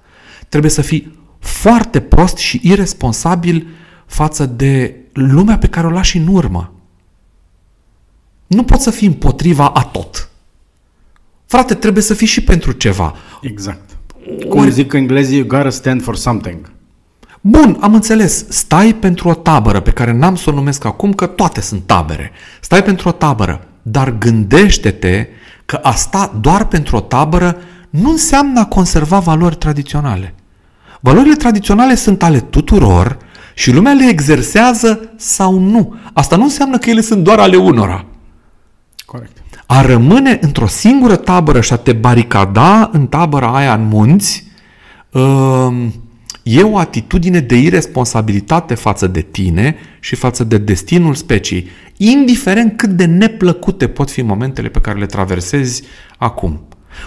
Trebuie 0.49 0.71
să 0.71 0.81
fii 0.81 1.19
foarte 1.39 1.99
prost 1.99 2.37
și 2.37 2.59
irresponsabil 2.63 3.67
față 4.05 4.45
de 4.45 4.95
lumea 5.13 5.57
pe 5.57 5.67
care 5.67 5.87
o 5.87 5.89
lași 5.89 6.17
în 6.17 6.27
urmă. 6.27 6.71
Nu 8.47 8.63
poți 8.63 8.83
să 8.83 8.91
fii 8.91 9.07
împotriva 9.07 9.67
a 9.67 9.81
tot. 9.83 10.29
Frate, 11.45 11.73
trebuie 11.73 12.03
să 12.03 12.13
fii 12.13 12.27
și 12.27 12.43
pentru 12.43 12.71
ceva. 12.71 13.15
Exact. 13.41 13.89
Cum 14.49 14.59
Ori... 14.59 14.71
zic 14.71 14.93
englezii, 14.93 15.37
you 15.37 15.47
gotta 15.47 15.69
stand 15.69 16.03
for 16.03 16.15
something. 16.15 16.71
Bun, 17.41 17.77
am 17.79 17.93
înțeles. 17.93 18.45
Stai 18.49 18.93
pentru 18.93 19.29
o 19.29 19.33
tabără 19.33 19.79
pe 19.79 19.91
care 19.91 20.11
n-am 20.11 20.35
să 20.35 20.49
o 20.49 20.53
numesc 20.53 20.85
acum, 20.85 21.13
că 21.13 21.25
toate 21.25 21.61
sunt 21.61 21.81
tabere. 21.85 22.31
Stai 22.61 22.83
pentru 22.83 23.09
o 23.09 23.11
tabără, 23.11 23.67
dar 23.81 24.17
gândește-te 24.17 25.27
că 25.65 25.75
a 25.75 25.91
sta 25.91 26.37
doar 26.41 26.67
pentru 26.67 26.95
o 26.95 26.99
tabără 26.99 27.57
nu 27.89 28.09
înseamnă 28.09 28.59
a 28.59 28.65
conserva 28.65 29.19
valori 29.19 29.55
tradiționale. 29.55 30.33
Valorile 30.99 31.35
tradiționale 31.35 31.95
sunt 31.95 32.23
ale 32.23 32.39
tuturor 32.39 33.17
și 33.53 33.71
lumea 33.71 33.93
le 33.93 34.07
exersează 34.09 35.09
sau 35.15 35.59
nu. 35.59 35.95
Asta 36.13 36.35
nu 36.35 36.43
înseamnă 36.43 36.77
că 36.77 36.89
ele 36.89 37.01
sunt 37.01 37.23
doar 37.23 37.39
ale 37.39 37.55
unora. 37.55 38.05
Corect. 39.07 39.37
A 39.65 39.81
rămâne 39.81 40.37
într-o 40.41 40.67
singură 40.67 41.15
tabără 41.15 41.61
și 41.61 41.73
a 41.73 41.75
te 41.75 41.93
baricada 41.93 42.89
în 42.93 43.07
tabăra 43.07 43.55
aia 43.55 43.73
în 43.73 43.87
munți 43.87 44.45
um, 45.11 45.93
e 46.43 46.63
o 46.63 46.77
atitudine 46.77 47.39
de 47.39 47.55
irresponsabilitate 47.55 48.75
față 48.75 49.07
de 49.07 49.21
tine 49.21 49.75
și 49.99 50.15
față 50.15 50.43
de 50.43 50.57
destinul 50.57 51.15
speciei, 51.15 51.67
indiferent 51.97 52.77
cât 52.77 52.89
de 52.89 53.05
neplăcute 53.05 53.87
pot 53.87 54.11
fi 54.11 54.21
momentele 54.21 54.67
pe 54.67 54.81
care 54.81 54.99
le 54.99 55.05
traversezi 55.05 55.83
acum. 56.17 56.61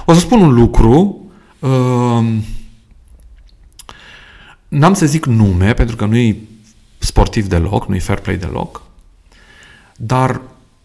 O 0.05 0.12
să 0.12 0.20
spun 0.20 0.40
un 0.40 0.55
lucru, 0.55 1.26
um, 1.59 2.44
n-am 4.68 4.94
să 4.94 5.07
zic 5.07 5.26
nume, 5.26 5.72
pentru 5.72 5.96
că 5.96 6.05
nu-i 6.05 6.48
sportiv 6.98 7.46
deloc, 7.46 7.88
nu-i 7.88 7.98
fair 7.98 8.18
play 8.18 8.36
deloc, 8.36 8.82
dar 9.96 10.40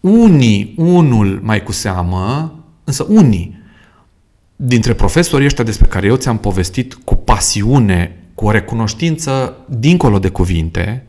unii, 0.06 0.74
unul 0.76 1.40
mai 1.42 1.62
cu 1.62 1.72
seamă, 1.72 2.54
însă 2.84 3.06
unii 3.08 3.64
dintre 4.56 4.94
profesorii 4.94 5.46
ăștia 5.46 5.64
despre 5.64 5.86
care 5.86 6.06
eu 6.06 6.16
ți-am 6.16 6.38
povestit 6.38 6.94
cu 6.94 7.16
pasiune, 7.16 8.16
cu 8.34 8.44
o 8.44 8.50
recunoștință 8.50 9.56
dincolo 9.68 10.18
de 10.18 10.28
cuvinte, 10.28 11.06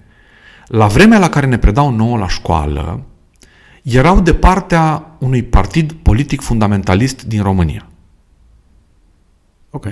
la 0.67 0.87
vremea 0.87 1.19
la 1.19 1.29
care 1.29 1.45
ne 1.45 1.57
predau 1.57 1.91
nouă 1.91 2.17
la 2.17 2.27
școală, 2.27 3.05
erau 3.81 4.21
de 4.21 4.33
partea 4.33 5.15
unui 5.19 5.43
partid 5.43 5.91
politic 5.91 6.41
fundamentalist 6.41 7.23
din 7.23 7.41
România. 7.41 7.87
Ok. 9.69 9.85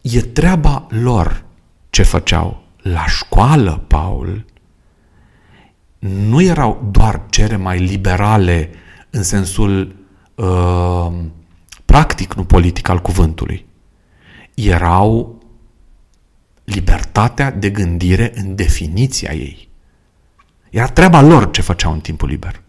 E 0.00 0.20
treaba 0.20 0.86
lor 0.90 1.44
ce 1.90 2.02
făceau. 2.02 2.62
La 2.76 3.06
școală, 3.06 3.84
Paul, 3.86 4.44
nu 5.98 6.42
erau 6.42 6.88
doar 6.90 7.22
cere 7.30 7.56
mai 7.56 7.78
liberale 7.78 8.70
în 9.10 9.22
sensul 9.22 9.96
uh, 10.34 11.12
practic, 11.84 12.34
nu 12.34 12.44
politic 12.44 12.88
al 12.88 12.98
cuvântului. 13.00 13.66
Erau 14.54 15.40
libertatea 16.64 17.50
de 17.50 17.70
gândire 17.70 18.32
în 18.34 18.54
definiția 18.54 19.32
ei. 19.32 19.68
Era 20.70 20.86
treaba 20.86 21.20
lor 21.20 21.50
ce 21.50 21.60
făceau 21.60 21.92
în 21.92 22.00
timpul 22.00 22.28
liber. 22.28 22.60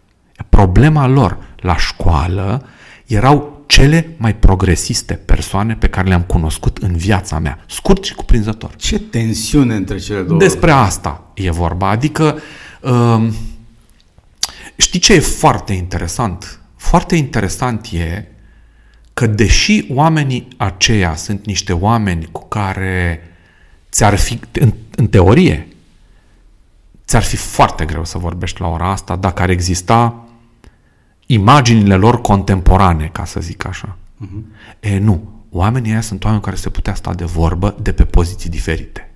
Problema 0.48 1.06
lor 1.06 1.38
la 1.56 1.76
școală 1.76 2.66
erau 3.06 3.62
cele 3.66 4.14
mai 4.16 4.36
progresiste 4.36 5.14
persoane 5.14 5.74
pe 5.74 5.88
care 5.88 6.08
le-am 6.08 6.22
cunoscut 6.22 6.78
în 6.78 6.96
viața 6.96 7.38
mea. 7.38 7.64
Scurt 7.66 8.04
și 8.04 8.14
cuprinzător. 8.14 8.74
Ce 8.76 8.98
tensiune 8.98 9.74
între 9.74 9.98
cele 9.98 10.22
două. 10.22 10.38
Despre 10.38 10.70
asta 10.70 11.30
e 11.34 11.50
vorba. 11.50 11.88
Adică 11.88 12.34
uh, 12.34 12.40
Uh, 12.42 12.67
știi 14.76 15.00
ce 15.00 15.14
e 15.14 15.20
foarte 15.20 15.72
interesant? 15.72 16.60
Foarte 16.76 17.16
interesant 17.16 17.86
e 17.92 18.26
că 19.14 19.26
deși 19.26 19.84
oamenii 19.90 20.48
aceia 20.56 21.14
sunt 21.16 21.46
niște 21.46 21.72
oameni 21.72 22.28
cu 22.32 22.48
care 22.48 23.22
ți-ar 23.90 24.16
fi, 24.16 24.40
în, 24.52 24.72
în 24.96 25.08
teorie, 25.08 25.68
ți-ar 27.06 27.22
fi 27.22 27.36
foarte 27.36 27.84
greu 27.84 28.04
să 28.04 28.18
vorbești 28.18 28.60
la 28.60 28.66
ora 28.66 28.90
asta 28.90 29.16
dacă 29.16 29.42
ar 29.42 29.50
exista 29.50 30.28
imaginile 31.26 31.94
lor 31.96 32.20
contemporane, 32.20 33.08
ca 33.12 33.24
să 33.24 33.40
zic 33.40 33.64
așa. 33.64 33.96
Uh-huh. 34.24 34.42
E, 34.80 34.98
nu. 34.98 35.36
Oamenii 35.50 35.90
ăia 35.90 36.00
sunt 36.00 36.24
oameni 36.24 36.42
care 36.42 36.56
se 36.56 36.70
putea 36.70 36.94
sta 36.94 37.14
de 37.14 37.24
vorbă 37.24 37.76
de 37.82 37.92
pe 37.92 38.04
poziții 38.04 38.50
diferite. 38.50 39.10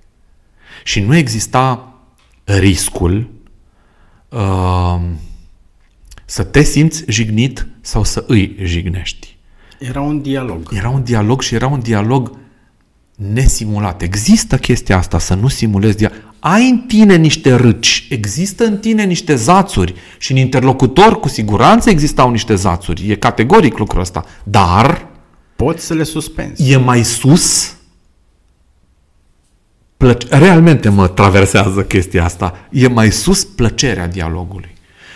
Și 0.83 0.99
nu 0.99 1.15
exista 1.15 1.93
riscul 2.43 3.29
uh, 4.33 5.01
să 6.25 6.43
te 6.43 6.63
simți 6.63 7.03
jignit 7.07 7.67
sau 7.81 8.03
să 8.03 8.23
îi 8.27 8.55
jignești. 8.63 9.37
Era 9.79 10.01
un 10.01 10.21
dialog. 10.21 10.69
Era 10.73 10.89
un 10.89 11.03
dialog 11.03 11.41
și 11.41 11.55
era 11.55 11.67
un 11.67 11.79
dialog 11.79 12.37
nesimulat. 13.15 14.01
Există 14.01 14.57
chestia 14.57 14.97
asta, 14.97 15.19
să 15.19 15.33
nu 15.33 15.47
simulezi 15.47 15.97
dialog. 15.97 16.17
Ai 16.39 16.69
în 16.69 16.77
tine 16.77 17.15
niște 17.15 17.53
râci, 17.53 18.07
există 18.09 18.63
în 18.65 18.77
tine 18.77 19.03
niște 19.03 19.35
zațuri 19.35 19.93
și 20.17 20.31
în 20.31 20.37
interlocutor 20.37 21.19
cu 21.19 21.27
siguranță 21.27 21.89
existau 21.89 22.31
niște 22.31 22.55
zațuri. 22.55 23.09
E 23.09 23.15
categoric 23.15 23.77
lucrul 23.77 24.01
ăsta. 24.01 24.25
Dar 24.43 25.07
Poți 25.55 25.85
să 25.85 25.93
le 25.93 26.03
suspenzi. 26.03 26.71
e 26.71 26.77
mai 26.77 27.03
sus 27.03 27.75
plăce- 30.03 30.37
realmente 30.37 30.89
mă 30.89 31.07
traversează 31.07 31.83
chestia 31.83 32.23
asta. 32.23 32.55
E 32.69 32.87
mai 32.87 33.11
sus 33.11 33.43
plăcerea 33.43 34.07
dialogului. 34.07 34.75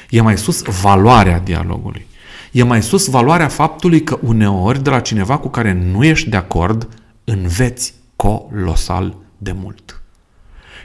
E 0.10 0.22
mai 0.22 0.38
sus 0.38 0.62
valoarea 0.62 1.40
dialogului. 1.40 2.08
E 2.52 2.64
mai 2.64 2.84
sus 2.84 3.08
valoarea 3.08 3.48
faptului 3.48 4.04
că 4.04 4.20
uneori 4.22 4.84
de 4.84 4.90
la 4.90 5.00
cineva 5.00 5.38
cu 5.38 5.48
care 5.50 5.74
nu 5.74 6.04
ești 6.04 6.30
de 6.30 6.38
acord 6.38 6.88
înveți 7.24 7.94
colosal 8.16 9.16
de 9.38 9.52
mult. 9.52 10.02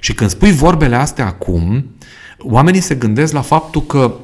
Și 0.01 0.15
când 0.15 0.31
spui 0.31 0.53
vorbele 0.53 0.97
astea 0.97 1.27
acum, 1.27 1.95
oamenii 2.39 2.81
se 2.81 2.95
gândesc 2.95 3.33
la 3.33 3.41
faptul 3.41 3.83
că 3.83 4.15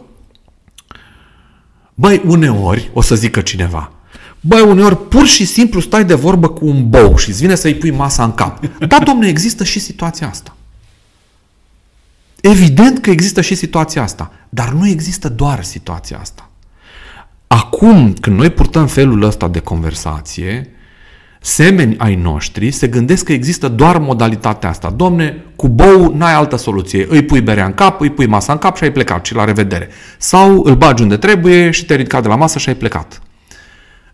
Băi, 1.94 2.22
uneori, 2.26 2.90
o 2.92 3.00
să 3.00 3.14
zică 3.14 3.40
cineva, 3.40 3.92
băi, 4.40 4.60
uneori 4.60 5.08
pur 5.08 5.26
și 5.26 5.44
simplu 5.44 5.80
stai 5.80 6.04
de 6.04 6.14
vorbă 6.14 6.48
cu 6.48 6.66
un 6.66 6.88
bou 6.88 7.16
și 7.16 7.28
îți 7.28 7.40
vine 7.40 7.54
să-i 7.54 7.74
pui 7.74 7.90
masa 7.90 8.24
în 8.24 8.32
cap. 8.32 8.64
Da, 8.78 8.98
domne, 9.04 9.28
există 9.28 9.64
și 9.64 9.78
situația 9.78 10.28
asta. 10.28 10.56
Evident 12.40 12.98
că 12.98 13.10
există 13.10 13.40
și 13.40 13.54
situația 13.54 14.02
asta, 14.02 14.32
dar 14.48 14.72
nu 14.72 14.88
există 14.88 15.28
doar 15.28 15.64
situația 15.64 16.18
asta. 16.20 16.48
Acum, 17.46 18.12
când 18.20 18.36
noi 18.36 18.50
purtăm 18.50 18.86
felul 18.86 19.22
ăsta 19.22 19.48
de 19.48 19.58
conversație, 19.58 20.70
semeni 21.40 21.98
ai 21.98 22.14
noștri 22.14 22.70
se 22.70 22.86
gândesc 22.86 23.24
că 23.24 23.32
există 23.32 23.68
doar 23.68 23.98
modalitatea 23.98 24.68
asta. 24.68 24.90
Domne, 24.90 25.44
cu 25.56 25.68
bou 25.68 26.14
n-ai 26.16 26.32
altă 26.32 26.56
soluție. 26.56 27.06
Îi 27.08 27.22
pui 27.22 27.40
berea 27.40 27.64
în 27.64 27.74
cap, 27.74 28.00
îi 28.00 28.10
pui 28.10 28.26
masa 28.26 28.52
în 28.52 28.58
cap 28.58 28.76
și 28.76 28.84
ai 28.84 28.92
plecat 28.92 29.26
și 29.26 29.34
la 29.34 29.44
revedere. 29.44 29.88
Sau 30.18 30.62
îl 30.64 30.74
bagi 30.74 31.02
unde 31.02 31.16
trebuie 31.16 31.70
și 31.70 31.84
te 31.84 31.94
ridicat 31.94 32.22
de 32.22 32.28
la 32.28 32.36
masă 32.36 32.58
și 32.58 32.68
ai 32.68 32.74
plecat. 32.74 33.22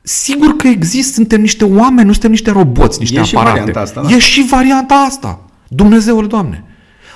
Sigur 0.06 0.56
că 0.56 0.66
există, 0.66 1.12
suntem 1.12 1.40
niște 1.40 1.64
oameni, 1.64 2.06
nu 2.06 2.12
suntem 2.12 2.30
niște 2.30 2.50
roboți, 2.50 2.98
niște 2.98 3.20
E 3.20 3.22
și 3.22 3.34
aparate. 3.36 3.58
varianta 3.58 3.80
asta, 3.80 4.02
da. 4.02 4.08
E 4.08 4.18
și 4.18 4.46
varianta 4.50 4.94
asta. 4.94 5.40
Dumnezeul 5.68 6.26
Doamne. 6.26 6.64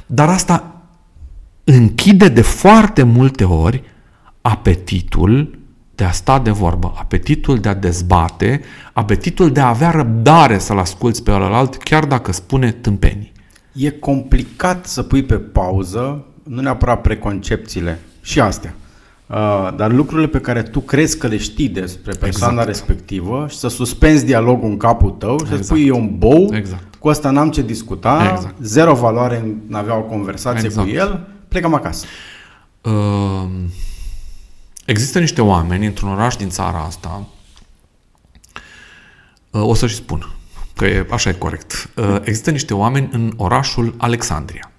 Dar 0.06 0.28
asta 0.28 0.82
închide 1.64 2.28
de 2.28 2.40
foarte 2.40 3.02
multe 3.02 3.44
ori 3.44 3.82
apetitul 4.40 5.58
de 5.94 6.04
a 6.04 6.10
sta 6.10 6.38
de 6.38 6.50
vorbă, 6.50 6.92
apetitul 6.98 7.58
de 7.58 7.68
a 7.68 7.74
dezbate, 7.74 8.60
apetitul 8.92 9.52
de 9.52 9.60
a 9.60 9.68
avea 9.68 9.90
răbdare 9.90 10.58
să-l 10.58 10.78
asculți 10.78 11.22
pe 11.22 11.30
ălălalt, 11.30 11.76
chiar 11.76 12.04
dacă 12.04 12.32
spune 12.32 12.70
tâmpenii. 12.70 13.32
E 13.72 13.90
complicat 13.90 14.86
să 14.86 15.02
pui 15.02 15.22
pe 15.22 15.34
pauză, 15.34 16.24
nu 16.42 16.60
neapărat 16.60 17.00
preconcepțiile, 17.00 18.00
și 18.22 18.40
astea, 18.40 18.74
uh, 19.28 19.70
dar 19.76 19.92
lucrurile 19.92 20.26
pe 20.28 20.40
care 20.40 20.62
tu 20.62 20.80
crezi 20.80 21.18
că 21.18 21.26
le 21.26 21.36
știi 21.36 21.68
despre 21.68 22.12
persoana 22.14 22.52
Exact. 22.52 22.68
respectivă 22.68 23.46
și 23.50 23.56
să 23.56 23.68
suspenzi 23.68 24.24
dialogul 24.24 24.68
în 24.68 24.76
capul 24.76 25.10
tău 25.10 25.38
și 25.38 25.46
să 25.46 25.54
Exact. 25.54 25.64
spui 25.64 25.86
e 25.86 25.90
un 25.92 26.18
bou, 26.18 26.54
Exact. 26.54 26.94
cu 26.98 27.08
asta 27.08 27.30
n-am 27.30 27.50
ce 27.50 27.62
discuta, 27.62 28.30
Exact. 28.34 28.54
zero 28.62 28.94
valoare 28.94 29.36
în 29.68 29.74
a 29.74 29.78
avea 29.78 29.96
o 29.96 30.00
conversație 30.02 30.66
Exact. 30.66 30.88
cu 30.88 30.94
el, 30.94 31.26
plecăm 31.48 31.74
acasă. 31.74 32.06
Uh, 32.82 33.48
Există 34.84 35.18
niște 35.18 35.40
oameni 35.42 35.86
într-un 35.86 36.08
oraș 36.10 36.36
din 36.36 36.48
țara 36.48 36.78
asta, 36.78 37.26
uh, 39.50 39.62
o 39.62 39.74
să-și 39.74 39.94
spun, 39.94 40.32
că 40.76 40.84
e, 40.84 41.06
așa 41.10 41.30
e 41.30 41.32
corect. 41.32 41.90
Uh, 41.96 42.16
Există 42.20 42.50
niște 42.50 42.74
oameni 42.74 43.08
în 43.12 43.32
orașul 43.36 43.94
Alexandria. 43.96 44.70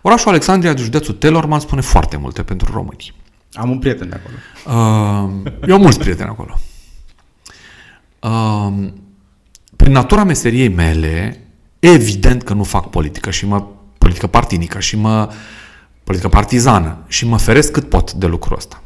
Orașul 0.00 0.28
Alexandria 0.30 0.72
de 0.72 0.82
județul 0.82 1.14
Telorman 1.14 1.60
spune 1.60 1.80
foarte 1.80 2.16
multe 2.16 2.42
pentru 2.42 2.72
români. 2.72 3.14
Am 3.52 3.70
un 3.70 3.78
prieten 3.78 4.08
de 4.08 4.20
acolo. 4.20 4.34
Uh, 4.66 5.52
eu 5.68 5.74
am 5.74 5.80
mulți 5.80 5.98
prieteni 5.98 6.28
acolo. 6.28 6.58
Uh, 8.20 8.88
prin 9.76 9.92
natura 9.92 10.24
meseriei 10.24 10.68
mele, 10.68 11.46
evident 11.78 12.42
că 12.42 12.54
nu 12.54 12.64
fac 12.64 12.90
politică 12.90 13.30
și 13.30 13.46
mă 13.46 13.66
politică 13.98 14.26
partinică 14.26 14.80
și 14.80 14.96
mă 14.96 15.32
politică 16.04 16.28
partizană 16.28 17.04
și 17.06 17.26
mă 17.26 17.38
feresc 17.38 17.72
cât 17.72 17.88
pot 17.88 18.12
de 18.12 18.26
lucrul 18.26 18.56
ăsta. 18.56 18.82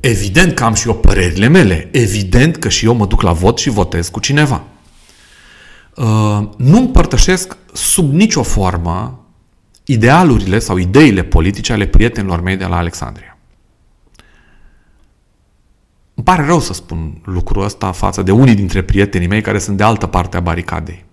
Evident 0.00 0.54
că 0.54 0.64
am 0.64 0.74
și 0.74 0.88
eu 0.88 0.94
părerile 0.94 1.48
mele. 1.48 1.88
Evident 1.92 2.56
că 2.56 2.68
și 2.68 2.84
eu 2.84 2.94
mă 2.94 3.06
duc 3.06 3.22
la 3.22 3.32
vot 3.32 3.58
și 3.58 3.70
votez 3.70 4.08
cu 4.08 4.20
cineva. 4.20 4.62
Uh, 5.94 6.48
nu 6.56 6.78
împărtășesc 6.78 7.56
sub 7.72 8.12
nicio 8.12 8.42
formă 8.42 9.25
idealurile 9.86 10.58
sau 10.58 10.76
ideile 10.76 11.22
politice 11.22 11.72
ale 11.72 11.86
prietenilor 11.86 12.40
mei 12.40 12.56
de 12.56 12.64
la 12.64 12.76
Alexandria. 12.76 13.38
Îmi 16.14 16.24
pare 16.24 16.44
rău 16.44 16.60
să 16.60 16.72
spun 16.72 17.20
lucrul 17.24 17.64
ăsta 17.64 17.92
față 17.92 18.22
de 18.22 18.30
unii 18.30 18.54
dintre 18.54 18.82
prietenii 18.82 19.28
mei 19.28 19.40
care 19.40 19.58
sunt 19.58 19.76
de 19.76 19.82
altă 19.82 20.06
parte 20.06 20.36
a 20.36 20.40
baricadei. 20.40 21.04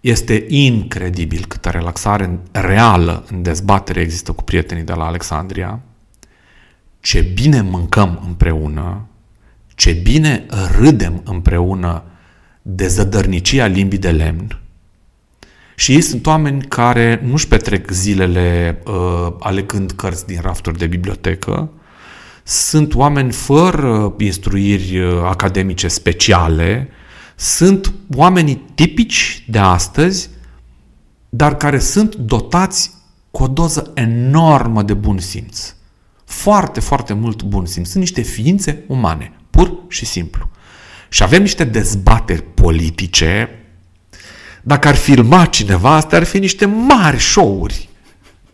Este 0.00 0.44
incredibil 0.48 1.44
câtă 1.48 1.68
relaxare 1.68 2.38
reală 2.50 3.24
în 3.30 3.42
dezbatere 3.42 4.00
există 4.00 4.32
cu 4.32 4.42
prietenii 4.42 4.82
de 4.82 4.92
la 4.92 5.04
Alexandria, 5.04 5.80
ce 7.00 7.20
bine 7.20 7.60
mâncăm 7.60 8.22
împreună, 8.26 9.06
ce 9.74 9.92
bine 9.92 10.46
râdem 10.78 11.22
împreună 11.24 12.02
de 12.62 12.86
zădărnicia 12.86 13.66
limbii 13.66 13.98
de 13.98 14.10
lemn, 14.10 14.61
și 15.74 15.92
ei 15.92 16.00
sunt 16.00 16.26
oameni 16.26 16.62
care 16.62 17.20
nu-și 17.24 17.48
petrec 17.48 17.90
zilele 17.90 18.78
uh, 18.86 19.32
alegând 19.38 19.90
cărți 19.90 20.26
din 20.26 20.38
rafturi 20.42 20.78
de 20.78 20.86
bibliotecă, 20.86 21.70
sunt 22.44 22.94
oameni 22.94 23.32
fără 23.32 24.14
instruiri 24.18 24.98
uh, 24.98 25.22
academice 25.24 25.88
speciale, 25.88 26.88
sunt 27.36 27.92
oamenii 28.14 28.64
tipici 28.74 29.44
de 29.48 29.58
astăzi, 29.58 30.30
dar 31.28 31.56
care 31.56 31.78
sunt 31.78 32.14
dotați 32.14 32.90
cu 33.30 33.42
o 33.42 33.46
doză 33.46 33.90
enormă 33.94 34.82
de 34.82 34.94
bun 34.94 35.18
simț. 35.18 35.74
Foarte, 36.24 36.80
foarte 36.80 37.12
mult 37.12 37.42
bun 37.42 37.66
simț. 37.66 37.88
Sunt 37.88 38.02
niște 38.02 38.20
ființe 38.20 38.84
umane, 38.86 39.32
pur 39.50 39.72
și 39.88 40.04
simplu. 40.04 40.50
Și 41.08 41.22
avem 41.22 41.40
niște 41.40 41.64
dezbateri 41.64 42.42
politice 42.42 43.48
dacă 44.62 44.88
ar 44.88 44.94
filma 44.94 45.44
cineva, 45.44 45.94
astea 45.94 46.18
ar 46.18 46.24
fi 46.24 46.38
niște 46.38 46.64
mari 46.64 47.20
show-uri. 47.20 47.88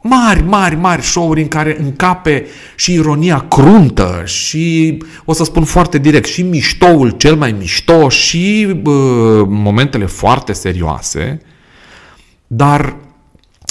Mari, 0.02 0.42
mari, 0.42 0.76
mari 0.76 1.02
show-uri 1.02 1.40
în 1.40 1.48
care 1.48 1.76
încape 1.80 2.46
și 2.76 2.92
ironia 2.92 3.46
cruntă 3.48 4.22
și, 4.24 4.98
o 5.24 5.32
să 5.32 5.44
spun 5.44 5.64
foarte 5.64 5.98
direct, 5.98 6.28
și 6.28 6.42
miștoul 6.42 7.10
cel 7.10 7.36
mai 7.36 7.52
mișto 7.52 8.08
și 8.08 8.74
bă, 8.82 9.44
momentele 9.48 10.06
foarte 10.06 10.52
serioase. 10.52 11.40
Dar 12.46 12.96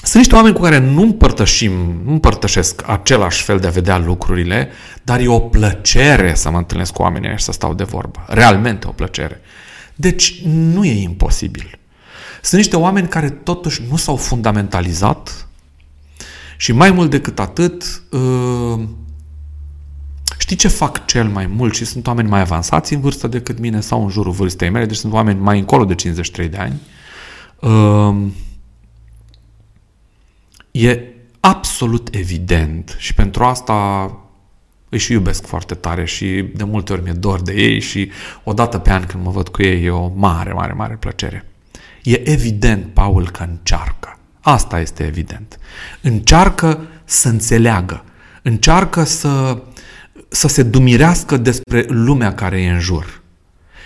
sunt 0.04 0.16
niște 0.16 0.36
oameni 0.36 0.56
cu 0.56 0.62
care 0.62 0.78
nu 0.78 1.02
împărtășim, 1.02 1.72
nu 2.06 2.12
împărtășesc 2.12 2.84
același 2.90 3.44
fel 3.44 3.60
de 3.60 3.68
a 3.68 3.72
vedea 3.72 3.98
lucrurile, 3.98 4.70
dar 5.04 5.20
e 5.20 5.28
o 5.28 5.40
plăcere 5.40 6.34
să 6.36 6.50
mă 6.50 6.58
întâlnesc 6.58 6.94
cu 6.94 7.02
oamenii 7.02 7.28
ăia 7.28 7.38
și 7.38 7.44
să 7.44 7.52
stau 7.52 7.74
de 7.74 7.84
vorbă. 7.84 8.26
Realmente 8.28 8.88
o 8.88 8.92
plăcere. 8.92 9.42
Deci 9.96 10.42
nu 10.46 10.86
e 10.86 11.02
imposibil. 11.02 11.80
Sunt 12.42 12.62
niște 12.62 12.76
oameni 12.76 13.08
care 13.08 13.30
totuși 13.30 13.82
nu 13.90 13.96
s-au 13.96 14.16
fundamentalizat 14.16 15.48
și 16.58 16.72
mai 16.72 16.92
mult 16.92 17.10
decât 17.10 17.40
atât, 17.40 18.02
uh, 18.12 18.84
știi 20.40 20.56
ce 20.56 20.68
fac 20.68 21.06
cel 21.06 21.28
mai 21.28 21.46
mult 21.46 21.76
și 21.76 21.86
sunt 21.86 22.08
oameni 22.08 22.30
mai 22.30 22.42
avansați 22.42 22.94
în 22.94 23.00
vârstă 23.00 23.28
decât 23.28 23.60
mine 23.60 23.80
sau 23.80 24.04
în 24.04 24.10
jurul 24.10 24.32
vârstei 24.32 24.70
mele, 24.70 24.86
deci 24.86 24.98
sunt 24.98 25.14
oameni 25.14 25.40
mai 25.40 25.60
încolo 25.60 25.86
de 25.86 25.96
53 25.96 26.48
de 26.48 26.58
ani. 26.58 26.82
Uh, 27.60 28.32
E 30.78 31.14
absolut 31.40 32.08
evident 32.12 32.96
și 33.00 33.14
pentru 33.14 33.44
asta 33.44 34.12
își 34.90 35.06
și 35.06 35.12
iubesc 35.12 35.46
foarte 35.46 35.74
tare 35.74 36.06
și 36.06 36.42
de 36.56 36.64
multe 36.64 36.94
ori 36.94 37.04
mi-e 37.04 37.14
dor 37.14 37.42
de 37.42 37.54
ei 37.54 37.80
și 37.80 38.12
o 38.44 38.54
dată 38.54 38.78
pe 38.78 38.92
an 38.92 39.06
când 39.06 39.24
mă 39.24 39.32
văd 39.32 39.48
cu 39.48 39.62
ei 39.62 39.84
e 39.84 39.90
o 39.90 40.08
mare, 40.16 40.54
mare, 40.54 40.74
mare 40.74 40.96
plăcere. 40.96 41.46
E 42.08 42.30
evident, 42.32 42.86
Paul, 42.94 43.30
că 43.30 43.44
încearcă. 43.50 44.20
Asta 44.42 44.80
este 44.80 45.04
evident. 45.04 45.58
Încearcă 46.02 46.82
să 47.06 47.28
înțeleagă. 47.28 48.04
Încearcă 48.42 49.04
să, 49.04 49.58
să 50.28 50.48
se 50.48 50.64
dumirească 50.64 51.38
despre 51.38 51.86
lumea 51.90 52.34
care 52.34 52.62
e 52.62 52.70
în 52.70 52.80
jur. 52.80 53.22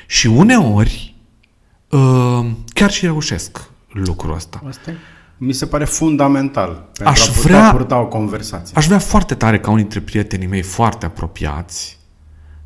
Și 0.08 0.28
uneori 0.28 1.16
chiar 2.74 2.92
și 2.92 3.06
reușesc. 3.06 3.62
lucrul 3.94 4.34
ăsta. 4.34 4.64
Asta 4.68 4.92
e, 4.92 4.96
mi 5.38 5.54
se 5.54 5.66
pare 5.66 5.86
fundamental 5.86 6.90
pentru 6.94 7.08
Aș 7.08 7.28
a 7.28 7.32
putea 7.32 7.42
vrea- 7.60 7.72
purta 7.72 8.00
o 8.00 8.06
conversație. 8.08 8.74
Aș 8.78 8.86
vrea 8.86 9.00
foarte 9.00 9.36
tare 9.36 9.60
ca 9.60 9.70
unii 9.70 9.82
dintre 9.82 10.00
prietenii 10.00 10.48
mei 10.48 10.62
foarte 10.62 11.06
apropiați 11.06 11.98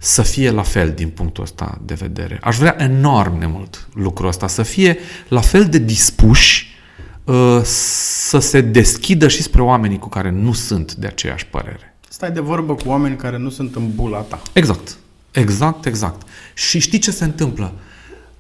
să 0.05 0.21
fie 0.21 0.51
la 0.51 0.61
fel 0.61 0.91
din 0.91 1.09
punctul 1.09 1.43
ăsta 1.43 1.81
de 1.85 1.93
vedere. 1.93 2.39
Aș 2.41 2.57
vrea 2.57 2.75
enorm 2.79 3.39
de 3.39 3.45
mult 3.45 3.87
lucrul 3.93 4.27
ăsta, 4.27 4.47
să 4.47 4.63
fie 4.63 4.97
la 5.27 5.41
fel 5.41 5.65
de 5.65 5.77
dispuși 5.77 6.77
uh, 7.23 7.61
să 7.63 8.39
se 8.39 8.61
deschidă 8.61 9.27
și 9.27 9.41
spre 9.41 9.61
oamenii 9.61 9.99
cu 9.99 10.09
care 10.09 10.31
nu 10.31 10.53
sunt 10.53 10.93
de 10.93 11.07
aceeași 11.07 11.45
părere. 11.45 11.97
Stai 12.09 12.31
de 12.31 12.39
vorbă 12.39 12.75
cu 12.75 12.89
oameni 12.89 13.15
care 13.15 13.37
nu 13.37 13.49
sunt 13.49 13.75
în 13.75 13.95
bula 13.95 14.19
ta. 14.19 14.41
Exact. 14.53 14.97
Exact, 15.31 15.85
exact. 15.85 16.27
Și 16.53 16.79
știi 16.79 16.99
ce 16.99 17.11
se 17.11 17.23
întâmplă? 17.23 17.73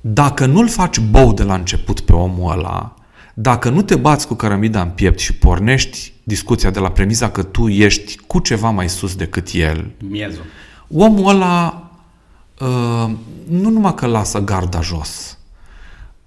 Dacă 0.01 0.45
nu-l 0.45 0.69
faci 0.69 0.99
bou 0.99 1.33
de 1.33 1.43
la 1.43 1.53
început 1.53 1.99
pe 1.99 2.13
omul 2.13 2.51
ăla, 2.51 2.95
dacă 3.33 3.69
nu 3.69 3.81
te 3.81 3.95
bați 3.95 4.27
cu 4.27 4.33
cărămida 4.33 4.81
în 4.81 4.89
piept 4.89 5.19
și 5.19 5.33
pornești 5.33 6.13
discuția 6.23 6.69
de 6.69 6.79
la 6.79 6.91
premisa 6.91 7.29
că 7.29 7.43
tu 7.43 7.67
ești 7.67 8.17
cu 8.27 8.39
ceva 8.39 8.69
mai 8.69 8.89
sus 8.89 9.15
decât 9.15 9.47
el, 9.53 9.91
Miezul. 10.09 10.43
Omul 10.93 11.29
ăla 11.29 11.89
uh, 12.59 13.11
nu 13.49 13.69
numai 13.69 13.93
că 13.93 14.05
lasă 14.05 14.39
garda 14.39 14.81
jos, 14.81 15.37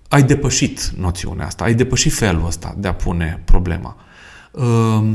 ai 0.08 0.22
depășit 0.22 0.92
noțiunea 0.96 1.46
asta, 1.46 1.64
ai 1.64 1.74
depășit 1.74 2.12
felul 2.12 2.46
ăsta 2.46 2.74
de 2.78 2.88
a 2.88 2.94
pune 2.94 3.42
problema. 3.44 3.96
Uh, 4.50 5.12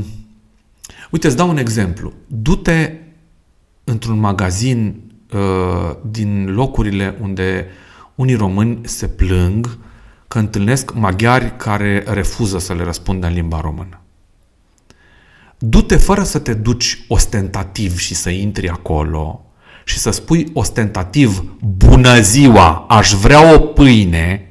uite, 1.10 1.26
îți 1.26 1.36
dau 1.36 1.48
un 1.48 1.56
exemplu. 1.56 2.12
Du-te 2.26 2.92
într-un 3.84 4.18
magazin 4.18 5.00
uh, 5.32 5.96
din 6.10 6.54
locurile 6.54 7.18
unde 7.20 7.66
unii 8.14 8.34
români 8.34 8.78
se 8.82 9.08
plâng 9.08 9.78
că 10.28 10.38
întâlnesc 10.38 10.94
maghiari 10.94 11.56
care 11.56 12.04
refuză 12.06 12.58
să 12.58 12.74
le 12.74 12.82
răspundă 12.82 13.26
în 13.26 13.32
limba 13.32 13.60
română. 13.60 14.03
Du-te 15.58 15.96
fără 15.96 16.22
să 16.22 16.38
te 16.38 16.54
duci 16.54 17.04
ostentativ 17.08 17.98
și 17.98 18.14
să 18.14 18.30
intri 18.30 18.68
acolo 18.68 19.44
și 19.84 19.98
să 19.98 20.10
spui 20.10 20.50
ostentativ 20.52 21.44
bună 21.76 22.20
ziua, 22.20 22.86
aș 22.88 23.12
vrea 23.12 23.54
o 23.54 23.58
pâine, 23.58 24.48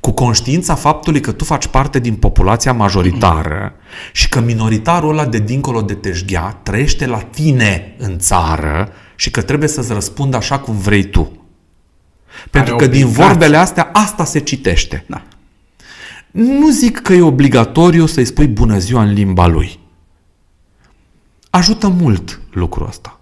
cu 0.00 0.10
conștiința 0.10 0.74
faptului 0.74 1.20
că 1.20 1.32
tu 1.32 1.44
faci 1.44 1.66
parte 1.66 1.98
din 1.98 2.14
populația 2.14 2.72
majoritară 2.72 3.72
și 4.12 4.28
că 4.28 4.40
minoritarul 4.40 5.10
ăla 5.10 5.26
de 5.26 5.38
dincolo 5.38 5.82
de 5.82 5.94
teșghea 5.94 6.60
trăiește 6.62 7.06
la 7.06 7.18
tine 7.18 7.94
în 7.98 8.18
țară 8.18 8.92
și 9.14 9.30
că 9.30 9.42
trebuie 9.42 9.68
să-ți 9.68 9.92
răspundă 9.92 10.36
așa 10.36 10.58
cum 10.58 10.76
vrei 10.76 11.04
tu. 11.04 11.46
Pentru 12.50 12.76
că 12.76 12.86
din 12.86 13.02
obligație. 13.02 13.26
vorbele 13.26 13.56
astea, 13.56 13.90
asta 13.92 14.24
se 14.24 14.38
citește. 14.38 15.04
Da. 15.06 15.22
Nu 16.30 16.70
zic 16.70 16.98
că 17.00 17.12
e 17.12 17.22
obligatoriu 17.22 18.06
să-i 18.06 18.24
spui 18.24 18.46
bună 18.46 18.78
ziua 18.78 19.02
în 19.02 19.12
limba 19.12 19.46
lui. 19.46 19.78
Ajută 21.54 21.88
mult 21.88 22.40
lucrul 22.52 22.86
ăsta. 22.86 23.20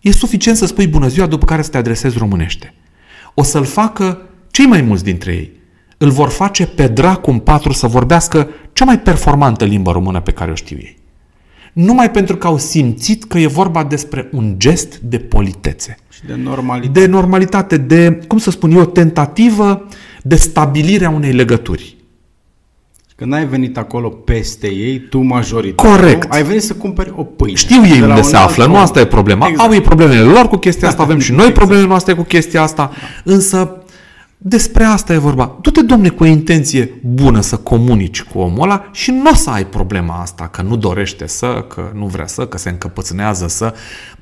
E 0.00 0.12
suficient 0.12 0.56
să 0.56 0.66
spui 0.66 0.86
bună 0.86 1.08
ziua 1.08 1.26
după 1.26 1.44
care 1.44 1.62
să 1.62 1.70
te 1.70 1.76
adresezi 1.76 2.18
românește. 2.18 2.74
O 3.34 3.42
să-l 3.42 3.64
facă 3.64 4.22
cei 4.50 4.66
mai 4.66 4.80
mulți 4.80 5.04
dintre 5.04 5.32
ei. 5.32 5.52
Îl 5.98 6.10
vor 6.10 6.28
face 6.28 6.66
pe 6.66 6.86
dracu 6.86 7.30
în 7.30 7.38
patru 7.38 7.72
să 7.72 7.86
vorbească 7.86 8.48
cea 8.72 8.84
mai 8.84 9.00
performantă 9.00 9.64
limbă 9.64 9.92
română 9.92 10.20
pe 10.20 10.32
care 10.32 10.50
o 10.50 10.54
știu 10.54 10.76
ei. 10.76 10.96
Numai 11.72 12.10
pentru 12.10 12.36
că 12.36 12.46
au 12.46 12.58
simțit 12.58 13.24
că 13.24 13.38
e 13.38 13.46
vorba 13.46 13.84
despre 13.84 14.28
un 14.32 14.54
gest 14.58 14.96
de 14.98 15.18
politețe 15.18 15.96
Și 16.10 16.24
de 16.26 16.34
normalitate. 16.34 17.00
de 17.00 17.06
normalitate, 17.06 17.76
de, 17.76 18.20
cum 18.26 18.38
să 18.38 18.50
spun 18.50 18.70
eu, 18.70 18.84
tentativă 18.84 19.86
de 20.22 20.36
stabilire 20.36 21.04
a 21.04 21.10
unei 21.10 21.32
legături. 21.32 21.96
Că 23.18 23.24
n-ai 23.24 23.46
venit 23.46 23.76
acolo 23.76 24.08
peste 24.08 24.66
ei, 24.66 24.98
tu 24.98 25.18
majoritar. 25.20 25.90
Corect. 25.90 26.32
Ai 26.32 26.42
venit 26.42 26.62
să 26.62 26.74
cumperi 26.74 27.12
o 27.16 27.22
pâine. 27.22 27.56
Știu 27.56 27.84
ei 27.84 27.92
De 27.92 27.98
la 27.98 28.06
unde 28.06 28.20
un 28.20 28.22
se 28.22 28.36
alt 28.36 28.48
află, 28.48 28.64
om. 28.64 28.70
nu 28.70 28.76
asta 28.76 29.00
e 29.00 29.06
problema. 29.06 29.46
Exact. 29.46 29.68
Au 29.68 29.74
ei 29.74 29.80
problemele 29.80 30.20
lor 30.20 30.48
cu 30.48 30.56
chestia 30.56 30.88
asta, 30.88 31.02
avem 31.02 31.18
și 31.18 31.30
noi 31.30 31.38
Exact. 31.38 31.56
problemele 31.58 31.88
noastre 31.88 32.14
cu 32.14 32.22
chestia 32.22 32.62
asta, 32.62 32.90
însă 33.24 33.82
despre 34.36 34.84
asta 34.84 35.12
e 35.12 35.16
vorba. 35.18 35.58
Du-te, 35.60 35.82
domne, 35.82 36.08
cu 36.08 36.22
o 36.22 36.26
intenție 36.26 37.00
bună 37.02 37.40
să 37.40 37.56
comunici 37.56 38.22
cu 38.22 38.38
omul 38.38 38.62
ăla 38.62 38.88
și 38.92 39.10
nu 39.10 39.30
o 39.30 39.34
să 39.34 39.50
ai 39.50 39.66
problema 39.66 40.20
asta, 40.20 40.48
că 40.52 40.62
nu 40.62 40.76
dorește 40.76 41.26
să, 41.26 41.64
că 41.68 41.90
nu 41.94 42.06
vrea 42.06 42.26
să, 42.26 42.46
că 42.46 42.58
se 42.58 42.68
încăpățânează 42.68 43.48
să, 43.48 43.74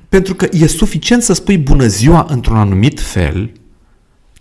pentru 0.08 0.34
că 0.34 0.46
e 0.52 0.66
suficient 0.66 1.22
să 1.22 1.32
spui 1.32 1.58
bună 1.58 1.86
ziua 1.86 2.26
într-un 2.28 2.56
anumit 2.56 3.00
fel, 3.00 3.50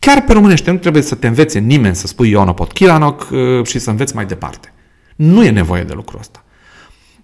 chiar 0.05 0.21
pe 0.21 0.33
românește, 0.33 0.71
nu 0.71 0.77
trebuie 0.77 1.01
să 1.01 1.15
te 1.15 1.27
învețe 1.27 1.59
nimeni 1.59 1.95
să 1.95 2.07
spui 2.07 2.29
Ioana 2.29 2.53
Potchiranoc 2.53 3.29
uh, 3.31 3.65
și 3.65 3.79
să 3.79 3.89
înveți 3.89 4.15
mai 4.15 4.25
departe. 4.25 4.73
Nu 5.15 5.43
e 5.43 5.49
nevoie 5.49 5.83
de 5.83 5.93
lucrul 5.93 6.19
ăsta. 6.19 6.43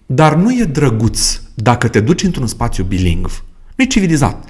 Dar 0.06 0.34
nu 0.34 0.52
e 0.52 0.64
drăguț 0.64 1.40
dacă 1.54 1.88
te 1.88 2.00
duci 2.00 2.22
într-un 2.22 2.46
spațiu 2.46 2.84
bilingv. 2.84 3.44
Nu 3.74 3.84
e 3.84 3.86
civilizat. 3.86 4.48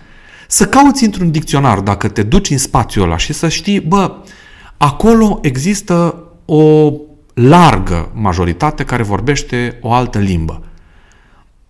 Să 0.49 0.67
cauți 0.67 1.05
într-un 1.05 1.31
dicționar 1.31 1.81
dacă 1.81 2.09
te 2.09 2.23
duci 2.23 2.51
în 2.51 2.59
spațiul 2.59 3.05
ăla 3.05 3.17
și 3.17 3.33
să 3.33 3.49
știi, 3.49 3.81
bă, 3.81 4.17
acolo 4.77 5.39
există 5.43 6.25
o 6.45 6.93
largă 7.35 8.11
majoritate 8.15 8.85
care 8.85 9.03
vorbește 9.03 9.79
o 9.81 9.93
altă 9.93 10.19
limbă. 10.19 10.63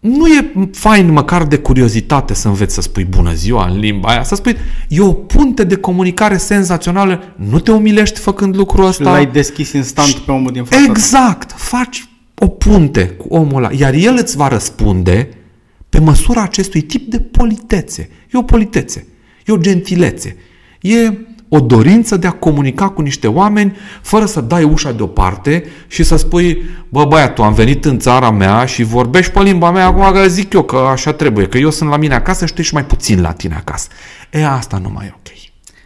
Nu 0.03 0.27
e 0.27 0.53
fain 0.73 1.11
măcar 1.13 1.45
de 1.47 1.59
curiozitate 1.59 2.35
să 2.35 2.49
înveți 2.49 2.75
să 2.75 2.81
spui 2.81 3.05
bună 3.05 3.33
ziua 3.33 3.69
în 3.69 3.79
limba 3.79 4.09
aia, 4.09 4.23
să 4.23 4.35
spui, 4.35 4.57
e 4.89 5.01
o 5.01 5.13
punte 5.13 5.65
de 5.65 5.77
comunicare 5.77 6.37
senzațională, 6.37 7.35
nu 7.37 7.61
te 7.61 7.71
umilești 7.71 8.19
făcând 8.19 8.57
lucrul 8.57 8.87
ăsta. 8.87 9.11
L-ai 9.11 9.27
deschis 9.27 9.73
instant 9.73 10.15
pe 10.15 10.31
omul 10.31 10.53
din 10.53 10.65
fața 10.65 10.85
ta. 10.85 10.91
Exact! 10.91 11.53
Faci 11.57 12.09
o 12.35 12.47
punte 12.47 13.07
cu 13.07 13.27
omul 13.35 13.57
ăla, 13.65 13.73
iar 13.73 13.95
el 13.95 14.17
îți 14.21 14.37
va 14.37 14.49
răspunde 14.49 15.29
pe 15.89 16.01
măsura 16.01 16.43
acestui 16.43 16.81
tip 16.81 17.11
de 17.11 17.21
politețe. 17.21 18.09
E 18.33 18.39
o 18.39 18.43
politețe, 18.43 19.07
e 19.47 19.53
o 19.53 19.57
gentilețe, 19.57 20.37
e 20.81 21.13
o 21.55 21.61
dorință 21.61 22.17
de 22.17 22.27
a 22.27 22.31
comunica 22.31 22.89
cu 22.89 23.01
niște 23.01 23.27
oameni 23.27 23.77
fără 24.03 24.25
să 24.25 24.41
dai 24.41 24.63
ușa 24.63 24.93
deoparte 24.93 25.65
și 25.87 26.03
să 26.03 26.17
spui, 26.17 26.63
bă 26.89 27.05
băiatul, 27.05 27.45
am 27.45 27.53
venit 27.53 27.85
în 27.85 27.99
țara 27.99 28.31
mea 28.31 28.65
și 28.65 28.83
vorbești 28.83 29.33
pe 29.33 29.43
limba 29.43 29.71
mea, 29.71 29.87
acum 29.87 30.13
că 30.13 30.29
zic 30.29 30.53
eu 30.53 30.63
că 30.63 30.77
așa 30.77 31.13
trebuie, 31.13 31.47
că 31.47 31.59
eu 31.59 31.71
sunt 31.71 31.91
la 31.91 31.97
mine 31.97 32.15
acasă 32.15 32.47
și 32.47 32.53
tu 32.53 32.61
ești 32.61 32.75
mai 32.75 32.85
puțin 32.85 33.21
la 33.21 33.33
tine 33.33 33.55
acasă. 33.55 33.89
E, 34.31 34.47
asta 34.47 34.79
nu 34.79 34.91
mai 34.95 35.07
e 35.07 35.15
ok. 35.15 35.37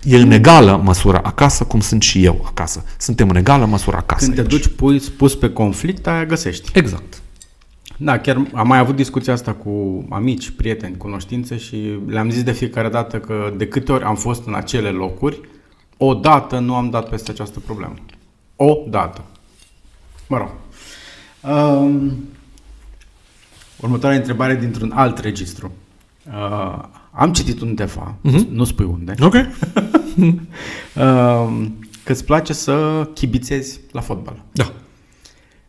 E 0.03 0.17
în 0.17 0.31
egală 0.31 0.81
măsură 0.85 1.21
acasă, 1.25 1.64
cum 1.64 1.81
sunt 1.81 2.03
și 2.03 2.25
eu 2.25 2.45
acasă. 2.47 2.85
Suntem 2.99 3.29
în 3.29 3.37
egală 3.37 3.64
măsură 3.64 3.97
acasă. 3.97 4.25
Când 4.25 4.35
te 4.35 4.41
aici. 4.41 4.51
duci 4.51 4.77
pus, 4.77 5.09
pus 5.09 5.35
pe 5.35 5.51
conflict, 5.51 6.07
aia 6.07 6.25
găsești. 6.25 6.71
Exact. 6.75 7.21
Da, 7.97 8.19
chiar 8.19 8.43
am 8.53 8.67
mai 8.67 8.79
avut 8.79 8.97
discuția 8.97 9.33
asta 9.33 9.53
cu 9.53 10.05
amici, 10.11 10.51
prieteni, 10.51 10.97
cunoștințe 10.97 11.57
și 11.57 11.99
le-am 12.07 12.31
zis 12.31 12.43
de 12.43 12.53
fiecare 12.53 12.89
dată 12.89 13.17
că 13.17 13.53
de 13.57 13.67
câte 13.67 13.93
ori 13.93 14.05
am 14.05 14.17
fost 14.17 14.47
în 14.47 14.55
acele 14.55 14.89
locuri, 14.89 15.41
o 15.97 16.14
dată 16.14 16.59
nu 16.59 16.74
am 16.74 16.90
dat 16.90 17.09
peste 17.09 17.30
această 17.30 17.61
problemă. 17.61 17.94
O 18.57 18.76
dată. 18.88 19.24
Mă 20.28 20.36
rog. 20.36 20.51
Um, 21.53 22.12
următoarea 23.80 24.18
întrebare 24.18 24.57
dintr-un 24.57 24.92
alt 24.94 25.18
registru. 25.18 25.72
Uh, 26.26 26.82
am 27.11 27.32
citit 27.32 27.61
undeva, 27.61 28.14
uh-huh. 28.28 28.49
nu 28.51 28.64
spui 28.64 28.84
unde, 28.84 29.14
Ok. 29.20 29.34
uh, 30.14 30.32
că 32.05 32.12
îți 32.12 32.24
place 32.24 32.53
să 32.53 33.09
chibițezi 33.14 33.80
la 33.92 34.01
fotbal. 34.01 34.42
Da. 34.53 34.72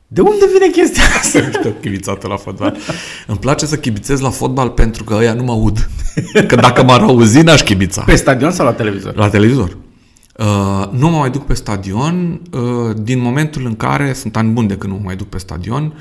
De 0.08 0.22
unde 0.22 0.46
vine 0.54 0.70
chestia 0.72 1.04
asta? 1.20 1.40
Știu, 1.60 1.76
chibițată 1.82 2.28
la 2.28 2.36
fotbal. 2.36 2.78
Îmi 3.28 3.38
place 3.38 3.66
să 3.66 3.78
chibițez 3.78 4.20
la 4.20 4.30
fotbal 4.30 4.70
pentru 4.70 5.04
că 5.04 5.14
ăia 5.14 5.34
nu 5.34 5.44
mă 5.44 5.52
aud. 5.52 5.90
Că 6.48 6.56
dacă 6.56 6.84
m-ar 6.84 7.02
auzi, 7.02 7.42
n-aș 7.42 7.62
chibița. 7.62 8.02
Pe 8.04 8.16
stadion 8.16 8.52
sau 8.52 8.66
la 8.66 8.74
televizor? 8.74 9.16
La 9.16 9.30
televizor. 9.30 9.78
Uh, 10.38 10.88
nu 10.92 11.10
mă 11.10 11.18
mai 11.18 11.30
duc 11.30 11.46
pe 11.46 11.54
stadion 11.54 12.42
uh, 12.54 12.96
din 13.02 13.20
momentul 13.20 13.66
în 13.66 13.76
care, 13.76 14.14
sunt 14.14 14.38
ani 14.38 14.52
buni 14.52 14.68
de 14.68 14.78
când 14.78 14.94
nu 14.94 15.00
mă 15.00 15.06
mai 15.06 15.16
duc 15.16 15.28
pe 15.28 15.38
stadion, 15.38 15.94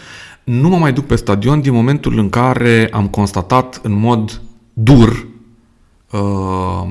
nu 0.45 0.69
mă 0.69 0.77
mai 0.77 0.93
duc 0.93 1.07
pe 1.07 1.17
stadion 1.17 1.61
din 1.61 1.73
momentul 1.73 2.19
în 2.19 2.29
care 2.29 2.89
am 2.93 3.09
constatat 3.09 3.81
în 3.83 3.93
mod 3.93 4.43
dur 4.73 5.27
uh, 6.11 6.89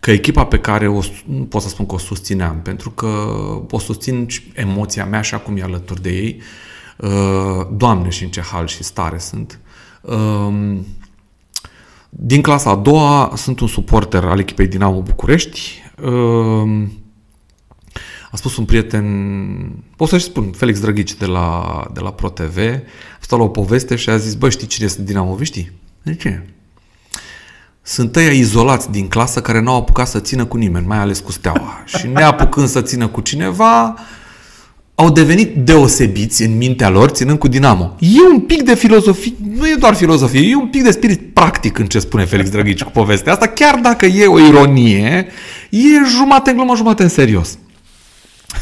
că 0.00 0.10
echipa 0.10 0.44
pe 0.44 0.58
care 0.58 0.88
o, 0.88 1.00
nu 1.24 1.44
pot 1.44 1.62
să 1.62 1.68
spun 1.68 1.86
că 1.86 1.94
o 1.94 1.98
susțineam, 1.98 2.60
pentru 2.62 2.90
că 2.90 3.06
o 3.70 3.78
susțin 3.78 4.26
și 4.28 4.52
emoția 4.54 5.04
mea 5.04 5.18
așa 5.18 5.38
cum 5.38 5.56
e 5.56 5.62
alături 5.62 6.02
de 6.02 6.10
ei, 6.10 6.40
uh, 6.96 7.66
Doamne 7.76 8.08
și 8.08 8.22
în 8.22 8.30
ce 8.30 8.40
hal 8.40 8.66
și 8.66 8.82
stare 8.82 9.18
sunt, 9.18 9.60
uh, 10.00 10.78
din 12.08 12.42
clasa 12.42 12.70
a 12.70 12.76
doua 12.76 13.32
sunt 13.36 13.60
un 13.60 13.68
suporter 13.68 14.24
al 14.24 14.38
echipei 14.38 14.66
Dinamo 14.66 15.00
București. 15.00 15.81
Uh, 16.02 16.88
A 18.32 18.36
spus 18.36 18.56
un 18.56 18.64
prieten, 18.64 19.04
pot 19.96 20.08
să-și 20.08 20.24
spun, 20.24 20.50
Felix 20.50 20.80
Drăghici 20.80 21.14
de 21.14 21.26
la, 21.26 21.86
de 21.92 22.00
la 22.00 22.12
ProTV, 22.12 22.58
a 22.58 23.20
stat 23.20 23.38
la 23.38 23.44
o 23.44 23.48
poveste 23.48 23.96
și 23.96 24.10
a 24.10 24.16
zis, 24.16 24.34
bă, 24.34 24.48
știi 24.48 24.66
cine 24.66 24.86
este 24.86 25.02
Dinamo 25.02 25.38
știi? 25.42 25.72
De 26.02 26.14
ce? 26.14 26.42
Sunt 27.82 28.16
ăia 28.16 28.30
izolați 28.30 28.90
din 28.90 29.08
clasă 29.08 29.40
care 29.40 29.60
n-au 29.60 29.76
apucat 29.76 30.08
să 30.08 30.20
țină 30.20 30.44
cu 30.44 30.56
nimeni, 30.56 30.86
mai 30.86 30.98
ales 30.98 31.20
cu 31.20 31.32
steaua. 31.32 31.82
Și 31.98 32.06
neapucând 32.06 32.68
să 32.68 32.82
țină 32.82 33.06
cu 33.08 33.20
cineva, 33.20 33.94
au 34.94 35.10
devenit 35.10 35.56
deosebiți 35.56 36.42
în 36.42 36.56
mintea 36.56 36.88
lor, 36.88 37.10
ținând 37.10 37.38
cu 37.38 37.48
Dinamo. 37.48 37.96
E 37.98 38.32
un 38.32 38.40
pic 38.40 38.62
de 38.62 38.74
filozofie, 38.74 39.34
nu 39.56 39.68
e 39.68 39.74
doar 39.74 39.94
filozofie, 39.94 40.48
e 40.48 40.56
un 40.56 40.68
pic 40.68 40.82
de 40.82 40.90
spirit 40.90 41.34
practic 41.34 41.78
în 41.78 41.86
ce 41.86 41.98
spune 41.98 42.24
Felix 42.24 42.50
Drăghici 42.50 42.82
cu 42.82 42.90
povestea 42.90 43.32
asta, 43.32 43.46
chiar 43.46 43.78
dacă 43.82 44.06
e 44.06 44.26
o 44.26 44.38
ironie, 44.38 45.26
e 45.70 46.04
jumate 46.16 46.50
în 46.50 46.56
glumă, 46.56 46.76
jumate 46.76 47.02
în 47.02 47.08
serios. 47.08 47.58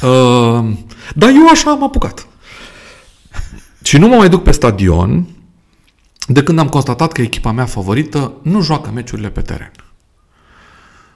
Uh, 0.03 0.65
dar 1.15 1.29
eu 1.29 1.49
așa 1.51 1.71
am 1.71 1.83
apucat. 1.83 2.27
Și 3.83 3.99
nu 3.99 4.09
mă 4.09 4.17
mai 4.17 4.29
duc 4.29 4.43
pe 4.43 4.51
stadion 4.51 5.27
de 6.27 6.43
când 6.43 6.59
am 6.59 6.69
constatat 6.69 7.13
că 7.13 7.21
echipa 7.21 7.53
mea 7.53 7.65
favorită 7.65 8.33
nu 8.43 8.61
joacă 8.61 8.91
meciurile 8.95 9.29
pe 9.29 9.41
teren. 9.41 9.73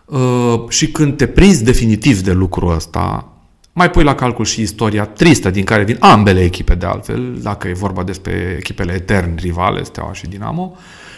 Uh, 0.04 0.68
și 0.68 0.90
când 0.90 1.16
te 1.16 1.26
prinzi 1.26 1.64
definitiv 1.64 2.20
de 2.20 2.32
lucrul 2.32 2.74
ăsta, 2.74 3.34
mai 3.76 3.90
pui 3.90 4.04
la 4.04 4.14
calcul 4.14 4.44
și 4.44 4.60
istoria 4.60 5.04
tristă 5.04 5.50
din 5.50 5.64
care 5.64 5.84
vin 5.84 5.96
ambele 6.00 6.42
echipe 6.42 6.74
de 6.74 6.86
altfel, 6.86 7.38
dacă 7.42 7.68
e 7.68 7.72
vorba 7.72 8.02
despre 8.02 8.56
echipele 8.58 8.92
etern 8.92 9.36
rivale, 9.36 9.82
Steaua 9.82 10.12
și 10.12 10.26
Dinamo, 10.26 10.76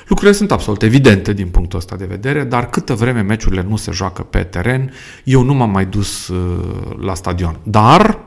lucrurile 0.09 0.37
sunt 0.37 0.51
absolut 0.51 0.83
evidente 0.83 1.33
din 1.33 1.49
punctul 1.49 1.79
ăsta 1.79 1.97
de 1.97 2.05
vedere, 2.05 2.45
dar 2.45 2.71
câtă 2.71 2.95
vreme 2.95 3.21
meciurile 3.21 3.65
nu 3.69 3.77
se 3.77 3.91
joacă 3.91 4.23
pe 4.23 4.43
teren, 4.43 4.93
eu 5.25 5.43
nu 5.43 5.55
m-am 5.55 5.71
mai 5.71 5.87
dus 5.87 6.29
uh, 6.29 6.97
la 7.01 7.15
stadion. 7.15 7.59
Dar 7.63 8.19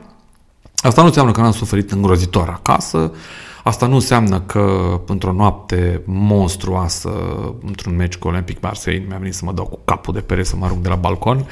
asta 0.76 1.00
nu 1.00 1.06
înseamnă 1.06 1.32
că 1.32 1.40
n-am 1.40 1.52
suferit 1.52 1.90
îngrozitor 1.90 2.48
acasă, 2.48 3.12
Asta 3.64 3.86
nu 3.86 3.94
înseamnă 3.94 4.40
că 4.40 4.96
într-o 5.06 5.32
noapte 5.32 6.02
monstruoasă, 6.04 7.10
într-un 7.66 7.96
meci 7.96 8.16
cu 8.16 8.28
Olympic 8.28 8.60
Marseille, 8.60 9.04
mi-a 9.08 9.16
venit 9.16 9.34
să 9.34 9.44
mă 9.44 9.52
dau 9.52 9.64
cu 9.64 9.78
capul 9.84 10.14
de 10.14 10.20
pere 10.20 10.42
să 10.42 10.56
mă 10.56 10.64
arunc 10.64 10.82
de 10.82 10.88
la 10.88 10.94
balcon. 10.94 11.36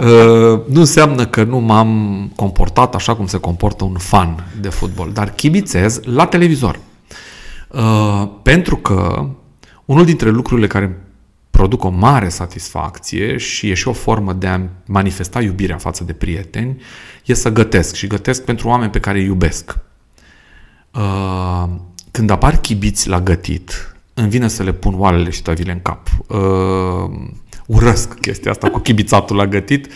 uh, 0.00 0.60
nu 0.66 0.80
înseamnă 0.80 1.26
că 1.26 1.42
nu 1.42 1.58
m-am 1.58 2.32
comportat 2.36 2.94
așa 2.94 3.14
cum 3.14 3.26
se 3.26 3.38
comportă 3.38 3.84
un 3.84 3.96
fan 3.98 4.46
de 4.60 4.68
fotbal, 4.68 5.10
dar 5.12 5.30
chibițez 5.30 6.00
la 6.04 6.26
televizor. 6.26 6.78
Uh, 7.68 8.28
pentru 8.42 8.76
că 8.76 9.28
unul 9.84 10.04
dintre 10.04 10.30
lucrurile 10.30 10.66
care 10.66 11.02
produc 11.50 11.84
o 11.84 11.88
mare 11.88 12.28
satisfacție 12.28 13.36
și 13.36 13.70
e 13.70 13.74
și 13.74 13.88
o 13.88 13.92
formă 13.92 14.32
de 14.32 14.46
a 14.46 14.60
manifesta 14.86 15.42
iubirea 15.42 15.76
față 15.76 16.04
de 16.04 16.12
prieteni, 16.12 16.82
e 17.24 17.34
să 17.34 17.52
gătesc 17.52 17.94
și 17.94 18.06
gătesc 18.06 18.44
pentru 18.44 18.68
oameni 18.68 18.90
pe 18.90 19.00
care 19.00 19.18
îi 19.18 19.24
iubesc. 19.24 19.78
Uh, 20.98 21.68
când 22.10 22.30
apar 22.30 22.56
chibiți 22.56 23.08
la 23.08 23.20
gătit, 23.20 23.96
îmi 24.14 24.28
vine 24.28 24.48
să 24.48 24.62
le 24.62 24.72
pun 24.72 24.94
oalele 24.96 25.30
și 25.30 25.42
tăvile 25.42 25.72
în 25.72 25.80
cap. 25.82 26.08
Uh, 26.26 26.38
urăsc 27.66 28.14
chestia 28.14 28.50
asta 28.50 28.70
cu 28.70 28.78
chibițatul 28.78 29.36
la 29.36 29.46
gătit. 29.46 29.86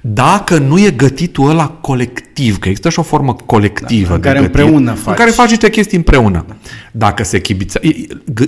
Dacă 0.00 0.58
nu 0.58 0.78
e 0.78 0.90
gătitul 0.90 1.48
ăla 1.48 1.68
colectiv, 1.68 2.58
că 2.58 2.68
există 2.68 2.88
și 2.88 2.98
o 2.98 3.02
formă 3.02 3.36
colectivă 3.46 4.08
da, 4.08 4.14
în 4.14 4.20
de 4.20 4.26
care 4.26 4.40
gătit, 4.40 4.54
împreună 4.54 4.92
faci. 4.92 5.06
în 5.06 5.14
care 5.14 5.30
faci 5.30 5.48
niște 5.48 5.70
chestii 5.70 5.96
împreună. 5.96 6.44
Dacă 6.92 7.24
se 7.24 7.40
chibița, 7.40 7.80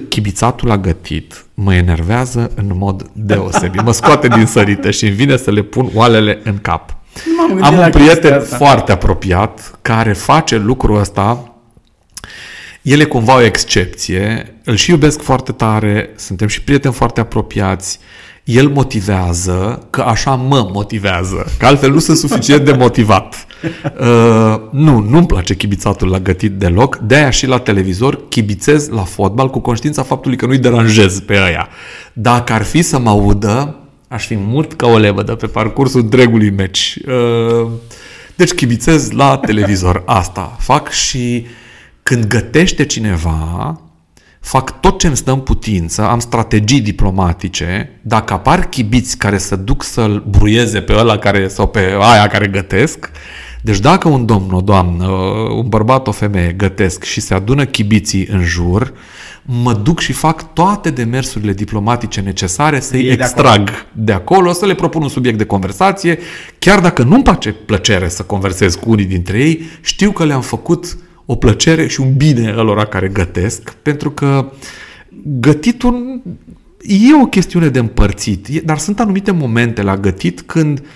chibițatul 0.08 0.68
la 0.68 0.78
gătit 0.78 1.44
mă 1.54 1.74
enervează 1.74 2.50
în 2.54 2.72
mod 2.74 3.10
deosebit. 3.12 3.82
Mă 3.82 3.92
scoate 3.92 4.28
din 4.28 4.46
sărite 4.46 4.90
și 4.90 5.04
îmi 5.04 5.14
vine 5.14 5.36
să 5.36 5.50
le 5.50 5.62
pun 5.62 5.90
oalele 5.94 6.40
în 6.44 6.58
cap. 6.62 6.96
Am 7.60 7.78
un 7.78 7.90
prieten 7.90 8.40
foarte 8.40 8.92
apropiat 8.92 9.78
care 9.82 10.12
face 10.12 10.56
lucrul 10.56 10.98
ăsta 10.98 11.53
el 12.84 13.00
e 13.00 13.04
cumva 13.04 13.36
o 13.36 13.42
excepție, 13.42 14.54
îl 14.64 14.74
și 14.74 14.90
iubesc 14.90 15.22
foarte 15.22 15.52
tare, 15.52 16.10
suntem 16.16 16.48
și 16.48 16.62
prieteni 16.62 16.94
foarte 16.94 17.20
apropiați, 17.20 17.98
el 18.44 18.68
motivează, 18.68 19.86
că 19.90 20.00
așa 20.00 20.34
mă 20.34 20.70
motivează, 20.72 21.46
că 21.58 21.66
altfel 21.66 21.90
nu 21.90 21.98
sunt 21.98 22.16
suficient 22.16 22.64
de 22.64 22.72
motivat. 22.72 23.34
Uh, 24.00 24.60
nu, 24.70 24.98
nu-mi 24.98 25.26
place 25.26 25.54
chibițatul 25.54 26.08
la 26.08 26.18
gătit 26.18 26.52
deloc, 26.52 26.96
de-aia 26.96 27.30
și 27.30 27.46
la 27.46 27.58
televizor 27.58 28.28
chibițez 28.28 28.88
la 28.88 29.02
fotbal 29.02 29.50
cu 29.50 29.58
conștiința 29.58 30.02
faptului 30.02 30.36
că 30.36 30.46
nu-i 30.46 30.58
deranjez 30.58 31.20
pe 31.20 31.36
aia. 31.36 31.68
Dacă 32.12 32.52
ar 32.52 32.62
fi 32.62 32.82
să 32.82 32.98
mă 32.98 33.08
audă, 33.08 33.76
aș 34.08 34.26
fi 34.26 34.36
mult 34.36 34.72
ca 34.72 34.86
o 34.86 34.98
lebădă 34.98 35.34
pe 35.34 35.46
parcursul 35.46 36.00
întregului 36.00 36.50
meci. 36.50 36.98
Uh, 37.06 37.68
deci 38.36 38.52
chibițez 38.52 39.10
la 39.10 39.36
televizor, 39.36 40.02
asta 40.06 40.56
fac 40.58 40.90
și 40.90 41.46
uh, 41.46 41.50
când 42.04 42.26
gătește 42.26 42.84
cineva, 42.84 43.80
fac 44.40 44.80
tot 44.80 44.98
ce 44.98 45.06
îmi 45.06 45.16
stă 45.16 45.32
în 45.32 45.40
putință, 45.40 46.02
am 46.02 46.18
strategii 46.18 46.80
diplomatice, 46.80 48.00
dacă 48.02 48.32
apar 48.32 48.64
chibiți 48.64 49.18
care 49.18 49.38
să 49.38 49.56
duc 49.56 49.82
să-l 49.82 50.24
bruieze 50.28 50.80
pe 50.80 50.94
ăla 50.96 51.18
care, 51.18 51.48
sau 51.48 51.68
pe 51.68 51.96
aia 52.00 52.26
care 52.26 52.46
gătesc, 52.46 53.10
deci 53.62 53.78
dacă 53.78 54.08
un 54.08 54.26
domn, 54.26 54.52
o 54.52 54.60
doamnă, 54.60 55.06
un 55.56 55.68
bărbat, 55.68 56.06
o 56.06 56.12
femeie 56.12 56.52
gătesc 56.52 57.04
și 57.04 57.20
se 57.20 57.34
adună 57.34 57.64
chibiții 57.64 58.26
în 58.30 58.42
jur, 58.42 58.92
mă 59.42 59.72
duc 59.72 60.00
și 60.00 60.12
fac 60.12 60.52
toate 60.52 60.90
demersurile 60.90 61.52
diplomatice 61.52 62.20
necesare 62.20 62.80
să-i 62.80 63.08
extrag 63.08 63.64
de 63.68 63.70
acolo. 63.70 64.04
de 64.04 64.12
acolo, 64.12 64.52
să 64.52 64.66
le 64.66 64.74
propun 64.74 65.02
un 65.02 65.08
subiect 65.08 65.38
de 65.38 65.44
conversație, 65.44 66.18
chiar 66.58 66.80
dacă 66.80 67.02
nu-mi 67.02 67.24
face 67.24 67.52
plăcere 67.52 68.08
să 68.08 68.22
conversez 68.22 68.74
cu 68.74 68.90
unii 68.90 69.04
dintre 69.04 69.38
ei, 69.38 69.62
știu 69.80 70.10
că 70.10 70.24
le-am 70.24 70.40
făcut 70.40 70.96
o 71.26 71.34
plăcere 71.34 71.86
și 71.86 72.00
un 72.00 72.16
bine 72.16 72.50
alora 72.50 72.84
care 72.84 73.08
gătesc, 73.08 73.72
pentru 73.82 74.10
că 74.10 74.52
gătitul 75.22 76.22
e 76.80 77.22
o 77.22 77.26
chestiune 77.26 77.68
de 77.68 77.78
împărțit, 77.78 78.48
dar 78.64 78.78
sunt 78.78 79.00
anumite 79.00 79.30
momente 79.30 79.82
la 79.82 79.96
gătit 79.96 80.40
când 80.40 80.86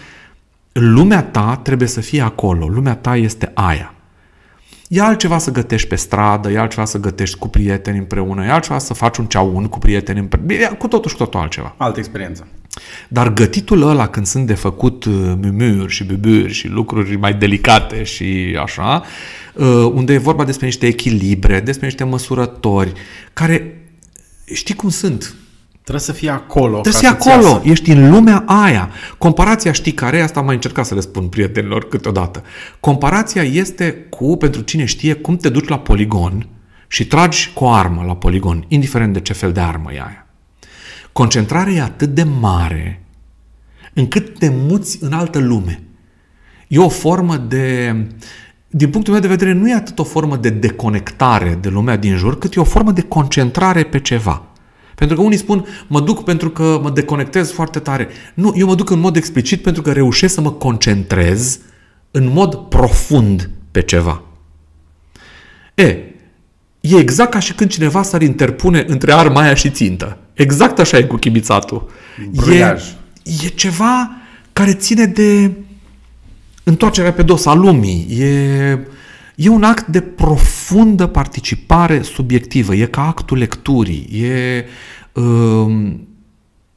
lumea 0.72 1.22
ta 1.22 1.60
trebuie 1.62 1.88
să 1.88 2.00
fie 2.00 2.20
acolo, 2.20 2.66
lumea 2.66 2.94
ta 2.94 3.16
este 3.16 3.50
aia. 3.54 3.94
E 4.88 5.02
altceva 5.02 5.38
să 5.38 5.50
gătești 5.50 5.88
pe 5.88 5.96
stradă, 5.96 6.50
e 6.50 6.58
altceva 6.58 6.84
să 6.84 6.98
gătești 6.98 7.38
cu 7.38 7.48
prieteni 7.48 7.98
împreună, 7.98 8.44
e 8.44 8.50
altceva 8.50 8.78
să 8.78 8.94
faci 8.94 9.16
un 9.16 9.26
ceaun 9.26 9.66
cu 9.66 9.78
prieteni 9.78 10.18
împreună, 10.18 10.52
e 10.52 10.74
cu 10.78 10.88
totul 10.88 11.10
și 11.10 11.16
cu 11.16 11.22
totul 11.22 11.40
altceva. 11.40 11.74
Altă 11.76 11.98
experiență. 11.98 12.46
Dar 13.08 13.32
gătitul 13.32 13.88
ăla 13.88 14.08
când 14.08 14.26
sunt 14.26 14.46
de 14.46 14.54
făcut 14.54 15.04
uh, 15.04 15.12
mumuri 15.42 15.92
și 15.92 16.04
buburi 16.04 16.52
și 16.52 16.68
lucruri 16.68 17.16
mai 17.16 17.34
delicate 17.34 18.02
și 18.02 18.58
așa, 18.62 19.02
uh, 19.54 19.90
unde 19.94 20.12
e 20.12 20.18
vorba 20.18 20.44
despre 20.44 20.66
niște 20.66 20.86
echilibre, 20.86 21.60
despre 21.60 21.86
niște 21.86 22.04
măsurători, 22.04 22.92
care 23.32 23.82
știi 24.54 24.74
cum 24.74 24.88
sunt, 24.88 25.34
Trebuie 25.88 26.08
să 26.08 26.18
fii 26.18 26.28
acolo. 26.28 26.80
Trebuie 26.80 26.92
să 26.92 26.98
fii 26.98 27.30
acolo. 27.32 27.48
Iasă. 27.48 27.62
Ești 27.64 27.90
în 27.90 28.10
lumea 28.10 28.44
aia. 28.46 28.90
Comparația 29.18 29.72
știi 29.72 29.92
care? 29.92 30.20
Asta 30.20 30.38
am 30.38 30.44
mai 30.44 30.54
încercat 30.54 30.86
să 30.86 30.94
le 30.94 31.00
spun 31.00 31.28
prietenilor 31.28 31.88
câteodată. 31.88 32.42
Comparația 32.80 33.42
este 33.42 34.06
cu, 34.10 34.36
pentru 34.36 34.60
cine 34.60 34.84
știe, 34.84 35.12
cum 35.12 35.36
te 35.36 35.48
duci 35.48 35.68
la 35.68 35.78
poligon 35.78 36.48
și 36.88 37.06
tragi 37.06 37.50
cu 37.54 37.64
o 37.64 37.70
armă 37.70 38.04
la 38.06 38.16
poligon, 38.16 38.64
indiferent 38.68 39.12
de 39.12 39.20
ce 39.20 39.32
fel 39.32 39.52
de 39.52 39.60
armă 39.60 39.92
e 39.92 40.00
aia. 40.00 40.27
Concentrarea 41.18 41.72
e 41.72 41.80
atât 41.80 42.08
de 42.08 42.22
mare 42.22 43.02
încât 43.94 44.38
te 44.38 44.48
muți 44.48 44.98
în 45.00 45.12
altă 45.12 45.38
lume. 45.38 45.82
E 46.68 46.78
o 46.78 46.88
formă 46.88 47.36
de... 47.36 47.94
Din 48.68 48.90
punctul 48.90 49.12
meu 49.12 49.22
de 49.22 49.28
vedere, 49.28 49.52
nu 49.52 49.68
e 49.70 49.74
atât 49.74 49.98
o 49.98 50.04
formă 50.04 50.36
de 50.36 50.50
deconectare 50.50 51.58
de 51.60 51.68
lumea 51.68 51.96
din 51.96 52.16
jur, 52.16 52.38
cât 52.38 52.54
e 52.54 52.60
o 52.60 52.64
formă 52.64 52.92
de 52.92 53.00
concentrare 53.00 53.82
pe 53.82 54.00
ceva. 54.00 54.42
Pentru 54.94 55.16
că 55.16 55.22
unii 55.22 55.38
spun, 55.38 55.66
mă 55.86 56.00
duc 56.00 56.24
pentru 56.24 56.50
că 56.50 56.80
mă 56.82 56.90
deconectez 56.90 57.50
foarte 57.50 57.78
tare. 57.78 58.08
Nu, 58.34 58.52
eu 58.56 58.66
mă 58.66 58.74
duc 58.74 58.90
în 58.90 59.00
mod 59.00 59.16
explicit 59.16 59.62
pentru 59.62 59.82
că 59.82 59.92
reușesc 59.92 60.34
să 60.34 60.40
mă 60.40 60.50
concentrez 60.50 61.58
în 62.10 62.32
mod 62.32 62.54
profund 62.54 63.50
pe 63.70 63.82
ceva. 63.82 64.22
E, 65.74 65.96
e 66.80 66.96
exact 66.96 67.30
ca 67.30 67.38
și 67.38 67.54
când 67.54 67.70
cineva 67.70 68.02
s-ar 68.02 68.22
interpune 68.22 68.84
între 68.88 69.12
arma 69.12 69.40
aia 69.40 69.54
și 69.54 69.70
țintă. 69.70 70.18
Exact 70.38 70.78
așa 70.78 70.96
e 70.96 71.02
cu 71.02 71.16
chibițatul. 71.16 71.90
E, 72.50 72.58
e 73.44 73.48
ceva 73.54 74.10
care 74.52 74.74
ține 74.74 75.06
de 75.06 75.50
întoarcerea 76.64 77.12
pe 77.12 77.22
dos 77.22 77.46
a 77.46 77.54
lumii. 77.54 78.06
E, 78.20 78.78
e 79.34 79.48
un 79.48 79.62
act 79.62 79.86
de 79.86 80.00
profundă 80.00 81.06
participare 81.06 82.02
subiectivă. 82.02 82.74
E 82.74 82.86
ca 82.86 83.06
actul 83.06 83.38
lecturii. 83.38 84.22
E, 84.22 84.64
um, 85.20 86.08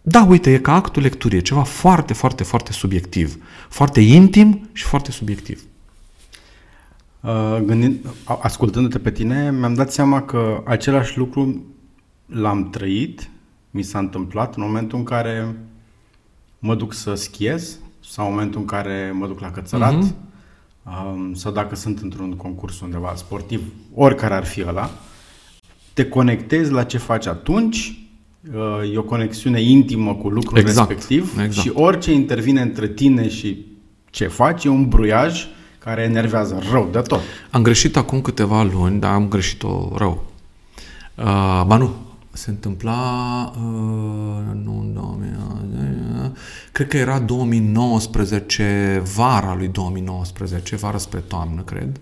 da, 0.02 0.26
uite, 0.30 0.54
e 0.54 0.58
ca 0.58 0.74
actul 0.74 1.02
lecturii. 1.02 1.38
E 1.38 1.42
ceva 1.42 1.64
foarte, 1.64 2.14
foarte, 2.14 2.44
foarte 2.44 2.72
subiectiv. 2.72 3.38
Foarte 3.70 4.00
intim 4.00 4.70
și 4.74 4.84
foarte 4.84 5.12
subiectiv. 5.12 5.62
Uh, 7.20 7.58
gândind, 7.66 7.98
ascultându-te 8.42 9.00
pe 9.00 9.12
tine, 9.12 9.52
mi-am 9.52 9.74
dat 9.74 9.92
seama 9.92 10.22
că 10.22 10.64
același 10.66 11.18
lucru 11.18 11.64
l-am 12.26 12.70
trăit 12.70 13.30
mi 13.72 13.82
s-a 13.82 14.00
întâmplat 14.00 14.56
în 14.56 14.64
momentul 14.64 14.98
în 14.98 15.04
care 15.04 15.56
mă 16.60 16.76
duc 16.76 16.94
să 16.94 17.14
schiez 17.14 17.78
sau 18.10 18.26
în 18.26 18.32
momentul 18.32 18.60
în 18.60 18.66
care 18.66 19.12
mă 19.14 19.28
duc 19.28 19.40
la 19.40 19.52
cățărat 19.52 20.04
uh-huh. 20.04 21.14
um, 21.14 21.34
sau 21.34 21.52
dacă 21.52 21.76
sunt 21.76 22.00
într-un 22.00 22.34
concurs 22.36 22.80
undeva 22.80 23.14
sportiv, 23.16 23.62
oricare 23.94 24.34
ar 24.34 24.46
fi 24.46 24.64
ăla, 24.68 24.90
te 25.94 26.06
conectezi 26.06 26.72
la 26.72 26.84
ce 26.84 26.98
faci 26.98 27.26
atunci, 27.26 28.08
uh, 28.54 28.94
e 28.94 28.98
o 28.98 29.04
conexiune 29.04 29.62
intimă 29.62 30.14
cu 30.16 30.30
lucrul 30.30 30.58
exact, 30.58 30.90
respectiv 30.90 31.40
exact. 31.40 31.68
și 31.68 31.72
orice 31.74 32.14
intervine 32.14 32.62
între 32.62 32.88
tine 32.88 33.30
și 33.30 33.66
ce 34.10 34.28
faci 34.28 34.64
e 34.64 34.70
un 34.70 34.88
bruiaj 34.88 35.46
care 35.80 36.02
enervează 36.02 36.62
rău 36.72 36.90
de 36.92 37.00
tot. 37.00 37.20
Am 37.50 37.62
greșit 37.62 37.98
acum 37.98 38.22
câteva 38.22 38.64
luni, 38.64 39.00
dar 39.00 39.14
am 39.14 39.28
greșit-o 39.28 39.92
rău. 39.96 40.26
Uh, 41.16 41.64
ba 41.66 41.78
nu, 41.78 41.92
se 42.32 42.50
întâmpla, 42.50 43.52
uh, 43.56 43.62
nu, 44.64 44.92
2000, 44.94 45.32
cred 46.72 46.88
că 46.88 46.98
era 46.98 47.20
2019, 47.20 49.02
vara 49.16 49.56
lui 49.56 49.68
2019, 49.68 50.76
vară 50.76 50.98
spre 50.98 51.20
toamnă, 51.20 51.62
cred. 51.62 52.00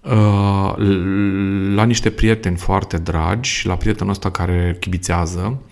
Uh, 0.00 0.74
la 1.74 1.84
niște 1.84 2.10
prieteni 2.10 2.56
foarte 2.56 2.98
dragi, 2.98 3.66
la 3.66 3.76
prietenul 3.76 4.12
ăsta 4.12 4.30
care 4.30 4.76
chibițează, 4.80 5.62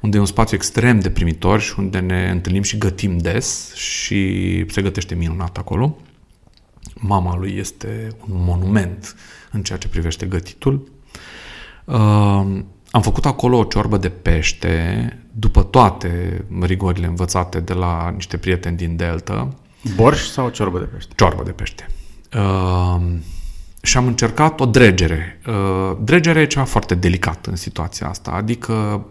unde 0.00 0.16
e 0.16 0.20
un 0.20 0.26
spațiu 0.26 0.56
extrem 0.56 1.00
de 1.00 1.10
primitor 1.10 1.60
și 1.60 1.74
unde 1.78 1.98
ne 1.98 2.30
întâlnim 2.30 2.62
și 2.62 2.78
gătim 2.78 3.18
des 3.18 3.74
și 3.74 4.64
se 4.68 4.82
gătește 4.82 5.14
minunat 5.14 5.56
acolo. 5.56 5.96
Mama 6.94 7.36
lui 7.36 7.56
este 7.56 8.08
un 8.20 8.44
monument 8.44 9.14
în 9.52 9.62
ceea 9.62 9.78
ce 9.78 9.88
privește 9.88 10.26
gătitul. 10.26 10.92
Uh, 11.84 12.60
am 12.90 13.02
făcut 13.02 13.26
acolo 13.26 13.58
o 13.58 13.64
ciorbă 13.64 13.96
de 13.96 14.08
pește, 14.08 15.18
după 15.32 15.62
toate 15.62 16.44
rigorile 16.60 17.06
învățate 17.06 17.60
de 17.60 17.72
la 17.72 18.10
niște 18.14 18.36
prieteni 18.36 18.76
din 18.76 18.96
Delta. 18.96 19.48
Borș 19.94 20.20
sau 20.20 20.48
ciorbă 20.48 20.78
de 20.78 20.84
pește? 20.84 21.12
Ciorbă 21.16 21.42
de 21.44 21.50
pește. 21.50 21.86
Uh, 22.34 23.02
și 23.82 23.96
am 23.96 24.06
încercat 24.06 24.60
o 24.60 24.66
dregere. 24.66 25.40
Uh, 25.46 25.96
dregerea 26.00 26.42
e 26.42 26.46
ceva 26.46 26.64
foarte 26.64 26.94
delicat 26.94 27.46
în 27.46 27.56
situația 27.56 28.08
asta, 28.08 28.30
adică 28.30 29.06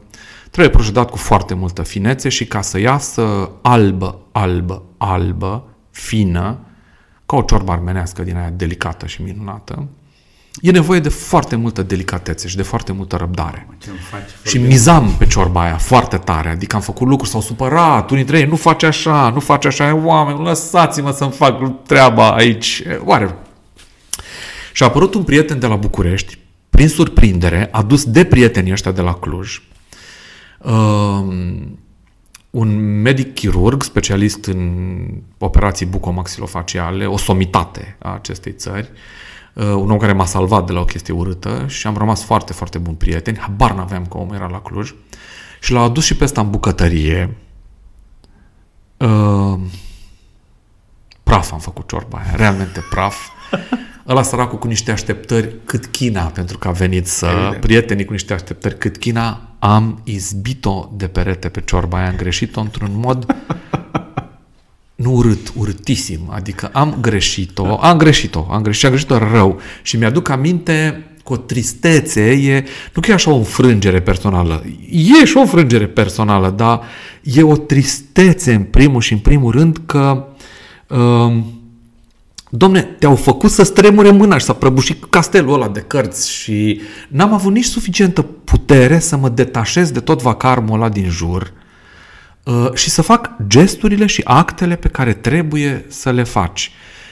trebuie 0.51 0.73
procedat 0.73 1.09
cu 1.09 1.17
foarte 1.17 1.53
multă 1.53 1.81
finețe 1.83 2.29
și 2.29 2.45
ca 2.45 2.61
să 2.61 2.79
iasă 2.79 3.51
albă, 3.61 4.19
albă, 4.31 4.83
albă, 4.97 5.67
fină, 5.91 6.59
ca 7.25 7.35
o 7.35 7.41
ciorbă 7.41 7.71
armenească 7.71 8.23
din 8.23 8.35
aia 8.35 8.49
delicată 8.49 9.05
și 9.05 9.21
minunată, 9.21 9.87
e 10.61 10.71
nevoie 10.71 10.99
de 10.99 11.09
foarte 11.09 11.55
multă 11.55 11.83
delicatețe 11.83 12.47
și 12.47 12.55
de 12.55 12.61
foarte 12.61 12.91
multă 12.91 13.15
răbdare. 13.15 13.67
Și 14.43 14.57
mizam 14.57 15.15
pe 15.17 15.25
ciorba 15.25 15.61
aia 15.61 15.77
foarte 15.77 16.17
tare, 16.17 16.49
adică 16.49 16.75
am 16.75 16.81
făcut 16.81 17.07
lucruri, 17.07 17.31
s-au 17.31 17.41
supărat, 17.41 18.09
unii 18.09 18.23
dintre 18.23 18.39
ei, 18.39 18.49
nu 18.49 18.55
face 18.55 18.85
așa, 18.85 19.29
nu 19.29 19.39
face 19.39 19.67
așa, 19.67 19.95
oameni, 19.95 20.43
lăsați-mă 20.43 21.11
să-mi 21.11 21.31
fac 21.31 21.83
treaba 21.85 22.31
aici, 22.31 22.83
oare. 23.03 23.35
Și 24.73 24.83
a 24.83 24.85
apărut 24.85 25.13
un 25.13 25.23
prieten 25.23 25.59
de 25.59 25.67
la 25.67 25.75
București, 25.75 26.37
prin 26.69 26.87
surprindere, 26.89 27.69
adus 27.71 28.03
de 28.05 28.25
prietenii 28.25 28.71
ăștia 28.71 28.91
de 28.91 29.01
la 29.01 29.13
Cluj, 29.13 29.61
um, 30.57 31.79
un 32.49 33.01
medic 33.01 33.33
chirurg, 33.33 33.83
specialist 33.83 34.45
în 34.45 34.71
operații 35.37 35.85
bucomaxilofaciale, 35.85 37.05
o 37.05 37.17
somitate 37.17 37.95
a 37.99 38.13
acestei 38.13 38.51
țări, 38.51 38.89
uh, 38.93 38.99
un 39.63 39.91
om 39.91 39.97
care 39.97 40.13
m-a 40.13 40.25
salvat 40.25 40.65
de 40.65 40.71
la 40.71 40.79
o 40.79 40.85
chestie 40.85 41.13
urâtă 41.13 41.65
și 41.67 41.87
am 41.87 41.97
rămas 41.97 42.23
foarte, 42.23 42.53
foarte 42.53 42.77
buni 42.77 42.95
prieteni. 42.95 43.37
Habar 43.37 43.71
n-aveam 43.71 44.05
că 44.05 44.17
omul 44.17 44.35
era 44.35 44.47
la 44.47 44.61
Cluj. 44.61 44.93
Și 45.59 45.71
l-a 45.71 45.81
adus 45.81 46.03
și 46.03 46.15
pe 46.15 46.23
ăsta 46.23 46.41
în 46.41 46.49
bucătărie. 46.49 47.37
Uh, 48.97 49.59
praf 51.23 51.51
am 51.51 51.59
făcut 51.59 51.87
ciorba 51.87 52.17
aia, 52.17 52.35
realmente 52.35 52.83
praf. 52.89 53.15
Ăla 54.07 54.21
săracul 54.21 54.57
cu 54.57 54.67
niște 54.67 54.91
așteptări 54.91 55.55
cât 55.65 55.85
China, 55.85 56.23
pentru 56.23 56.57
că 56.57 56.67
a 56.67 56.71
venit 56.71 57.07
să... 57.07 57.25
Evident. 57.25 57.61
Prietenii 57.61 58.05
cu 58.05 58.11
niște 58.11 58.33
așteptări 58.33 58.77
cât 58.77 58.97
China, 58.97 59.41
am 59.59 60.01
izbit-o 60.03 60.89
de 60.93 61.07
perete 61.07 61.49
pe 61.49 61.61
ciorba 61.61 61.97
aia, 61.97 62.09
am 62.09 62.15
greșit-o 62.15 62.59
într-un 62.59 62.91
mod 62.93 63.25
nu 64.97 65.13
urât, 65.13 65.53
urâtisim. 65.55 66.19
Adică 66.29 66.69
am 66.73 66.97
greșit-o, 67.01 67.79
am 67.81 67.97
greșit-o, 67.97 68.47
am 68.49 68.61
greșit, 68.61 68.85
am 68.85 68.91
greșit-o 68.91 69.17
rău. 69.17 69.59
Și 69.81 69.97
mi-aduc 69.97 70.29
aminte 70.29 71.05
cu 71.23 71.33
o 71.33 71.37
tristețe, 71.37 72.31
e, 72.31 72.65
nu 72.93 73.01
că 73.01 73.11
e 73.11 73.13
așa 73.13 73.31
o 73.31 73.35
înfrângere 73.35 74.01
personală, 74.01 74.63
e 74.91 75.25
și 75.25 75.37
o 75.37 75.39
înfrângere 75.39 75.87
personală, 75.87 76.49
dar 76.49 76.81
e 77.21 77.43
o 77.43 77.57
tristețe 77.57 78.53
în 78.53 78.63
primul 78.63 79.01
și 79.01 79.13
în 79.13 79.19
primul 79.19 79.51
rând 79.51 79.77
că 79.85 80.25
uh, 80.87 81.37
Domne, 82.49 82.81
te-au 82.81 83.15
făcut 83.15 83.51
să 83.51 83.63
stremure 83.63 84.11
mâna 84.11 84.37
și 84.37 84.45
să 84.45 84.53
prăbuși 84.53 84.93
castelul 85.09 85.53
ăla 85.53 85.67
de 85.67 85.79
cărți 85.79 86.31
și 86.31 86.81
n-am 87.07 87.33
avut 87.33 87.53
nici 87.53 87.65
suficientă 87.65 88.21
putere 88.21 88.99
să 88.99 89.17
mă 89.17 89.29
detașez 89.29 89.91
de 89.91 89.99
tot 89.99 90.21
vacarmul 90.21 90.75
ăla 90.75 90.89
din 90.89 91.09
jur 91.09 91.41
uh, 91.41 91.66
și 92.73 92.89
să 92.89 93.01
fac 93.01 93.31
gesturile 93.47 94.05
și 94.05 94.21
actele 94.23 94.75
pe 94.75 94.87
care 94.87 95.13
trebuie 95.13 95.85
să 95.87 96.11
le 96.11 96.23
faci. 96.23 96.71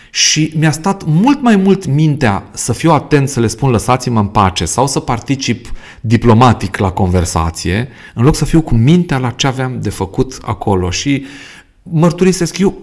Și 0.09 0.53
mi-a 0.57 0.71
stat 0.71 1.03
mult 1.05 1.41
mai 1.41 1.55
mult 1.55 1.85
mintea 1.85 2.43
să 2.51 2.73
fiu 2.73 2.91
atent 2.91 3.29
să 3.29 3.39
le 3.39 3.47
spun 3.47 3.69
lăsați-mă 3.69 4.19
în 4.19 4.27
pace 4.27 4.65
sau 4.65 4.87
să 4.87 4.99
particip 4.99 5.71
diplomatic 6.01 6.77
la 6.77 6.91
conversație, 6.91 7.89
în 8.13 8.23
loc 8.23 8.35
să 8.35 8.45
fiu 8.45 8.61
cu 8.61 8.75
mintea 8.75 9.17
la 9.17 9.29
ce 9.29 9.47
aveam 9.47 9.79
de 9.81 9.89
făcut 9.89 10.37
acolo. 10.41 10.89
Și 10.89 11.25
mărturisesc, 11.83 12.57
eu 12.57 12.81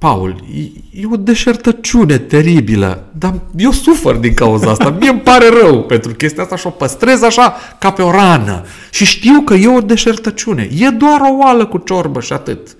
Paul, 0.00 0.44
e, 0.54 0.60
e 1.00 1.06
o 1.10 1.16
deșertăciune 1.16 2.18
teribilă, 2.18 3.10
dar 3.18 3.34
eu 3.56 3.70
sufăr 3.70 4.16
din 4.16 4.34
cauza 4.34 4.70
asta. 4.70 4.96
Mie 5.00 5.08
îmi 5.08 5.20
pare 5.20 5.48
rău 5.62 5.82
pentru 5.82 6.14
chestia 6.14 6.42
asta 6.42 6.56
și 6.56 6.66
o 6.66 6.70
păstrez 6.70 7.22
așa 7.22 7.54
ca 7.78 7.90
pe 7.90 8.02
o 8.02 8.10
rană. 8.10 8.64
Și 8.90 9.04
știu 9.04 9.40
că 9.40 9.54
e 9.54 9.68
o 9.68 9.80
deșertăciune. 9.80 10.68
E 10.78 10.88
doar 10.88 11.20
o 11.20 11.36
oală 11.36 11.66
cu 11.66 11.78
ciorbă 11.78 12.20
și 12.20 12.32
atât. 12.32 12.76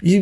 E, 0.00 0.16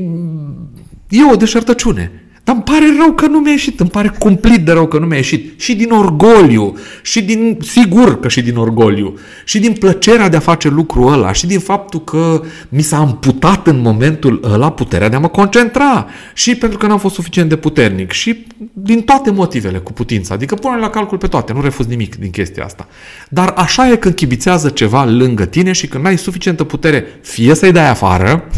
e 1.08 1.30
o 1.32 1.36
deșertăciune. 1.36 2.31
Dar 2.44 2.54
îmi 2.54 2.64
pare 2.64 2.84
rău 2.98 3.12
că 3.12 3.26
nu 3.26 3.38
mi-a 3.38 3.50
ieșit, 3.50 3.80
îmi 3.80 3.90
pare 3.90 4.14
cumplit 4.18 4.64
de 4.64 4.72
rău 4.72 4.86
că 4.86 4.98
nu 4.98 5.06
mi-a 5.06 5.16
ieșit. 5.16 5.60
Și 5.60 5.74
din 5.74 5.90
orgoliu, 5.90 6.76
și 7.02 7.22
din, 7.22 7.58
sigur 7.60 8.20
că 8.20 8.28
și 8.28 8.42
din 8.42 8.56
orgoliu, 8.56 9.18
și 9.44 9.58
din 9.58 9.72
plăcerea 9.72 10.28
de 10.28 10.36
a 10.36 10.40
face 10.40 10.68
lucrul 10.68 11.12
ăla, 11.12 11.32
și 11.32 11.46
din 11.46 11.58
faptul 11.58 12.04
că 12.04 12.42
mi 12.68 12.82
s-a 12.82 12.96
amputat 12.96 13.66
în 13.66 13.80
momentul 13.80 14.40
ăla 14.52 14.70
puterea 14.70 15.08
de 15.08 15.16
a 15.16 15.18
mă 15.18 15.28
concentra, 15.28 16.06
și 16.34 16.54
pentru 16.54 16.78
că 16.78 16.86
n-am 16.86 16.98
fost 16.98 17.14
suficient 17.14 17.48
de 17.48 17.56
puternic, 17.56 18.10
și 18.10 18.46
din 18.72 19.00
toate 19.00 19.30
motivele 19.30 19.78
cu 19.78 19.92
putință. 19.92 20.32
Adică 20.32 20.54
pune 20.54 20.76
la 20.76 20.90
calcul 20.90 21.18
pe 21.18 21.26
toate, 21.26 21.52
nu 21.52 21.60
refuz 21.60 21.86
nimic 21.86 22.16
din 22.16 22.30
chestia 22.30 22.64
asta. 22.64 22.88
Dar 23.28 23.52
așa 23.56 23.90
e 23.90 23.96
când 23.96 24.14
chibițează 24.14 24.68
ceva 24.68 25.04
lângă 25.04 25.44
tine 25.44 25.72
și 25.72 25.86
când 25.86 26.04
n-ai 26.04 26.18
suficientă 26.18 26.64
putere, 26.64 27.04
fie 27.20 27.54
să-i 27.54 27.72
dai 27.72 27.88
afară, 27.88 28.48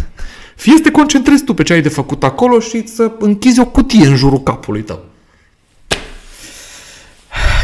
fie 0.55 0.73
să 0.77 0.83
te 0.83 0.91
concentrezi 0.91 1.45
tu 1.45 1.55
pe 1.55 1.63
ce 1.63 1.73
ai 1.73 1.83
de 1.83 1.89
făcut 1.89 2.25
acolo 2.25 2.59
și 2.61 2.87
să 2.87 3.13
închizi 3.19 3.61
o 3.61 3.67
cutie 3.67 4.07
în 4.07 4.17
jurul 4.17 4.43
capului 4.43 4.83
tău. 4.83 5.05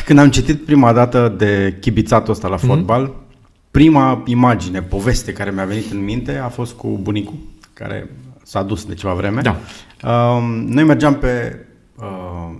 Când 0.05 0.19
am 0.19 0.31
citit 0.31 0.65
prima 0.65 0.93
dată 0.93 1.35
de 1.37 1.77
chibițatul 1.81 2.33
ăsta 2.33 2.49
la 2.49 2.55
mhm. 2.55 2.67
fotbal, 2.67 3.09
mm-hmm. 3.09 3.71
prima 3.71 4.23
imagine, 4.27 4.83
poveste 4.83 5.33
care 5.33 5.51
mi-a 5.51 5.65
venit 5.65 5.93
în 5.93 6.05
minte 6.05 6.37
a 6.37 6.49
fost 6.49 6.73
cu 6.73 6.99
bunicul, 7.03 7.35
care 7.73 8.11
s-a 8.43 8.63
dus 8.63 8.85
de 8.85 8.95
ceva 8.95 9.13
vreme. 9.13 9.41
Da. 9.41 9.57
Uh, 10.05 10.65
noi 10.67 10.85
mergeam 10.85 11.15
pe 11.15 11.59
uh, 11.97 12.05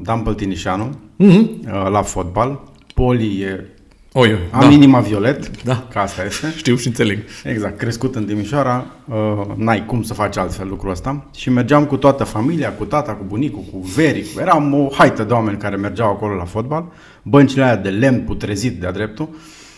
Dan 0.03 0.21
Păltinișanu 0.21 0.99
mm-hmm. 1.19 1.47
uh, 1.65 1.89
la 1.91 2.03
fotbal. 2.03 2.61
Poli 2.95 3.41
e 3.41 3.67
Oi, 4.13 4.29
oi, 4.29 4.39
Am 4.51 4.61
da. 4.61 4.67
inima 4.67 5.01
violet, 5.01 5.63
da. 5.63 5.87
ca 5.93 6.01
asta 6.01 6.25
este. 6.25 6.53
Știu 6.57 6.77
și 6.77 6.87
înțeleg. 6.87 7.19
Exact, 7.45 7.79
crescut 7.79 8.15
în 8.15 8.25
Timișoara, 8.25 8.87
uh, 9.09 9.17
n-ai 9.57 9.85
cum 9.87 10.03
să 10.03 10.15
faci 10.15 10.37
altfel 10.37 10.69
lucrul 10.69 10.91
ăsta. 10.91 11.25
Și 11.37 11.51
mergeam 11.51 11.85
cu 11.85 11.97
toată 11.97 12.25
familia, 12.25 12.73
cu 12.73 12.85
tata, 12.85 13.13
cu 13.13 13.25
bunicul, 13.29 13.63
cu 13.73 13.79
veri. 13.95 14.27
Eram 14.41 14.75
o 14.75 14.89
haită 14.93 15.23
de 15.23 15.33
oameni 15.33 15.59
care 15.59 15.77
mergeau 15.77 16.11
acolo 16.11 16.35
la 16.35 16.45
fotbal. 16.45 16.85
Băncile 17.23 17.63
alea 17.63 17.77
de 17.77 17.89
lemn 17.89 18.21
putrezit 18.21 18.81
de-a 18.81 18.93
dreptul. 18.93 19.29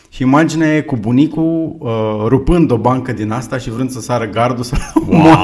Și 0.09 0.22
imaginea 0.22 0.76
e 0.76 0.80
cu 0.80 0.96
bunicul 0.96 1.76
uh, 1.78 2.24
rupând 2.26 2.70
o 2.70 2.76
bancă 2.76 3.12
din 3.12 3.30
asta 3.30 3.59
și 3.59 3.70
vrând 3.70 3.90
să 3.90 4.00
sară 4.00 4.26
gardul 4.26 4.64
să 4.64 4.76
wow. 5.09 5.34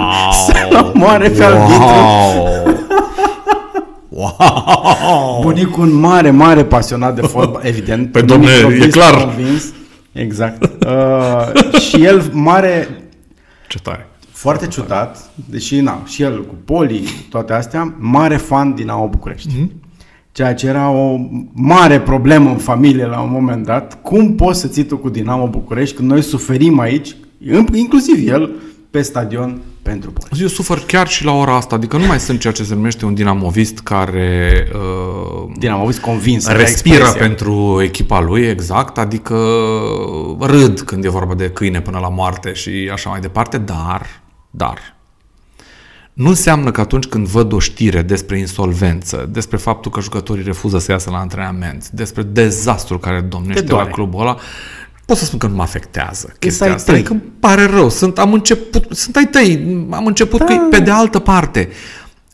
să 0.46 0.90
moare 0.94 1.28
pe 1.28 1.44
wow. 1.44 1.52
arbitru. 1.52 1.84
Wow! 1.84 2.76
Bunicul 5.42 5.82
un 5.82 5.94
mare, 5.94 6.30
mare 6.30 6.64
pasionat 6.64 7.14
de 7.14 7.20
fotbal, 7.20 7.60
evident. 7.72 8.12
Pe 8.12 8.20
domne, 8.20 8.50
e 8.80 8.88
clar. 8.88 9.14
Convins. 9.14 9.72
Exact. 10.12 10.62
Uh, 10.86 11.80
și 11.80 12.04
el 12.04 12.30
mare... 12.32 12.88
Ce 13.68 13.78
tare. 13.78 14.08
Foarte 14.32 14.66
ciudat, 14.66 15.30
deși 15.50 15.80
na, 15.80 16.02
și 16.06 16.22
el 16.22 16.44
cu 16.46 16.54
Poli, 16.64 17.08
toate 17.30 17.52
astea, 17.52 17.94
mare 17.98 18.36
fan 18.36 18.74
din 18.74 18.88
AO 18.88 19.08
București. 19.08 19.54
Mm-hmm. 19.54 19.86
Ceea 20.32 20.54
ce 20.54 20.66
era 20.66 20.90
o 20.90 21.16
mare 21.52 22.00
problemă 22.00 22.50
în 22.50 22.56
familie 22.56 23.06
la 23.06 23.20
un 23.20 23.30
moment 23.30 23.64
dat. 23.64 24.02
Cum 24.02 24.34
poți 24.34 24.60
să 24.60 24.66
ții 24.66 24.84
tu 24.84 24.96
cu 24.96 25.08
Dinamo 25.08 25.46
București 25.46 25.96
când 25.96 26.10
noi 26.10 26.22
suferim 26.22 26.78
aici, 26.78 27.16
inclusiv 27.72 28.28
el, 28.28 28.50
pe 28.90 29.02
stadion 29.02 29.60
pentru 29.82 30.10
Poli. 30.10 30.42
Eu 30.42 30.48
sufăr 30.48 30.78
chiar 30.86 31.08
și 31.08 31.24
la 31.24 31.32
ora 31.32 31.56
asta, 31.56 31.74
adică 31.74 31.96
nu 31.96 32.06
mai 32.06 32.20
sunt 32.20 32.40
ceea 32.40 32.52
ce 32.52 32.64
se 32.64 32.74
numește 32.74 33.04
un 33.04 33.14
dinamovist 33.14 33.78
care 33.78 34.68
uh, 34.72 35.52
dinamovist 35.58 36.00
convins 36.00 36.46
respiră 36.46 37.08
pentru 37.18 37.80
echipa 37.82 38.20
lui, 38.20 38.42
exact, 38.42 38.98
adică 38.98 39.34
râd 40.40 40.80
când 40.80 41.04
e 41.04 41.08
vorba 41.08 41.34
de 41.34 41.50
câine 41.50 41.80
până 41.80 41.98
la 41.98 42.08
moarte 42.08 42.52
și 42.52 42.90
așa 42.92 43.10
mai 43.10 43.20
departe, 43.20 43.58
dar, 43.58 44.06
dar 44.50 44.96
nu 46.18 46.28
înseamnă 46.28 46.70
că 46.70 46.80
atunci 46.80 47.06
când 47.06 47.26
văd 47.26 47.52
o 47.52 47.58
știre 47.58 48.02
despre 48.02 48.38
insolvență, 48.38 49.28
despre 49.32 49.56
faptul 49.56 49.90
că 49.90 50.00
jucătorii 50.00 50.44
refuză 50.44 50.78
să 50.78 50.92
iasă 50.92 51.10
la 51.10 51.18
antrenament, 51.18 51.88
despre 51.88 52.22
dezastrul 52.22 52.98
care 52.98 53.20
domnește 53.20 53.62
la 53.62 53.68
doare. 53.68 53.90
clubul 53.90 54.20
ăla, 54.20 54.36
pot 55.08 55.16
să 55.16 55.24
spun 55.24 55.38
că 55.38 55.46
nu 55.46 55.54
mă 55.54 55.62
afectează 55.62 56.34
chestia 56.38 56.66
ai 56.66 56.72
asta. 56.72 56.92
tăi. 56.92 57.00
Adică 57.00 57.12
îmi 57.12 57.22
pare 57.40 57.64
rău. 57.64 57.88
Sunt, 57.88 58.18
am 58.18 58.32
început, 58.32 58.86
sunt 58.90 59.16
ai 59.16 59.26
tăi, 59.26 59.86
am 59.90 60.06
început 60.06 60.38
da. 60.38 60.44
cu 60.44 60.52
ei. 60.52 60.58
Pe 60.70 60.78
de 60.78 60.90
altă 60.90 61.18
parte, 61.18 61.68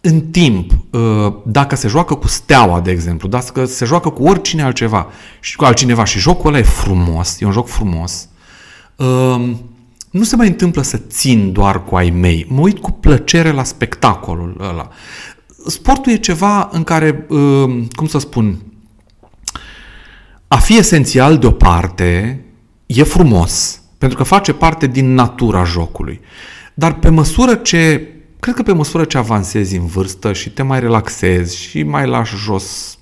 în 0.01 0.21
timp, 0.21 0.71
uh, 0.91 1.35
dacă 1.45 1.77
se 1.77 1.89
joacă 1.89 2.15
cu 2.15 2.27
steaua, 2.27 2.81
de 2.81 2.91
exemplu, 2.91 3.29
dacă 3.29 3.65
se 3.65 3.85
joacă 3.85 4.09
cu 4.09 4.23
oricine 4.23 4.63
altceva 4.63 5.07
și 5.41 5.57
cu 5.57 5.65
altcineva 5.65 6.05
și 6.05 6.19
jocul 6.19 6.49
ăla 6.49 6.59
e 6.59 6.63
frumos, 6.63 7.41
e 7.41 7.47
un 7.47 7.53
joc 7.53 7.69
frumos, 7.69 8.29
um, 8.97 9.61
nu 10.11 10.23
se 10.23 10.37
mai 10.37 10.47
întâmplă 10.47 10.83
să 10.83 10.97
țin 10.97 11.53
doar 11.53 11.85
cu 11.85 11.97
ai 11.97 12.11
mei. 12.11 12.47
Mă 12.49 12.61
uit 12.61 12.79
cu 12.79 12.91
plăcere 12.91 13.51
la 13.51 13.65
spectacolul 13.65 14.57
ăla. 14.61 14.89
Sportul 15.67 16.13
e 16.13 16.17
ceva 16.17 16.69
în 16.73 16.85
care, 16.85 17.27
um, 17.29 17.89
cum 17.89 18.07
să 18.07 18.19
spun, 18.19 18.59
a 20.49 20.57
fi 20.57 20.79
esențial 20.79 21.39
de 21.39 21.47
o 21.47 21.51
parte 21.51 22.39
e 22.87 23.03
frumos, 23.03 23.83
pentru 23.99 24.19
că 24.19 24.25
face 24.25 24.53
parte 24.53 24.87
din 24.87 25.15
natura 25.15 25.65
jocului. 25.65 26.21
Dar 26.75 26.95
pe 26.95 27.09
măsură 27.09 27.55
ce, 27.55 28.09
cred 28.41 28.55
că 28.55 28.63
pe 28.63 28.73
măsură 28.73 29.05
ce 29.05 29.19
avansezi 29.19 29.77
în 29.77 29.87
vârstă 29.87 30.33
și 30.33 30.51
te 30.51 30.63
mai 30.63 30.81
relaxezi 30.81 31.57
și 31.61 31.83
mai 31.83 32.07
lași 32.07 32.37
jos 32.37 32.99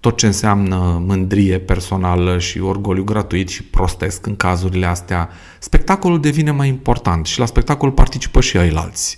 tot 0.00 0.16
ce 0.16 0.26
înseamnă 0.26 1.02
mândrie 1.06 1.58
personală 1.58 2.38
și 2.38 2.60
orgoliu 2.60 3.04
gratuit 3.04 3.48
și 3.48 3.62
prostesc 3.62 4.26
în 4.26 4.36
cazurile 4.36 4.86
astea, 4.86 5.28
spectacolul 5.58 6.20
devine 6.20 6.50
mai 6.50 6.68
important 6.68 7.26
și 7.26 7.38
la 7.38 7.46
spectacol 7.46 7.90
participă 7.90 8.40
și 8.40 8.56
alți. 8.56 9.16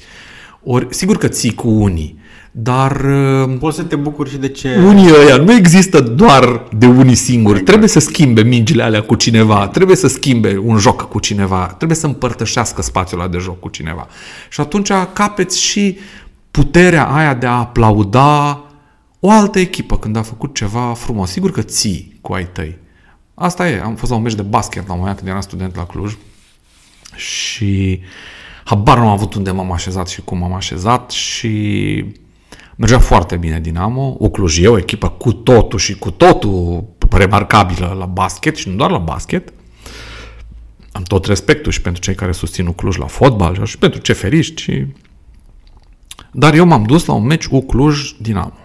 Ori, 0.64 0.86
sigur 0.90 1.16
că 1.16 1.28
ții 1.28 1.54
cu 1.54 1.68
unii, 1.68 2.18
dar 2.58 3.04
uh, 3.44 3.56
Poți 3.58 3.76
să 3.76 3.82
te 3.82 3.96
bucuri 3.96 4.30
și 4.30 4.36
de 4.36 4.48
ce... 4.48 4.78
unii 4.86 5.10
ăia 5.24 5.36
nu 5.36 5.52
există 5.52 6.00
doar 6.00 6.68
de 6.76 6.86
unii 6.86 7.14
singuri. 7.14 7.60
Trebuie 7.60 7.88
să 7.88 7.98
schimbe 7.98 8.42
mingile 8.42 8.82
alea 8.82 9.02
cu 9.02 9.14
cineva, 9.14 9.68
trebuie 9.68 9.96
să 9.96 10.08
schimbe 10.08 10.60
un 10.64 10.78
joc 10.78 11.02
cu 11.02 11.18
cineva, 11.18 11.66
trebuie 11.66 11.96
să 11.96 12.06
împărtășească 12.06 12.82
spațiul 12.82 13.20
ăla 13.20 13.28
de 13.28 13.38
joc 13.38 13.60
cu 13.60 13.68
cineva. 13.68 14.06
Și 14.50 14.60
atunci 14.60 14.90
capeți 15.12 15.60
și 15.60 15.98
puterea 16.50 17.04
aia 17.04 17.34
de 17.34 17.46
a 17.46 17.58
aplauda 17.58 18.64
o 19.20 19.30
altă 19.30 19.58
echipă 19.58 19.98
când 19.98 20.16
a 20.16 20.22
făcut 20.22 20.54
ceva 20.54 20.94
frumos. 20.94 21.30
Sigur 21.30 21.50
că 21.50 21.62
ții 21.62 22.18
cu 22.20 22.32
ai 22.32 22.46
tăi. 22.52 22.78
Asta 23.34 23.68
e. 23.68 23.80
Am 23.80 23.94
fost 23.94 24.10
la 24.10 24.16
un 24.16 24.22
meci 24.22 24.34
de 24.34 24.42
basket 24.42 24.86
la 24.86 24.92
un 24.92 24.98
moment 24.98 25.16
când 25.16 25.28
eram 25.28 25.40
student 25.40 25.76
la 25.76 25.86
Cluj 25.86 26.16
și 27.14 28.00
habar 28.64 28.98
nu 28.98 29.04
am 29.04 29.10
avut 29.10 29.34
unde 29.34 29.50
m-am 29.50 29.72
așezat 29.72 30.08
și 30.08 30.20
cum 30.20 30.38
m-am 30.38 30.54
așezat 30.54 31.10
și 31.10 32.04
mergea 32.76 32.98
foarte 32.98 33.36
bine 33.36 33.60
Dinamo. 33.60 34.16
O 34.18 34.28
Cluj 34.28 34.58
e 34.58 34.68
o 34.68 34.78
echipă 34.78 35.08
cu 35.08 35.32
totul 35.32 35.78
și 35.78 35.98
cu 35.98 36.10
totul 36.10 36.84
remarcabilă 37.10 37.96
la 37.98 38.06
basket 38.06 38.56
și 38.56 38.68
nu 38.68 38.74
doar 38.74 38.90
la 38.90 38.98
basket. 38.98 39.52
Am 40.92 41.02
tot 41.02 41.24
respectul 41.26 41.72
și 41.72 41.80
pentru 41.80 42.02
cei 42.02 42.14
care 42.14 42.32
susțin 42.32 42.72
Cluj 42.72 42.96
la 42.96 43.06
fotbal 43.06 43.64
și 43.64 43.78
pentru 43.78 44.00
ceferiști. 44.00 44.62
Și... 44.62 44.86
Dar 46.30 46.54
eu 46.54 46.66
m-am 46.66 46.82
dus 46.82 47.04
la 47.04 47.12
un 47.14 47.26
meci 47.26 47.46
cu 47.46 47.60
Cluj 47.60 48.12
Dinamo. 48.20 48.58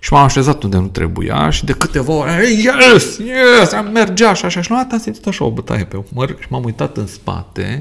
Și 0.00 0.12
m-am 0.12 0.24
așezat 0.24 0.62
unde 0.62 0.76
nu 0.76 0.86
trebuia 0.86 1.50
și 1.50 1.64
de 1.64 1.72
câteva 1.72 2.12
ori, 2.12 2.30
"Hey, 2.30 2.64
yes, 2.64 3.18
yes, 3.18 3.72
am 3.72 3.90
mergea 3.92 4.32
și 4.34 4.44
așa. 4.44 4.60
Și 4.60 4.70
la 4.70 4.76
un 4.76 4.82
moment 4.82 4.88
dat 4.88 4.98
am 4.98 5.04
simțit 5.04 5.26
așa 5.26 5.44
o 5.44 5.50
bătaie 5.50 5.84
pe 5.84 6.02
umăr 6.12 6.36
și 6.40 6.46
m-am 6.48 6.64
uitat 6.64 6.96
în 6.96 7.06
spate 7.06 7.78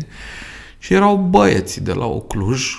și 0.77 0.93
erau 0.93 1.15
băieții 1.15 1.81
de 1.81 1.93
la 1.93 2.05
Ocluj 2.05 2.73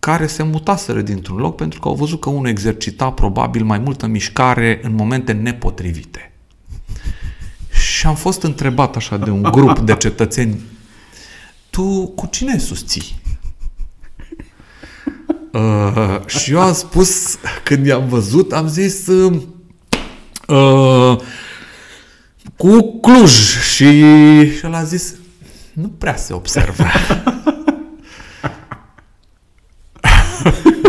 care 0.00 0.26
se 0.26 0.42
mutaseră 0.42 1.00
dintr-un 1.00 1.36
loc 1.36 1.56
pentru 1.56 1.80
că 1.80 1.88
au 1.88 1.94
văzut 1.94 2.20
că 2.20 2.28
unul 2.28 2.48
exercita 2.48 3.10
probabil 3.10 3.64
mai 3.64 3.78
multă 3.78 4.06
mișcare 4.06 4.80
în 4.82 4.94
momente 4.94 5.32
nepotrivite. 5.32 6.32
Și 7.70 8.06
am 8.06 8.14
fost 8.14 8.42
întrebat 8.42 8.96
așa 8.96 9.16
de 9.16 9.30
un 9.30 9.42
grup 9.42 9.78
de 9.78 9.94
cetățeni, 9.94 10.60
tu 11.70 12.06
cu 12.06 12.26
cine 12.26 12.58
susții? 12.58 13.20
Uh, 15.52 16.26
și 16.26 16.52
eu 16.52 16.60
am 16.60 16.72
spus, 16.72 17.36
când 17.62 17.86
i-am 17.86 18.08
văzut, 18.08 18.52
am 18.52 18.68
zis 18.68 19.06
uh, 19.06 19.42
uh, 20.48 21.20
cu 22.56 22.98
Cluj 23.00 23.30
și, 23.74 24.00
și 24.50 24.64
el 24.64 24.74
a 24.74 24.82
zis 24.82 25.14
nu 25.72 25.88
prea 25.88 26.16
se 26.16 26.32
observă. 26.32 26.84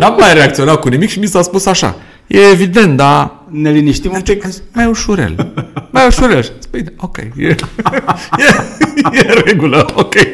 N-am 0.08 0.16
mai 0.20 0.34
reacționat 0.34 0.80
cu 0.80 0.90
nimic 0.90 1.10
și 1.10 1.20
mi 1.20 1.26
s-a 1.26 1.42
spus 1.42 1.66
așa. 1.66 1.96
E 2.28 2.40
evident, 2.40 2.98
dar 2.98 3.40
Ne 3.50 3.72
liniștim 3.72 4.12
un 4.14 4.22
pic? 4.22 4.44
am 4.44 4.50
zis, 4.50 4.64
mai 4.74 4.86
ușurel. 4.86 5.54
Mai 5.92 6.08
ușurel. 6.08 6.44
Și 6.44 6.50
Spui, 6.60 6.86
ok. 6.98 7.18
E, 7.18 7.32
e, 7.38 7.56
e 9.12 9.26
în 9.28 9.42
regulă, 9.46 9.86
ok. 9.96 10.14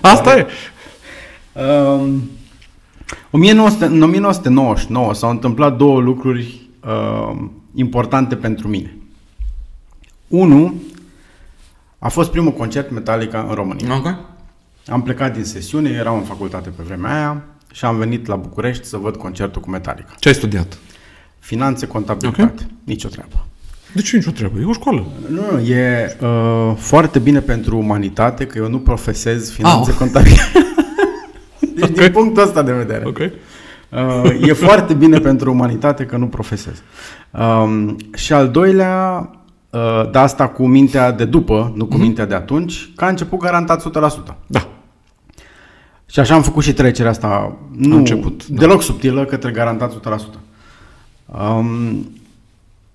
Asta 0.00 0.36
e. 0.36 0.46
Um, 1.52 2.30
1900, 3.30 3.84
în 3.84 4.02
1999 4.02 5.14
s-au 5.14 5.30
întâmplat 5.30 5.76
două 5.76 6.00
lucruri 6.00 6.60
uh, 6.84 7.36
importante 7.74 8.36
pentru 8.36 8.68
mine. 8.68 8.96
Unu, 10.28 10.74
a 11.98 12.08
fost 12.08 12.30
primul 12.30 12.52
concert 12.52 12.90
Metallica 12.90 13.46
în 13.48 13.54
România. 13.54 13.96
Ok. 13.96 14.29
Am 14.86 15.02
plecat 15.02 15.32
din 15.32 15.44
sesiune, 15.44 15.90
eram 15.90 16.16
în 16.16 16.22
facultate 16.22 16.68
pe 16.68 16.82
vremea 16.86 17.14
aia 17.14 17.42
și 17.72 17.84
am 17.84 17.96
venit 17.96 18.26
la 18.26 18.36
București 18.36 18.86
să 18.86 18.96
văd 18.96 19.16
concertul 19.16 19.60
cu 19.62 19.70
Metallica. 19.70 20.14
Ce 20.18 20.28
ai 20.28 20.34
studiat? 20.34 20.78
Finanțe, 21.38 21.86
contabilitate. 21.86 22.62
Ok. 22.62 22.70
Nici 22.84 23.04
o 23.04 23.08
treabă. 23.08 23.46
De 23.94 24.00
ce 24.02 24.16
nicio 24.16 24.30
treabă? 24.30 24.58
E 24.60 24.64
o 24.64 24.72
școală. 24.72 25.06
Nu, 25.28 25.40
nu, 25.50 25.58
e 25.58 26.16
uh, 26.20 26.72
foarte 26.76 27.18
bine 27.18 27.40
pentru 27.40 27.78
umanitate 27.78 28.46
că 28.46 28.58
eu 28.58 28.68
nu 28.68 28.78
profesez 28.78 29.50
finanțe, 29.50 29.90
Au. 29.90 29.96
contabilitate. 29.96 30.58
deci 31.74 31.88
Ok. 31.88 31.94
din 31.94 32.12
punctul 32.12 32.42
ăsta 32.42 32.62
de 32.62 32.72
vedere. 32.72 33.04
Ok. 33.04 33.18
Uh, 33.18 34.48
e 34.48 34.52
foarte 34.52 34.94
bine 34.94 35.18
pentru 35.18 35.50
umanitate 35.50 36.04
că 36.06 36.16
nu 36.16 36.26
profesez. 36.26 36.82
Um, 37.30 37.96
și 38.14 38.32
al 38.32 38.48
doilea, 38.48 39.30
uh, 39.32 39.38
de 40.12 40.18
asta 40.18 40.48
cu 40.48 40.66
mintea 40.66 41.10
de 41.12 41.24
după, 41.24 41.72
nu 41.76 41.86
cu 41.86 41.96
mintea 41.96 42.24
de 42.26 42.34
atunci, 42.34 42.90
că 42.96 43.04
a 43.04 43.08
început 43.08 43.38
garantat 43.38 43.90
100%. 43.90 44.34
Da. 44.46 44.68
Și 46.06 46.20
așa 46.20 46.34
am 46.34 46.42
făcut 46.42 46.62
și 46.62 46.72
trecerea 46.72 47.10
asta, 47.10 47.56
nu 47.76 47.96
început, 47.96 48.46
da. 48.46 48.60
deloc 48.60 48.82
subtilă, 48.82 49.24
către 49.24 49.50
garantat 49.50 49.92
100%. 49.94 50.38
Um, 51.26 52.10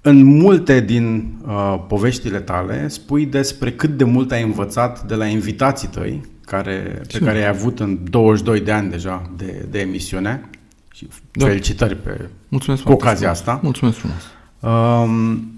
în 0.02 0.24
multe 0.24 0.80
din 0.82 1.34
uh, 1.48 1.76
poveștile 1.88 2.40
tale 2.40 2.88
spui 2.88 3.26
despre 3.26 3.72
cât 3.72 3.98
de 3.98 4.04
mult 4.04 4.32
ai 4.32 4.44
învățat 4.44 5.04
de 5.04 5.16
la 5.16 5.26
invitații 5.26 5.88
tăi, 5.88 6.22
care, 6.46 7.02
pe 7.12 7.20
care 7.20 7.38
ai 7.38 7.48
avut 7.48 7.80
în 7.80 7.98
22 8.10 8.60
de 8.60 8.72
ani 8.72 8.90
deja 8.90 9.30
de, 9.38 9.66
de 9.72 9.80
emisiune. 9.80 10.50
Și 10.94 11.08
Da. 11.32 11.46
felicitări 11.46 11.96
pe 11.96 12.30
Mulțumesc 12.48 12.82
cu 12.84 12.88
foarte 12.88 13.04
ocazia 13.06 13.34
frumos. 13.34 13.40
asta. 13.40 13.60
Mulțumesc 13.64 13.98
frumos. 13.98 14.22
Um, 14.60 15.52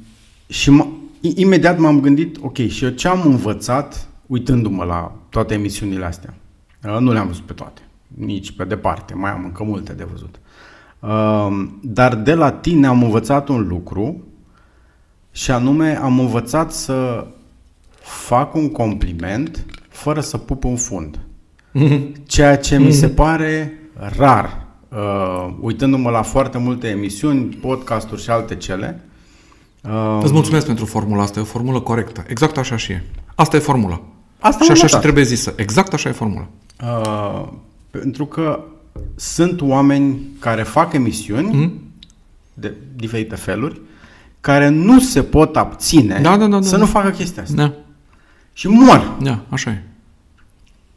și 0.47 0.71
m- 0.81 0.87
i- 0.87 0.96
imediat 1.35 1.77
m-am 1.79 1.99
gândit, 1.99 2.37
ok, 2.41 2.57
și 2.57 2.83
eu 2.83 2.89
ce 2.89 3.07
am 3.07 3.21
învățat 3.25 4.07
uitându-mă 4.25 4.83
la 4.83 5.15
toate 5.29 5.53
emisiunile 5.53 6.05
astea? 6.05 6.33
Uh, 6.83 6.97
nu 6.99 7.11
le-am 7.11 7.27
văzut 7.27 7.43
pe 7.43 7.53
toate, 7.53 7.81
nici 8.07 8.51
pe 8.51 8.63
departe, 8.63 9.13
mai 9.13 9.31
am 9.31 9.43
încă 9.43 9.63
multe 9.63 9.93
de 9.93 10.07
văzut. 10.11 10.39
Um, 10.99 11.79
dar 11.83 12.15
de 12.15 12.33
la 12.33 12.51
tine 12.51 12.87
am 12.87 13.03
învățat 13.03 13.47
un 13.47 13.67
lucru 13.67 14.23
și 15.31 15.51
anume 15.51 15.99
am 16.01 16.19
învățat 16.19 16.71
să 16.71 17.27
fac 17.99 18.55
un 18.55 18.71
compliment 18.71 19.65
fără 19.89 20.19
să 20.19 20.37
pup 20.37 20.63
un 20.63 20.75
fund. 20.75 21.19
Ceea 22.25 22.57
ce 22.57 22.79
mi 22.79 22.91
se 22.91 23.09
pare 23.09 23.79
rar. 24.17 24.65
Uh, 24.89 25.55
uitându-mă 25.59 26.09
la 26.09 26.21
foarte 26.21 26.57
multe 26.57 26.87
emisiuni, 26.87 27.45
podcasturi 27.45 28.21
și 28.21 28.29
alte 28.29 28.55
cele. 28.55 29.01
Uh, 29.87 30.19
Îți 30.23 30.33
mulțumesc 30.33 30.65
pentru 30.65 30.85
formula 30.85 31.21
asta, 31.21 31.39
e 31.39 31.41
o 31.41 31.45
formulă 31.45 31.79
corectă. 31.79 32.23
Exact 32.27 32.57
așa 32.57 32.77
și 32.77 32.91
e. 32.91 33.03
Asta 33.35 33.55
e 33.55 33.59
formula. 33.59 34.01
Asta 34.39 34.63
și 34.63 34.69
am 34.69 34.75
așa 34.75 34.75
și 34.75 34.93
notat. 34.93 35.01
trebuie 35.01 35.23
zisă. 35.23 35.53
Exact 35.55 35.93
așa 35.93 36.09
e 36.09 36.11
formula. 36.11 36.47
uh, 36.83 37.47
pentru 37.91 38.25
că 38.25 38.59
sunt 39.15 39.61
oameni 39.61 40.19
care 40.39 40.63
fac 40.63 40.93
emisiuni 40.93 41.47
Mhm. 41.47 41.71
de 42.53 42.73
diferite 42.95 43.35
feluri, 43.35 43.81
care 44.41 44.69
nu 44.69 44.99
se 44.99 45.21
pot 45.23 45.55
abține 45.57 46.19
Da, 46.21 46.37
da, 46.37 46.47
da, 46.47 46.57
da, 46.59 46.61
să 46.61 46.71
da. 46.71 46.77
nu 46.77 46.85
facă 46.85 47.09
chestia 47.09 47.41
asta. 47.43 47.55
Da, 47.55 47.73
Și 48.53 48.67
mor. 48.67 49.11
da, 49.21 49.39
așa 49.49 49.69
e. 49.69 49.83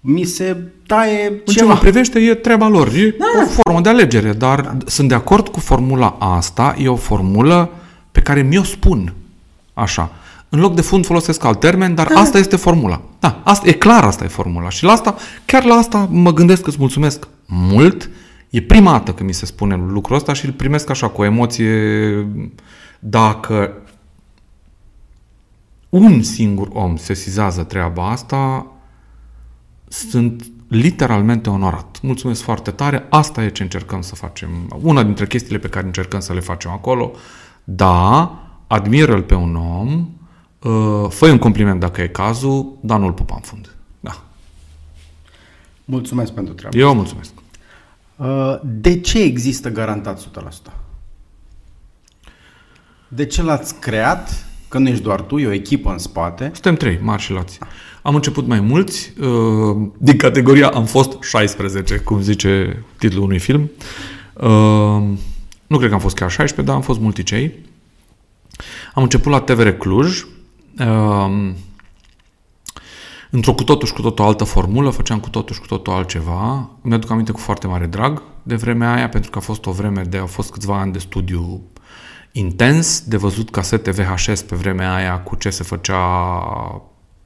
Mi 0.00 0.24
se 0.24 0.56
taie 0.86 1.28
În 1.28 1.36
ce 1.52 1.58
ceva. 1.58 1.72
mă 1.72 1.78
privește, 1.78 2.18
e 2.20 2.34
treaba 2.34 2.68
lor. 2.68 2.88
E 2.88 3.14
da. 3.18 3.24
o 3.44 3.46
formă 3.46 3.80
de 3.80 3.88
alegere, 3.88 4.32
dar 4.32 4.60
da. 4.60 4.76
sunt 4.86 5.08
de 5.08 5.14
acord 5.14 5.48
cu 5.48 5.60
formula 5.60 6.16
asta. 6.18 6.74
E 6.78 6.88
o 6.88 6.96
formulă 6.96 7.70
pe 8.12 8.20
care 8.20 8.42
mi-o 8.42 8.62
spun 8.62 9.14
așa. 9.74 10.12
În 10.48 10.60
loc 10.60 10.74
de 10.74 10.80
fund 10.80 11.06
folosesc 11.06 11.44
alt 11.44 11.60
termen, 11.60 11.94
dar 11.94 12.08
asta 12.14 12.38
este 12.38 12.56
formula. 12.56 13.02
Da, 13.18 13.40
asta, 13.44 13.68
e 13.68 13.72
clar 13.72 14.04
asta 14.04 14.24
e 14.24 14.28
formula. 14.28 14.68
Și 14.68 14.84
la 14.84 14.92
asta, 14.92 15.14
chiar 15.44 15.64
la 15.64 15.74
asta 15.74 16.08
mă 16.10 16.32
gândesc 16.32 16.62
că 16.62 16.68
îți 16.68 16.78
mulțumesc 16.78 17.28
mult. 17.46 18.10
E 18.50 18.62
prima 18.62 18.90
dată 18.90 19.12
când 19.12 19.28
mi 19.28 19.34
se 19.34 19.46
spune 19.46 19.76
lucrul 19.88 20.16
ăsta 20.16 20.32
și 20.32 20.44
îl 20.44 20.52
primesc 20.52 20.90
așa 20.90 21.08
cu 21.08 21.20
o 21.20 21.24
emoție 21.24 22.26
dacă 22.98 23.72
un 25.88 26.22
singur 26.22 26.68
om 26.72 26.96
sesizează 26.96 27.62
treaba 27.62 28.10
asta, 28.10 28.66
sunt 29.88 30.44
literalmente 30.68 31.50
onorat. 31.50 31.98
Mulțumesc 32.02 32.42
foarte 32.42 32.70
tare, 32.70 33.06
asta 33.08 33.44
e 33.44 33.50
ce 33.50 33.62
încercăm 33.62 34.00
să 34.00 34.14
facem. 34.14 34.48
Una 34.82 35.02
dintre 35.02 35.26
chestiile 35.26 35.58
pe 35.58 35.68
care 35.68 35.86
încercăm 35.86 36.20
să 36.20 36.32
le 36.32 36.40
facem 36.40 36.70
acolo, 36.70 37.12
da, 37.64 38.34
admiră-l 38.66 39.22
pe 39.22 39.34
un 39.34 39.56
om, 39.56 40.08
uh, 40.58 41.10
fă 41.10 41.26
un 41.26 41.38
compliment 41.38 41.80
dacă 41.80 42.00
e 42.00 42.06
cazul, 42.06 42.78
dar 42.80 42.98
nu-l 42.98 43.12
pupa 43.12 43.34
în 43.34 43.40
fund. 43.40 43.74
Da. 44.00 44.22
Mulțumesc 45.84 46.32
pentru 46.32 46.54
treaba 46.54 46.78
Eu 46.78 46.94
mulțumesc. 46.94 47.30
Uh, 48.16 48.58
de 48.62 49.00
ce 49.00 49.22
există 49.22 49.70
garantat 49.70 50.28
100%? 50.70 50.72
De 53.08 53.26
ce 53.26 53.42
l-ați 53.42 53.74
creat? 53.74 54.48
Că 54.68 54.78
nu 54.78 54.88
ești 54.88 55.02
doar 55.02 55.20
tu, 55.20 55.38
e 55.38 55.46
o 55.46 55.52
echipă 55.52 55.90
în 55.90 55.98
spate. 55.98 56.50
Suntem 56.52 56.74
trei, 56.74 56.98
mari 57.02 57.22
și 57.22 57.32
lați. 57.32 57.58
Am 58.02 58.14
început 58.14 58.46
mai 58.46 58.60
mulți, 58.60 59.12
uh, 59.20 59.88
din 59.98 60.16
categoria 60.16 60.68
am 60.68 60.84
fost 60.84 61.22
16, 61.22 61.96
cum 61.98 62.20
zice 62.20 62.84
titlul 62.98 63.24
unui 63.24 63.38
film. 63.38 63.70
Uh, 65.70 65.76
nu 65.76 65.76
cred 65.76 65.88
că 65.88 65.94
am 65.94 66.00
fost 66.00 66.16
chiar 66.16 66.30
16, 66.30 66.62
dar 66.62 66.74
am 66.74 66.82
fost 66.82 67.00
multicei. 67.00 67.58
Am 68.94 69.02
început 69.02 69.32
la 69.32 69.40
TVR 69.40 69.68
Cluj, 69.68 70.26
uh, 70.78 71.52
într-o 73.30 73.54
cu 73.54 73.64
totul 73.64 73.86
și 73.86 73.94
cu 73.94 74.02
totul 74.02 74.24
altă 74.24 74.44
formulă, 74.44 74.90
făceam 74.90 75.20
cu 75.20 75.28
totul 75.28 75.54
și 75.54 75.60
cu 75.60 75.66
totul 75.66 75.92
altceva. 75.92 76.70
Mi-aduc 76.80 77.10
aminte 77.10 77.32
cu 77.32 77.38
foarte 77.38 77.66
mare 77.66 77.86
drag 77.86 78.22
de 78.42 78.54
vremea 78.54 78.94
aia, 78.94 79.08
pentru 79.08 79.30
că 79.30 79.38
a 79.38 79.40
fost 79.40 79.66
o 79.66 79.72
vreme 79.72 80.02
de, 80.02 80.16
au 80.16 80.26
fost 80.26 80.50
câțiva 80.50 80.78
ani 80.80 80.92
de 80.92 80.98
studiu 80.98 81.60
intens, 82.32 83.00
de 83.00 83.16
văzut 83.16 83.50
casete 83.50 83.90
VHS 83.90 84.42
pe 84.42 84.56
vremea 84.56 84.94
aia 84.94 85.18
cu 85.18 85.36
ce 85.36 85.50
se 85.50 85.62
făcea 85.62 85.98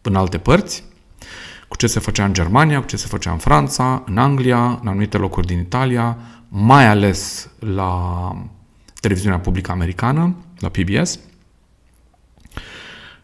în 0.03 0.15
alte 0.15 0.39
părți, 0.39 0.85
cu 1.69 1.77
ce 1.77 1.87
se 1.87 2.01
făcea 2.01 2.25
în 2.25 2.33
Germania, 2.33 2.81
cu 2.81 2.87
ce 2.87 2.97
se 2.97 3.07
făcea 3.07 3.31
în 3.31 3.39
Franța, 3.39 4.03
în 4.07 4.19
Anglia, 4.19 4.79
în 4.83 4.89
anumite 4.89 5.17
locuri 5.17 5.47
din 5.47 5.59
Italia, 5.59 6.17
mai 6.57 6.87
ales 6.87 7.51
la 7.59 8.33
televiziunea 9.01 9.39
publică 9.39 9.71
americană, 9.71 10.35
la 10.59 10.69
PBS. 10.69 11.19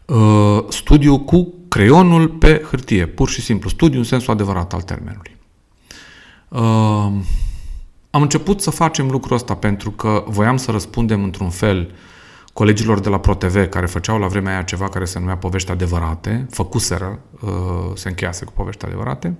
Uh, 0.05 0.63
studiu 0.69 1.19
cu 1.19 1.53
creionul 1.67 2.29
pe 2.29 2.65
hârtie, 2.69 3.05
pur 3.05 3.29
și 3.29 3.41
simplu, 3.41 3.69
studiu 3.69 3.97
în 3.97 4.03
sensul 4.03 4.33
adevărat 4.33 4.73
al 4.73 4.81
termenului. 4.81 5.37
Uh, 6.47 6.59
am 8.09 8.21
început 8.21 8.61
să 8.61 8.69
facem 8.69 9.09
lucrul 9.09 9.35
ăsta 9.35 9.55
pentru 9.55 9.91
că 9.91 10.23
voiam 10.27 10.57
să 10.57 10.71
răspundem 10.71 11.23
într-un 11.23 11.49
fel 11.49 11.91
colegilor 12.53 12.99
de 12.99 13.09
la 13.09 13.19
ProTV 13.19 13.69
care 13.69 13.85
făceau 13.85 14.19
la 14.19 14.27
vremea 14.27 14.53
aia 14.53 14.61
ceva 14.61 14.89
care 14.89 15.05
se 15.05 15.19
numea 15.19 15.37
Povești 15.37 15.71
adevărate, 15.71 16.47
făcuseră, 16.49 17.19
uh, 17.41 17.49
se 17.93 18.09
încheiase 18.09 18.45
cu 18.45 18.51
Povești 18.51 18.85
adevărate. 18.85 19.37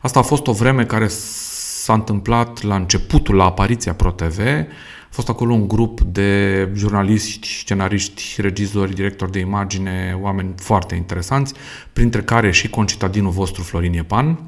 Um, 0.00 0.06
asta 0.06 0.18
a 0.18 0.22
fost 0.22 0.46
o 0.46 0.52
vreme 0.52 0.84
care 0.84 1.08
s-a 1.08 1.92
întâmplat 1.92 2.62
la 2.62 2.74
începutul, 2.74 3.34
la 3.34 3.44
apariția 3.44 3.94
ProTV. 3.94 4.38
A 4.38 5.12
fost 5.12 5.28
acolo 5.28 5.52
un 5.52 5.68
grup 5.68 6.00
de 6.00 6.68
jurnaliști, 6.74 7.46
scenariști, 7.46 8.22
regizori, 8.36 8.94
directori 8.94 9.32
de 9.32 9.38
imagine, 9.38 10.18
oameni 10.20 10.54
foarte 10.56 10.94
interesanți, 10.94 11.54
printre 11.92 12.22
care 12.22 12.50
și 12.50 12.68
concitadinul 12.68 13.30
vostru 13.30 13.62
Florin 13.62 13.92
Iepan, 13.92 14.38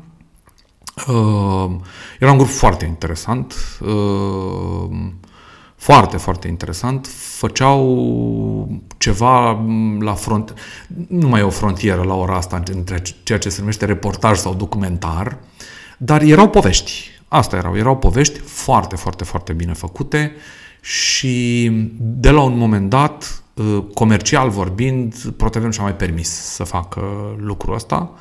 Uh, 1.09 1.71
era 2.19 2.31
un 2.31 2.37
grup 2.37 2.51
foarte 2.51 2.85
interesant, 2.85 3.55
uh, 3.81 4.91
foarte, 5.83 6.17
foarte 6.17 6.49
interesant. 6.49 7.07
Făceau 7.07 8.83
ceva 8.99 9.65
la 10.01 10.15
front, 10.15 10.55
nu 11.09 11.29
mai 11.29 11.41
e 11.41 11.45
o 11.45 11.51
frontieră 11.51 12.03
la 12.03 12.15
ora 12.15 12.37
asta 12.37 12.63
între 12.73 13.03
ceea 13.23 13.39
ce 13.39 13.49
se 13.49 13.61
numește 13.61 13.85
reportaj 13.85 14.39
sau 14.39 14.55
documentar, 14.55 15.39
dar 15.99 16.23
erau 16.23 16.49
povești. 16.49 17.11
Asta 17.29 17.57
erau, 17.57 17.77
erau 17.77 17.97
povești 17.97 18.39
foarte, 18.39 18.97
foarte, 18.97 19.25
foarte 19.25 19.53
bine 19.53 19.73
făcute 19.73 20.33
și 20.81 21.71
de 21.99 22.31
la 22.31 22.43
un 22.43 22.59
moment 22.59 22.91
dat, 22.91 23.43
uh, 23.55 23.85
comercial 23.95 24.49
vorbind, 24.49 25.15
ProTV 25.37 25.65
nu 25.65 25.71
și-a 25.71 25.83
mai 25.83 25.97
permis 25.97 26.29
să 26.29 26.65
facă 26.65 27.03
lucrul 27.39 27.75
ăsta. 27.75 28.11
Uh, 28.13 28.19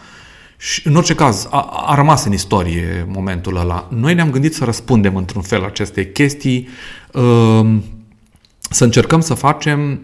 și 0.61 0.87
în 0.87 0.95
orice 0.95 1.15
caz, 1.15 1.47
a, 1.49 1.83
a 1.85 1.95
rămas 1.95 2.25
în 2.25 2.33
istorie 2.33 3.07
momentul 3.07 3.57
ăla. 3.57 3.87
Noi 3.89 4.13
ne-am 4.13 4.31
gândit 4.31 4.53
să 4.53 4.63
răspundem 4.63 5.15
într-un 5.15 5.41
fel 5.41 5.63
aceste 5.63 6.11
chestii, 6.11 6.67
uh, 7.13 7.77
să 8.59 8.83
încercăm 8.83 9.19
să 9.19 9.33
facem 9.33 9.99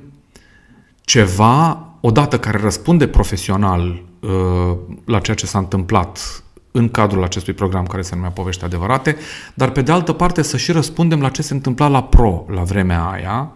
ceva, 1.01 1.87
odată 2.01 2.39
care 2.39 2.57
răspunde 2.57 3.07
profesional 3.07 4.03
uh, 4.19 4.77
la 5.05 5.19
ceea 5.19 5.35
ce 5.35 5.45
s-a 5.45 5.57
întâmplat 5.57 6.43
în 6.71 6.89
cadrul 6.89 7.23
acestui 7.23 7.53
program 7.53 7.85
care 7.85 8.01
se 8.01 8.15
numea 8.15 8.29
Povești 8.29 8.63
Adevărate, 8.63 9.17
dar 9.53 9.69
pe 9.69 9.81
de 9.81 9.91
altă 9.91 10.13
parte 10.13 10.41
să 10.41 10.57
și 10.57 10.71
răspundem 10.71 11.21
la 11.21 11.29
ce 11.29 11.41
se 11.41 11.53
întâmpla 11.53 11.87
la 11.87 12.03
Pro 12.03 12.45
la 12.49 12.63
vremea 12.63 13.03
aia, 13.03 13.51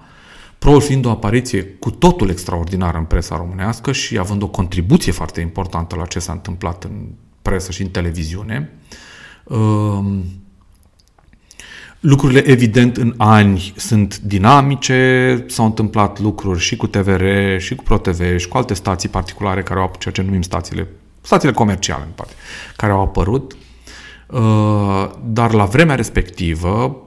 Proul 0.61 0.81
fiind 0.81 1.05
o 1.05 1.09
apariție 1.09 1.63
cu 1.63 1.91
totul 1.91 2.29
extraordinară 2.29 2.97
în 2.97 3.03
presa 3.03 3.35
românească 3.35 3.91
și 3.91 4.17
având 4.17 4.41
o 4.41 4.47
contribuție 4.47 5.11
foarte 5.11 5.41
importantă 5.41 5.95
la 5.95 6.05
ce 6.05 6.19
s-a 6.19 6.31
întâmplat 6.31 6.83
în 6.83 7.07
presă 7.41 7.71
și 7.71 7.81
în 7.81 7.87
televiziune, 7.87 8.71
um, 9.43 10.23
Lucrurile, 11.99 12.47
evident, 12.47 12.97
în 12.97 13.13
ani 13.17 13.73
sunt 13.75 14.19
dinamice, 14.19 15.43
s-au 15.47 15.65
întâmplat 15.65 16.19
lucruri 16.19 16.59
și 16.59 16.75
cu 16.75 16.87
TVR, 16.87 17.23
și 17.57 17.75
cu 17.75 17.83
ProTV, 17.83 18.37
și 18.37 18.47
cu 18.47 18.57
alte 18.57 18.73
stații 18.73 19.09
particulare 19.09 19.63
care 19.63 19.79
au 19.79 19.91
ceea 19.99 20.13
ce 20.13 20.21
numim 20.21 20.41
stațiile, 20.41 20.87
stațiile 21.21 21.53
comerciale, 21.53 22.03
în 22.03 22.11
parte, 22.15 22.33
care 22.75 22.91
au 22.91 23.01
apărut. 23.01 23.55
Uh, 24.27 25.09
dar 25.25 25.53
la 25.53 25.65
vremea 25.65 25.95
respectivă, 25.95 27.01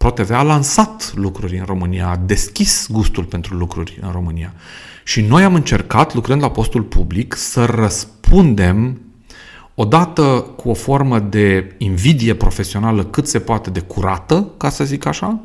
ProTV 0.00 0.30
a 0.30 0.42
lansat 0.42 1.12
lucruri 1.14 1.58
în 1.58 1.64
România, 1.64 2.08
a 2.08 2.16
deschis 2.16 2.86
gustul 2.90 3.24
pentru 3.24 3.54
lucruri 3.54 3.98
în 4.00 4.10
România. 4.12 4.52
Și 5.04 5.20
noi 5.20 5.44
am 5.44 5.54
încercat, 5.54 6.14
lucrând 6.14 6.42
la 6.42 6.50
postul 6.50 6.82
public, 6.82 7.34
să 7.34 7.64
răspundem 7.64 9.00
odată 9.74 10.46
cu 10.56 10.68
o 10.68 10.74
formă 10.74 11.18
de 11.18 11.74
invidie 11.78 12.34
profesională 12.34 13.04
cât 13.04 13.28
se 13.28 13.38
poate 13.38 13.70
de 13.70 13.80
curată, 13.80 14.50
ca 14.56 14.68
să 14.68 14.84
zic 14.84 15.06
așa, 15.06 15.40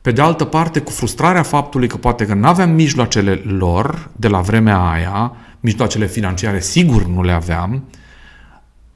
pe 0.00 0.12
de 0.12 0.20
altă 0.20 0.44
parte 0.44 0.80
cu 0.80 0.90
frustrarea 0.90 1.42
faptului 1.42 1.88
că 1.88 1.96
poate 1.96 2.26
că 2.26 2.34
nu 2.34 2.46
aveam 2.46 2.70
mijloacele 2.70 3.32
lor 3.32 4.10
de 4.16 4.28
la 4.28 4.40
vremea 4.40 4.78
aia, 4.78 5.36
mijloacele 5.60 6.06
financiare 6.06 6.60
sigur 6.60 7.06
nu 7.06 7.22
le 7.22 7.32
aveam, 7.32 7.84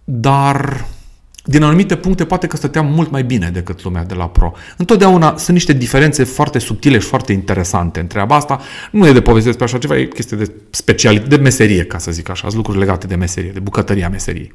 dar 0.04 0.86
din 1.50 1.62
anumite 1.62 1.96
puncte 1.96 2.24
poate 2.24 2.46
că 2.46 2.56
stăteam 2.56 2.86
mult 2.86 3.10
mai 3.10 3.22
bine 3.22 3.50
decât 3.50 3.82
lumea 3.82 4.04
de 4.04 4.14
la 4.14 4.28
Pro. 4.28 4.52
Întotdeauna 4.76 5.36
sunt 5.36 5.56
niște 5.56 5.72
diferențe 5.72 6.24
foarte 6.24 6.58
subtile 6.58 6.98
și 6.98 7.06
foarte 7.06 7.32
interesante 7.32 8.00
în 8.00 8.06
treaba 8.06 8.34
asta. 8.34 8.60
Nu 8.90 9.06
e 9.06 9.12
de 9.12 9.20
poveste 9.20 9.46
despre 9.46 9.64
așa 9.64 9.78
ceva, 9.78 9.98
e 9.98 10.04
chestie 10.04 10.36
de 10.36 10.52
specialitate, 10.70 11.36
de 11.36 11.42
meserie, 11.42 11.84
ca 11.84 11.98
să 11.98 12.10
zic 12.10 12.28
așa, 12.28 12.42
sunt 12.42 12.54
lucruri 12.54 12.78
legate 12.78 13.06
de 13.06 13.14
meserie, 13.14 13.50
de 13.50 13.58
bucătăria 13.60 14.08
meseriei. 14.08 14.54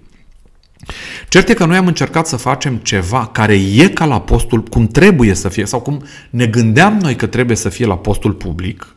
Cert 1.30 1.50
e 1.50 1.54
că 1.54 1.66
noi 1.66 1.78
am 1.78 1.88
încercat 1.88 2.28
să 2.28 2.36
facem 2.36 2.76
ceva 2.76 3.28
care 3.28 3.60
e 3.76 3.88
ca 3.88 4.06
la 4.06 4.22
postul, 4.22 4.64
cum 4.64 4.88
trebuie 4.88 5.34
să 5.34 5.50
fie, 5.50 5.66
sau 5.66 5.82
cum 5.82 6.04
ne 6.30 6.46
gândeam 6.48 6.98
noi 7.02 7.16
că 7.16 7.26
trebuie 7.26 7.58
să 7.58 7.70
fie 7.70 7.86
la 7.86 7.98
postul 7.98 8.34
public, 8.34 8.96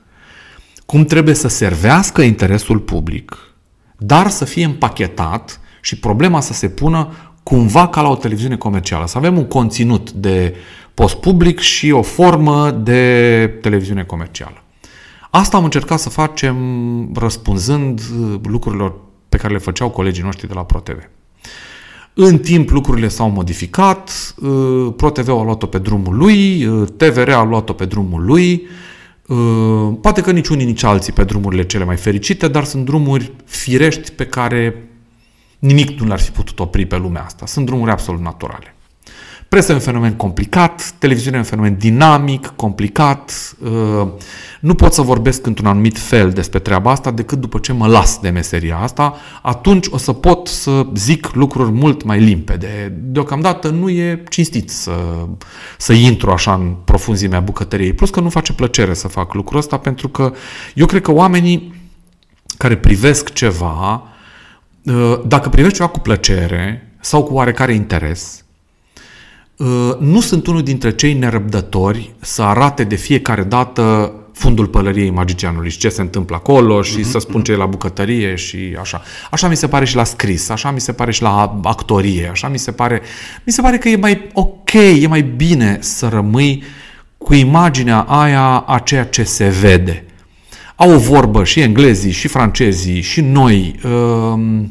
cum 0.86 1.04
trebuie 1.04 1.34
să 1.34 1.48
servească 1.48 2.22
interesul 2.22 2.78
public, 2.78 3.36
dar 3.98 4.30
să 4.30 4.44
fie 4.44 4.64
împachetat 4.64 5.60
și 5.86 5.98
problema 5.98 6.40
să 6.40 6.52
se 6.52 6.68
pună 6.68 7.25
cumva 7.48 7.88
ca 7.88 8.00
la 8.00 8.08
o 8.08 8.16
televiziune 8.16 8.56
comercială, 8.56 9.06
să 9.06 9.18
avem 9.18 9.36
un 9.36 9.46
conținut 9.46 10.10
de 10.10 10.54
post 10.94 11.14
public 11.14 11.58
și 11.58 11.90
o 11.90 12.02
formă 12.02 12.70
de 12.70 13.58
televiziune 13.60 14.04
comercială. 14.04 14.62
Asta 15.30 15.56
am 15.56 15.64
încercat 15.64 15.98
să 15.98 16.08
facem 16.08 16.56
răspunzând 17.14 18.00
uh, 18.00 18.40
lucrurilor 18.42 18.94
pe 19.28 19.36
care 19.36 19.52
le 19.52 19.58
făceau 19.58 19.90
colegii 19.90 20.22
noștri 20.22 20.46
de 20.46 20.54
la 20.54 20.64
ProTV. 20.64 20.98
În 22.14 22.38
timp 22.38 22.70
lucrurile 22.70 23.08
s-au 23.08 23.30
modificat, 23.30 24.34
uh, 24.36 24.92
ProTV 24.96 25.28
a 25.28 25.42
luat-o 25.42 25.66
pe 25.66 25.78
drumul 25.78 26.16
lui, 26.16 26.64
uh, 26.64 26.88
TVR 26.96 27.30
a 27.30 27.44
luat-o 27.44 27.72
pe 27.72 27.84
drumul 27.84 28.24
lui, 28.24 28.66
poate 30.00 30.20
că 30.20 30.32
nici 30.32 30.48
unii, 30.48 30.64
nici 30.64 30.82
alții 30.82 31.12
pe 31.12 31.24
drumurile 31.24 31.66
cele 31.66 31.84
mai 31.84 31.96
fericite, 31.96 32.48
dar 32.48 32.64
sunt 32.64 32.84
drumuri 32.84 33.32
firești 33.44 34.10
pe 34.10 34.26
care 34.26 34.88
Nimic 35.58 36.00
nu 36.00 36.06
l-ar 36.06 36.20
fi 36.20 36.30
putut 36.30 36.58
opri 36.58 36.86
pe 36.86 36.96
lumea 36.96 37.22
asta. 37.22 37.46
Sunt 37.46 37.66
drumuri 37.66 37.90
absolut 37.90 38.20
naturale. 38.20 38.76
Presa 39.48 39.72
e 39.72 39.74
un 39.74 39.80
fenomen 39.80 40.14
complicat, 40.14 40.94
televiziunea 40.98 41.38
e 41.38 41.42
un 41.42 41.48
fenomen 41.48 41.76
dinamic, 41.78 42.52
complicat. 42.56 43.54
Uh, 43.64 44.08
nu 44.60 44.74
pot 44.74 44.92
să 44.92 45.02
vorbesc 45.02 45.46
într-un 45.46 45.66
anumit 45.66 45.98
fel 45.98 46.30
despre 46.30 46.58
treaba 46.58 46.90
asta 46.90 47.10
decât 47.10 47.38
după 47.38 47.58
ce 47.58 47.72
mă 47.72 47.86
las 47.86 48.18
de 48.18 48.28
meseria 48.28 48.76
asta. 48.76 49.14
Atunci 49.42 49.86
o 49.90 49.96
să 49.96 50.12
pot 50.12 50.46
să 50.46 50.86
zic 50.94 51.34
lucruri 51.34 51.70
mult 51.70 52.02
mai 52.02 52.20
limpede. 52.20 52.98
Deocamdată 53.00 53.68
nu 53.68 53.88
e 53.88 54.22
cinstit 54.28 54.70
să, 54.70 54.92
să 55.78 55.92
intru 55.92 56.30
așa 56.30 56.54
în 56.54 56.74
profunzimea 56.84 57.40
bucătăriei. 57.40 57.92
Plus 57.92 58.10
că 58.10 58.20
nu 58.20 58.28
face 58.28 58.52
plăcere 58.52 58.94
să 58.94 59.08
fac 59.08 59.34
lucrul 59.34 59.58
ăsta 59.58 59.78
pentru 59.78 60.08
că 60.08 60.32
eu 60.74 60.86
cred 60.86 61.02
că 61.02 61.12
oamenii 61.12 61.74
care 62.58 62.76
privesc 62.76 63.32
ceva, 63.32 63.92
uh, 63.92 64.14
dacă 65.26 65.48
privești 65.48 65.76
ceva 65.76 65.88
cu 65.88 65.98
plăcere 65.98 66.92
sau 67.00 67.22
cu 67.22 67.34
oarecare 67.34 67.74
interes, 67.74 68.44
uh, 69.56 69.96
nu 69.98 70.20
sunt 70.20 70.46
unul 70.46 70.62
dintre 70.62 70.94
cei 70.94 71.12
nerăbdători 71.12 72.14
să 72.20 72.42
arate 72.42 72.84
de 72.84 72.94
fiecare 72.94 73.42
dată 73.42 74.12
fundul 74.32 74.66
pălăriei 74.66 75.10
magicianului 75.10 75.70
și 75.70 75.78
ce 75.78 75.88
se 75.88 76.00
întâmplă 76.00 76.36
acolo 76.36 76.82
și 76.82 77.00
uh-huh, 77.00 77.10
să 77.10 77.18
spun 77.18 77.42
ce 77.42 77.52
e 77.52 77.56
la 77.56 77.66
bucătărie 77.66 78.34
și 78.34 78.76
așa. 78.80 79.02
Așa 79.30 79.48
mi 79.48 79.56
se 79.56 79.68
pare 79.68 79.84
și 79.84 79.96
la 79.96 80.04
scris, 80.04 80.48
așa 80.48 80.70
mi 80.70 80.80
se 80.80 80.92
pare 80.92 81.10
și 81.10 81.22
la 81.22 81.60
actorie, 81.62 82.28
așa 82.30 82.48
mi 82.48 82.58
se 82.58 82.72
pare... 82.72 83.02
Mi 83.44 83.52
se 83.52 83.62
pare 83.62 83.78
că 83.78 83.88
e 83.88 83.96
mai 83.96 84.28
ok, 84.32 84.72
e 84.72 85.06
mai 85.06 85.22
bine 85.22 85.78
să 85.80 86.08
rămâi 86.08 86.62
cu 87.18 87.34
imaginea 87.34 88.00
aia 88.00 88.58
a 88.58 88.78
ceea 88.78 89.04
ce 89.04 89.22
se 89.22 89.48
vede. 89.48 90.04
Au 90.76 90.92
o 90.92 90.98
vorbă 90.98 91.44
și 91.44 91.60
englezii, 91.60 92.10
și 92.10 92.28
francezii, 92.28 93.00
și 93.00 93.20
noi. 93.20 93.80
Uh, 93.84 94.64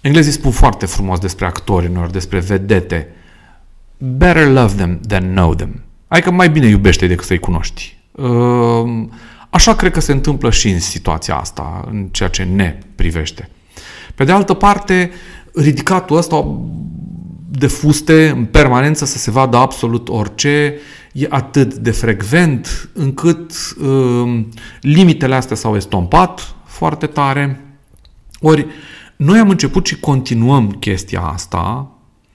englezii 0.00 0.32
spun 0.32 0.50
foarte 0.50 0.86
frumos 0.86 1.18
despre 1.18 1.46
actori 1.46 1.86
unor, 1.86 2.10
despre 2.10 2.38
vedete. 2.38 3.08
Better 3.98 4.48
love 4.48 4.74
them 4.74 5.00
than 5.08 5.24
know 5.34 5.54
them. 5.54 5.80
Adică 6.08 6.30
mai 6.30 6.50
bine 6.50 6.66
iubește 6.66 7.06
decât 7.06 7.26
să-i 7.26 7.38
cunoști. 7.38 7.96
Uh, 8.12 9.04
așa 9.50 9.74
cred 9.74 9.92
că 9.92 10.00
se 10.00 10.12
întâmplă 10.12 10.50
și 10.50 10.68
în 10.68 10.80
situația 10.80 11.36
asta, 11.36 11.84
în 11.90 12.08
ceea 12.10 12.28
ce 12.28 12.42
ne 12.42 12.78
privește. 12.94 13.48
Pe 14.14 14.24
de 14.24 14.32
altă 14.32 14.54
parte, 14.54 15.10
ridicatul 15.54 16.16
ăsta 16.16 16.58
de 17.58 17.66
fuste 17.66 18.28
în 18.28 18.44
permanență 18.44 19.04
să 19.04 19.18
se 19.18 19.30
vadă 19.30 19.56
absolut 19.56 20.08
orice, 20.08 20.74
e 21.12 21.26
atât 21.30 21.74
de 21.74 21.90
frecvent 21.90 22.88
încât 22.92 23.52
uh, 23.80 24.44
limitele 24.80 25.34
astea 25.34 25.56
s-au 25.56 25.76
estompat 25.76 26.54
foarte 26.64 27.06
tare. 27.06 27.60
Ori 28.40 28.66
noi 29.16 29.38
am 29.38 29.48
început 29.48 29.86
și 29.86 30.00
continuăm 30.00 30.70
chestia 30.70 31.20
asta 31.20 31.90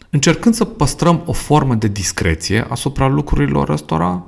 încercând 0.10 0.56
să 0.56 0.65
păstrăm 0.65 1.23
o 1.26 1.31
formă 1.31 1.76
de 1.76 1.88
discreție 1.88 2.65
asupra 2.69 3.07
lucrurilor 3.07 3.69
ăstora, 3.69 4.23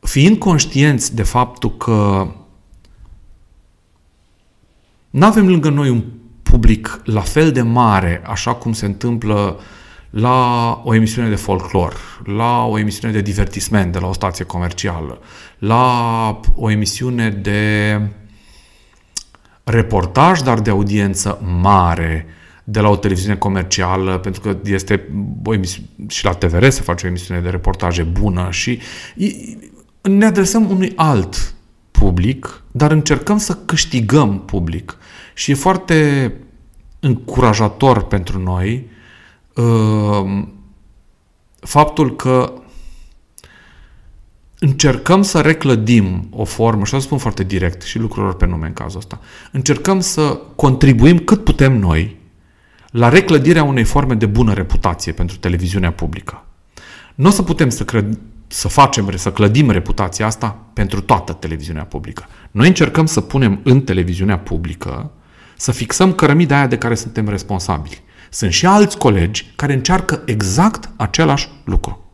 fiind 0.00 0.38
conștienți 0.38 1.14
de 1.14 1.22
faptul 1.22 1.76
că 1.76 2.28
nu 5.10 5.26
avem 5.26 5.48
lângă 5.48 5.68
noi 5.68 5.88
un 5.88 6.02
public 6.42 7.00
la 7.04 7.20
fel 7.20 7.52
de 7.52 7.62
mare, 7.62 8.22
așa 8.26 8.54
cum 8.54 8.72
se 8.72 8.86
întâmplă 8.86 9.60
la 10.14 10.80
o 10.84 10.94
emisiune 10.94 11.28
de 11.28 11.34
folclor, 11.34 12.22
la 12.24 12.64
o 12.64 12.78
emisiune 12.78 13.12
de 13.12 13.20
divertisment 13.20 13.92
de 13.92 13.98
la 13.98 14.06
o 14.06 14.12
stație 14.12 14.44
comercială, 14.44 15.18
la 15.58 16.40
o 16.54 16.70
emisiune 16.70 17.30
de 17.30 18.00
reportaj, 19.64 20.40
dar 20.40 20.60
de 20.60 20.70
audiență 20.70 21.40
mare, 21.60 22.26
de 22.64 22.80
la 22.80 22.88
o 22.88 22.96
televiziune 22.96 23.36
comercială, 23.36 24.18
pentru 24.18 24.40
că 24.40 24.56
este 24.64 25.08
o 25.44 25.54
emisiune, 25.54 25.88
și 26.08 26.24
la 26.24 26.32
TVR 26.32 26.68
se 26.68 26.82
face 26.82 27.06
o 27.06 27.08
emisiune 27.08 27.40
de 27.40 27.48
reportaje 27.48 28.02
bună 28.02 28.48
și 28.50 28.80
ne 30.02 30.24
adresăm 30.24 30.70
unui 30.70 30.92
alt 30.96 31.54
public, 31.90 32.62
dar 32.70 32.90
încercăm 32.90 33.38
să 33.38 33.58
câștigăm 33.64 34.40
public. 34.40 34.96
Și 35.34 35.50
e 35.50 35.54
foarte 35.54 36.32
încurajator 37.00 38.02
pentru 38.02 38.38
noi 38.38 38.74
uh, 38.74 38.92
faptul 41.60 42.16
că 42.16 42.52
încercăm 44.58 45.22
să 45.22 45.40
reclădim 45.40 46.26
o 46.30 46.44
formă, 46.44 46.84
și 46.84 46.94
o 46.94 46.98
să 46.98 47.04
spun 47.04 47.18
foarte 47.18 47.42
direct 47.42 47.82
și 47.82 47.98
lucrurilor 47.98 48.36
pe 48.36 48.46
nume 48.46 48.66
în 48.66 48.72
cazul 48.72 48.98
ăsta, 48.98 49.20
încercăm 49.52 50.00
să 50.00 50.40
contribuim 50.56 51.18
cât 51.18 51.44
putem 51.44 51.78
noi 51.78 52.16
la 52.90 53.08
reclădirea 53.08 53.62
unei 53.62 53.84
forme 53.84 54.14
de 54.14 54.26
bună 54.26 54.52
reputație 54.52 55.12
pentru 55.12 55.36
televiziunea 55.36 55.92
publică. 55.92 56.44
Nu 57.14 57.28
o 57.28 57.30
să 57.30 57.42
putem 57.42 57.68
să, 57.68 57.84
cred, 57.84 58.18
să 58.46 58.68
facem, 58.68 59.16
să 59.16 59.32
clădim 59.32 59.70
reputația 59.70 60.26
asta 60.26 60.56
pentru 60.72 61.00
toată 61.00 61.32
televiziunea 61.32 61.84
publică. 61.84 62.26
Noi 62.50 62.66
încercăm 62.66 63.06
să 63.06 63.20
punem 63.20 63.60
în 63.62 63.80
televiziunea 63.80 64.38
publică, 64.38 65.10
să 65.56 65.72
fixăm 65.72 66.12
cărămida 66.12 66.56
aia 66.56 66.66
de 66.66 66.78
care 66.78 66.94
suntem 66.94 67.28
responsabili. 67.28 68.02
Sunt 68.34 68.52
și 68.52 68.66
alți 68.66 68.98
colegi 68.98 69.52
care 69.56 69.72
încearcă 69.72 70.22
exact 70.26 70.90
același 70.96 71.48
lucru. 71.64 72.04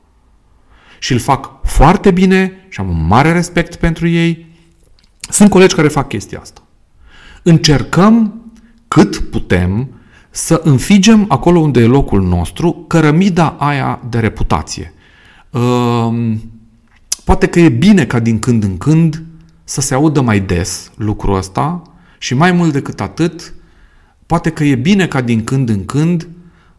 Și 0.98 1.12
îl 1.12 1.18
fac 1.18 1.64
foarte 1.64 2.10
bine 2.10 2.66
și 2.68 2.80
am 2.80 2.88
un 2.88 3.06
mare 3.06 3.32
respect 3.32 3.76
pentru 3.76 4.08
ei. 4.08 4.46
Sunt 5.30 5.50
colegi 5.50 5.74
care 5.74 5.88
fac 5.88 6.08
chestia 6.08 6.38
asta. 6.40 6.62
Încercăm 7.42 8.42
cât 8.88 9.18
putem 9.18 9.88
să 10.30 10.60
înfigem 10.64 11.24
acolo 11.28 11.58
unde 11.58 11.80
e 11.80 11.86
locul 11.86 12.22
nostru 12.22 12.84
cărămida 12.88 13.56
aia 13.58 14.00
de 14.08 14.18
reputație. 14.18 14.94
Ehm, 15.50 16.50
poate 17.24 17.46
că 17.46 17.60
e 17.60 17.68
bine 17.68 18.06
ca 18.06 18.18
din 18.18 18.38
când 18.38 18.62
în 18.62 18.78
când 18.78 19.22
să 19.64 19.80
se 19.80 19.94
audă 19.94 20.20
mai 20.20 20.40
des 20.40 20.90
lucrul 20.96 21.36
ăsta 21.36 21.82
și 22.18 22.34
mai 22.34 22.52
mult 22.52 22.72
decât 22.72 23.00
atât, 23.00 23.54
poate 24.30 24.50
că 24.50 24.64
e 24.64 24.74
bine 24.74 25.06
ca 25.06 25.20
din 25.20 25.44
când 25.44 25.68
în 25.68 25.84
când 25.84 26.28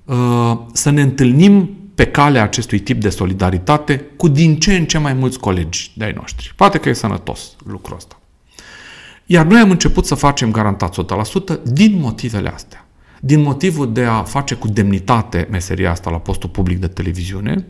ehm, 0.06 0.70
să 0.74 0.90
ne 0.90 1.02
întâlnim 1.02 1.70
pe 1.96 2.06
calea 2.06 2.44
acestui 2.44 2.80
tip 2.80 3.02
de 3.02 3.10
solidaritate 3.10 4.06
cu 4.18 4.28
din 4.28 4.60
ce 4.60 4.76
în 4.76 4.86
ce 4.86 4.98
mai 4.98 5.14
mulți 5.14 5.40
colegi 5.40 5.92
de-ai 5.96 6.12
noștri. 6.12 6.54
Poate 6.56 6.78
că 6.78 6.90
e 6.90 6.94
sănătos 6.94 7.56
lucrul 7.66 7.96
ăsta. 7.96 8.20
Iar 9.26 9.46
noi 9.46 9.60
am 9.60 9.70
început 9.70 10.06
să 10.06 10.16
facem 10.16 10.52
garantat 10.52 10.96
100% 10.96 11.64
din 11.64 12.00
motivele 12.00 12.50
astea 12.50 12.86
din 13.24 13.42
motivul 13.42 13.94
de 13.94 14.04
a 14.04 14.24
face 14.24 14.56
cu 14.56 14.68
demnitate 14.68 15.48
meseria 15.52 15.92
asta 15.92 16.10
la 16.10 16.18
postul 16.18 16.50
public 16.50 16.80
de 16.80 16.88
televiziune, 16.88 17.68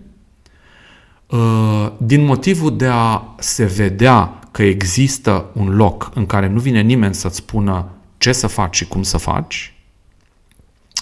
uh, 1.27 1.91
din 1.97 2.25
motivul 2.25 2.77
de 2.77 2.87
a 2.87 3.35
se 3.39 3.65
vedea 3.65 4.39
că 4.51 4.63
există 4.63 5.45
un 5.53 5.75
loc 5.75 6.11
în 6.13 6.25
care 6.25 6.47
nu 6.47 6.59
vine 6.59 6.81
nimeni 6.81 7.13
să-ți 7.13 7.35
spună 7.35 7.89
ce 8.21 8.31
să 8.31 8.47
faci 8.47 8.75
și 8.75 8.87
cum 8.87 9.03
să 9.03 9.17
faci, 9.17 9.73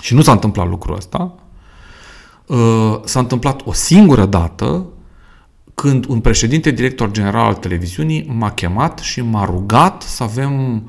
și 0.01 0.13
nu 0.13 0.21
s-a 0.21 0.31
întâmplat 0.31 0.67
lucrul 0.67 0.95
ăsta, 0.95 1.33
uh, 2.45 2.99
s-a 3.03 3.19
întâmplat 3.19 3.61
o 3.65 3.73
singură 3.73 4.25
dată 4.25 4.85
când 5.73 6.05
un 6.05 6.19
președinte 6.19 6.71
director 6.71 7.11
general 7.11 7.45
al 7.45 7.55
televiziunii 7.55 8.25
m-a 8.37 8.51
chemat 8.51 8.99
și 8.99 9.21
m-a 9.21 9.45
rugat 9.45 10.01
să 10.01 10.23
avem 10.23 10.83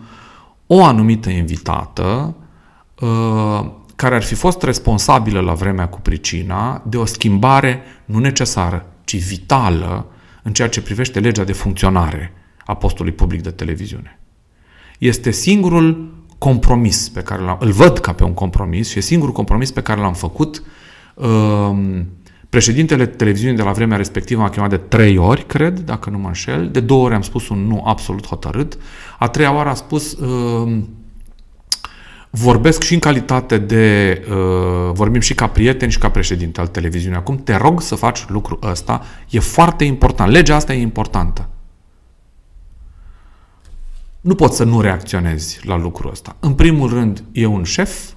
o 0.66 0.85
anumită 0.85 1.31
invitată 1.31 2.35
Uh, 3.01 3.70
care 3.97 4.15
ar 4.15 4.23
fi 4.23 4.35
fost 4.35 4.62
responsabilă 4.62 5.40
la 5.40 5.55
vremea 5.55 5.89
cu 5.89 6.01
pricina 6.01 6.82
de 6.86 6.97
o 6.97 7.05
schimbare 7.05 7.82
nu 8.05 8.19
necesară, 8.19 8.86
ci 9.05 9.23
vitală 9.23 10.07
în 10.43 10.52
ceea 10.52 10.69
ce 10.69 10.82
privește 10.82 11.20
legea 11.20 11.44
de 11.44 11.52
funcționare 11.52 12.32
a 12.65 12.74
postului 12.74 13.12
public 13.12 13.43
de 13.43 13.51
televiziune. 13.51 14.19
Este 14.98 15.31
singurul 15.31 16.15
compromis 16.40 17.08
pe 17.08 17.20
care 17.20 17.42
l-am, 17.42 17.56
îl 17.60 17.70
văd 17.70 17.98
ca 17.98 18.12
pe 18.12 18.24
un 18.24 18.34
compromis 18.34 18.88
și 18.90 18.98
e 18.98 19.00
singurul 19.00 19.34
compromis 19.34 19.70
pe 19.70 19.82
care 19.82 20.00
l-am 20.00 20.14
făcut. 20.14 20.62
Um, 21.14 22.06
președintele 22.48 23.06
televiziunii 23.06 23.56
de 23.56 23.62
la 23.62 23.72
vremea 23.72 23.96
respectivă 23.96 24.42
a 24.42 24.48
chemat 24.48 24.70
de 24.70 24.76
trei 24.76 25.16
ori, 25.16 25.46
cred, 25.46 25.78
dacă 25.78 26.10
nu 26.10 26.18
mă 26.18 26.26
înșel. 26.26 26.68
De 26.70 26.80
două 26.80 27.04
ori 27.04 27.14
am 27.14 27.22
spus 27.22 27.48
un 27.48 27.66
nu 27.66 27.82
absolut 27.86 28.26
hotărât. 28.26 28.78
A 29.18 29.28
treia 29.28 29.54
oară 29.54 29.68
a 29.68 29.74
spus 29.74 30.12
um, 30.12 30.88
Vorbesc 32.30 32.82
și 32.82 32.94
în 32.94 32.98
calitate 32.98 33.58
de, 33.58 34.20
uh, 34.30 34.90
vorbim 34.92 35.20
și 35.20 35.34
ca 35.34 35.46
prieten 35.46 35.88
și 35.88 35.98
ca 35.98 36.10
președinte 36.10 36.60
al 36.60 36.66
televiziunii. 36.66 37.18
Acum 37.18 37.36
te 37.36 37.56
rog 37.56 37.82
să 37.82 37.94
faci 37.94 38.28
lucrul 38.28 38.58
ăsta, 38.62 39.04
e 39.30 39.38
foarte 39.38 39.84
important. 39.84 40.30
Legea 40.32 40.54
asta 40.54 40.74
e 40.74 40.80
importantă. 40.80 41.48
Nu 44.20 44.34
poți 44.34 44.56
să 44.56 44.64
nu 44.64 44.80
reacționezi 44.80 45.66
la 45.66 45.76
lucrul 45.76 46.10
ăsta. 46.10 46.36
În 46.40 46.55
primul 46.55 46.88
rând, 46.88 47.24
e 47.32 47.47
un 47.47 47.62
șef, 47.62 48.12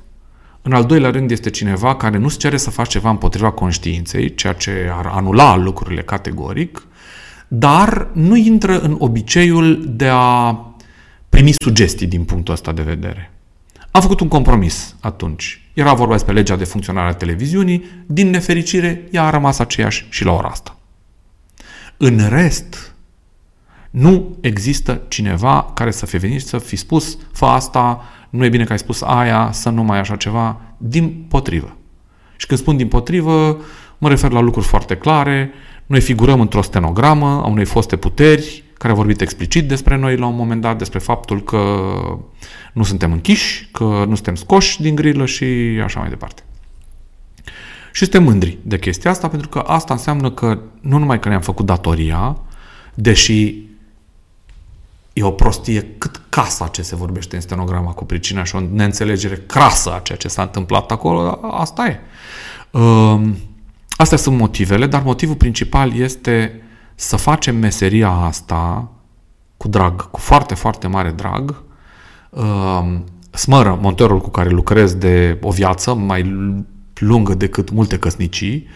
în 0.62 0.74
al 0.74 0.86
doilea 0.86 1.10
rând 1.10 1.32
este 1.32 1.50
cineva 1.50 1.96
care 1.96 2.18
nu-ți 2.18 2.38
cere 2.38 2.58
să 2.58 2.70
faci 2.70 2.90
ceva 2.90 3.10
împotriva 3.10 3.52
conștiinței, 3.52 4.36
ceea 4.36 4.54
ce 4.54 4.92
ar 4.92 5.06
anula 5.06 5.56
lucrurile 5.56 6.02
categoric, 6.02 6.88
dar 7.48 8.08
nu 8.14 8.36
intră 8.36 8.80
în 8.80 8.96
obiceiul 9.00 9.84
de 9.96 10.08
a 10.12 10.58
primi 11.30 11.54
sugestii 11.64 12.08
din 12.08 12.24
punctul 12.24 12.54
ăsta 12.54 12.72
de 12.72 12.82
vedere. 12.82 13.32
Am 13.92 14.02
făcut 14.02 14.20
un 14.20 14.28
compromis 14.28 14.96
atunci. 15.00 15.70
Era 15.74 15.94
vorba 15.94 16.14
despre 16.14 16.34
legea 16.34 16.56
de 16.56 16.64
funcționare 16.64 17.10
a 17.10 17.14
televiziunii, 17.14 17.86
din 18.06 18.30
nefericire, 18.30 19.08
ea 19.12 19.24
a 19.24 19.30
rămas 19.30 19.60
aceeași 19.60 20.06
și 20.10 20.26
la 20.26 20.32
ora 20.32 20.48
asta. 20.48 20.78
În 21.98 22.28
rest, 22.30 22.93
nu 23.94 24.38
există 24.42 25.02
cineva 25.08 25.72
care 25.74 25.92
să 25.92 26.06
fie 26.06 26.20
venit 26.20 26.42
să 26.42 26.58
fi 26.58 26.76
spus, 26.76 27.18
fă 27.32 27.46
asta, 27.46 28.02
nu 28.30 28.46
e 28.46 28.50
bine 28.50 28.64
că 28.64 28.72
ai 28.72 28.78
spus 28.78 29.02
aia, 29.02 29.50
să 29.52 29.70
nu 29.70 29.84
mai 29.84 30.00
așa 30.00 30.16
ceva, 30.16 30.62
din 30.78 31.26
potrivă. 31.28 31.78
Și 32.36 32.46
când 32.46 32.60
spun 32.60 32.78
din 32.78 32.88
potrivă, 32.88 33.58
mă 33.98 34.10
refer 34.10 34.32
la 34.32 34.40
lucruri 34.40 34.66
foarte 34.66 34.98
clare, 34.98 35.52
noi 35.86 36.02
figurăm 36.02 36.40
într-o 36.40 36.62
stenogramă 36.62 37.26
a 37.26 37.48
unei 37.48 37.66
foste 37.66 37.96
puteri 37.96 38.64
care 38.74 38.94
a 38.94 38.96
vorbit 38.96 39.22
explicit 39.22 39.68
despre 39.68 39.98
noi 39.98 40.18
la 40.18 40.26
un 40.26 40.36
moment 40.36 40.62
dat, 40.62 40.78
despre 40.78 41.00
faptul 41.00 41.44
că 41.44 41.92
nu 42.74 42.84
suntem 42.84 43.12
închiși, 43.12 43.70
că 43.72 43.84
nu 43.84 44.16
suntem 44.16 44.36
scoși 44.36 44.82
din 44.82 44.96
grilă 44.96 45.26
și 45.26 45.46
așa 45.84 46.00
mai 46.00 46.10
departe. 46.10 46.44
Și 47.92 48.04
suntem 48.04 48.24
mândri 48.24 48.58
de 48.62 48.80
chestia 48.80 49.12
asta, 49.12 49.28
pentru 49.28 49.50
că 49.50 49.60
asta 49.60 49.94
înseamnă 49.94 50.32
că 50.32 50.60
nu 50.82 50.98
numai 50.98 51.20
că 51.20 51.30
ne-am 51.30 51.42
făcut 51.42 51.66
datoria, 51.66 52.38
deși 52.94 53.72
e 55.14 55.24
o 55.24 55.32
prostie 55.32 55.88
cât 55.98 56.22
casa 56.30 56.68
ce 56.68 56.82
se 56.82 56.96
vorbește 56.96 57.36
în 57.36 57.42
stenograma 57.42 57.92
cu 57.92 58.06
pricina 58.06 58.44
și 58.44 58.56
o 58.56 58.60
neînțelegere 58.60 59.36
crasă 59.36 59.94
a 59.94 60.00
ceea 60.00 60.18
ce 60.18 60.28
s-a 60.28 60.42
întâmplat 60.42 60.92
acolo, 60.92 61.40
asta 61.52 61.86
e. 61.88 62.00
Um, 62.80 63.36
astea 63.98 64.18
sunt 64.18 64.38
motivele, 64.38 64.88
dar 64.88 65.04
motivul 65.04 65.36
principal 65.36 65.96
este 65.96 66.62
să 66.96 67.16
facem 67.16 67.56
meseria 67.56 68.10
asta 68.10 68.92
cu 69.58 69.68
drag, 69.68 70.10
cu 70.12 70.20
foarte, 70.20 70.56
foarte 70.56 70.88
mare 70.88 71.12
drag. 71.12 71.64
Um, 72.30 73.04
smără, 73.30 73.78
montorul 73.82 74.20
cu 74.20 74.30
care 74.30 74.50
lucrez 74.50 74.94
de 74.94 75.38
o 75.42 75.52
viață 75.52 75.94
mai 75.94 76.36
lungă 76.94 77.34
decât 77.34 77.72
multe 77.72 77.98
căsnicii 77.98 78.68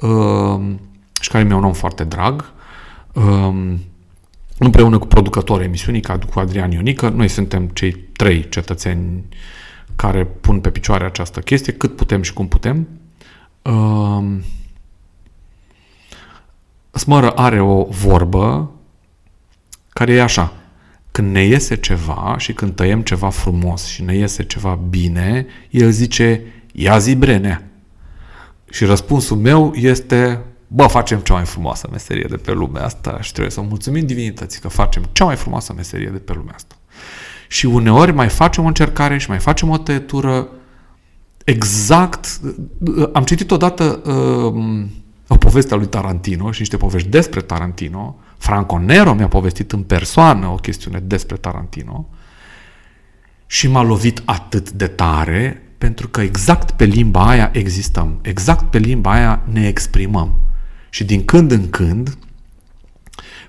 um, 0.00 0.80
și 1.20 1.30
care 1.30 1.44
mi-e 1.44 1.54
un 1.54 1.64
om 1.64 1.72
foarte 1.72 2.04
drag 2.04 2.52
împreună 4.58 4.98
cu 4.98 5.06
producătorul 5.06 5.64
emisiunii, 5.64 6.00
ca 6.00 6.18
cu 6.18 6.38
Adrian 6.38 6.70
Ionică, 6.70 7.08
noi 7.08 7.28
suntem 7.28 7.66
cei 7.66 7.92
trei 7.92 8.48
cetățeni 8.48 9.24
care 9.96 10.24
pun 10.24 10.60
pe 10.60 10.70
picioare 10.70 11.04
această 11.04 11.40
chestie, 11.40 11.72
cât 11.72 11.96
putem 11.96 12.22
și 12.22 12.32
cum 12.32 12.48
putem. 12.48 12.88
Uh, 13.62 14.38
Smără 16.90 17.30
are 17.30 17.60
o 17.60 17.84
vorbă 17.84 18.70
care 19.88 20.12
e 20.12 20.22
așa. 20.22 20.52
Când 21.10 21.32
ne 21.32 21.44
iese 21.44 21.76
ceva 21.76 22.34
și 22.38 22.52
când 22.52 22.74
tăiem 22.74 23.02
ceva 23.02 23.28
frumos 23.28 23.86
și 23.86 24.02
ne 24.02 24.16
iese 24.16 24.44
ceva 24.44 24.74
bine, 24.88 25.46
el 25.70 25.90
zice, 25.90 26.42
ia 26.72 26.98
zi 26.98 27.14
brenea. 27.14 27.62
Și 28.70 28.84
răspunsul 28.84 29.36
meu 29.36 29.72
este, 29.74 30.40
bă, 30.68 30.86
facem 30.86 31.18
cea 31.18 31.34
mai 31.34 31.44
frumoasă 31.44 31.88
meserie 31.90 32.26
de 32.28 32.36
pe 32.36 32.52
lumea 32.52 32.84
asta 32.84 33.20
și 33.20 33.30
trebuie 33.32 33.52
să 33.52 33.60
mulțumim 33.60 34.06
divinității 34.06 34.60
că 34.60 34.68
facem 34.68 35.02
cea 35.12 35.24
mai 35.24 35.36
frumoasă 35.36 35.72
meserie 35.76 36.08
de 36.08 36.18
pe 36.18 36.32
lumea 36.32 36.54
asta. 36.54 36.74
Și 37.48 37.66
uneori 37.66 38.12
mai 38.12 38.28
facem 38.28 38.64
o 38.64 38.66
încercare 38.66 39.18
și 39.18 39.28
mai 39.28 39.38
facem 39.38 39.68
o 39.68 39.78
tăietură 39.78 40.48
exact. 41.44 42.40
Am 43.12 43.24
citit 43.24 43.50
odată 43.50 44.00
uh, 44.04 44.86
o 45.28 45.36
poveste 45.36 45.74
a 45.74 45.76
lui 45.76 45.86
Tarantino 45.86 46.50
și 46.50 46.60
niște 46.60 46.76
povești 46.76 47.08
despre 47.08 47.40
Tarantino. 47.40 48.16
Franco 48.38 48.78
Nero 48.78 49.14
mi-a 49.14 49.28
povestit 49.28 49.72
în 49.72 49.82
persoană 49.82 50.46
o 50.46 50.54
chestiune 50.54 50.98
despre 50.98 51.36
Tarantino 51.36 52.08
și 53.46 53.68
m-a 53.68 53.82
lovit 53.82 54.22
atât 54.24 54.70
de 54.70 54.86
tare 54.86 55.62
pentru 55.78 56.08
că 56.08 56.20
exact 56.20 56.70
pe 56.70 56.84
limba 56.84 57.28
aia 57.28 57.50
existăm, 57.52 58.18
exact 58.22 58.70
pe 58.70 58.78
limba 58.78 59.12
aia 59.12 59.42
ne 59.44 59.66
exprimăm. 59.66 60.40
Și 60.90 61.04
din 61.04 61.24
când 61.24 61.50
în 61.50 61.70
când, 61.70 62.18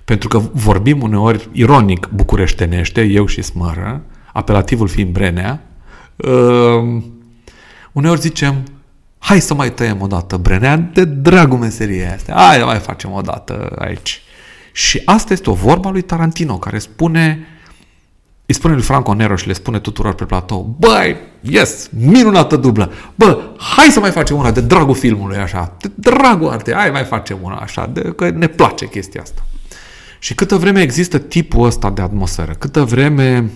pentru 0.04 0.28
că 0.28 0.38
vorbim 0.52 1.02
uneori 1.02 1.48
ironic 1.52 2.08
bucureștenește, 2.14 3.02
eu 3.02 3.26
și 3.26 3.42
Smără, 3.42 4.02
apelativul 4.32 4.88
fiind 4.88 5.12
Brenea, 5.12 5.62
uh, 6.16 7.02
uneori 7.92 8.20
zicem, 8.20 8.62
hai 9.18 9.40
să 9.40 9.54
mai 9.54 9.72
tăiem 9.72 10.00
o 10.00 10.06
dată 10.06 10.36
Brenea 10.36 10.76
de 10.76 11.04
dragul 11.04 11.58
meseriei 11.58 12.06
astea, 12.06 12.34
hai 12.34 12.62
mai 12.64 12.78
facem 12.78 13.12
o 13.12 13.20
dată 13.20 13.76
aici. 13.78 14.22
Și 14.72 15.02
asta 15.04 15.32
este 15.32 15.50
o 15.50 15.54
vorba 15.54 15.90
lui 15.90 16.02
Tarantino, 16.02 16.58
care 16.58 16.78
spune, 16.78 17.46
îi 18.50 18.56
spune 18.56 18.74
lui 18.74 18.82
Franco 18.82 19.14
Nero 19.14 19.36
și 19.36 19.46
le 19.46 19.52
spune 19.52 19.78
tuturor 19.78 20.14
pe 20.14 20.24
platou, 20.24 20.76
băi, 20.78 21.16
yes, 21.40 21.88
minunată 21.90 22.56
dublă, 22.56 22.92
bă, 23.14 23.40
hai 23.56 23.86
să 23.86 24.00
mai 24.00 24.10
facem 24.10 24.36
una 24.36 24.50
de 24.50 24.60
dragul 24.60 24.94
filmului 24.94 25.36
așa, 25.36 25.76
de 25.80 25.90
dragul 25.94 26.48
artei, 26.48 26.74
hai 26.74 26.90
mai 26.90 27.04
facem 27.04 27.38
una 27.42 27.54
așa, 27.54 27.90
de, 27.92 28.00
că 28.00 28.30
ne 28.30 28.46
place 28.46 28.88
chestia 28.88 29.20
asta. 29.20 29.46
Și 30.18 30.34
câtă 30.34 30.56
vreme 30.56 30.80
există 30.80 31.18
tipul 31.18 31.66
ăsta 31.66 31.90
de 31.90 32.02
atmosferă, 32.02 32.52
câtă 32.52 32.84
vreme 32.84 33.50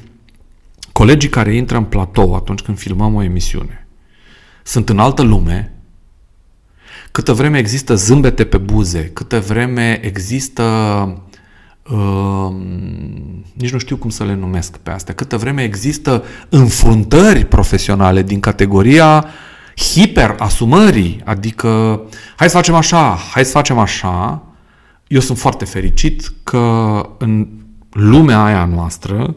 colegii 0.92 1.28
care 1.28 1.54
intră 1.54 1.76
în 1.76 1.84
platou 1.84 2.34
atunci 2.34 2.60
când 2.60 2.78
filmăm 2.78 3.14
o 3.14 3.22
emisiune 3.22 3.86
sunt 4.62 4.88
în 4.88 4.98
altă 4.98 5.22
lume, 5.22 5.72
câtă 7.10 7.32
vreme 7.32 7.58
există 7.58 7.94
zâmbete 7.94 8.44
pe 8.44 8.58
buze, 8.58 9.10
câtă 9.12 9.40
vreme 9.40 10.00
există 10.02 10.62
uh, 11.90 12.54
nici 13.52 13.72
nu 13.72 13.78
știu 13.78 13.96
cum 13.96 14.10
să 14.10 14.24
le 14.24 14.34
numesc 14.34 14.76
pe 14.76 14.90
astea, 14.90 15.14
câtă 15.14 15.36
vreme 15.36 15.62
există 15.62 16.24
înfruntări 16.48 17.44
profesionale 17.44 18.22
din 18.22 18.40
categoria 18.40 19.26
hiperasumării, 19.76 21.20
adică 21.24 22.00
hai 22.36 22.48
să 22.48 22.56
facem 22.56 22.74
așa, 22.74 23.18
hai 23.30 23.44
să 23.44 23.50
facem 23.50 23.78
așa, 23.78 24.42
eu 25.06 25.20
sunt 25.20 25.38
foarte 25.38 25.64
fericit 25.64 26.32
că 26.42 27.02
în 27.18 27.48
lumea 27.90 28.44
aia 28.44 28.64
noastră 28.64 29.36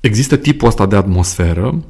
există 0.00 0.36
tipul 0.36 0.68
ăsta 0.68 0.86
de 0.86 0.96
atmosferă, 0.96 1.84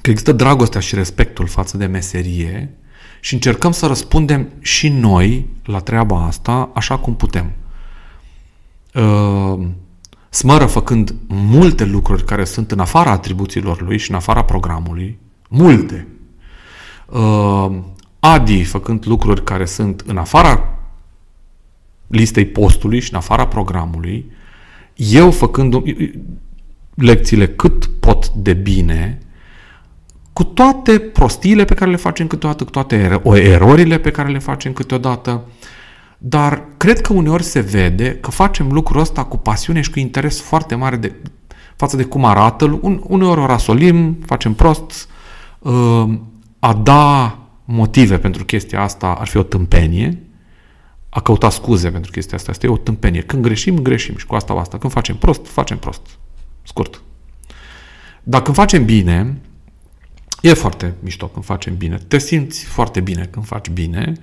că 0.00 0.10
există 0.10 0.32
dragostea 0.32 0.80
și 0.80 0.94
respectul 0.94 1.46
față 1.46 1.76
de 1.76 1.86
meserie 1.86 2.74
și 3.20 3.34
încercăm 3.34 3.72
să 3.72 3.86
răspundem 3.86 4.48
și 4.60 4.88
noi 4.88 5.48
la 5.64 5.78
treaba 5.78 6.24
asta 6.26 6.70
așa 6.74 6.98
cum 6.98 7.16
putem. 7.16 7.52
Uh, 8.94 9.66
smără 10.30 10.66
făcând 10.66 11.14
multe 11.28 11.84
lucruri 11.84 12.24
care 12.24 12.44
sunt 12.44 12.70
în 12.70 12.78
afara 12.78 13.10
atribuțiilor 13.10 13.82
lui 13.82 13.98
și 13.98 14.10
în 14.10 14.16
afara 14.16 14.44
programului, 14.44 15.18
multe. 15.48 16.06
Uh, 17.06 17.70
Adi 18.20 18.64
făcând 18.64 19.06
lucruri 19.06 19.44
care 19.44 19.64
sunt 19.64 20.02
în 20.06 20.16
afara 20.16 20.78
listei 22.06 22.44
postului 22.44 23.00
și 23.00 23.12
în 23.12 23.18
afara 23.18 23.46
programului, 23.46 24.30
eu 24.94 25.30
făcând 25.30 25.74
lecțiile 26.94 27.48
cât 27.48 27.86
pot 27.86 28.28
de 28.28 28.52
bine, 28.52 29.18
cu 30.32 30.44
toate 30.44 30.98
prostiile 30.98 31.64
pe 31.64 31.74
care 31.74 31.90
le 31.90 31.96
facem 31.96 32.26
câteodată, 32.26 32.64
cu 32.64 32.70
toate 32.70 33.20
erorile 33.34 33.98
pe 33.98 34.10
care 34.10 34.28
le 34.28 34.38
facem 34.38 34.72
câteodată, 34.72 35.44
dar 36.26 36.64
cred 36.76 37.00
că 37.00 37.12
uneori 37.12 37.42
se 37.42 37.60
vede 37.60 38.16
că 38.16 38.30
facem 38.30 38.72
lucrul 38.72 39.00
ăsta 39.00 39.24
cu 39.24 39.36
pasiune 39.36 39.80
și 39.80 39.90
cu 39.90 39.98
interes 39.98 40.40
foarte 40.40 40.74
mare 40.74 40.96
de, 40.96 41.12
față 41.76 41.96
de 41.96 42.04
cum 42.04 42.24
arată. 42.24 42.78
Uneori 43.02 43.40
o 43.40 43.46
rasolim, 43.46 44.18
facem 44.26 44.54
prost. 44.54 45.08
Uh, 45.58 46.18
a 46.58 46.74
da 46.74 47.38
motive 47.64 48.18
pentru 48.18 48.44
chestia 48.44 48.82
asta 48.82 49.06
ar 49.06 49.26
fi 49.26 49.36
o 49.36 49.42
tâmpenie. 49.42 50.22
A 51.08 51.20
căuta 51.20 51.50
scuze 51.50 51.90
pentru 51.90 52.10
chestia 52.10 52.36
asta 52.36 52.50
este 52.50 52.68
o 52.68 52.76
tâmpenie. 52.76 53.20
Când 53.20 53.42
greșim, 53.42 53.78
greșim 53.78 54.16
și 54.16 54.26
cu 54.26 54.34
asta 54.34 54.54
o 54.54 54.58
asta. 54.58 54.78
Când 54.78 54.92
facem 54.92 55.16
prost, 55.16 55.46
facem 55.46 55.78
prost. 55.78 56.06
Scurt. 56.62 57.02
Dar 58.22 58.42
când 58.42 58.56
facem 58.56 58.84
bine, 58.84 59.40
e 60.40 60.52
foarte 60.52 60.94
mișto 61.00 61.26
când 61.26 61.44
facem 61.44 61.76
bine. 61.76 61.98
Te 62.08 62.18
simți 62.18 62.64
foarte 62.64 63.00
bine 63.00 63.28
când 63.30 63.46
faci 63.46 63.68
bine 63.68 64.18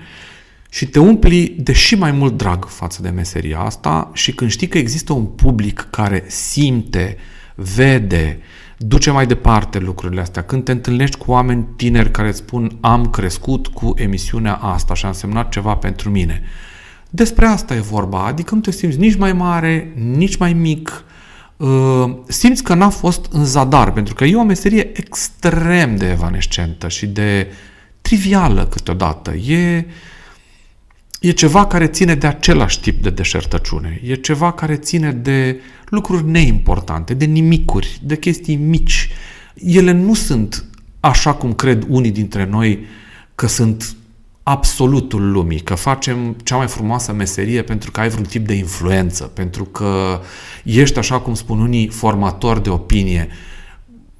și 0.73 0.85
te 0.85 0.99
umpli 0.99 1.55
de 1.57 1.71
și 1.71 1.95
mai 1.95 2.11
mult 2.11 2.37
drag 2.37 2.65
față 2.65 3.01
de 3.01 3.09
meseria 3.09 3.59
asta 3.59 4.09
și 4.13 4.33
când 4.33 4.51
știi 4.51 4.67
că 4.67 4.77
există 4.77 5.13
un 5.13 5.25
public 5.25 5.87
care 5.89 6.23
simte, 6.27 7.17
vede, 7.55 8.39
duce 8.77 9.11
mai 9.11 9.27
departe 9.27 9.79
lucrurile 9.79 10.21
astea. 10.21 10.43
Când 10.43 10.63
te 10.63 10.71
întâlnești 10.71 11.17
cu 11.17 11.31
oameni 11.31 11.67
tineri 11.75 12.11
care 12.11 12.27
îți 12.27 12.37
spun 12.37 12.77
am 12.81 13.09
crescut 13.09 13.67
cu 13.67 13.93
emisiunea 13.95 14.53
asta 14.55 14.93
și 14.93 15.05
a 15.05 15.07
însemnat 15.07 15.49
ceva 15.49 15.75
pentru 15.75 16.09
mine. 16.09 16.41
Despre 17.09 17.45
asta 17.45 17.75
e 17.75 17.79
vorba, 17.79 18.25
adică 18.25 18.55
nu 18.55 18.61
te 18.61 18.71
simți 18.71 18.97
nici 18.97 19.17
mai 19.17 19.33
mare, 19.33 19.93
nici 19.95 20.37
mai 20.37 20.53
mic, 20.53 21.03
uh, 21.57 22.15
simți 22.27 22.63
că 22.63 22.73
n-a 22.73 22.89
fost 22.89 23.25
în 23.31 23.45
zadar, 23.45 23.91
pentru 23.91 24.13
că 24.13 24.23
e 24.23 24.35
o 24.35 24.43
meserie 24.43 24.91
extrem 24.93 25.95
de 25.95 26.09
evanescentă 26.09 26.87
și 26.87 27.07
de 27.07 27.47
trivială 28.01 28.65
câteodată. 28.65 29.33
E, 29.33 29.85
e 31.21 31.31
ceva 31.31 31.65
care 31.65 31.87
ține 31.87 32.15
de 32.15 32.27
același 32.27 32.79
tip 32.79 33.03
de 33.03 33.09
deșertăciune. 33.09 34.01
E 34.03 34.15
ceva 34.15 34.51
care 34.51 34.75
ține 34.75 35.11
de 35.11 35.59
lucruri 35.89 36.29
neimportante, 36.29 37.13
de 37.13 37.25
nimicuri, 37.25 37.99
de 38.03 38.17
chestii 38.17 38.55
mici. 38.55 39.09
Ele 39.53 39.91
nu 39.91 40.13
sunt 40.13 40.65
așa 40.99 41.33
cum 41.33 41.53
cred 41.53 41.85
unii 41.87 42.11
dintre 42.11 42.45
noi 42.45 42.85
că 43.35 43.47
sunt 43.47 43.95
absolutul 44.43 45.31
lumii, 45.31 45.59
că 45.59 45.75
facem 45.75 46.35
cea 46.43 46.55
mai 46.55 46.67
frumoasă 46.67 47.13
meserie 47.13 47.61
pentru 47.61 47.91
că 47.91 47.99
ai 47.99 48.09
vreun 48.09 48.25
tip 48.25 48.47
de 48.47 48.53
influență, 48.53 49.23
pentru 49.23 49.63
că 49.63 50.21
ești, 50.63 50.97
așa 50.97 51.19
cum 51.19 51.33
spun 51.33 51.59
unii, 51.59 51.87
formator 51.87 52.59
de 52.59 52.69
opinie. 52.69 53.27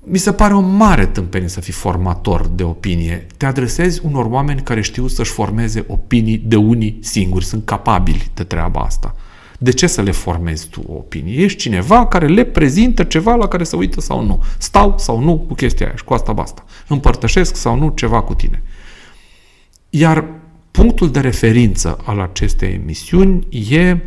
Mi 0.03 0.18
se 0.18 0.34
pare 0.34 0.53
o 0.53 0.60
mare 0.60 1.06
tâmpenie 1.06 1.48
să 1.48 1.61
fii 1.61 1.73
formator 1.73 2.48
de 2.48 2.64
opinie. 2.64 3.28
Te 3.38 3.45
adresezi 3.45 4.02
unor 4.03 4.26
oameni 4.26 4.61
care 4.61 4.82
știu 4.82 5.07
să-și 5.07 5.32
formeze 5.32 5.86
opinii 5.88 6.38
de 6.38 6.56
unii 6.56 6.98
singuri, 7.02 7.45
sunt 7.45 7.65
capabili 7.65 8.28
de 8.34 8.44
treaba 8.44 8.80
asta. 8.80 9.15
De 9.60 9.72
ce 9.72 9.88
să 9.88 10.02
le 10.02 10.11
formezi 10.11 10.68
tu 10.68 10.84
o 10.88 10.94
opinie? 10.94 11.44
Ești 11.44 11.60
cineva 11.60 12.07
care 12.07 12.28
le 12.28 12.44
prezintă 12.44 13.03
ceva 13.03 13.36
la 13.36 13.48
care 13.48 13.64
să 13.64 13.76
uită 13.76 14.02
sau 14.02 14.26
nu. 14.26 14.44
Stau 14.57 14.94
sau 14.98 15.19
nu 15.19 15.38
cu 15.38 15.53
chestia 15.53 15.86
aia 15.86 15.95
și 15.95 16.03
cu 16.03 16.14
asta 16.14 16.34
basta. 16.34 16.65
Împărtășesc 16.88 17.56
sau 17.56 17.78
nu 17.78 17.91
ceva 17.95 18.22
cu 18.22 18.34
tine. 18.34 18.64
Iar 19.90 20.26
punctul 20.72 21.11
de 21.11 21.19
referință 21.19 21.98
al 22.06 22.19
acestei 22.19 22.73
emisiuni 22.73 23.48
e 23.69 23.98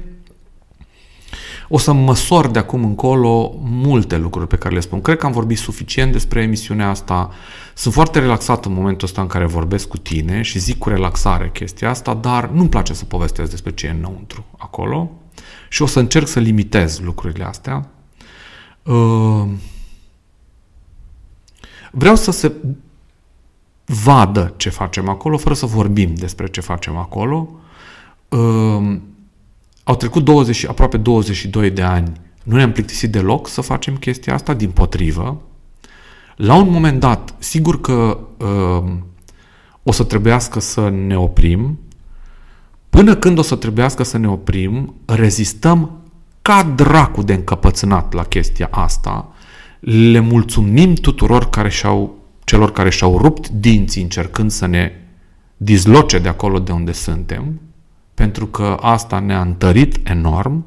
o 1.75 1.79
să 1.79 1.93
măsor 1.93 2.47
de 2.47 2.59
acum 2.59 2.85
încolo 2.85 3.59
multe 3.63 4.17
lucruri 4.17 4.47
pe 4.47 4.57
care 4.57 4.75
le 4.75 4.81
spun. 4.81 5.01
Cred 5.01 5.19
că 5.19 5.27
am 5.27 5.33
vorbit 5.33 5.59
suficient 5.59 6.13
despre 6.13 6.43
emisiunea 6.43 6.89
asta. 6.89 7.31
Sunt 7.75 7.95
foarte 7.95 8.19
relaxat 8.19 8.65
în 8.65 8.73
momentul 8.73 9.07
ăsta 9.07 9.21
în 9.21 9.27
care 9.27 9.47
vorbesc 9.47 9.89
cu 9.89 9.99
tine 9.99 10.43
și 10.43 10.59
zic 10.59 10.79
cu 10.79 10.89
relaxare 10.89 11.51
chestia 11.53 11.91
asta, 11.91 12.15
dar 12.15 12.49
nu-mi 12.49 12.69
place 12.69 12.93
să 12.93 13.05
povestesc 13.05 13.51
despre 13.51 13.73
ce 13.73 13.87
e 13.87 13.91
înăuntru 13.91 14.45
acolo 14.57 15.11
și 15.69 15.83
o 15.83 15.87
să 15.87 15.99
încerc 15.99 16.27
să 16.27 16.41
limitez 16.41 17.01
lucrurile 17.01 17.45
astea. 17.45 17.89
Uh, 18.83 19.45
vreau 21.91 22.17
să 22.17 22.31
se 22.31 22.53
vadă 23.85 24.55
ce 24.57 24.71
facem 24.71 25.09
acolo, 25.09 25.37
fără 25.37 25.55
să 25.55 25.67
vorbim 25.67 26.15
despre 26.15 26.47
ce 26.47 26.61
facem 26.61 26.97
acolo. 26.97 27.49
Uh, 29.85 29.91
au 29.91 29.97
trecut 29.97 30.25
20, 30.25 30.67
aproape 30.67 30.97
22 30.97 31.71
de 31.71 31.83
ani. 31.83 32.13
Nu 32.43 32.57
ne-am 32.57 32.73
plictisit 32.73 33.13
deloc 33.13 33.49
să 33.49 33.61
facem 33.61 33.97
chestia 33.97 34.35
asta, 34.35 34.55
din 34.55 34.71
potrivă. 34.71 35.43
La 36.37 36.55
un 36.55 36.71
moment 36.71 37.01
dat, 37.01 37.35
sigur 37.39 37.81
că 37.81 38.19
uh, 38.39 38.93
o 39.83 39.93
să 39.93 40.05
trebuiască 40.05 40.61
să 40.61 40.89
ne 40.89 41.19
oprim. 41.19 41.79
Până 42.91 43.15
când 43.15 43.39
o 43.39 43.43
să 43.43 43.57
trebuiască 43.57 44.03
să 44.03 44.19
ne 44.19 44.29
oprim, 44.29 44.95
rezistăm 45.05 45.99
ca 46.43 46.63
dracu 46.63 47.23
de 47.23 47.35
încăpățânat 47.35 48.13
la 48.13 48.23
chestia 48.23 48.69
asta. 48.71 49.29
Le 49.81 50.19
mulțumim 50.19 50.95
tuturor 50.95 51.51
care 51.51 51.69
și-au 51.69 52.19
celor 52.45 52.73
care 52.73 52.91
și-au 52.91 53.19
rupt 53.19 53.49
dinții 53.49 54.03
încercând 54.03 54.51
să 54.51 54.67
ne 54.67 54.93
dizloce 55.57 56.19
de 56.19 56.29
acolo 56.29 56.59
de 56.59 56.73
unde 56.73 56.93
suntem, 56.93 57.61
pentru 58.15 58.47
că 58.47 58.77
asta 58.81 59.19
ne-a 59.19 59.41
întărit 59.41 60.09
enorm. 60.09 60.65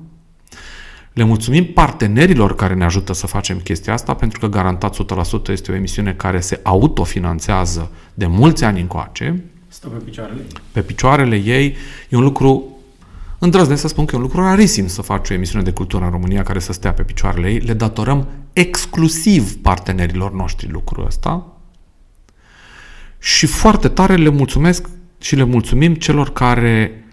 Le 1.14 1.24
mulțumim 1.24 1.65
partenerilor 1.65 2.56
care 2.56 2.74
ne 2.74 2.84
ajută 2.84 3.14
să 3.14 3.28
facem 3.28 3.57
chestia 3.57 3.94
asta, 3.94 4.14
pentru 4.14 4.40
că 4.40 4.48
garantat 4.48 4.95
100% 4.95 5.48
este 5.48 5.72
o 5.72 5.76
emisiune 5.76 6.14
care 6.14 6.40
se 6.40 6.60
autofinanțează 6.64 7.91
de 8.14 8.26
mulți 8.26 8.64
ani 8.64 8.82
încoace. 8.82 9.44
Stă 9.68 9.88
pe 9.88 10.03
picioarele 10.03 10.40
ei. 10.40 10.61
Pe 10.72 10.82
picioarele 10.82 11.36
ei. 11.36 11.76
E 12.10 12.18
un 12.18 12.24
lucru, 12.24 12.78
îndrăznesc 13.40 13.82
să 13.82 13.88
spun 13.88 14.06
că 14.06 14.15
e 14.15 14.18
un 14.18 14.24
lucru 14.24 14.41
rarisim 14.41 14.88
să 14.88 15.02
faci 15.02 15.30
o 15.30 15.34
emisiune 15.34 15.64
de 15.64 15.72
cultură 15.72 16.03
în 16.03 16.11
România 16.11 16.44
care 16.44 16.60
să 16.60 16.74
stea 16.74 16.94
pe 16.94 17.03
picioarele 17.03 17.49
ei. 17.49 17.60
Le 17.60 17.74
datorăm 17.74 18.28
exclusiv 18.53 19.56
partenerilor 19.61 20.34
noștri 20.34 20.69
lucrul 20.69 21.06
ăsta 21.06 21.57
și 23.19 23.45
foarte 23.45 23.88
tare 23.88 24.15
le 24.15 24.30
mulțumesc 24.30 24.90
și 25.19 25.36
le 25.36 25.44
mulțumim 25.44 25.95
celor 25.95 26.34
care, 26.34 27.03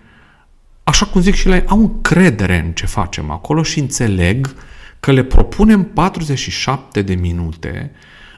așa 0.84 1.06
cum 1.06 1.20
zic 1.20 1.34
și 1.34 1.48
la 1.48 1.54
ei, 1.54 1.64
au 1.66 1.80
încredere 1.80 2.62
în 2.64 2.72
ce 2.72 2.86
facem 2.86 3.30
acolo 3.30 3.62
și 3.62 3.78
înțeleg 3.78 4.54
că 5.00 5.12
le 5.12 5.22
propunem 5.22 5.84
47 5.84 7.02
de 7.02 7.14
minute 7.14 7.90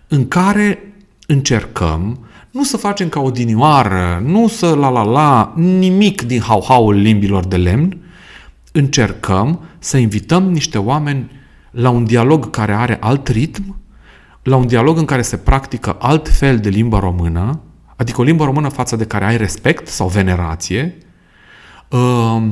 în 0.08 0.28
care 0.28 0.94
încercăm 1.26 2.26
nu 2.50 2.64
să 2.64 2.76
facem 2.76 3.08
ca 3.08 3.20
o 3.20 3.30
dinioară, 3.30 4.22
nu 4.24 4.48
să 4.48 4.74
la 4.74 4.88
la 4.88 5.02
la, 5.02 5.52
nimic 5.56 6.22
din 6.22 6.40
hau-haul 6.40 6.94
limbilor 6.94 7.46
de 7.46 7.56
lemn, 7.56 7.98
încercăm 8.72 9.60
să 9.78 9.96
invităm 9.96 10.50
niște 10.50 10.78
oameni 10.78 11.30
la 11.70 11.90
un 11.90 12.04
dialog 12.04 12.50
care 12.50 12.72
are 12.72 12.96
alt 13.00 13.28
ritm, 13.28 13.76
la 14.42 14.56
un 14.56 14.66
dialog 14.66 14.98
în 14.98 15.04
care 15.04 15.22
se 15.22 15.36
practică 15.36 15.96
alt 16.00 16.28
fel 16.28 16.58
de 16.58 16.68
limba 16.68 16.98
română, 16.98 17.60
adică 17.96 18.20
o 18.20 18.24
limbă 18.24 18.44
română 18.44 18.68
față 18.68 18.96
de 18.96 19.04
care 19.04 19.24
ai 19.24 19.36
respect 19.36 19.86
sau 19.86 20.08
venerație, 20.08 20.98
uh, 21.88 22.42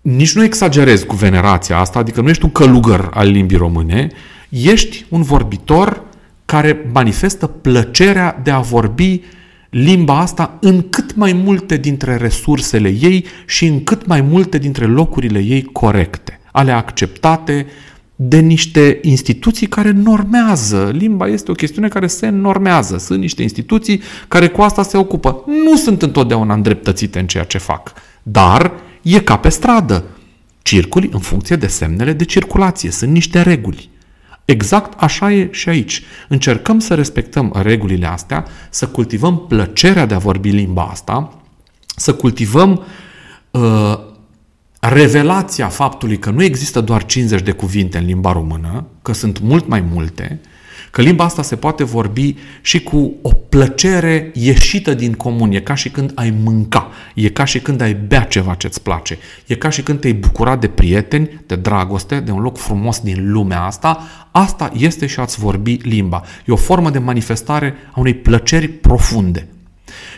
nici 0.00 0.34
nu 0.34 0.44
exagerez 0.44 1.02
cu 1.02 1.16
venerația 1.16 1.78
asta, 1.78 1.98
adică 1.98 2.20
nu 2.20 2.28
ești 2.28 2.44
un 2.44 2.52
călugăr 2.52 3.10
al 3.12 3.28
limbii 3.28 3.56
române, 3.56 4.08
ești 4.48 5.06
un 5.08 5.22
vorbitor 5.22 6.02
care 6.44 6.88
manifestă 6.92 7.46
plăcerea 7.46 8.40
de 8.42 8.50
a 8.50 8.60
vorbi 8.60 9.22
limba 9.70 10.18
asta 10.18 10.58
în 10.60 10.88
cât 10.88 11.14
mai 11.14 11.32
multe 11.32 11.76
dintre 11.76 12.16
resursele 12.16 12.88
ei 12.88 13.24
și 13.46 13.66
în 13.66 13.84
cât 13.84 14.06
mai 14.06 14.20
multe 14.20 14.58
dintre 14.58 14.84
locurile 14.84 15.38
ei 15.38 15.62
corecte, 15.62 16.40
ale 16.52 16.72
acceptate, 16.72 17.66
de 18.22 18.38
niște 18.38 18.98
instituții 19.02 19.66
care 19.66 19.90
normează. 19.90 20.90
Limba 20.92 21.26
este 21.26 21.50
o 21.50 21.54
chestiune 21.54 21.88
care 21.88 22.06
se 22.06 22.28
normează. 22.28 22.98
Sunt 22.98 23.20
niște 23.20 23.42
instituții 23.42 24.02
care 24.28 24.48
cu 24.48 24.60
asta 24.60 24.82
se 24.82 24.96
ocupă. 24.96 25.44
Nu 25.46 25.76
sunt 25.76 26.02
întotdeauna 26.02 26.54
îndreptățite 26.54 27.18
în 27.18 27.26
ceea 27.26 27.44
ce 27.44 27.58
fac, 27.58 27.92
dar 28.22 28.72
e 29.02 29.20
ca 29.20 29.36
pe 29.36 29.48
stradă. 29.48 30.04
Circuli 30.62 31.08
în 31.12 31.20
funcție 31.20 31.56
de 31.56 31.66
semnele 31.66 32.12
de 32.12 32.24
circulație. 32.24 32.90
Sunt 32.90 33.10
niște 33.10 33.42
reguli. 33.42 33.90
Exact 34.44 35.00
așa 35.00 35.32
e 35.32 35.48
și 35.52 35.68
aici. 35.68 36.02
Încercăm 36.28 36.78
să 36.78 36.94
respectăm 36.94 37.52
regulile 37.62 38.06
astea, 38.06 38.46
să 38.70 38.86
cultivăm 38.86 39.46
plăcerea 39.46 40.06
de 40.06 40.14
a 40.14 40.18
vorbi 40.18 40.50
limba 40.50 40.82
asta, 40.82 41.32
să 41.96 42.14
cultivăm 42.14 42.84
uh, 43.50 43.98
revelația 44.80 45.68
faptului 45.68 46.18
că 46.18 46.30
nu 46.30 46.42
există 46.42 46.80
doar 46.80 47.06
50 47.06 47.42
de 47.42 47.52
cuvinte 47.52 47.98
în 47.98 48.04
limba 48.04 48.32
română, 48.32 48.86
că 49.02 49.12
sunt 49.12 49.40
mult 49.40 49.68
mai 49.68 49.80
multe, 49.80 50.40
că 50.90 51.02
limba 51.02 51.24
asta 51.24 51.42
se 51.42 51.56
poate 51.56 51.84
vorbi 51.84 52.36
și 52.60 52.82
cu 52.82 53.12
o 53.22 53.28
plăcere 53.28 54.30
ieșită 54.34 54.94
din 54.94 55.12
comun. 55.12 55.52
E 55.52 55.60
ca 55.60 55.74
și 55.74 55.88
când 55.88 56.12
ai 56.14 56.34
mânca, 56.42 56.90
e 57.14 57.28
ca 57.28 57.44
și 57.44 57.58
când 57.60 57.80
ai 57.80 57.94
bea 57.94 58.22
ceva 58.22 58.54
ce-ți 58.54 58.82
place, 58.82 59.18
e 59.46 59.54
ca 59.54 59.68
și 59.68 59.82
când 59.82 60.00
te-ai 60.00 60.12
bucura 60.12 60.56
de 60.56 60.68
prieteni, 60.68 61.40
de 61.46 61.56
dragoste, 61.56 62.20
de 62.20 62.30
un 62.30 62.40
loc 62.40 62.58
frumos 62.58 63.00
din 63.00 63.32
lumea 63.32 63.62
asta. 63.62 64.02
Asta 64.30 64.72
este 64.76 65.06
și 65.06 65.20
ați 65.20 65.38
vorbi 65.38 65.72
limba. 65.82 66.22
E 66.46 66.52
o 66.52 66.56
formă 66.56 66.90
de 66.90 66.98
manifestare 66.98 67.74
a 67.92 68.00
unei 68.00 68.14
plăceri 68.14 68.68
profunde. 68.68 69.48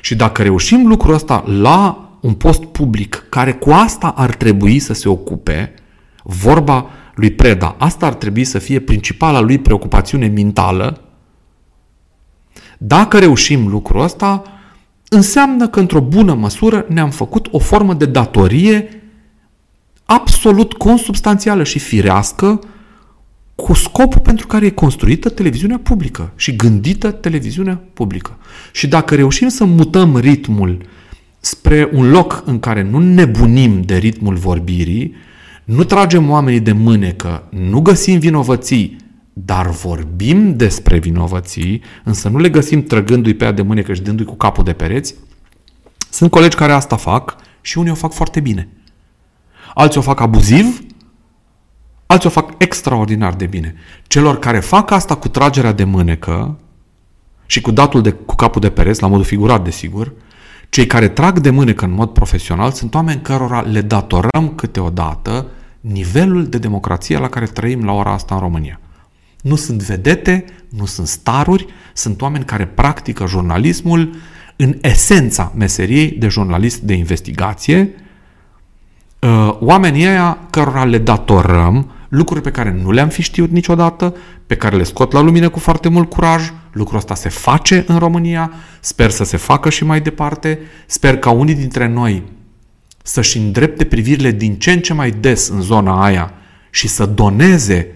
Și 0.00 0.14
dacă 0.14 0.42
reușim 0.42 0.86
lucrul 0.86 1.14
ăsta 1.14 1.44
la 1.46 2.10
un 2.20 2.34
post 2.34 2.64
public 2.64 3.26
care 3.28 3.52
cu 3.52 3.70
asta 3.70 4.14
ar 4.16 4.34
trebui 4.34 4.78
să 4.78 4.92
se 4.92 5.08
ocupe, 5.08 5.74
vorba 6.22 6.90
lui 7.14 7.30
Preda, 7.30 7.74
asta 7.78 8.06
ar 8.06 8.14
trebui 8.14 8.44
să 8.44 8.58
fie 8.58 8.80
principala 8.80 9.40
lui 9.40 9.58
preocupațiune 9.58 10.26
mentală, 10.26 11.00
dacă 12.78 13.18
reușim 13.18 13.68
lucrul 13.68 14.02
ăsta, 14.02 14.42
înseamnă 15.08 15.68
că 15.68 15.80
într-o 15.80 16.00
bună 16.00 16.34
măsură 16.34 16.84
ne-am 16.88 17.10
făcut 17.10 17.48
o 17.50 17.58
formă 17.58 17.94
de 17.94 18.06
datorie 18.06 19.02
absolut 20.04 20.72
consubstanțială 20.72 21.62
și 21.62 21.78
firească 21.78 22.60
cu 23.54 23.72
scopul 23.72 24.20
pentru 24.20 24.46
care 24.46 24.66
e 24.66 24.70
construită 24.70 25.28
televiziunea 25.28 25.78
publică 25.78 26.32
și 26.36 26.56
gândită 26.56 27.10
televiziunea 27.10 27.80
publică. 27.92 28.38
Și 28.72 28.88
dacă 28.88 29.14
reușim 29.14 29.48
să 29.48 29.64
mutăm 29.64 30.16
ritmul 30.16 30.86
spre 31.40 31.90
un 31.92 32.10
loc 32.10 32.42
în 32.46 32.60
care 32.60 32.82
nu 32.82 32.98
nebunim 32.98 33.82
de 33.82 33.96
ritmul 33.96 34.34
vorbirii, 34.34 35.14
nu 35.64 35.84
tragem 35.84 36.30
oamenii 36.30 36.60
de 36.60 36.72
mânecă, 36.72 37.42
nu 37.50 37.80
găsim 37.80 38.18
vinovății, 38.18 38.96
dar 39.32 39.70
vorbim 39.70 40.56
despre 40.56 40.98
vinovății, 40.98 41.82
însă 42.04 42.28
nu 42.28 42.38
le 42.38 42.48
găsim 42.48 42.82
trăgându-i 42.82 43.34
pe 43.34 43.44
ea 43.44 43.52
de 43.52 43.62
mânecă 43.62 43.94
și 43.94 44.02
dându-i 44.02 44.24
cu 44.24 44.34
capul 44.34 44.64
de 44.64 44.72
pereți. 44.72 45.14
Sunt 46.10 46.30
colegi 46.30 46.56
care 46.56 46.72
asta 46.72 46.96
fac 46.96 47.36
și 47.60 47.78
unii 47.78 47.90
o 47.90 47.94
fac 47.94 48.12
foarte 48.12 48.40
bine. 48.40 48.68
Alții 49.74 50.00
o 50.00 50.02
fac 50.02 50.20
abuziv, 50.20 50.84
alții 52.06 52.28
o 52.28 52.32
fac 52.32 52.52
extraordinar 52.58 53.34
de 53.34 53.46
bine. 53.46 53.74
Celor 54.06 54.38
care 54.38 54.60
fac 54.60 54.90
asta 54.90 55.14
cu 55.14 55.28
tragerea 55.28 55.72
de 55.72 55.84
mânecă 55.84 56.58
și 57.46 57.60
cu 57.60 57.70
datul 57.70 58.02
de, 58.02 58.10
cu 58.10 58.34
capul 58.34 58.60
de 58.60 58.70
pereți, 58.70 59.02
la 59.02 59.08
modul 59.08 59.24
figurat, 59.24 59.64
desigur, 59.64 60.12
cei 60.72 60.86
care 60.86 61.08
trag 61.08 61.38
de 61.38 61.50
mânecă 61.50 61.84
în 61.84 61.92
mod 61.92 62.10
profesional 62.10 62.70
sunt 62.70 62.94
oameni 62.94 63.20
cărora 63.20 63.60
le 63.60 63.80
datorăm 63.80 64.52
câteodată 64.56 65.46
nivelul 65.80 66.46
de 66.46 66.58
democrație 66.58 67.18
la 67.18 67.28
care 67.28 67.46
trăim 67.46 67.84
la 67.84 67.92
ora 67.92 68.12
asta 68.12 68.34
în 68.34 68.40
România. 68.40 68.80
Nu 69.42 69.54
sunt 69.54 69.82
vedete, 69.82 70.44
nu 70.68 70.84
sunt 70.84 71.06
staruri, 71.06 71.66
sunt 71.92 72.22
oameni 72.22 72.44
care 72.44 72.66
practică 72.66 73.26
jurnalismul 73.26 74.14
în 74.56 74.78
esența 74.80 75.52
meseriei 75.56 76.10
de 76.10 76.28
jurnalist 76.28 76.80
de 76.80 76.94
investigație, 76.94 77.90
uh, 79.18 79.56
oamenii 79.60 80.06
ăia 80.06 80.38
cărora 80.50 80.84
le 80.84 80.98
datorăm 80.98 81.90
lucruri 82.12 82.40
pe 82.40 82.50
care 82.50 82.78
nu 82.82 82.90
le-am 82.90 83.08
fi 83.08 83.22
știut 83.22 83.50
niciodată, 83.50 84.16
pe 84.46 84.56
care 84.56 84.76
le 84.76 84.82
scot 84.82 85.12
la 85.12 85.20
lumină 85.20 85.48
cu 85.48 85.58
foarte 85.58 85.88
mult 85.88 86.10
curaj, 86.10 86.52
lucrul 86.72 86.98
ăsta 86.98 87.14
se 87.14 87.28
face 87.28 87.84
în 87.86 87.98
România, 87.98 88.52
sper 88.80 89.10
să 89.10 89.24
se 89.24 89.36
facă 89.36 89.70
și 89.70 89.84
mai 89.84 90.00
departe, 90.00 90.58
sper 90.86 91.16
ca 91.16 91.30
unii 91.30 91.54
dintre 91.54 91.88
noi 91.88 92.22
să-și 93.02 93.38
îndrepte 93.38 93.84
privirile 93.84 94.30
din 94.30 94.58
ce 94.58 94.72
în 94.72 94.80
ce 94.80 94.94
mai 94.94 95.10
des 95.10 95.48
în 95.48 95.60
zona 95.60 96.04
aia 96.04 96.32
și 96.70 96.88
să 96.88 97.06
doneze 97.06 97.94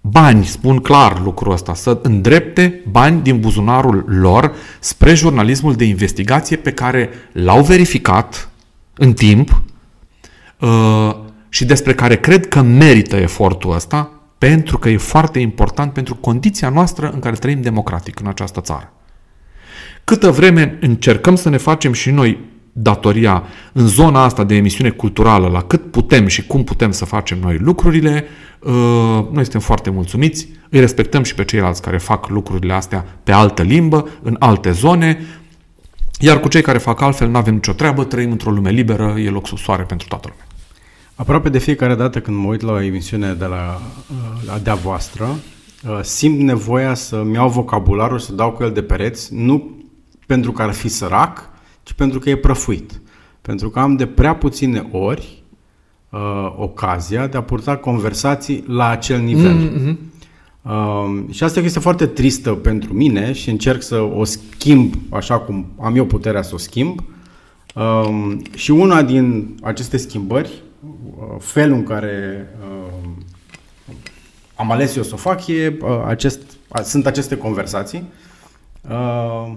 bani, 0.00 0.44
spun 0.44 0.78
clar 0.78 1.20
lucrul 1.20 1.52
ăsta, 1.52 1.74
să 1.74 1.98
îndrepte 2.02 2.82
bani 2.90 3.22
din 3.22 3.40
buzunarul 3.40 4.04
lor 4.06 4.54
spre 4.80 5.14
jurnalismul 5.14 5.74
de 5.74 5.84
investigație 5.84 6.56
pe 6.56 6.72
care 6.72 7.10
l-au 7.32 7.62
verificat 7.62 8.50
în 8.94 9.12
timp 9.12 9.62
uh, 10.58 11.28
și 11.50 11.64
despre 11.64 11.94
care 11.94 12.16
cred 12.16 12.48
că 12.48 12.62
merită 12.62 13.16
efortul 13.16 13.74
ăsta 13.74 14.10
pentru 14.38 14.78
că 14.78 14.88
e 14.88 14.96
foarte 14.96 15.38
important 15.38 15.92
pentru 15.92 16.14
condiția 16.14 16.68
noastră 16.68 17.10
în 17.10 17.18
care 17.18 17.36
trăim 17.36 17.60
democratic 17.60 18.20
în 18.20 18.26
această 18.26 18.60
țară. 18.60 18.92
Câtă 20.04 20.30
vreme 20.30 20.78
încercăm 20.80 21.34
să 21.34 21.48
ne 21.48 21.56
facem 21.56 21.92
și 21.92 22.10
noi 22.10 22.38
datoria 22.72 23.42
în 23.72 23.86
zona 23.86 24.22
asta 24.22 24.44
de 24.44 24.54
emisiune 24.54 24.90
culturală, 24.90 25.48
la 25.48 25.62
cât 25.62 25.90
putem 25.90 26.26
și 26.26 26.46
cum 26.46 26.64
putem 26.64 26.90
să 26.90 27.04
facem 27.04 27.38
noi 27.38 27.58
lucrurile, 27.58 28.24
uh, 28.58 28.72
noi 29.32 29.42
suntem 29.42 29.60
foarte 29.60 29.90
mulțumiți, 29.90 30.48
îi 30.70 30.80
respectăm 30.80 31.22
și 31.22 31.34
pe 31.34 31.44
ceilalți 31.44 31.82
care 31.82 31.98
fac 31.98 32.28
lucrurile 32.28 32.72
astea 32.72 33.04
pe 33.24 33.32
altă 33.32 33.62
limbă, 33.62 34.08
în 34.22 34.36
alte 34.38 34.70
zone, 34.70 35.20
iar 36.18 36.40
cu 36.40 36.48
cei 36.48 36.62
care 36.62 36.78
fac 36.78 37.00
altfel 37.00 37.28
nu 37.28 37.36
avem 37.36 37.54
nicio 37.54 37.72
treabă, 37.72 38.04
trăim 38.04 38.30
într-o 38.30 38.50
lume 38.50 38.70
liberă, 38.70 39.14
e 39.18 39.30
loc 39.30 39.46
sub 39.46 39.58
soare 39.58 39.82
pentru 39.82 40.08
toată 40.08 40.28
lumea. 40.30 40.49
Aproape 41.20 41.48
de 41.48 41.58
fiecare 41.58 41.94
dată 41.94 42.20
când 42.20 42.36
mă 42.36 42.48
uit 42.48 42.60
la 42.60 42.72
o 42.72 42.80
emisiune 42.80 43.32
de 43.32 43.44
la, 43.44 43.80
uh, 44.10 44.46
la 44.46 44.58
de-a 44.58 44.74
voastră, 44.74 45.24
uh, 45.24 45.98
simt 46.02 46.38
nevoia 46.38 46.94
să-mi 46.94 47.34
iau 47.34 47.48
vocabularul, 47.48 48.18
să 48.18 48.32
dau 48.32 48.50
cu 48.50 48.62
el 48.62 48.72
de 48.72 48.82
pereți, 48.82 49.34
nu 49.34 49.70
pentru 50.26 50.52
că 50.52 50.62
ar 50.62 50.72
fi 50.72 50.88
sărac, 50.88 51.50
ci 51.82 51.92
pentru 51.92 52.18
că 52.18 52.30
e 52.30 52.36
prăfuit. 52.36 53.00
Pentru 53.42 53.70
că 53.70 53.78
am 53.78 53.96
de 53.96 54.06
prea 54.06 54.34
puține 54.34 54.88
ori 54.92 55.42
uh, 56.10 56.54
ocazia 56.56 57.26
de 57.26 57.36
a 57.36 57.42
purta 57.42 57.76
conversații 57.76 58.64
la 58.66 58.88
acel 58.88 59.20
nivel. 59.20 59.70
Mm-hmm. 59.70 59.96
Uh, 60.62 61.24
și 61.30 61.44
asta 61.44 61.60
este 61.60 61.78
foarte 61.78 62.06
tristă 62.06 62.50
pentru 62.50 62.94
mine 62.94 63.32
și 63.32 63.50
încerc 63.50 63.82
să 63.82 63.96
o 63.96 64.24
schimb 64.24 64.94
așa 65.10 65.38
cum 65.38 65.66
am 65.80 65.96
eu 65.96 66.04
puterea 66.04 66.42
să 66.42 66.54
o 66.54 66.58
schimb. 66.58 67.04
Uh, 67.74 68.36
și 68.54 68.70
una 68.70 69.02
din 69.02 69.56
aceste 69.62 69.96
schimbări, 69.96 70.48
uh, 70.48 70.68
felul 71.38 71.76
în 71.76 71.84
care 71.84 72.46
uh, 72.68 73.08
am 74.54 74.70
ales 74.70 74.96
eu 74.96 75.02
să 75.02 75.10
o 75.14 75.16
fac, 75.16 75.46
e, 75.46 75.76
uh, 75.80 75.88
acest, 76.06 76.40
uh, 76.68 76.82
sunt 76.82 77.06
aceste 77.06 77.36
conversații. 77.36 78.04
Uh, 78.90 79.52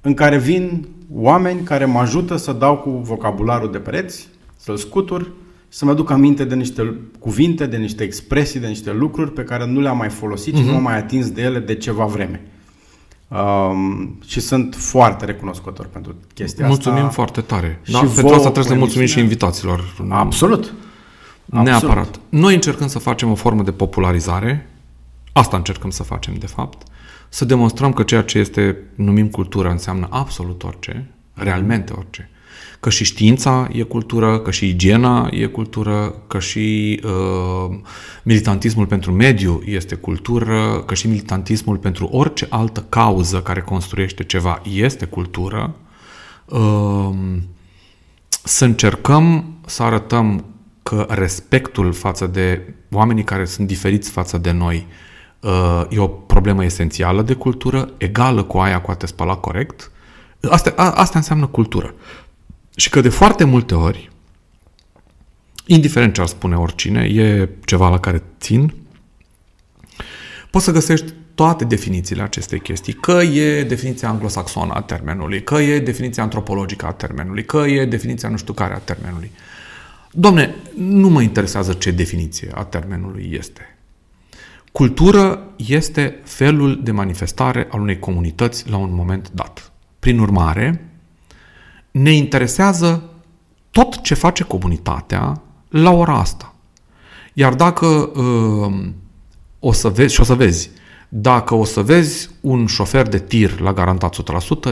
în 0.00 0.14
care 0.14 0.38
vin 0.38 0.88
oameni 1.14 1.62
care 1.62 1.84
mă 1.84 1.98
ajută 1.98 2.36
să 2.36 2.52
dau 2.52 2.76
cu 2.76 2.90
vocabularul 2.90 3.70
de 3.70 3.78
pereți, 3.78 4.28
să-l 4.56 4.76
scutur, 4.76 5.30
să-mi 5.68 5.90
aduc 5.90 6.10
aminte 6.10 6.44
de 6.44 6.54
niște 6.54 6.94
cuvinte, 7.18 7.66
de 7.66 7.76
niște 7.76 8.04
expresii, 8.04 8.60
de 8.60 8.66
niște 8.66 8.92
lucruri 8.92 9.32
pe 9.32 9.42
care 9.42 9.66
nu 9.66 9.80
le-am 9.80 9.96
mai 9.96 10.08
folosit 10.08 10.54
uh-huh. 10.54 10.56
și 10.56 10.62
nu 10.62 10.68
mhm. 10.68 10.76
am 10.76 10.82
mai 10.82 10.98
atins 10.98 11.30
de 11.30 11.42
ele 11.42 11.58
de 11.58 11.74
ceva 11.74 12.04
vreme. 12.04 12.40
Um, 13.28 14.18
și 14.26 14.40
sunt 14.40 14.74
foarte 14.74 15.24
recunoscător 15.24 15.86
pentru 15.86 16.14
chestia 16.34 16.66
mulțumim 16.66 16.98
asta. 16.98 17.10
Mulțumim 17.10 17.10
foarte 17.10 17.40
tare. 17.40 17.80
Și 17.82 17.92
da, 17.92 17.98
pentru 17.98 18.26
asta 18.26 18.40
trebuie 18.40 18.64
să 18.64 18.72
le 18.72 18.78
mulțumim 18.78 19.06
și 19.06 19.18
invitaților. 19.18 19.94
Absolut. 20.08 20.74
Neapărat. 21.44 21.82
Absolut. 21.82 22.20
Noi 22.28 22.54
încercăm 22.54 22.86
să 22.86 22.98
facem 22.98 23.30
o 23.30 23.34
formă 23.34 23.62
de 23.62 23.72
popularizare. 23.72 24.68
Asta 25.32 25.56
încercăm 25.56 25.90
să 25.90 26.02
facem, 26.02 26.34
de 26.34 26.46
fapt 26.46 26.86
să 27.34 27.44
demonstrăm 27.44 27.92
că 27.92 28.02
ceea 28.02 28.22
ce 28.22 28.38
este 28.38 28.76
numim 28.94 29.28
cultură 29.28 29.70
înseamnă 29.70 30.06
absolut 30.10 30.62
orice, 30.62 31.10
realmente 31.34 31.92
orice. 31.96 32.30
Că 32.80 32.90
și 32.90 33.04
știința 33.04 33.68
e 33.72 33.82
cultură, 33.82 34.38
că 34.38 34.50
și 34.50 34.68
igiena 34.68 35.28
e 35.30 35.46
cultură, 35.46 36.14
că 36.26 36.38
și 36.38 37.00
uh, 37.04 37.76
militantismul 38.22 38.86
pentru 38.86 39.12
mediu 39.12 39.62
este 39.64 39.94
cultură, 39.94 40.82
că 40.86 40.94
și 40.94 41.06
militantismul 41.08 41.76
pentru 41.76 42.06
orice 42.06 42.46
altă 42.50 42.86
cauză 42.88 43.40
care 43.40 43.60
construiește 43.60 44.24
ceva 44.24 44.62
este 44.72 45.04
cultură. 45.04 45.74
Uh, 46.44 47.10
să 48.42 48.64
încercăm 48.64 49.54
să 49.66 49.82
arătăm 49.82 50.44
că 50.82 51.06
respectul 51.08 51.92
față 51.92 52.26
de 52.26 52.74
oamenii 52.90 53.24
care 53.24 53.44
sunt 53.44 53.66
diferiți 53.66 54.10
față 54.10 54.38
de 54.38 54.50
noi 54.50 54.86
e 55.88 55.98
o 55.98 56.06
problemă 56.06 56.64
esențială 56.64 57.22
de 57.22 57.34
cultură, 57.34 57.90
egală 57.96 58.42
cu 58.42 58.58
aia 58.58 58.80
cu 58.80 58.90
a 58.90 58.94
te 58.94 59.06
spăla 59.06 59.36
corect. 59.36 59.90
Asta, 60.50 60.72
a, 60.76 60.90
asta 60.90 61.18
înseamnă 61.18 61.46
cultură. 61.46 61.94
Și 62.76 62.90
că 62.90 63.00
de 63.00 63.08
foarte 63.08 63.44
multe 63.44 63.74
ori, 63.74 64.10
indiferent 65.66 66.14
ce 66.14 66.20
ar 66.20 66.26
spune 66.26 66.56
oricine, 66.56 67.00
e 67.00 67.48
ceva 67.64 67.88
la 67.88 68.00
care 68.00 68.22
țin, 68.40 68.74
poți 70.50 70.64
să 70.64 70.70
găsești 70.70 71.12
toate 71.34 71.64
definițiile 71.64 72.22
acestei 72.22 72.60
chestii, 72.60 72.92
că 72.92 73.12
e 73.22 73.64
definiția 73.64 74.08
anglosaxonă 74.08 74.72
a 74.72 74.80
termenului, 74.80 75.42
că 75.42 75.54
e 75.54 75.78
definiția 75.78 76.22
antropologică 76.22 76.86
a 76.86 76.92
termenului, 76.92 77.44
că 77.44 77.58
e 77.58 77.84
definiția 77.84 78.28
nu 78.28 78.36
știu 78.36 78.52
care 78.52 78.74
a 78.74 78.78
termenului. 78.78 79.30
Domne, 80.14 80.54
nu 80.76 81.08
mă 81.08 81.22
interesează 81.22 81.72
ce 81.72 81.90
definiție 81.90 82.50
a 82.54 82.64
termenului 82.64 83.30
este. 83.32 83.78
Cultură 84.72 85.52
este 85.56 86.20
felul 86.24 86.82
de 86.82 86.90
manifestare 86.90 87.68
al 87.70 87.80
unei 87.80 87.98
comunități 87.98 88.70
la 88.70 88.76
un 88.76 88.94
moment 88.94 89.30
dat. 89.30 89.72
Prin 89.98 90.18
urmare, 90.18 90.90
ne 91.90 92.12
interesează 92.12 93.10
tot 93.70 94.02
ce 94.02 94.14
face 94.14 94.44
comunitatea 94.44 95.42
la 95.68 95.90
ora 95.90 96.18
asta. 96.18 96.54
Iar 97.32 97.54
dacă 97.54 97.86
uh, 97.86 98.88
o 99.58 99.72
să 99.72 99.88
vezi, 99.88 100.14
și 100.14 100.20
o 100.20 100.24
să 100.24 100.34
vezi, 100.34 100.70
dacă 101.14 101.54
o 101.54 101.64
să 101.64 101.80
vezi 101.80 102.30
un 102.40 102.66
șofer 102.66 103.08
de 103.08 103.18
tir 103.18 103.60
la 103.60 103.72
garantat 103.72 104.16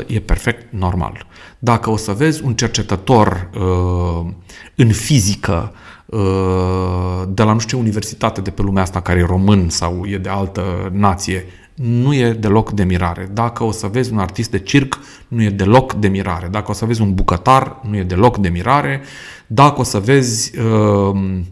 100%, 0.02 0.06
e 0.06 0.20
perfect 0.20 0.72
normal. 0.72 1.26
Dacă 1.58 1.90
o 1.90 1.96
să 1.96 2.12
vezi 2.12 2.44
un 2.44 2.54
cercetător 2.54 3.50
uh, 3.54 4.32
în 4.74 4.92
fizică 4.92 5.72
Uh, 6.10 7.22
de 7.28 7.42
la 7.42 7.52
nu 7.52 7.58
știu 7.58 7.76
ce 7.76 7.82
universitate 7.82 8.40
de 8.40 8.50
pe 8.50 8.62
lumea 8.62 8.82
asta 8.82 9.00
care 9.00 9.18
e 9.18 9.24
român 9.24 9.68
sau 9.68 10.04
e 10.06 10.18
de 10.18 10.28
altă 10.28 10.90
nație, 10.92 11.44
nu 11.74 12.14
e 12.14 12.32
deloc 12.32 12.70
de 12.70 12.84
mirare. 12.84 13.28
Dacă 13.32 13.64
o 13.64 13.70
să 13.70 13.86
vezi 13.86 14.12
un 14.12 14.18
artist 14.18 14.50
de 14.50 14.58
circ, 14.58 14.98
nu 15.28 15.42
e 15.42 15.50
deloc 15.50 15.92
de 15.92 16.08
mirare. 16.08 16.48
Dacă 16.48 16.70
o 16.70 16.74
să 16.74 16.84
vezi 16.84 17.00
un 17.00 17.14
bucătar, 17.14 17.80
nu 17.88 17.96
e 17.96 18.02
deloc 18.02 18.38
de 18.38 18.48
mirare. 18.48 19.02
Dacă 19.46 19.80
o 19.80 19.82
să 19.82 19.98
vezi 19.98 20.58
uh, 20.58 21.42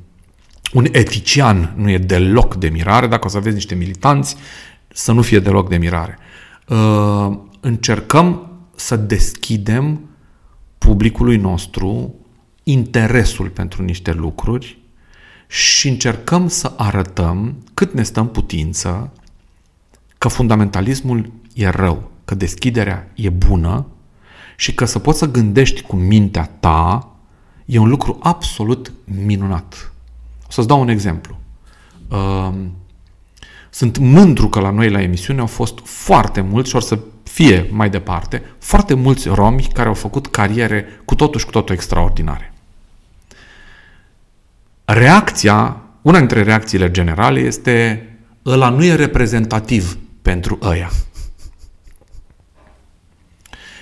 un 0.72 0.86
etician, 0.92 1.74
nu 1.76 1.90
e 1.90 1.98
deloc 1.98 2.54
de 2.54 2.68
mirare. 2.68 3.06
Dacă 3.06 3.26
o 3.26 3.30
să 3.30 3.38
vezi 3.38 3.54
niște 3.54 3.74
militanți, 3.74 4.36
să 4.98 5.12
nu 5.12 5.22
fie 5.22 5.38
deloc 5.38 5.68
de 5.68 5.76
mirare. 5.76 6.18
Uh, 6.68 7.38
încercăm 7.60 8.50
să 8.74 8.96
deschidem 8.96 10.00
publicului 10.78 11.36
nostru 11.36 12.14
interesul 12.62 13.48
pentru 13.48 13.82
niște 13.82 14.12
lucruri 14.12 14.78
și 15.46 15.88
încercăm 15.88 16.48
să 16.48 16.72
arătăm 16.76 17.56
cât 17.74 17.92
ne 17.92 18.02
stăm 18.02 18.28
putință 18.28 19.12
că 20.18 20.28
fundamentalismul 20.28 21.32
e 21.54 21.68
rău, 21.68 22.10
că 22.24 22.34
deschiderea 22.34 23.10
e 23.14 23.28
bună 23.28 23.86
și 24.56 24.74
că 24.74 24.84
să 24.84 24.98
poți 24.98 25.18
să 25.18 25.30
gândești 25.30 25.82
cu 25.82 25.96
mintea 25.96 26.50
ta 26.60 27.10
e 27.64 27.78
un 27.78 27.88
lucru 27.88 28.18
absolut 28.22 28.92
minunat. 29.04 29.92
O 30.48 30.50
să-ți 30.50 30.68
dau 30.68 30.80
un 30.80 30.88
exemplu. 30.88 31.38
Ehm, 32.12 32.72
sunt 33.70 33.98
mândru 33.98 34.48
că 34.48 34.60
la 34.60 34.70
noi 34.70 34.90
la 34.90 35.02
emisiune 35.02 35.40
au 35.40 35.46
fost 35.46 35.78
foarte 35.82 36.40
mulți 36.40 36.68
și 36.68 36.76
or 36.76 36.82
să 36.82 36.98
fie 37.22 37.68
mai 37.70 37.90
departe, 37.90 38.42
foarte 38.58 38.94
mulți 38.94 39.28
romi 39.28 39.68
care 39.72 39.88
au 39.88 39.94
făcut 39.94 40.26
cariere 40.26 40.86
cu 41.04 41.14
totul 41.14 41.40
și 41.40 41.46
cu 41.46 41.52
totul 41.52 41.74
extraordinare 41.74 42.52
reacția, 44.92 45.76
una 46.02 46.18
dintre 46.18 46.42
reacțiile 46.42 46.90
generale 46.90 47.40
este 47.40 48.02
ăla 48.46 48.68
nu 48.68 48.84
e 48.84 48.94
reprezentativ 48.94 49.98
pentru 50.22 50.58
ăia. 50.62 50.90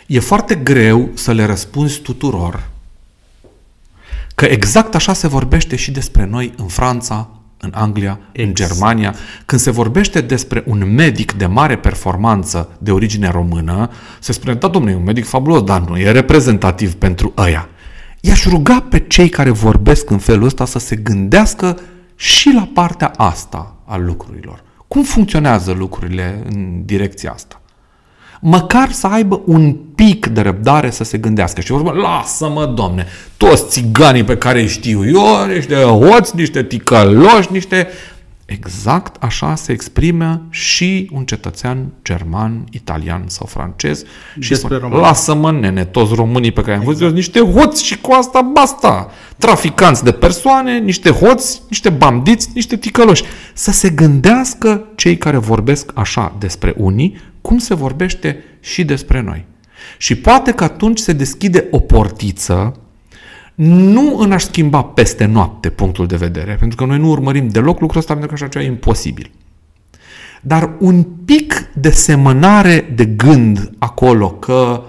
E 0.06 0.20
foarte 0.20 0.54
greu 0.54 1.10
să 1.14 1.32
le 1.32 1.44
răspunzi 1.44 2.00
tuturor 2.00 2.68
că 4.34 4.44
exact 4.44 4.94
așa 4.94 5.12
se 5.12 5.26
vorbește 5.26 5.76
și 5.76 5.90
despre 5.90 6.24
noi 6.24 6.54
în 6.56 6.66
Franța, 6.66 7.28
în 7.60 7.70
Anglia, 7.74 8.18
exact. 8.32 8.48
în 8.48 8.54
Germania. 8.54 9.14
Când 9.44 9.60
se 9.60 9.70
vorbește 9.70 10.20
despre 10.20 10.64
un 10.66 10.94
medic 10.94 11.32
de 11.32 11.46
mare 11.46 11.76
performanță 11.76 12.68
de 12.78 12.90
origine 12.90 13.30
română, 13.30 13.90
se 14.20 14.32
spune, 14.32 14.54
da, 14.54 14.68
domnule, 14.68 14.94
e 14.94 14.98
un 14.98 15.04
medic 15.04 15.24
fabulos, 15.24 15.62
dar 15.62 15.80
nu 15.80 15.98
e 15.98 16.10
reprezentativ 16.10 16.94
pentru 16.94 17.32
ăia. 17.36 17.68
I-aș 18.20 18.44
ruga 18.44 18.86
pe 18.90 18.98
cei 18.98 19.28
care 19.28 19.50
vorbesc 19.50 20.10
în 20.10 20.18
felul 20.18 20.44
ăsta 20.44 20.64
să 20.64 20.78
se 20.78 20.96
gândească 20.96 21.78
și 22.16 22.52
la 22.54 22.68
partea 22.74 23.12
asta 23.16 23.76
a 23.84 23.96
lucrurilor. 23.96 24.62
Cum 24.88 25.02
funcționează 25.02 25.72
lucrurile 25.72 26.42
în 26.50 26.84
direcția 26.84 27.30
asta? 27.30 27.60
Măcar 28.40 28.92
să 28.92 29.06
aibă 29.06 29.40
un 29.44 29.76
pic 29.94 30.26
de 30.26 30.40
răbdare 30.40 30.90
să 30.90 31.04
se 31.04 31.18
gândească 31.18 31.60
și 31.60 31.70
vorba, 31.70 31.92
lasă-mă, 31.92 32.66
domne, 32.66 33.06
toți 33.36 33.68
țiganii 33.68 34.24
pe 34.24 34.36
care 34.36 34.60
îi 34.60 34.68
știu 34.68 35.08
eu, 35.08 35.46
niște 35.54 35.74
hoți, 35.74 36.36
niște 36.36 36.62
ticăloși, 36.62 37.52
niște 37.52 37.88
Exact 38.46 39.22
așa 39.22 39.54
se 39.54 39.72
exprimă 39.72 40.42
și 40.50 41.10
un 41.12 41.24
cetățean 41.24 41.92
german, 42.04 42.64
italian 42.70 43.24
sau 43.26 43.46
francez 43.46 44.02
și 44.38 44.54
spune, 44.54 44.78
lasă-mă 44.78 45.52
nene, 45.52 45.84
toți 45.84 46.14
românii 46.14 46.52
pe 46.52 46.60
care 46.60 46.76
am 46.76 46.82
văzut 46.82 46.94
exact. 46.94 47.14
niște 47.14 47.40
hoți 47.40 47.84
și 47.84 48.00
cu 48.00 48.12
asta 48.12 48.40
basta. 48.40 49.10
Traficanți 49.38 50.04
de 50.04 50.12
persoane, 50.12 50.78
niște 50.78 51.10
hoți, 51.10 51.62
niște 51.68 51.90
bandiți, 51.90 52.48
niște 52.54 52.76
ticăloși. 52.76 53.24
Să 53.54 53.70
se 53.70 53.88
gândească 53.88 54.84
cei 54.94 55.16
care 55.16 55.36
vorbesc 55.36 55.90
așa 55.94 56.34
despre 56.38 56.74
unii, 56.76 57.16
cum 57.46 57.58
se 57.58 57.74
vorbește 57.74 58.44
și 58.60 58.84
despre 58.84 59.20
noi. 59.20 59.44
Și 59.98 60.14
poate 60.14 60.52
că 60.52 60.64
atunci 60.64 60.98
se 60.98 61.12
deschide 61.12 61.66
o 61.70 61.78
portiță 61.78 62.76
nu 63.54 64.18
în 64.18 64.32
a 64.32 64.38
schimba 64.38 64.82
peste 64.82 65.24
noapte 65.24 65.70
punctul 65.70 66.06
de 66.06 66.16
vedere, 66.16 66.54
pentru 66.54 66.76
că 66.76 66.84
noi 66.84 66.98
nu 66.98 67.08
urmărim 67.08 67.48
deloc 67.48 67.80
lucrul 67.80 68.00
ăsta, 68.00 68.12
pentru 68.12 68.28
că 68.28 68.34
așa 68.42 68.48
ceva 68.48 68.64
e 68.64 68.68
imposibil. 68.68 69.30
Dar 70.40 70.76
un 70.78 71.02
pic 71.02 71.68
de 71.74 71.90
semănare 71.90 72.92
de 72.94 73.04
gând 73.04 73.70
acolo 73.78 74.30
că 74.30 74.84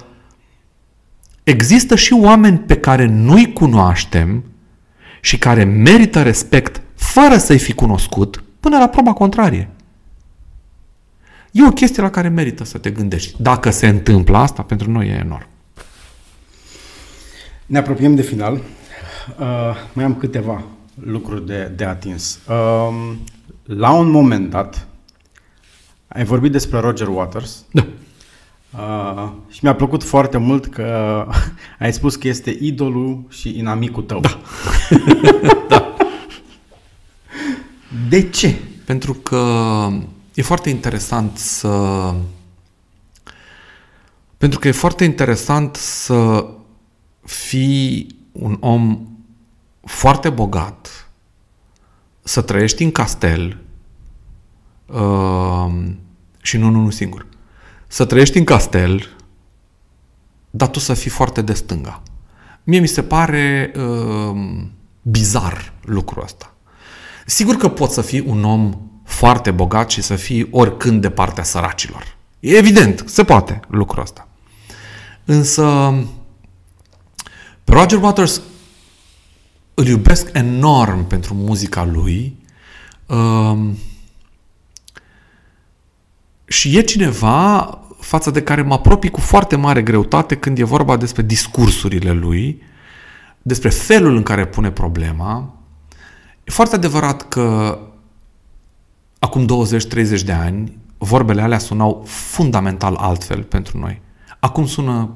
există 1.44 1.96
și 1.96 2.14
oameni 2.14 2.58
pe 2.58 2.76
care 2.76 3.06
nu-i 3.06 3.54
cunoaștem 3.54 4.44
și 5.22 5.38
care 5.38 5.64
merită 5.64 6.22
respect 6.22 6.82
fără 6.96 7.38
să-i 7.38 7.60
fi 7.60 7.74
cunoscut 7.74 8.44
până 8.60 8.78
la 8.78 8.88
proba 8.88 9.14
contrarie. 9.14 9.70
E 11.58 11.66
o 11.66 11.72
chestie 11.72 12.02
la 12.02 12.10
care 12.10 12.28
merită 12.28 12.64
să 12.64 12.78
te 12.78 12.90
gândești. 12.90 13.42
Dacă 13.42 13.70
se 13.70 13.88
întâmplă 13.88 14.38
asta, 14.38 14.62
pentru 14.62 14.92
noi 14.92 15.08
e 15.08 15.12
enorm. 15.12 15.48
Ne 17.66 17.78
apropiem 17.78 18.16
de 18.16 18.22
final. 18.22 18.54
Uh, 18.54 19.76
mai 19.94 20.06
am 20.06 20.16
câteva 20.16 20.64
lucruri 21.04 21.46
de, 21.46 21.72
de 21.76 21.86
atins. 21.86 22.40
Uh, 22.50 23.14
la 23.64 23.92
un 23.92 24.10
moment 24.10 24.50
dat, 24.50 24.88
ai 26.08 26.24
vorbit 26.24 26.52
despre 26.52 26.80
Roger 26.80 27.08
Waters. 27.08 27.66
Da. 27.72 27.88
Uh, 28.78 29.32
și 29.50 29.60
mi-a 29.62 29.76
plăcut 29.76 30.04
foarte 30.04 30.38
mult 30.38 30.66
că 30.66 31.26
ai 31.80 31.94
spus 31.94 32.16
că 32.16 32.28
este 32.28 32.58
idolul 32.62 33.26
și 33.30 33.58
inamicul 33.58 34.04
tău. 34.04 34.20
Da. 34.20 34.40
da. 35.70 35.96
De 38.10 38.30
ce? 38.30 38.56
Pentru 38.86 39.14
că 39.14 39.38
e 40.38 40.42
foarte 40.42 40.70
interesant 40.70 41.38
să... 41.38 42.14
Pentru 44.38 44.60
că 44.60 44.68
e 44.68 44.72
foarte 44.72 45.04
interesant 45.04 45.76
să 45.76 46.48
fii 47.24 48.20
un 48.32 48.58
om 48.60 49.08
foarte 49.82 50.30
bogat, 50.30 51.10
să 52.24 52.42
trăiești 52.42 52.84
în 52.84 52.92
castel 52.92 53.62
uh, 54.86 55.74
și 56.42 56.58
nu 56.58 56.68
unul 56.68 56.92
singur. 56.92 57.26
Să 57.88 58.06
trăiești 58.06 58.38
în 58.38 58.44
castel, 58.44 59.16
dar 60.50 60.68
tu 60.68 60.80
să 60.80 60.94
fii 60.94 61.12
foarte 61.12 61.42
de 61.42 61.54
stânga. 61.54 62.04
Mie 62.64 62.80
mi 62.80 62.88
se 62.88 63.04
pare 63.04 63.72
uh, 63.76 64.66
bizar 65.02 65.74
lucrul 65.82 66.24
ăsta. 66.24 66.54
Sigur 67.26 67.56
că 67.56 67.70
poți 67.70 67.94
să 67.94 68.02
fii 68.02 68.20
un 68.20 68.44
om 68.44 68.87
foarte 69.08 69.52
bogat 69.52 69.90
și 69.90 70.02
să 70.02 70.16
fii 70.16 70.48
oricând 70.52 71.02
de 71.02 71.10
partea 71.10 71.44
săracilor. 71.44 72.16
E 72.40 72.58
evident, 72.58 73.04
se 73.06 73.24
poate 73.24 73.60
lucrul 73.68 74.02
ăsta. 74.02 74.28
Însă 75.26 75.94
pe 77.64 77.74
Roger 77.74 78.02
Waters 78.02 78.42
îl 79.74 79.86
iubesc 79.86 80.30
enorm 80.34 81.08
pentru 81.08 81.34
muzica 81.34 81.86
lui 81.86 82.36
um, 83.06 83.78
și 86.46 86.78
e 86.78 86.82
cineva 86.82 87.80
față 88.00 88.32
de 88.32 88.44
care 88.44 88.62
mă 88.62 88.74
apropii 88.74 89.10
cu 89.10 89.20
foarte 89.20 89.56
mare 89.56 89.82
greutate 89.82 90.36
când 90.36 90.60
e 90.60 90.64
vorba 90.64 90.98
despre 90.98 91.22
discursurile 91.22 92.12
lui, 92.12 92.62
despre 93.42 93.70
felul 93.70 94.16
în 94.16 94.24
care 94.24 94.48
pune 94.48 94.72
problema. 94.72 95.54
E 96.44 96.52
foarte 96.52 96.76
adevărat 96.76 97.28
că 97.28 97.80
acum 99.20 99.46
20-30 100.20 100.22
de 100.24 100.32
ani 100.32 100.78
vorbele 100.98 101.42
alea 101.42 101.60
sunau 101.60 102.04
fundamental 102.06 102.96
altfel 102.96 103.44
pentru 103.44 103.78
noi. 103.78 104.02
Acum 104.40 104.66
sună 104.66 105.10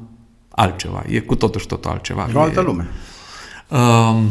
altceva. 0.49 1.03
E 1.07 1.19
cu 1.19 1.35
totul 1.35 1.59
și 1.59 1.67
totul 1.67 1.91
altceva. 1.91 2.27
E 2.29 2.37
o 2.37 2.41
altă 2.41 2.61
lume. 2.61 2.87
Uh, 3.67 4.21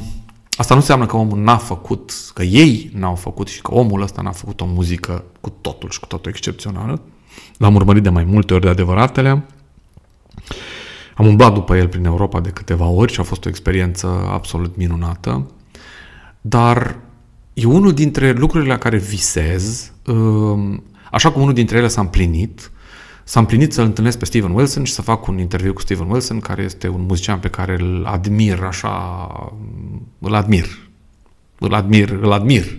asta 0.56 0.74
nu 0.74 0.80
înseamnă 0.80 1.06
că 1.06 1.16
omul 1.16 1.38
n-a 1.38 1.56
făcut, 1.56 2.12
că 2.34 2.42
ei 2.42 2.90
n-au 2.94 3.14
făcut 3.14 3.48
și 3.48 3.62
că 3.62 3.74
omul 3.74 4.02
ăsta 4.02 4.22
n-a 4.22 4.32
făcut 4.32 4.60
o 4.60 4.66
muzică 4.66 5.24
cu 5.40 5.50
totul 5.60 5.90
și 5.90 6.00
cu 6.00 6.06
totul 6.06 6.30
excepțională. 6.30 7.00
L-am 7.56 7.74
urmărit 7.74 8.02
de 8.02 8.08
mai 8.08 8.24
multe 8.24 8.54
ori 8.54 8.62
de 8.62 8.68
adevăratele. 8.68 9.44
Am 11.14 11.26
umblat 11.26 11.52
după 11.54 11.76
el 11.76 11.88
prin 11.88 12.04
Europa 12.04 12.40
de 12.40 12.50
câteva 12.50 12.86
ori 12.86 13.12
și 13.12 13.20
a 13.20 13.22
fost 13.22 13.44
o 13.44 13.48
experiență 13.48 14.28
absolut 14.30 14.76
minunată. 14.76 15.50
Dar 16.40 16.96
e 17.60 17.64
unul 17.64 17.92
dintre 17.92 18.32
lucrurile 18.32 18.70
la 18.70 18.78
care 18.78 18.96
visez, 18.96 19.92
um, 20.06 20.82
așa 21.10 21.30
cum 21.30 21.42
unul 21.42 21.54
dintre 21.54 21.78
ele 21.78 21.88
s-a 21.88 22.00
împlinit, 22.00 22.70
S-a 23.30 23.40
împlinit 23.40 23.72
să-l 23.72 23.84
întâlnesc 23.84 24.18
pe 24.18 24.24
Steven 24.24 24.50
Wilson 24.50 24.84
și 24.84 24.92
să 24.92 25.02
fac 25.02 25.26
un 25.26 25.38
interviu 25.38 25.72
cu 25.72 25.80
Steven 25.80 26.10
Wilson, 26.10 26.40
care 26.40 26.62
este 26.62 26.88
un 26.88 27.04
muzician 27.08 27.38
pe 27.38 27.48
care 27.48 27.76
îl 27.80 28.04
admir 28.06 28.62
așa, 28.62 29.28
îl 30.18 30.34
admir, 30.34 30.66
îl 31.58 31.74
admir, 31.74 32.18
îl 32.22 32.32
admir. 32.32 32.78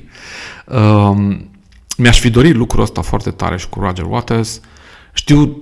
Um, 0.66 1.49
mi-aș 1.98 2.20
fi 2.20 2.30
dorit 2.30 2.56
lucrul 2.56 2.82
ăsta 2.82 3.02
foarte 3.02 3.32
tare 3.32 3.58
și 3.58 3.70
cu 3.70 3.80
Roger 3.80 4.06
Waters. 4.06 4.62
Știu 5.14 5.58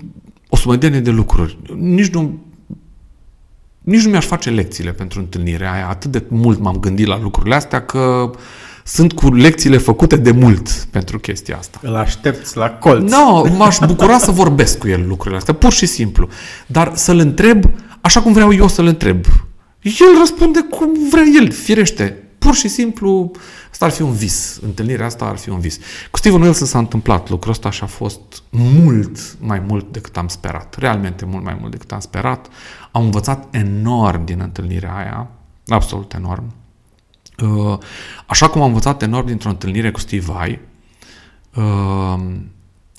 o 0.50 0.56
sumădenie 0.56 1.00
de 1.00 1.12
lucruri. 1.12 1.58
Nici 1.76 2.10
nu, 2.10 2.40
nici 3.82 4.04
nu 4.04 4.10
mi-aș 4.10 4.26
face 4.26 4.50
lecțiile 4.50 4.92
pentru 4.92 5.20
întâlnirea 5.20 5.74
aia. 5.74 5.90
Atât 5.90 6.12
de 6.12 6.24
mult 6.28 6.60
m-am 6.60 6.78
gândit 6.78 7.08
la 7.08 7.20
lucrurile 7.20 7.56
astea 7.56 7.86
că 7.86 8.32
sunt 8.84 9.14
cu 9.14 9.34
lecțiile 9.34 9.78
făcute 9.78 10.16
de 10.16 10.32
mult 10.32 10.70
pentru 10.70 11.20
chestia 11.20 11.58
asta. 11.58 11.80
Îl 11.82 11.96
aștepți 11.96 12.58
la 12.58 12.70
colț. 12.70 13.12
Nu, 13.12 13.46
no, 13.46 13.56
m-aș 13.56 13.78
bucura 13.86 14.18
să 14.18 14.32
vorbesc 14.32 14.78
cu 14.78 14.88
el 14.88 15.08
lucrurile 15.08 15.38
astea, 15.38 15.54
pur 15.54 15.72
și 15.72 15.86
simplu. 15.86 16.28
Dar 16.68 16.92
să-l 16.96 17.18
întreb 17.18 17.66
așa 18.02 18.22
cum 18.22 18.34
vreau 18.34 18.54
eu 18.54 18.68
să-l 18.68 18.86
întreb. 18.86 19.26
El 19.82 20.18
răspunde 20.20 20.60
cum 20.60 20.90
vrea 21.10 21.24
el, 21.42 21.52
firește. 21.52 22.24
Pur 22.38 22.56
și 22.56 22.68
simplu, 22.68 23.32
asta 23.72 23.86
ar 23.86 23.92
fi 23.92 24.02
un 24.02 24.12
vis. 24.12 24.60
Întâlnirea 24.62 25.06
asta 25.06 25.26
ar 25.26 25.38
fi 25.38 25.50
un 25.50 25.60
vis. 25.60 25.78
Cu 26.12 26.18
Steven 26.18 26.42
Wilson 26.42 26.68
s-a 26.68 26.80
întâmplat 26.80 27.30
lucrul 27.30 27.52
ăsta 27.52 27.70
și 27.70 27.84
a 27.84 27.86
fost 27.86 28.20
mult 28.50 29.18
mai 29.40 29.64
mult 29.68 29.92
decât 29.92 30.18
am 30.18 30.28
sperat. 30.28 30.76
Realmente 30.78 31.26
mult 31.26 31.44
mai 31.44 31.58
mult 31.60 31.72
decât 31.72 31.92
am 31.92 32.00
sperat. 32.00 32.48
Am 32.92 33.04
învățat 33.04 33.48
enorm 33.52 34.26
din 34.26 34.40
întâlnirea 34.40 34.96
aia. 34.96 35.28
Absolut 35.68 36.14
enorm. 36.14 36.44
Uh, 37.44 37.78
așa 38.26 38.50
cum 38.50 38.62
am 38.62 38.68
învățat 38.68 39.02
enorm 39.02 39.26
dintr-o 39.26 39.50
întâlnire 39.50 39.92
cu 39.92 40.00
Steve 40.00 40.26
Vai, 40.32 40.60
uh, 41.56 42.20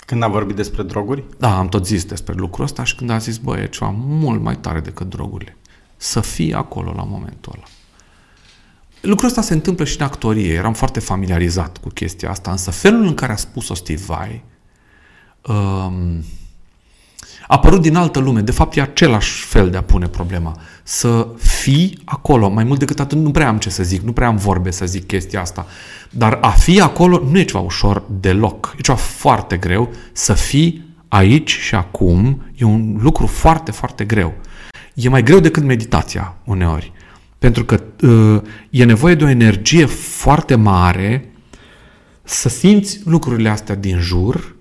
când 0.06 0.22
a 0.22 0.28
vorbit 0.28 0.56
despre 0.56 0.82
droguri? 0.82 1.24
Da, 1.38 1.58
am 1.58 1.68
tot 1.68 1.86
zis 1.86 2.04
despre 2.04 2.34
lucrul 2.34 2.64
ăsta 2.64 2.84
și 2.84 2.94
când 2.94 3.10
a 3.10 3.18
zis, 3.18 3.36
băi, 3.36 3.62
e 3.62 3.66
ceva 3.66 3.94
mult 3.96 4.42
mai 4.42 4.56
tare 4.56 4.80
decât 4.80 5.08
drogurile. 5.08 5.56
Să 5.96 6.20
fii 6.20 6.54
acolo 6.54 6.92
la 6.96 7.02
momentul 7.02 7.52
ăla. 7.56 7.64
Lucrul 9.00 9.28
ăsta 9.28 9.40
se 9.40 9.52
întâmplă 9.52 9.84
și 9.84 9.96
în 9.98 10.04
actorie. 10.04 10.52
Eram 10.52 10.72
foarte 10.72 11.00
familiarizat 11.00 11.78
cu 11.78 11.88
chestia 11.88 12.30
asta, 12.30 12.50
însă 12.50 12.70
felul 12.70 13.04
în 13.04 13.14
care 13.14 13.32
a 13.32 13.36
spus-o 13.36 13.74
Steve 13.74 14.02
Vai, 14.06 14.44
um, 15.46 15.54
a 15.54 16.39
apărut 17.50 17.80
din 17.80 17.96
altă 17.96 18.18
lume. 18.18 18.40
De 18.40 18.50
fapt, 18.50 18.76
e 18.76 18.80
același 18.80 19.44
fel 19.44 19.70
de 19.70 19.76
a 19.76 19.82
pune 19.82 20.06
problema. 20.06 20.56
Să 20.82 21.28
fii 21.38 21.98
acolo. 22.04 22.48
Mai 22.48 22.64
mult 22.64 22.78
decât 22.78 23.00
atât, 23.00 23.18
nu 23.18 23.30
prea 23.30 23.48
am 23.48 23.58
ce 23.58 23.70
să 23.70 23.82
zic, 23.82 24.02
nu 24.02 24.12
prea 24.12 24.26
am 24.26 24.36
vorbe 24.36 24.70
să 24.70 24.86
zic 24.86 25.06
chestia 25.06 25.40
asta. 25.40 25.66
Dar 26.10 26.38
a 26.40 26.48
fi 26.48 26.80
acolo 26.80 27.22
nu 27.30 27.38
e 27.38 27.42
ceva 27.42 27.62
ușor 27.62 28.02
deloc. 28.20 28.74
E 28.78 28.80
ceva 28.80 28.96
foarte 28.98 29.56
greu. 29.56 29.90
Să 30.12 30.32
fii 30.32 30.84
aici 31.08 31.50
și 31.50 31.74
acum 31.74 32.42
e 32.56 32.64
un 32.64 32.98
lucru 33.00 33.26
foarte, 33.26 33.70
foarte 33.70 34.04
greu. 34.04 34.34
E 34.94 35.08
mai 35.08 35.22
greu 35.22 35.40
decât 35.40 35.62
meditația 35.62 36.36
uneori. 36.44 36.92
Pentru 37.38 37.64
că 37.64 37.82
uh, 38.02 38.42
e 38.70 38.84
nevoie 38.84 39.14
de 39.14 39.24
o 39.24 39.28
energie 39.28 39.84
foarte 39.86 40.54
mare 40.54 41.32
să 42.22 42.48
simți 42.48 43.00
lucrurile 43.04 43.48
astea 43.48 43.74
din 43.74 43.98
jur, 43.98 44.56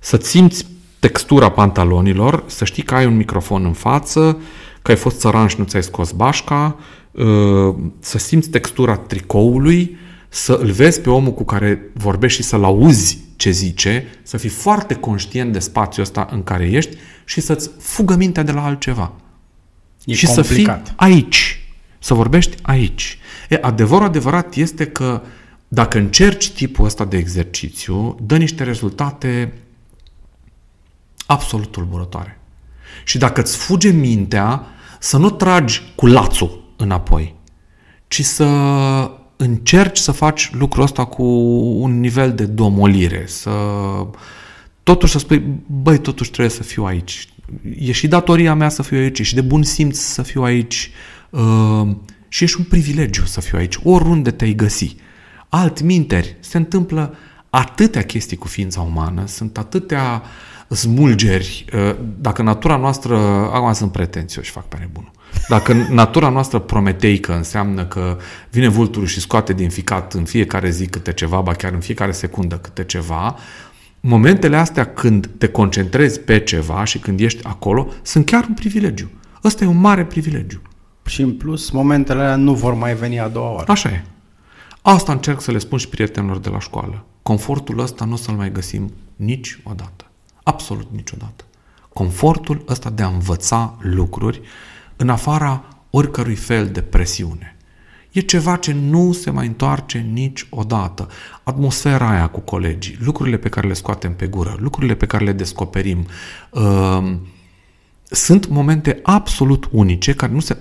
să 0.00 0.18
simți 0.22 0.66
textura 1.00 1.48
pantalonilor, 1.48 2.44
să 2.46 2.64
știi 2.64 2.82
că 2.82 2.94
ai 2.94 3.06
un 3.06 3.16
microfon 3.16 3.64
în 3.64 3.72
față, 3.72 4.40
că 4.82 4.90
ai 4.90 4.96
fost 4.96 5.18
țăranș 5.18 5.52
și 5.52 5.58
nu 5.58 5.64
ți-ai 5.64 5.82
scos 5.82 6.10
bașca, 6.10 6.78
uh, 7.10 7.74
să 7.98 8.18
simți 8.18 8.48
textura 8.48 8.96
tricoului, 8.96 9.96
să 10.28 10.58
îl 10.62 10.70
vezi 10.70 11.00
pe 11.00 11.10
omul 11.10 11.32
cu 11.32 11.44
care 11.44 11.90
vorbești 11.92 12.40
și 12.42 12.48
să-l 12.48 12.64
auzi 12.64 13.18
ce 13.36 13.50
zice, 13.50 14.06
să 14.22 14.36
fii 14.36 14.48
foarte 14.48 14.94
conștient 14.94 15.52
de 15.52 15.58
spațiul 15.58 16.04
ăsta 16.04 16.28
în 16.30 16.42
care 16.42 16.70
ești 16.70 16.96
și 17.24 17.40
să-ți 17.40 17.70
fugă 17.78 18.16
mintea 18.16 18.42
de 18.42 18.52
la 18.52 18.64
altceva. 18.64 19.12
E 20.04 20.14
și 20.14 20.26
complicat. 20.26 20.86
să 20.86 20.92
fii 20.92 20.94
aici, 20.96 21.68
să 21.98 22.14
vorbești 22.14 22.56
aici. 22.62 23.18
E, 23.48 23.58
adevărul 23.60 24.06
adevărat 24.06 24.54
este 24.54 24.86
că 24.86 25.22
dacă 25.68 25.98
încerci 25.98 26.50
tipul 26.50 26.84
ăsta 26.84 27.04
de 27.04 27.16
exercițiu, 27.16 28.16
dă 28.22 28.36
niște 28.36 28.64
rezultate 28.64 29.52
absolut 31.30 31.70
tulburătoare. 31.70 32.40
Și 33.04 33.18
dacă 33.18 33.40
îți 33.40 33.56
fuge 33.56 33.90
mintea, 33.90 34.62
să 34.98 35.16
nu 35.16 35.30
tragi 35.30 35.82
cu 35.94 36.06
lațul 36.06 36.72
înapoi, 36.76 37.34
ci 38.08 38.24
să 38.24 38.46
încerci 39.36 39.98
să 39.98 40.12
faci 40.12 40.50
lucrul 40.52 40.82
ăsta 40.82 41.04
cu 41.04 41.22
un 41.82 42.00
nivel 42.00 42.34
de 42.34 42.44
domolire, 42.44 43.24
să 43.26 43.50
totuși 44.82 45.12
să 45.12 45.18
spui, 45.18 45.44
băi, 45.66 45.98
totuși 45.98 46.30
trebuie 46.30 46.54
să 46.54 46.62
fiu 46.62 46.84
aici. 46.84 47.28
E 47.78 47.92
și 47.92 48.08
datoria 48.08 48.54
mea 48.54 48.68
să 48.68 48.82
fiu 48.82 48.98
aici, 48.98 49.18
e 49.18 49.22
și 49.22 49.34
de 49.34 49.40
bun 49.40 49.62
simț 49.62 49.98
să 49.98 50.22
fiu 50.22 50.42
aici 50.42 50.90
uh, 51.30 51.88
și 52.28 52.44
e 52.44 52.46
și 52.46 52.56
un 52.58 52.64
privilegiu 52.64 53.24
să 53.24 53.40
fiu 53.40 53.58
aici, 53.58 53.78
oriunde 53.82 54.30
te-ai 54.30 54.54
găsi. 54.54 54.96
Alt 55.48 55.80
minteri, 55.80 56.36
se 56.40 56.56
întâmplă 56.56 57.14
atâtea 57.50 58.02
chestii 58.02 58.36
cu 58.36 58.48
ființa 58.48 58.80
umană, 58.80 59.26
sunt 59.26 59.58
atâtea 59.58 60.22
smulgeri. 60.74 61.64
Uh, 61.74 61.96
dacă 62.20 62.42
natura 62.42 62.76
noastră, 62.76 63.16
acum 63.52 63.72
sunt 63.72 63.92
pretențioși, 63.92 64.50
fac 64.50 64.68
pare 64.68 64.90
bunul. 64.92 65.10
Dacă 65.48 65.72
natura 65.72 66.28
noastră 66.28 66.58
prometeică 66.58 67.34
înseamnă 67.34 67.84
că 67.84 68.18
vine 68.50 68.68
vulturul 68.68 69.06
și 69.06 69.20
scoate 69.20 69.52
din 69.52 69.68
ficat 69.68 70.12
în 70.12 70.24
fiecare 70.24 70.70
zi 70.70 70.86
câte 70.86 71.12
ceva, 71.12 71.40
ba 71.40 71.52
chiar 71.52 71.72
în 71.72 71.80
fiecare 71.80 72.12
secundă 72.12 72.56
câte 72.56 72.84
ceva, 72.84 73.36
momentele 74.00 74.56
astea 74.56 74.92
când 74.92 75.30
te 75.38 75.48
concentrezi 75.48 76.20
pe 76.20 76.40
ceva 76.40 76.84
și 76.84 76.98
când 76.98 77.20
ești 77.20 77.44
acolo, 77.44 77.88
sunt 78.02 78.24
chiar 78.24 78.44
un 78.48 78.54
privilegiu. 78.54 79.10
Ăsta 79.44 79.64
e 79.64 79.66
un 79.66 79.80
mare 79.80 80.04
privilegiu. 80.04 80.62
Și 81.06 81.22
în 81.22 81.32
plus, 81.32 81.70
momentele 81.70 82.20
alea 82.20 82.36
nu 82.36 82.54
vor 82.54 82.74
mai 82.74 82.94
veni 82.94 83.20
a 83.20 83.28
doua 83.28 83.50
oară. 83.50 83.70
Așa 83.70 83.88
e. 83.88 84.04
Asta 84.82 85.12
încerc 85.12 85.40
să 85.40 85.50
le 85.50 85.58
spun 85.58 85.78
și 85.78 85.88
prietenilor 85.88 86.38
de 86.38 86.48
la 86.48 86.58
școală. 86.58 87.04
Confortul 87.22 87.78
ăsta 87.78 88.04
nu 88.04 88.12
o 88.12 88.16
să-l 88.16 88.34
mai 88.34 88.52
găsim 88.52 88.92
niciodată. 89.16 90.09
Absolut 90.42 90.88
niciodată. 90.92 91.44
Confortul 91.92 92.64
ăsta 92.68 92.90
de 92.90 93.02
a 93.02 93.08
învăța 93.08 93.76
lucruri 93.80 94.40
în 94.96 95.08
afara 95.08 95.64
oricărui 95.90 96.34
fel 96.34 96.68
de 96.68 96.82
presiune. 96.82 97.56
E 98.10 98.20
ceva 98.20 98.56
ce 98.56 98.72
nu 98.72 99.12
se 99.12 99.30
mai 99.30 99.46
întoarce 99.46 99.98
niciodată. 99.98 101.08
Atmosfera 101.42 102.10
aia 102.10 102.26
cu 102.28 102.40
colegii, 102.40 102.98
lucrurile 103.00 103.36
pe 103.36 103.48
care 103.48 103.66
le 103.66 103.72
scoatem 103.72 104.14
pe 104.14 104.26
gură, 104.26 104.56
lucrurile 104.58 104.94
pe 104.94 105.06
care 105.06 105.24
le 105.24 105.32
descoperim, 105.32 106.06
uh, 106.50 107.16
sunt 108.02 108.48
momente 108.48 109.00
absolut 109.02 109.68
unice 109.70 110.12
care 110.12 110.32
nu 110.32 110.40
se, 110.40 110.56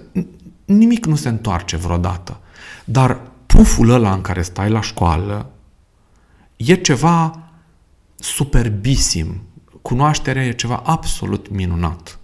nimic 0.66 1.06
nu 1.06 1.16
se 1.16 1.30
întoarce 1.30 1.78
vreodată. 1.78 2.40
Dar 2.86 3.22
puful 3.46 3.90
ăla 3.90 4.14
în 4.14 4.22
care 4.22 4.42
stai 4.42 4.70
la 4.70 4.82
școală 4.82 5.52
e 6.56 6.76
ceva 6.76 7.40
superbisim. 8.16 9.42
Cunoașterea 9.90 10.46
e 10.46 10.52
ceva 10.52 10.82
absolut 10.86 11.50
minunat. 11.50 12.20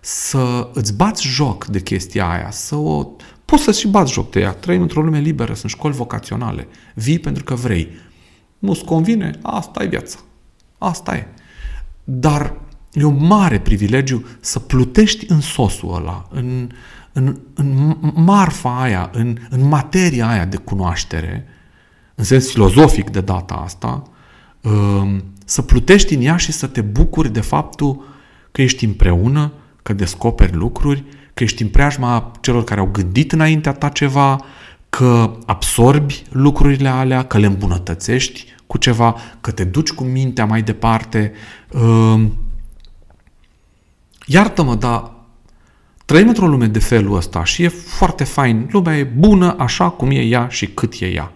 Să 0.00 0.68
îți 0.72 0.96
bați 0.96 1.26
joc 1.26 1.64
de 1.64 1.80
chestia 1.80 2.30
aia, 2.30 2.50
să 2.50 2.76
o... 2.76 3.06
Poți 3.44 3.62
să 3.62 3.72
și 3.72 3.88
bați 3.88 4.12
joc 4.12 4.30
de 4.30 4.40
ea. 4.40 4.52
Trăim 4.52 4.82
într-o 4.82 5.02
lume 5.02 5.18
liberă, 5.18 5.54
sunt 5.54 5.70
școli 5.70 5.94
vocaționale. 5.94 6.68
Vii 6.94 7.18
pentru 7.18 7.44
că 7.44 7.54
vrei. 7.54 7.88
Nu-ți 8.58 8.84
convine? 8.84 9.38
Asta 9.42 9.82
e 9.82 9.86
viața. 9.86 10.18
Asta 10.78 11.16
e. 11.16 11.26
Dar 12.04 12.54
e 12.92 13.04
un 13.04 13.26
mare 13.26 13.60
privilegiu 13.60 14.26
să 14.40 14.58
plutești 14.58 15.24
în 15.28 15.40
sosul 15.40 15.94
ăla, 15.94 16.28
în, 16.30 16.70
în, 17.12 17.36
în 17.54 17.96
marfa 18.14 18.82
aia, 18.82 19.10
în, 19.12 19.38
în 19.50 19.68
materia 19.68 20.28
aia 20.28 20.44
de 20.44 20.56
cunoaștere, 20.56 21.46
în 22.14 22.24
sens 22.24 22.50
filozofic 22.50 23.10
de 23.10 23.20
data 23.20 23.54
asta, 23.54 24.02
um, 24.62 25.24
să 25.44 25.62
plutești 25.62 26.14
în 26.14 26.22
ea 26.22 26.36
și 26.36 26.52
să 26.52 26.66
te 26.66 26.80
bucuri 26.80 27.32
de 27.32 27.40
faptul 27.40 28.04
că 28.52 28.62
ești 28.62 28.84
împreună, 28.84 29.52
că 29.82 29.92
descoperi 29.92 30.54
lucruri, 30.54 31.04
că 31.34 31.42
ești 31.42 31.62
în 31.62 31.68
preajma 31.68 32.32
celor 32.40 32.64
care 32.64 32.80
au 32.80 32.88
gândit 32.92 33.32
înaintea 33.32 33.72
ta 33.72 33.88
ceva, 33.88 34.44
că 34.90 35.36
absorbi 35.46 36.22
lucrurile 36.30 36.88
alea, 36.88 37.24
că 37.24 37.38
le 37.38 37.46
îmbunătățești 37.46 38.46
cu 38.66 38.78
ceva, 38.78 39.16
că 39.40 39.50
te 39.50 39.64
duci 39.64 39.90
cu 39.90 40.04
mintea 40.04 40.44
mai 40.44 40.62
departe. 40.62 41.32
Um, 41.72 42.32
iartă-mă, 44.26 44.74
dar 44.74 45.10
trăim 46.04 46.28
într-o 46.28 46.46
lume 46.46 46.66
de 46.66 46.78
felul 46.78 47.16
ăsta 47.16 47.44
și 47.44 47.62
e 47.62 47.68
foarte 47.68 48.24
fain. 48.24 48.68
Lumea 48.70 48.98
e 48.98 49.04
bună 49.04 49.56
așa 49.58 49.90
cum 49.90 50.10
e 50.10 50.20
ea 50.20 50.48
și 50.48 50.66
cât 50.66 50.94
e 51.00 51.06
ea. 51.06 51.32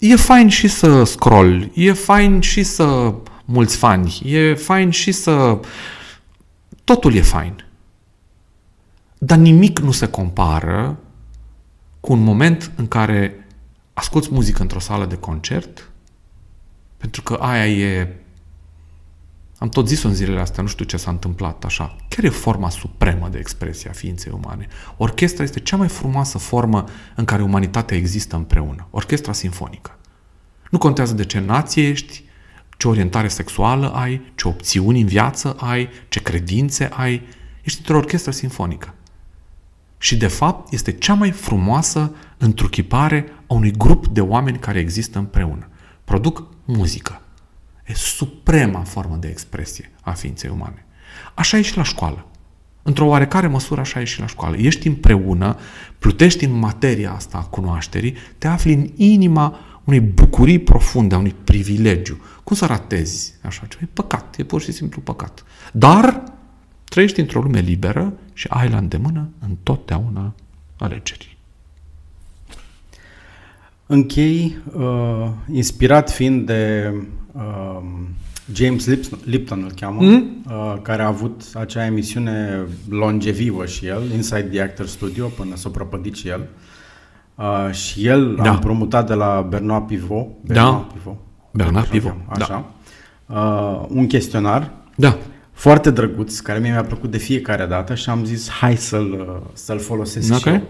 E 0.00 0.16
fain 0.16 0.48
și 0.48 0.68
să 0.68 1.04
scroll, 1.04 1.70
e 1.74 1.92
fain 1.92 2.40
și 2.40 2.62
să 2.62 3.14
mulți 3.44 3.76
fani, 3.76 4.20
e 4.24 4.54
fain 4.54 4.90
și 4.90 5.12
să... 5.12 5.58
Totul 6.84 7.14
e 7.14 7.22
fain. 7.22 7.64
Dar 9.18 9.38
nimic 9.38 9.78
nu 9.78 9.90
se 9.90 10.06
compară 10.06 10.98
cu 12.00 12.12
un 12.12 12.22
moment 12.22 12.72
în 12.76 12.88
care 12.88 13.46
asculți 13.92 14.28
muzică 14.32 14.62
într-o 14.62 14.78
sală 14.78 15.06
de 15.06 15.16
concert, 15.16 15.90
pentru 16.96 17.22
că 17.22 17.34
aia 17.34 17.66
e 17.68 18.19
am 19.60 19.68
tot 19.68 19.88
zis-o 19.88 20.08
în 20.08 20.14
zilele 20.14 20.40
astea, 20.40 20.62
nu 20.62 20.68
știu 20.68 20.84
ce 20.84 20.96
s-a 20.96 21.10
întâmplat 21.10 21.64
așa. 21.64 21.96
Chiar 22.08 22.24
e 22.24 22.28
forma 22.28 22.70
supremă 22.70 23.28
de 23.28 23.38
expresie 23.38 23.90
a 23.90 23.92
ființei 23.92 24.32
umane. 24.42 24.66
Orchestra 24.96 25.44
este 25.44 25.60
cea 25.60 25.76
mai 25.76 25.88
frumoasă 25.88 26.38
formă 26.38 26.84
în 27.14 27.24
care 27.24 27.42
umanitatea 27.42 27.96
există 27.96 28.36
împreună. 28.36 28.86
Orchestra 28.90 29.32
sinfonică. 29.32 29.98
Nu 30.70 30.78
contează 30.78 31.14
de 31.14 31.24
ce 31.24 31.40
nație 31.40 31.88
ești, 31.88 32.24
ce 32.76 32.88
orientare 32.88 33.28
sexuală 33.28 33.92
ai, 33.92 34.32
ce 34.34 34.48
opțiuni 34.48 35.00
în 35.00 35.06
viață 35.06 35.56
ai, 35.58 35.88
ce 36.08 36.20
credințe 36.20 36.88
ai. 36.92 37.22
Ești 37.62 37.78
într-o 37.78 37.96
orchestră 37.96 38.30
sinfonică. 38.30 38.94
Și 39.98 40.16
de 40.16 40.28
fapt 40.28 40.72
este 40.72 40.92
cea 40.92 41.14
mai 41.14 41.30
frumoasă 41.30 42.14
întruchipare 42.38 43.24
a 43.46 43.54
unui 43.54 43.70
grup 43.70 44.06
de 44.06 44.20
oameni 44.20 44.58
care 44.58 44.78
există 44.78 45.18
împreună. 45.18 45.68
Produc 46.04 46.46
muzică. 46.64 47.20
E 47.90 47.94
suprema 47.94 48.80
formă 48.80 49.16
de 49.16 49.28
expresie 49.28 49.90
a 50.00 50.10
ființei 50.10 50.50
umane. 50.50 50.84
Așa 51.34 51.58
e 51.58 51.62
și 51.62 51.76
la 51.76 51.82
școală. 51.82 52.26
Într-o 52.82 53.06
oarecare 53.06 53.46
măsură 53.46 53.80
așa 53.80 54.00
e 54.00 54.04
și 54.04 54.20
la 54.20 54.26
școală. 54.26 54.56
Ești 54.56 54.86
împreună, 54.86 55.56
plutești 55.98 56.44
în 56.44 56.52
materia 56.52 57.12
asta 57.12 57.38
a 57.38 57.44
cunoașterii, 57.44 58.16
te 58.38 58.46
afli 58.46 58.72
în 58.72 58.88
inima 58.96 59.58
unei 59.84 60.00
bucurii 60.00 60.58
profunde, 60.58 61.14
a 61.14 61.18
unui 61.18 61.34
privilegiu. 61.44 62.20
Cum 62.44 62.56
să 62.56 62.66
ratezi 62.66 63.34
așa 63.42 63.66
ceva? 63.66 63.82
E 63.84 63.88
păcat, 63.92 64.38
e 64.38 64.44
pur 64.44 64.60
și 64.60 64.72
simplu 64.72 65.00
păcat. 65.00 65.44
Dar 65.72 66.22
trăiești 66.84 67.20
într-o 67.20 67.40
lume 67.40 67.60
liberă 67.60 68.12
și 68.32 68.46
ai 68.50 68.68
la 68.68 68.76
îndemână 68.76 69.28
întotdeauna 69.38 70.34
alegeri. 70.78 71.29
Închei, 73.92 74.56
uh, 74.76 75.28
inspirat 75.52 76.10
fiind 76.10 76.46
de 76.46 76.92
uh, 77.32 77.82
James 78.52 78.86
Lipton, 79.24 79.62
îl 79.62 79.72
cheamă, 79.80 80.02
mm? 80.02 80.44
uh, 80.46 80.76
care 80.82 81.02
a 81.02 81.06
avut 81.06 81.42
acea 81.54 81.84
emisiune 81.84 82.66
longevivă 82.88 83.66
și 83.66 83.86
el, 83.86 84.02
Inside 84.14 84.48
the 84.52 84.60
Actor 84.60 84.86
Studio, 84.86 85.26
până 85.26 85.56
s-a 85.56 85.68
prăpădit 85.68 86.14
și 86.14 86.28
el. 86.28 86.48
Uh, 87.34 87.72
și 87.72 88.06
el 88.06 88.34
da. 88.34 88.50
a 88.50 88.52
împrumutat 88.52 89.06
de 89.06 89.14
la 89.14 89.46
Bernard 89.48 89.86
Pivot, 89.86 90.26
Bernard 90.46 90.86
da. 90.86 90.86
Pivot, 90.92 91.16
Bernard 91.50 91.86
Pivot, 91.86 92.16
așa, 92.28 92.72
da. 93.26 93.34
uh, 93.40 93.86
un 93.88 94.06
chestionar 94.06 94.70
da. 94.96 95.18
foarte 95.52 95.90
drăguț, 95.90 96.38
care 96.38 96.58
mie 96.58 96.70
mi-a 96.70 96.84
plăcut 96.84 97.10
de 97.10 97.18
fiecare 97.18 97.66
dată 97.66 97.94
și 97.94 98.10
am 98.10 98.24
zis 98.24 98.48
hai 98.48 98.76
să-l, 98.76 99.12
uh, 99.12 99.48
să-l 99.52 99.78
folosesc 99.78 100.34
okay. 100.34 100.52
și 100.52 100.58
eu. 100.58 100.66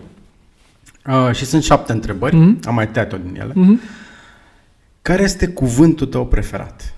Uh, 1.07 1.35
și 1.35 1.45
sunt 1.45 1.63
șapte 1.63 1.93
întrebări, 1.93 2.37
mm-hmm. 2.37 2.65
am 2.65 2.75
mai 2.75 2.89
tăiat-o 2.89 3.17
din 3.17 3.41
ele. 3.41 3.53
Mm-hmm. 3.53 3.99
Care 5.03 5.23
este 5.23 5.49
cuvântul 5.49 6.07
tău 6.07 6.27
preferat? 6.27 6.95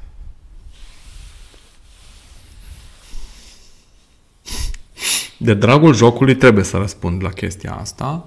De 5.37 5.55
dragul 5.55 5.95
jocului 5.95 6.37
trebuie 6.37 6.65
să 6.65 6.77
răspund 6.77 7.23
la 7.23 7.29
chestia 7.29 7.73
asta. 7.73 8.27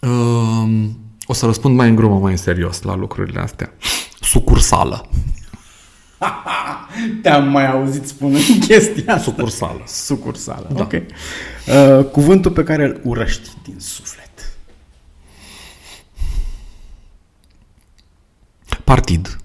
Um, 0.00 0.98
o 1.26 1.32
să 1.32 1.46
răspund 1.46 1.76
mai 1.76 1.88
în 1.88 1.94
grumă, 1.94 2.18
mai 2.18 2.30
în 2.30 2.36
serios 2.38 2.82
la 2.82 2.94
lucrurile 2.94 3.40
astea. 3.40 3.72
Sucursală. 4.20 5.08
Te-am 7.22 7.48
mai 7.48 7.70
auzit 7.70 8.06
spunând 8.06 8.44
chestia 8.66 9.14
asta. 9.14 9.30
Sucursală. 9.30 9.82
Sucursală, 9.86 10.70
da. 10.72 10.80
ok. 10.80 10.92
Uh, 10.92 12.04
cuvântul 12.04 12.50
pe 12.50 12.62
care 12.62 12.84
îl 12.84 13.00
urăști 13.04 13.48
din 13.64 13.74
suflet. 13.78 14.27
Partid. 18.88 19.38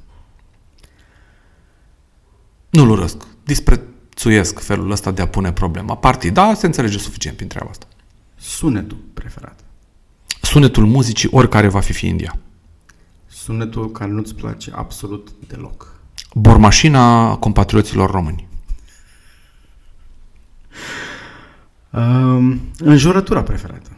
Nu-l 2.69 2.89
urăsc. 2.89 3.17
Disprețuiesc 3.43 4.59
felul 4.59 4.91
ăsta 4.91 5.11
de 5.11 5.21
a 5.21 5.27
pune 5.27 5.53
problema. 5.53 5.95
Partid, 5.95 6.33
da, 6.33 6.53
se 6.53 6.65
înțelege 6.65 6.97
suficient 6.97 7.35
prin 7.35 7.47
treaba 7.47 7.69
asta. 7.69 7.85
Sunetul 8.35 8.97
preferat. 9.13 9.59
Sunetul 10.41 10.85
muzicii, 10.85 11.29
oricare 11.31 11.67
va 11.67 11.79
fi 11.79 11.93
fi 11.93 12.07
India. 12.07 12.39
Sunetul 13.27 13.91
care 13.91 14.11
nu-ți 14.11 14.35
place 14.35 14.71
absolut 14.75 15.31
deloc. 15.47 15.95
Bormașina 16.33 17.35
compatrioților 17.35 18.11
români. 18.11 18.47
Um, 21.89 22.61
înjurătura 22.77 23.43
preferată. 23.43 23.97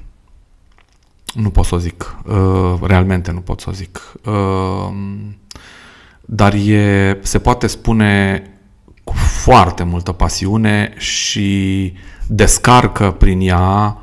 Nu 1.36 1.50
pot 1.50 1.66
să 1.66 1.76
o 1.76 1.78
zic. 1.78 2.18
Uh, 2.26 2.80
realmente 2.82 3.32
nu 3.32 3.40
pot 3.40 3.60
să 3.60 3.70
o 3.70 3.74
zic. 3.74 4.14
Uh, 4.26 4.94
dar 6.22 6.54
e, 6.54 7.20
se 7.22 7.40
poate 7.40 7.68
spune 7.68 8.44
cu 9.04 9.14
foarte 9.14 9.84
multă 9.84 10.12
pasiune 10.12 10.94
și 10.98 11.94
descarcă 12.28 13.12
prin 13.12 13.40
ea 13.42 13.98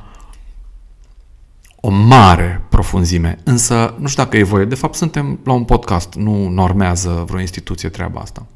o 1.81 1.91
mare 1.91 2.65
profunzime. 2.69 3.39
Însă, 3.45 3.95
nu 3.99 4.07
știu 4.07 4.23
dacă 4.23 4.37
e 4.37 4.43
voie. 4.43 4.65
De 4.65 4.75
fapt, 4.75 4.95
suntem 4.95 5.39
la 5.45 5.53
un 5.53 5.65
podcast. 5.65 6.15
Nu 6.15 6.49
normează 6.49 7.25
vreo 7.27 7.41
instituție 7.41 7.89
treaba 7.89 8.21
asta. 8.21 8.47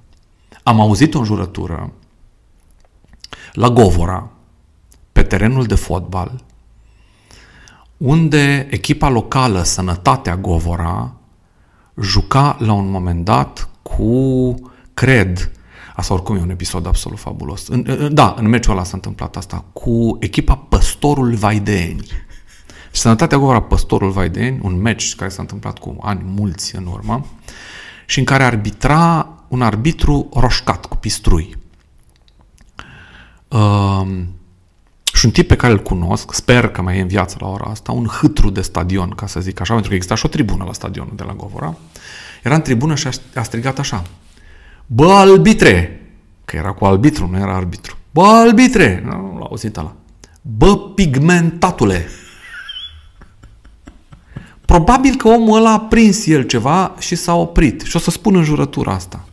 Am 0.63 0.81
auzit 0.81 1.15
o 1.15 1.19
înjurătură 1.19 1.93
la 3.53 3.71
Govora, 3.71 4.31
pe 5.13 5.23
terenul 5.23 5.65
de 5.65 5.75
fotbal, 5.75 6.45
unde 7.97 8.67
echipa 8.71 9.09
locală 9.09 9.63
Sănătatea 9.63 10.37
Govora 10.37 11.13
juca 12.01 12.57
la 12.59 12.73
un 12.73 12.91
moment 12.91 13.25
dat 13.25 13.69
cu, 13.83 14.55
cred, 14.95 15.51
asta 15.95 16.15
oricum 16.15 16.37
e 16.37 16.41
un 16.41 16.51
episod 16.51 16.87
absolut 16.87 17.19
fabulos. 17.19 17.69
În, 17.69 18.09
da, 18.15 18.35
în 18.39 18.49
meciul 18.49 18.73
ăla 18.73 18.85
s-a 18.85 18.95
întâmplat 18.95 19.37
asta, 19.37 19.65
cu 19.73 20.17
echipa 20.21 20.55
Păstorul 20.55 21.35
Vaideni. 21.35 22.07
Și 22.93 23.01
Sănătatea 23.01 23.39
Govora 23.39 23.63
Păstorul 23.63 24.11
Vaideni, 24.11 24.61
un 24.63 24.81
meci 24.81 25.15
care 25.15 25.31
s-a 25.31 25.43
întâmplat 25.43 25.79
cu 25.79 25.97
ani 26.01 26.23
mulți 26.25 26.77
în 26.77 26.87
urmă, 26.87 27.27
și 28.07 28.19
în 28.19 28.25
care 28.25 28.45
arbitra 28.45 29.29
un 29.49 29.63
arbitru 29.63 30.29
roșcat 30.35 30.87
cu 30.87 30.97
pistrui. 30.97 31.57
Uh, 33.49 34.23
și 35.17 35.25
un 35.25 35.31
tip 35.31 35.49
pe 35.49 35.57
care 35.57 35.73
îl 35.73 35.83
cunosc, 35.83 36.35
sper 36.35 36.69
că 36.69 36.83
mai 36.83 36.99
e 36.99 37.01
în 37.01 37.07
viață 37.07 37.37
la 37.41 37.49
ora 37.49 37.71
asta, 37.71 37.93
un 37.93 38.07
hâtru 38.07 38.51
de 38.51 38.61
stadion, 38.61 39.11
ca 39.11 39.27
să 39.27 39.41
zic 39.41 39.61
așa, 39.61 39.73
pentru 39.73 39.89
că 39.89 39.95
exista 39.95 40.15
și 40.15 40.27
o 40.27 40.29
tribună 40.29 40.65
la 40.65 40.73
stadionul 40.73 41.13
de 41.17 41.23
la 41.23 41.33
Govora, 41.33 41.77
era 42.43 42.55
în 42.55 42.61
tribună 42.61 42.95
și 42.95 43.09
a 43.35 43.43
strigat 43.43 43.79
așa, 43.79 44.05
Bă, 44.87 45.13
albitre! 45.13 46.01
Că 46.45 46.57
era 46.57 46.73
cu 46.73 46.85
arbitru, 46.85 47.29
nu 47.31 47.39
era 47.39 47.55
arbitru. 47.55 47.97
Bă, 48.11 48.23
albitre! 48.23 49.03
Nu 49.05 49.39
l-a 49.39 49.45
auzit 49.45 49.77
ăla. 49.77 49.95
Bă, 50.43 50.79
pigmentatule! 50.79 52.07
Probabil 54.65 55.15
că 55.15 55.29
omul 55.29 55.59
ăla 55.59 55.73
a 55.73 55.81
prins 55.81 56.27
el 56.27 56.43
ceva 56.43 56.95
și 56.99 57.15
s-a 57.15 57.35
oprit. 57.35 57.81
Și 57.81 57.97
o 57.97 57.99
să 57.99 58.11
spun 58.11 58.37
în 58.37 58.43
jurătura 58.43 58.93
asta. 58.93 59.25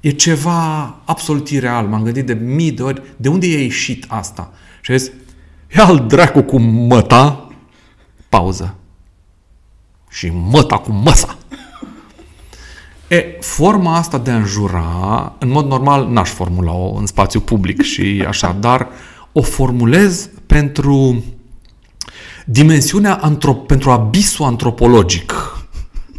E 0.00 0.10
ceva 0.10 0.94
absolut 1.04 1.48
ireal. 1.48 1.86
M-am 1.86 2.02
gândit 2.02 2.26
de 2.26 2.32
mii 2.32 2.72
de 2.72 2.82
ori 2.82 3.02
de 3.16 3.28
unde 3.28 3.46
e 3.46 3.62
ieșit 3.62 4.04
asta. 4.08 4.52
Și 4.80 4.98
zis, 4.98 5.10
ia 5.76 5.84
al 5.84 6.04
dracu 6.06 6.42
cu 6.42 6.58
măta, 6.58 7.48
pauză. 8.28 8.74
Și 10.10 10.30
măta 10.30 10.78
cu 10.78 10.92
măsa. 10.92 11.36
E, 13.08 13.36
forma 13.40 13.96
asta 13.96 14.18
de 14.18 14.30
a 14.30 14.36
înjura, 14.36 15.32
în 15.38 15.48
mod 15.48 15.66
normal 15.66 16.08
n-aș 16.08 16.28
formula-o 16.28 16.94
în 16.94 17.06
spațiu 17.06 17.40
public 17.40 17.82
și 17.82 18.24
așa, 18.28 18.52
dar 18.60 18.88
o 19.32 19.42
formulez 19.42 20.30
pentru 20.46 21.24
dimensiunea 22.46 23.20
antro- 23.20 23.66
pentru 23.66 23.90
abisul 23.90 24.44
antropologic 24.44 25.57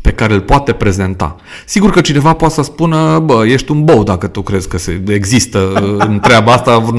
pe 0.02 0.12
care 0.12 0.34
îl 0.34 0.42
poate 0.42 0.74
prezenta. 0.74 1.36
Sigur 1.66 1.92
că 1.92 2.02
cineva 2.02 2.34
poate 2.34 2.54
să 2.54 2.62
spună, 2.62 3.20
bă, 3.20 3.46
ești 3.46 3.72
un 3.72 3.84
bou 3.84 4.04
dacă 4.04 4.28
tu 4.28 4.42
crezi 4.42 4.68
că 4.68 4.78
se, 4.78 5.04
există 5.08 5.72
în 6.08 6.20
treaba 6.20 6.54
asta, 6.54 6.94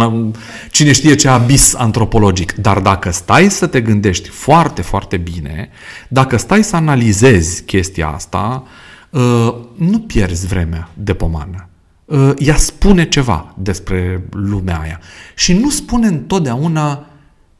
cine 0.70 0.93
știe 0.93 1.14
ce 1.14 1.28
abis 1.28 1.74
antropologic. 1.74 2.52
Dar 2.52 2.78
dacă 2.78 3.10
stai 3.10 3.51
să 3.51 3.66
te 3.66 3.81
gândești 3.81 4.28
foarte, 4.28 4.82
foarte 4.82 5.16
bine, 5.16 5.70
dacă 6.09 6.36
stai 6.36 6.64
să 6.64 6.77
analizezi 6.77 7.62
chestia 7.62 8.09
asta, 8.09 8.62
uh, 9.10 9.55
nu 9.74 9.98
pierzi 9.98 10.47
vremea 10.47 10.89
de 10.94 11.14
pomană. 11.14 11.68
Uh, 12.05 12.32
ea 12.39 12.56
spune 12.56 13.09
ceva 13.09 13.55
despre 13.59 14.24
lumea 14.31 14.81
aia. 14.81 15.01
Și 15.35 15.52
nu 15.52 15.70
spune 15.70 16.06
întotdeauna 16.06 17.10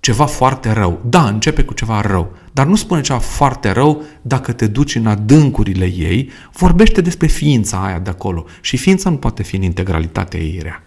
ceva 0.01 0.27
foarte 0.27 0.73
rău. 0.73 1.01
Da, 1.05 1.29
începe 1.29 1.63
cu 1.63 1.75
ceva 1.75 2.01
rău, 2.01 2.37
dar 2.53 2.67
nu 2.67 2.77
spune 2.77 3.01
ceva 3.01 3.19
foarte 3.19 3.71
rău 3.71 4.03
dacă 4.23 4.53
te 4.53 4.67
duci 4.67 4.95
în 4.95 5.07
adâncurile 5.07 5.85
ei, 5.85 6.31
vorbește 6.53 7.01
despre 7.01 7.27
ființa 7.27 7.85
aia 7.85 7.99
de 7.99 8.11
acolo. 8.11 8.45
Și 8.61 8.77
ființa 8.77 9.11
nu 9.11 9.17
poate 9.17 9.43
fi 9.43 9.57
în 9.57 9.63
integralitatea 9.63 10.41
ei 10.41 10.59
rea. 10.63 10.83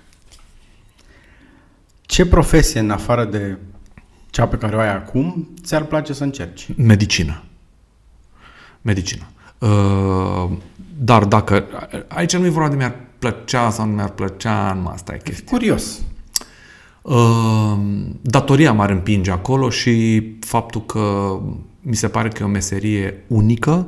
Ce 2.02 2.26
profesie, 2.26 2.80
în 2.80 2.90
afară 2.90 3.26
de 3.26 3.58
cea 4.30 4.48
pe 4.48 4.58
care 4.58 4.76
o 4.76 4.80
ai 4.80 4.96
acum, 4.96 5.50
ți-ar 5.64 5.84
place 5.84 6.14
să 6.14 6.24
încerci? 6.24 6.68
Medicină. 6.76 7.44
Medicină. 8.82 9.28
Uh, 9.58 10.52
dar 10.98 11.26
dacă... 11.26 11.66
Aici 12.08 12.36
nu 12.36 12.46
e 12.46 12.50
vorba 12.50 12.70
de 12.70 12.76
mi-ar 12.76 12.96
plăcea 13.20 13.70
sau 13.70 13.86
nu 13.86 13.94
mi-ar 13.94 14.10
plăcea, 14.10 14.74
nu 14.74 14.88
asta 14.88 15.14
e 15.14 15.18
chestia. 15.18 15.46
Curios. 15.50 16.02
Ehm, 17.06 18.20
datoria 18.22 18.74
m-ar 18.74 18.90
împinge 18.90 19.32
acolo 19.32 19.70
și 19.70 20.24
faptul 20.40 20.86
că 20.86 21.40
mi 21.82 21.96
se 21.96 22.08
pare 22.08 22.28
că 22.28 22.44
e 22.44 22.46
o 22.46 22.50
meserie 22.50 23.24
unică, 23.28 23.88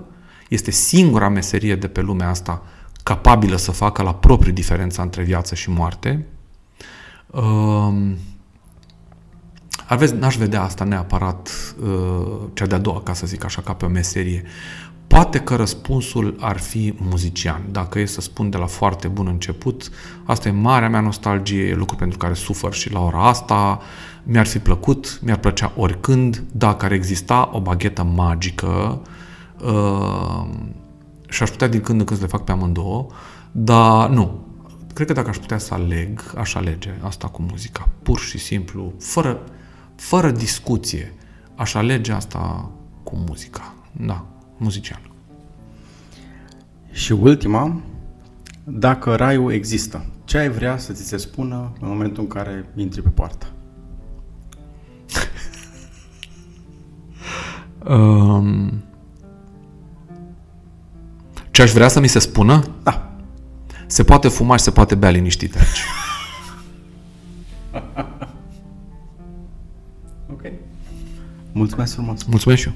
este 0.49 0.71
singura 0.71 1.29
meserie 1.29 1.75
de 1.75 1.87
pe 1.87 2.01
lumea 2.01 2.29
asta 2.29 2.63
capabilă 3.03 3.55
să 3.55 3.71
facă 3.71 4.01
la 4.01 4.13
propriu 4.13 4.51
diferența 4.51 5.01
între 5.01 5.23
viață 5.23 5.55
și 5.55 5.69
moarte. 5.69 6.25
Ehm, 7.33 8.17
Aveți, 9.87 10.15
n-aș 10.15 10.35
vedea 10.35 10.61
asta 10.61 10.83
neapărat 10.83 11.75
uh, 11.83 12.37
cea 12.53 12.65
de-a 12.65 12.77
doua, 12.77 13.01
ca 13.01 13.13
să 13.13 13.27
zic 13.27 13.43
așa, 13.43 13.61
ca 13.61 13.73
pe 13.73 13.85
o 13.85 13.87
meserie. 13.87 14.43
Poate 15.07 15.40
că 15.40 15.56
răspunsul 15.56 16.36
ar 16.40 16.57
fi 16.57 16.94
muzician. 16.98 17.61
Dacă 17.72 17.99
e 17.99 18.06
să 18.06 18.22
spun 18.22 18.49
de 18.49 18.57
la 18.57 18.65
foarte 18.65 19.07
bun 19.07 19.27
început, 19.27 19.90
asta 20.23 20.48
e 20.48 20.52
marea 20.52 20.90
mea 20.90 20.99
nostalgie, 20.99 21.68
e 21.68 21.76
lucru 21.76 21.95
pentru 21.95 22.18
care 22.18 22.34
sufăr 22.34 22.73
și 22.73 22.91
la 22.91 22.99
ora 22.99 23.27
asta. 23.27 23.80
Mi-ar 24.23 24.45
fi 24.45 24.60
plăcut, 24.60 25.19
mi-ar 25.23 25.38
plăcea 25.38 25.72
oricând, 25.76 26.44
dacă 26.52 26.86
ar 26.86 26.91
exista 26.91 27.49
o 27.53 27.61
baghetă 27.61 28.03
magică 28.03 29.02
uh, 29.64 30.45
și 31.30 31.44
aș 31.44 31.49
putea 31.49 31.68
din 31.68 31.82
când 31.82 31.99
în 31.99 32.06
când 32.06 32.19
să 32.19 32.26
le 32.26 32.32
fac 32.32 32.44
pe 32.44 32.52
amândouă, 32.52 33.07
dar 33.52 34.10
nu. 34.10 34.44
Cred 34.94 35.07
că 35.07 35.14
dacă 35.14 35.30
aș 35.30 35.38
putea 35.38 35.57
să 35.57 35.73
aleg, 35.73 36.22
aș 36.38 36.56
alege 36.56 36.94
asta 37.02 37.27
cu 37.27 37.41
muzica. 37.49 37.90
Pur 38.03 38.19
și 38.19 38.38
simplu, 38.38 38.94
fără, 38.99 39.40
fără 39.95 40.32
discuție, 40.32 41.14
aș 41.56 41.73
alege 41.73 42.11
asta 42.11 42.72
cu 43.03 43.23
muzica. 43.27 43.73
Da 43.91 44.26
muzician. 44.57 45.02
Și 46.91 47.11
ultima, 47.11 47.82
dacă 48.64 49.15
raiul 49.15 49.52
există, 49.52 50.06
ce 50.26 50.38
ai 50.38 50.49
vrea 50.49 50.77
să 50.77 50.94
ți 50.94 51.07
se 51.07 51.18
spună 51.18 51.72
în 51.80 51.88
momentul 51.88 52.23
în 52.23 52.30
care 52.30 52.65
intri 52.76 53.02
pe 53.02 53.10
poartă? 53.10 53.52
um, 57.86 58.84
ce 61.52 61.61
aș 61.61 61.72
vrea 61.72 61.88
să 61.88 61.99
mi 61.99 62.07
se 62.07 62.19
spună? 62.19 62.64
Da. 62.84 63.15
Se 63.88 64.03
poate 64.03 64.27
fuma 64.27 64.56
și 64.56 64.64
se 64.64 64.72
poate 64.72 64.95
bea 64.95 65.10
liniștit 65.10 65.56
aici. 65.56 65.84
ok. 70.34 70.41
Mulțumesc 71.52 71.94
frumos. 71.94 72.23
Mulțumesc 72.23 72.61
și 72.61 72.68
eu. 72.68 72.73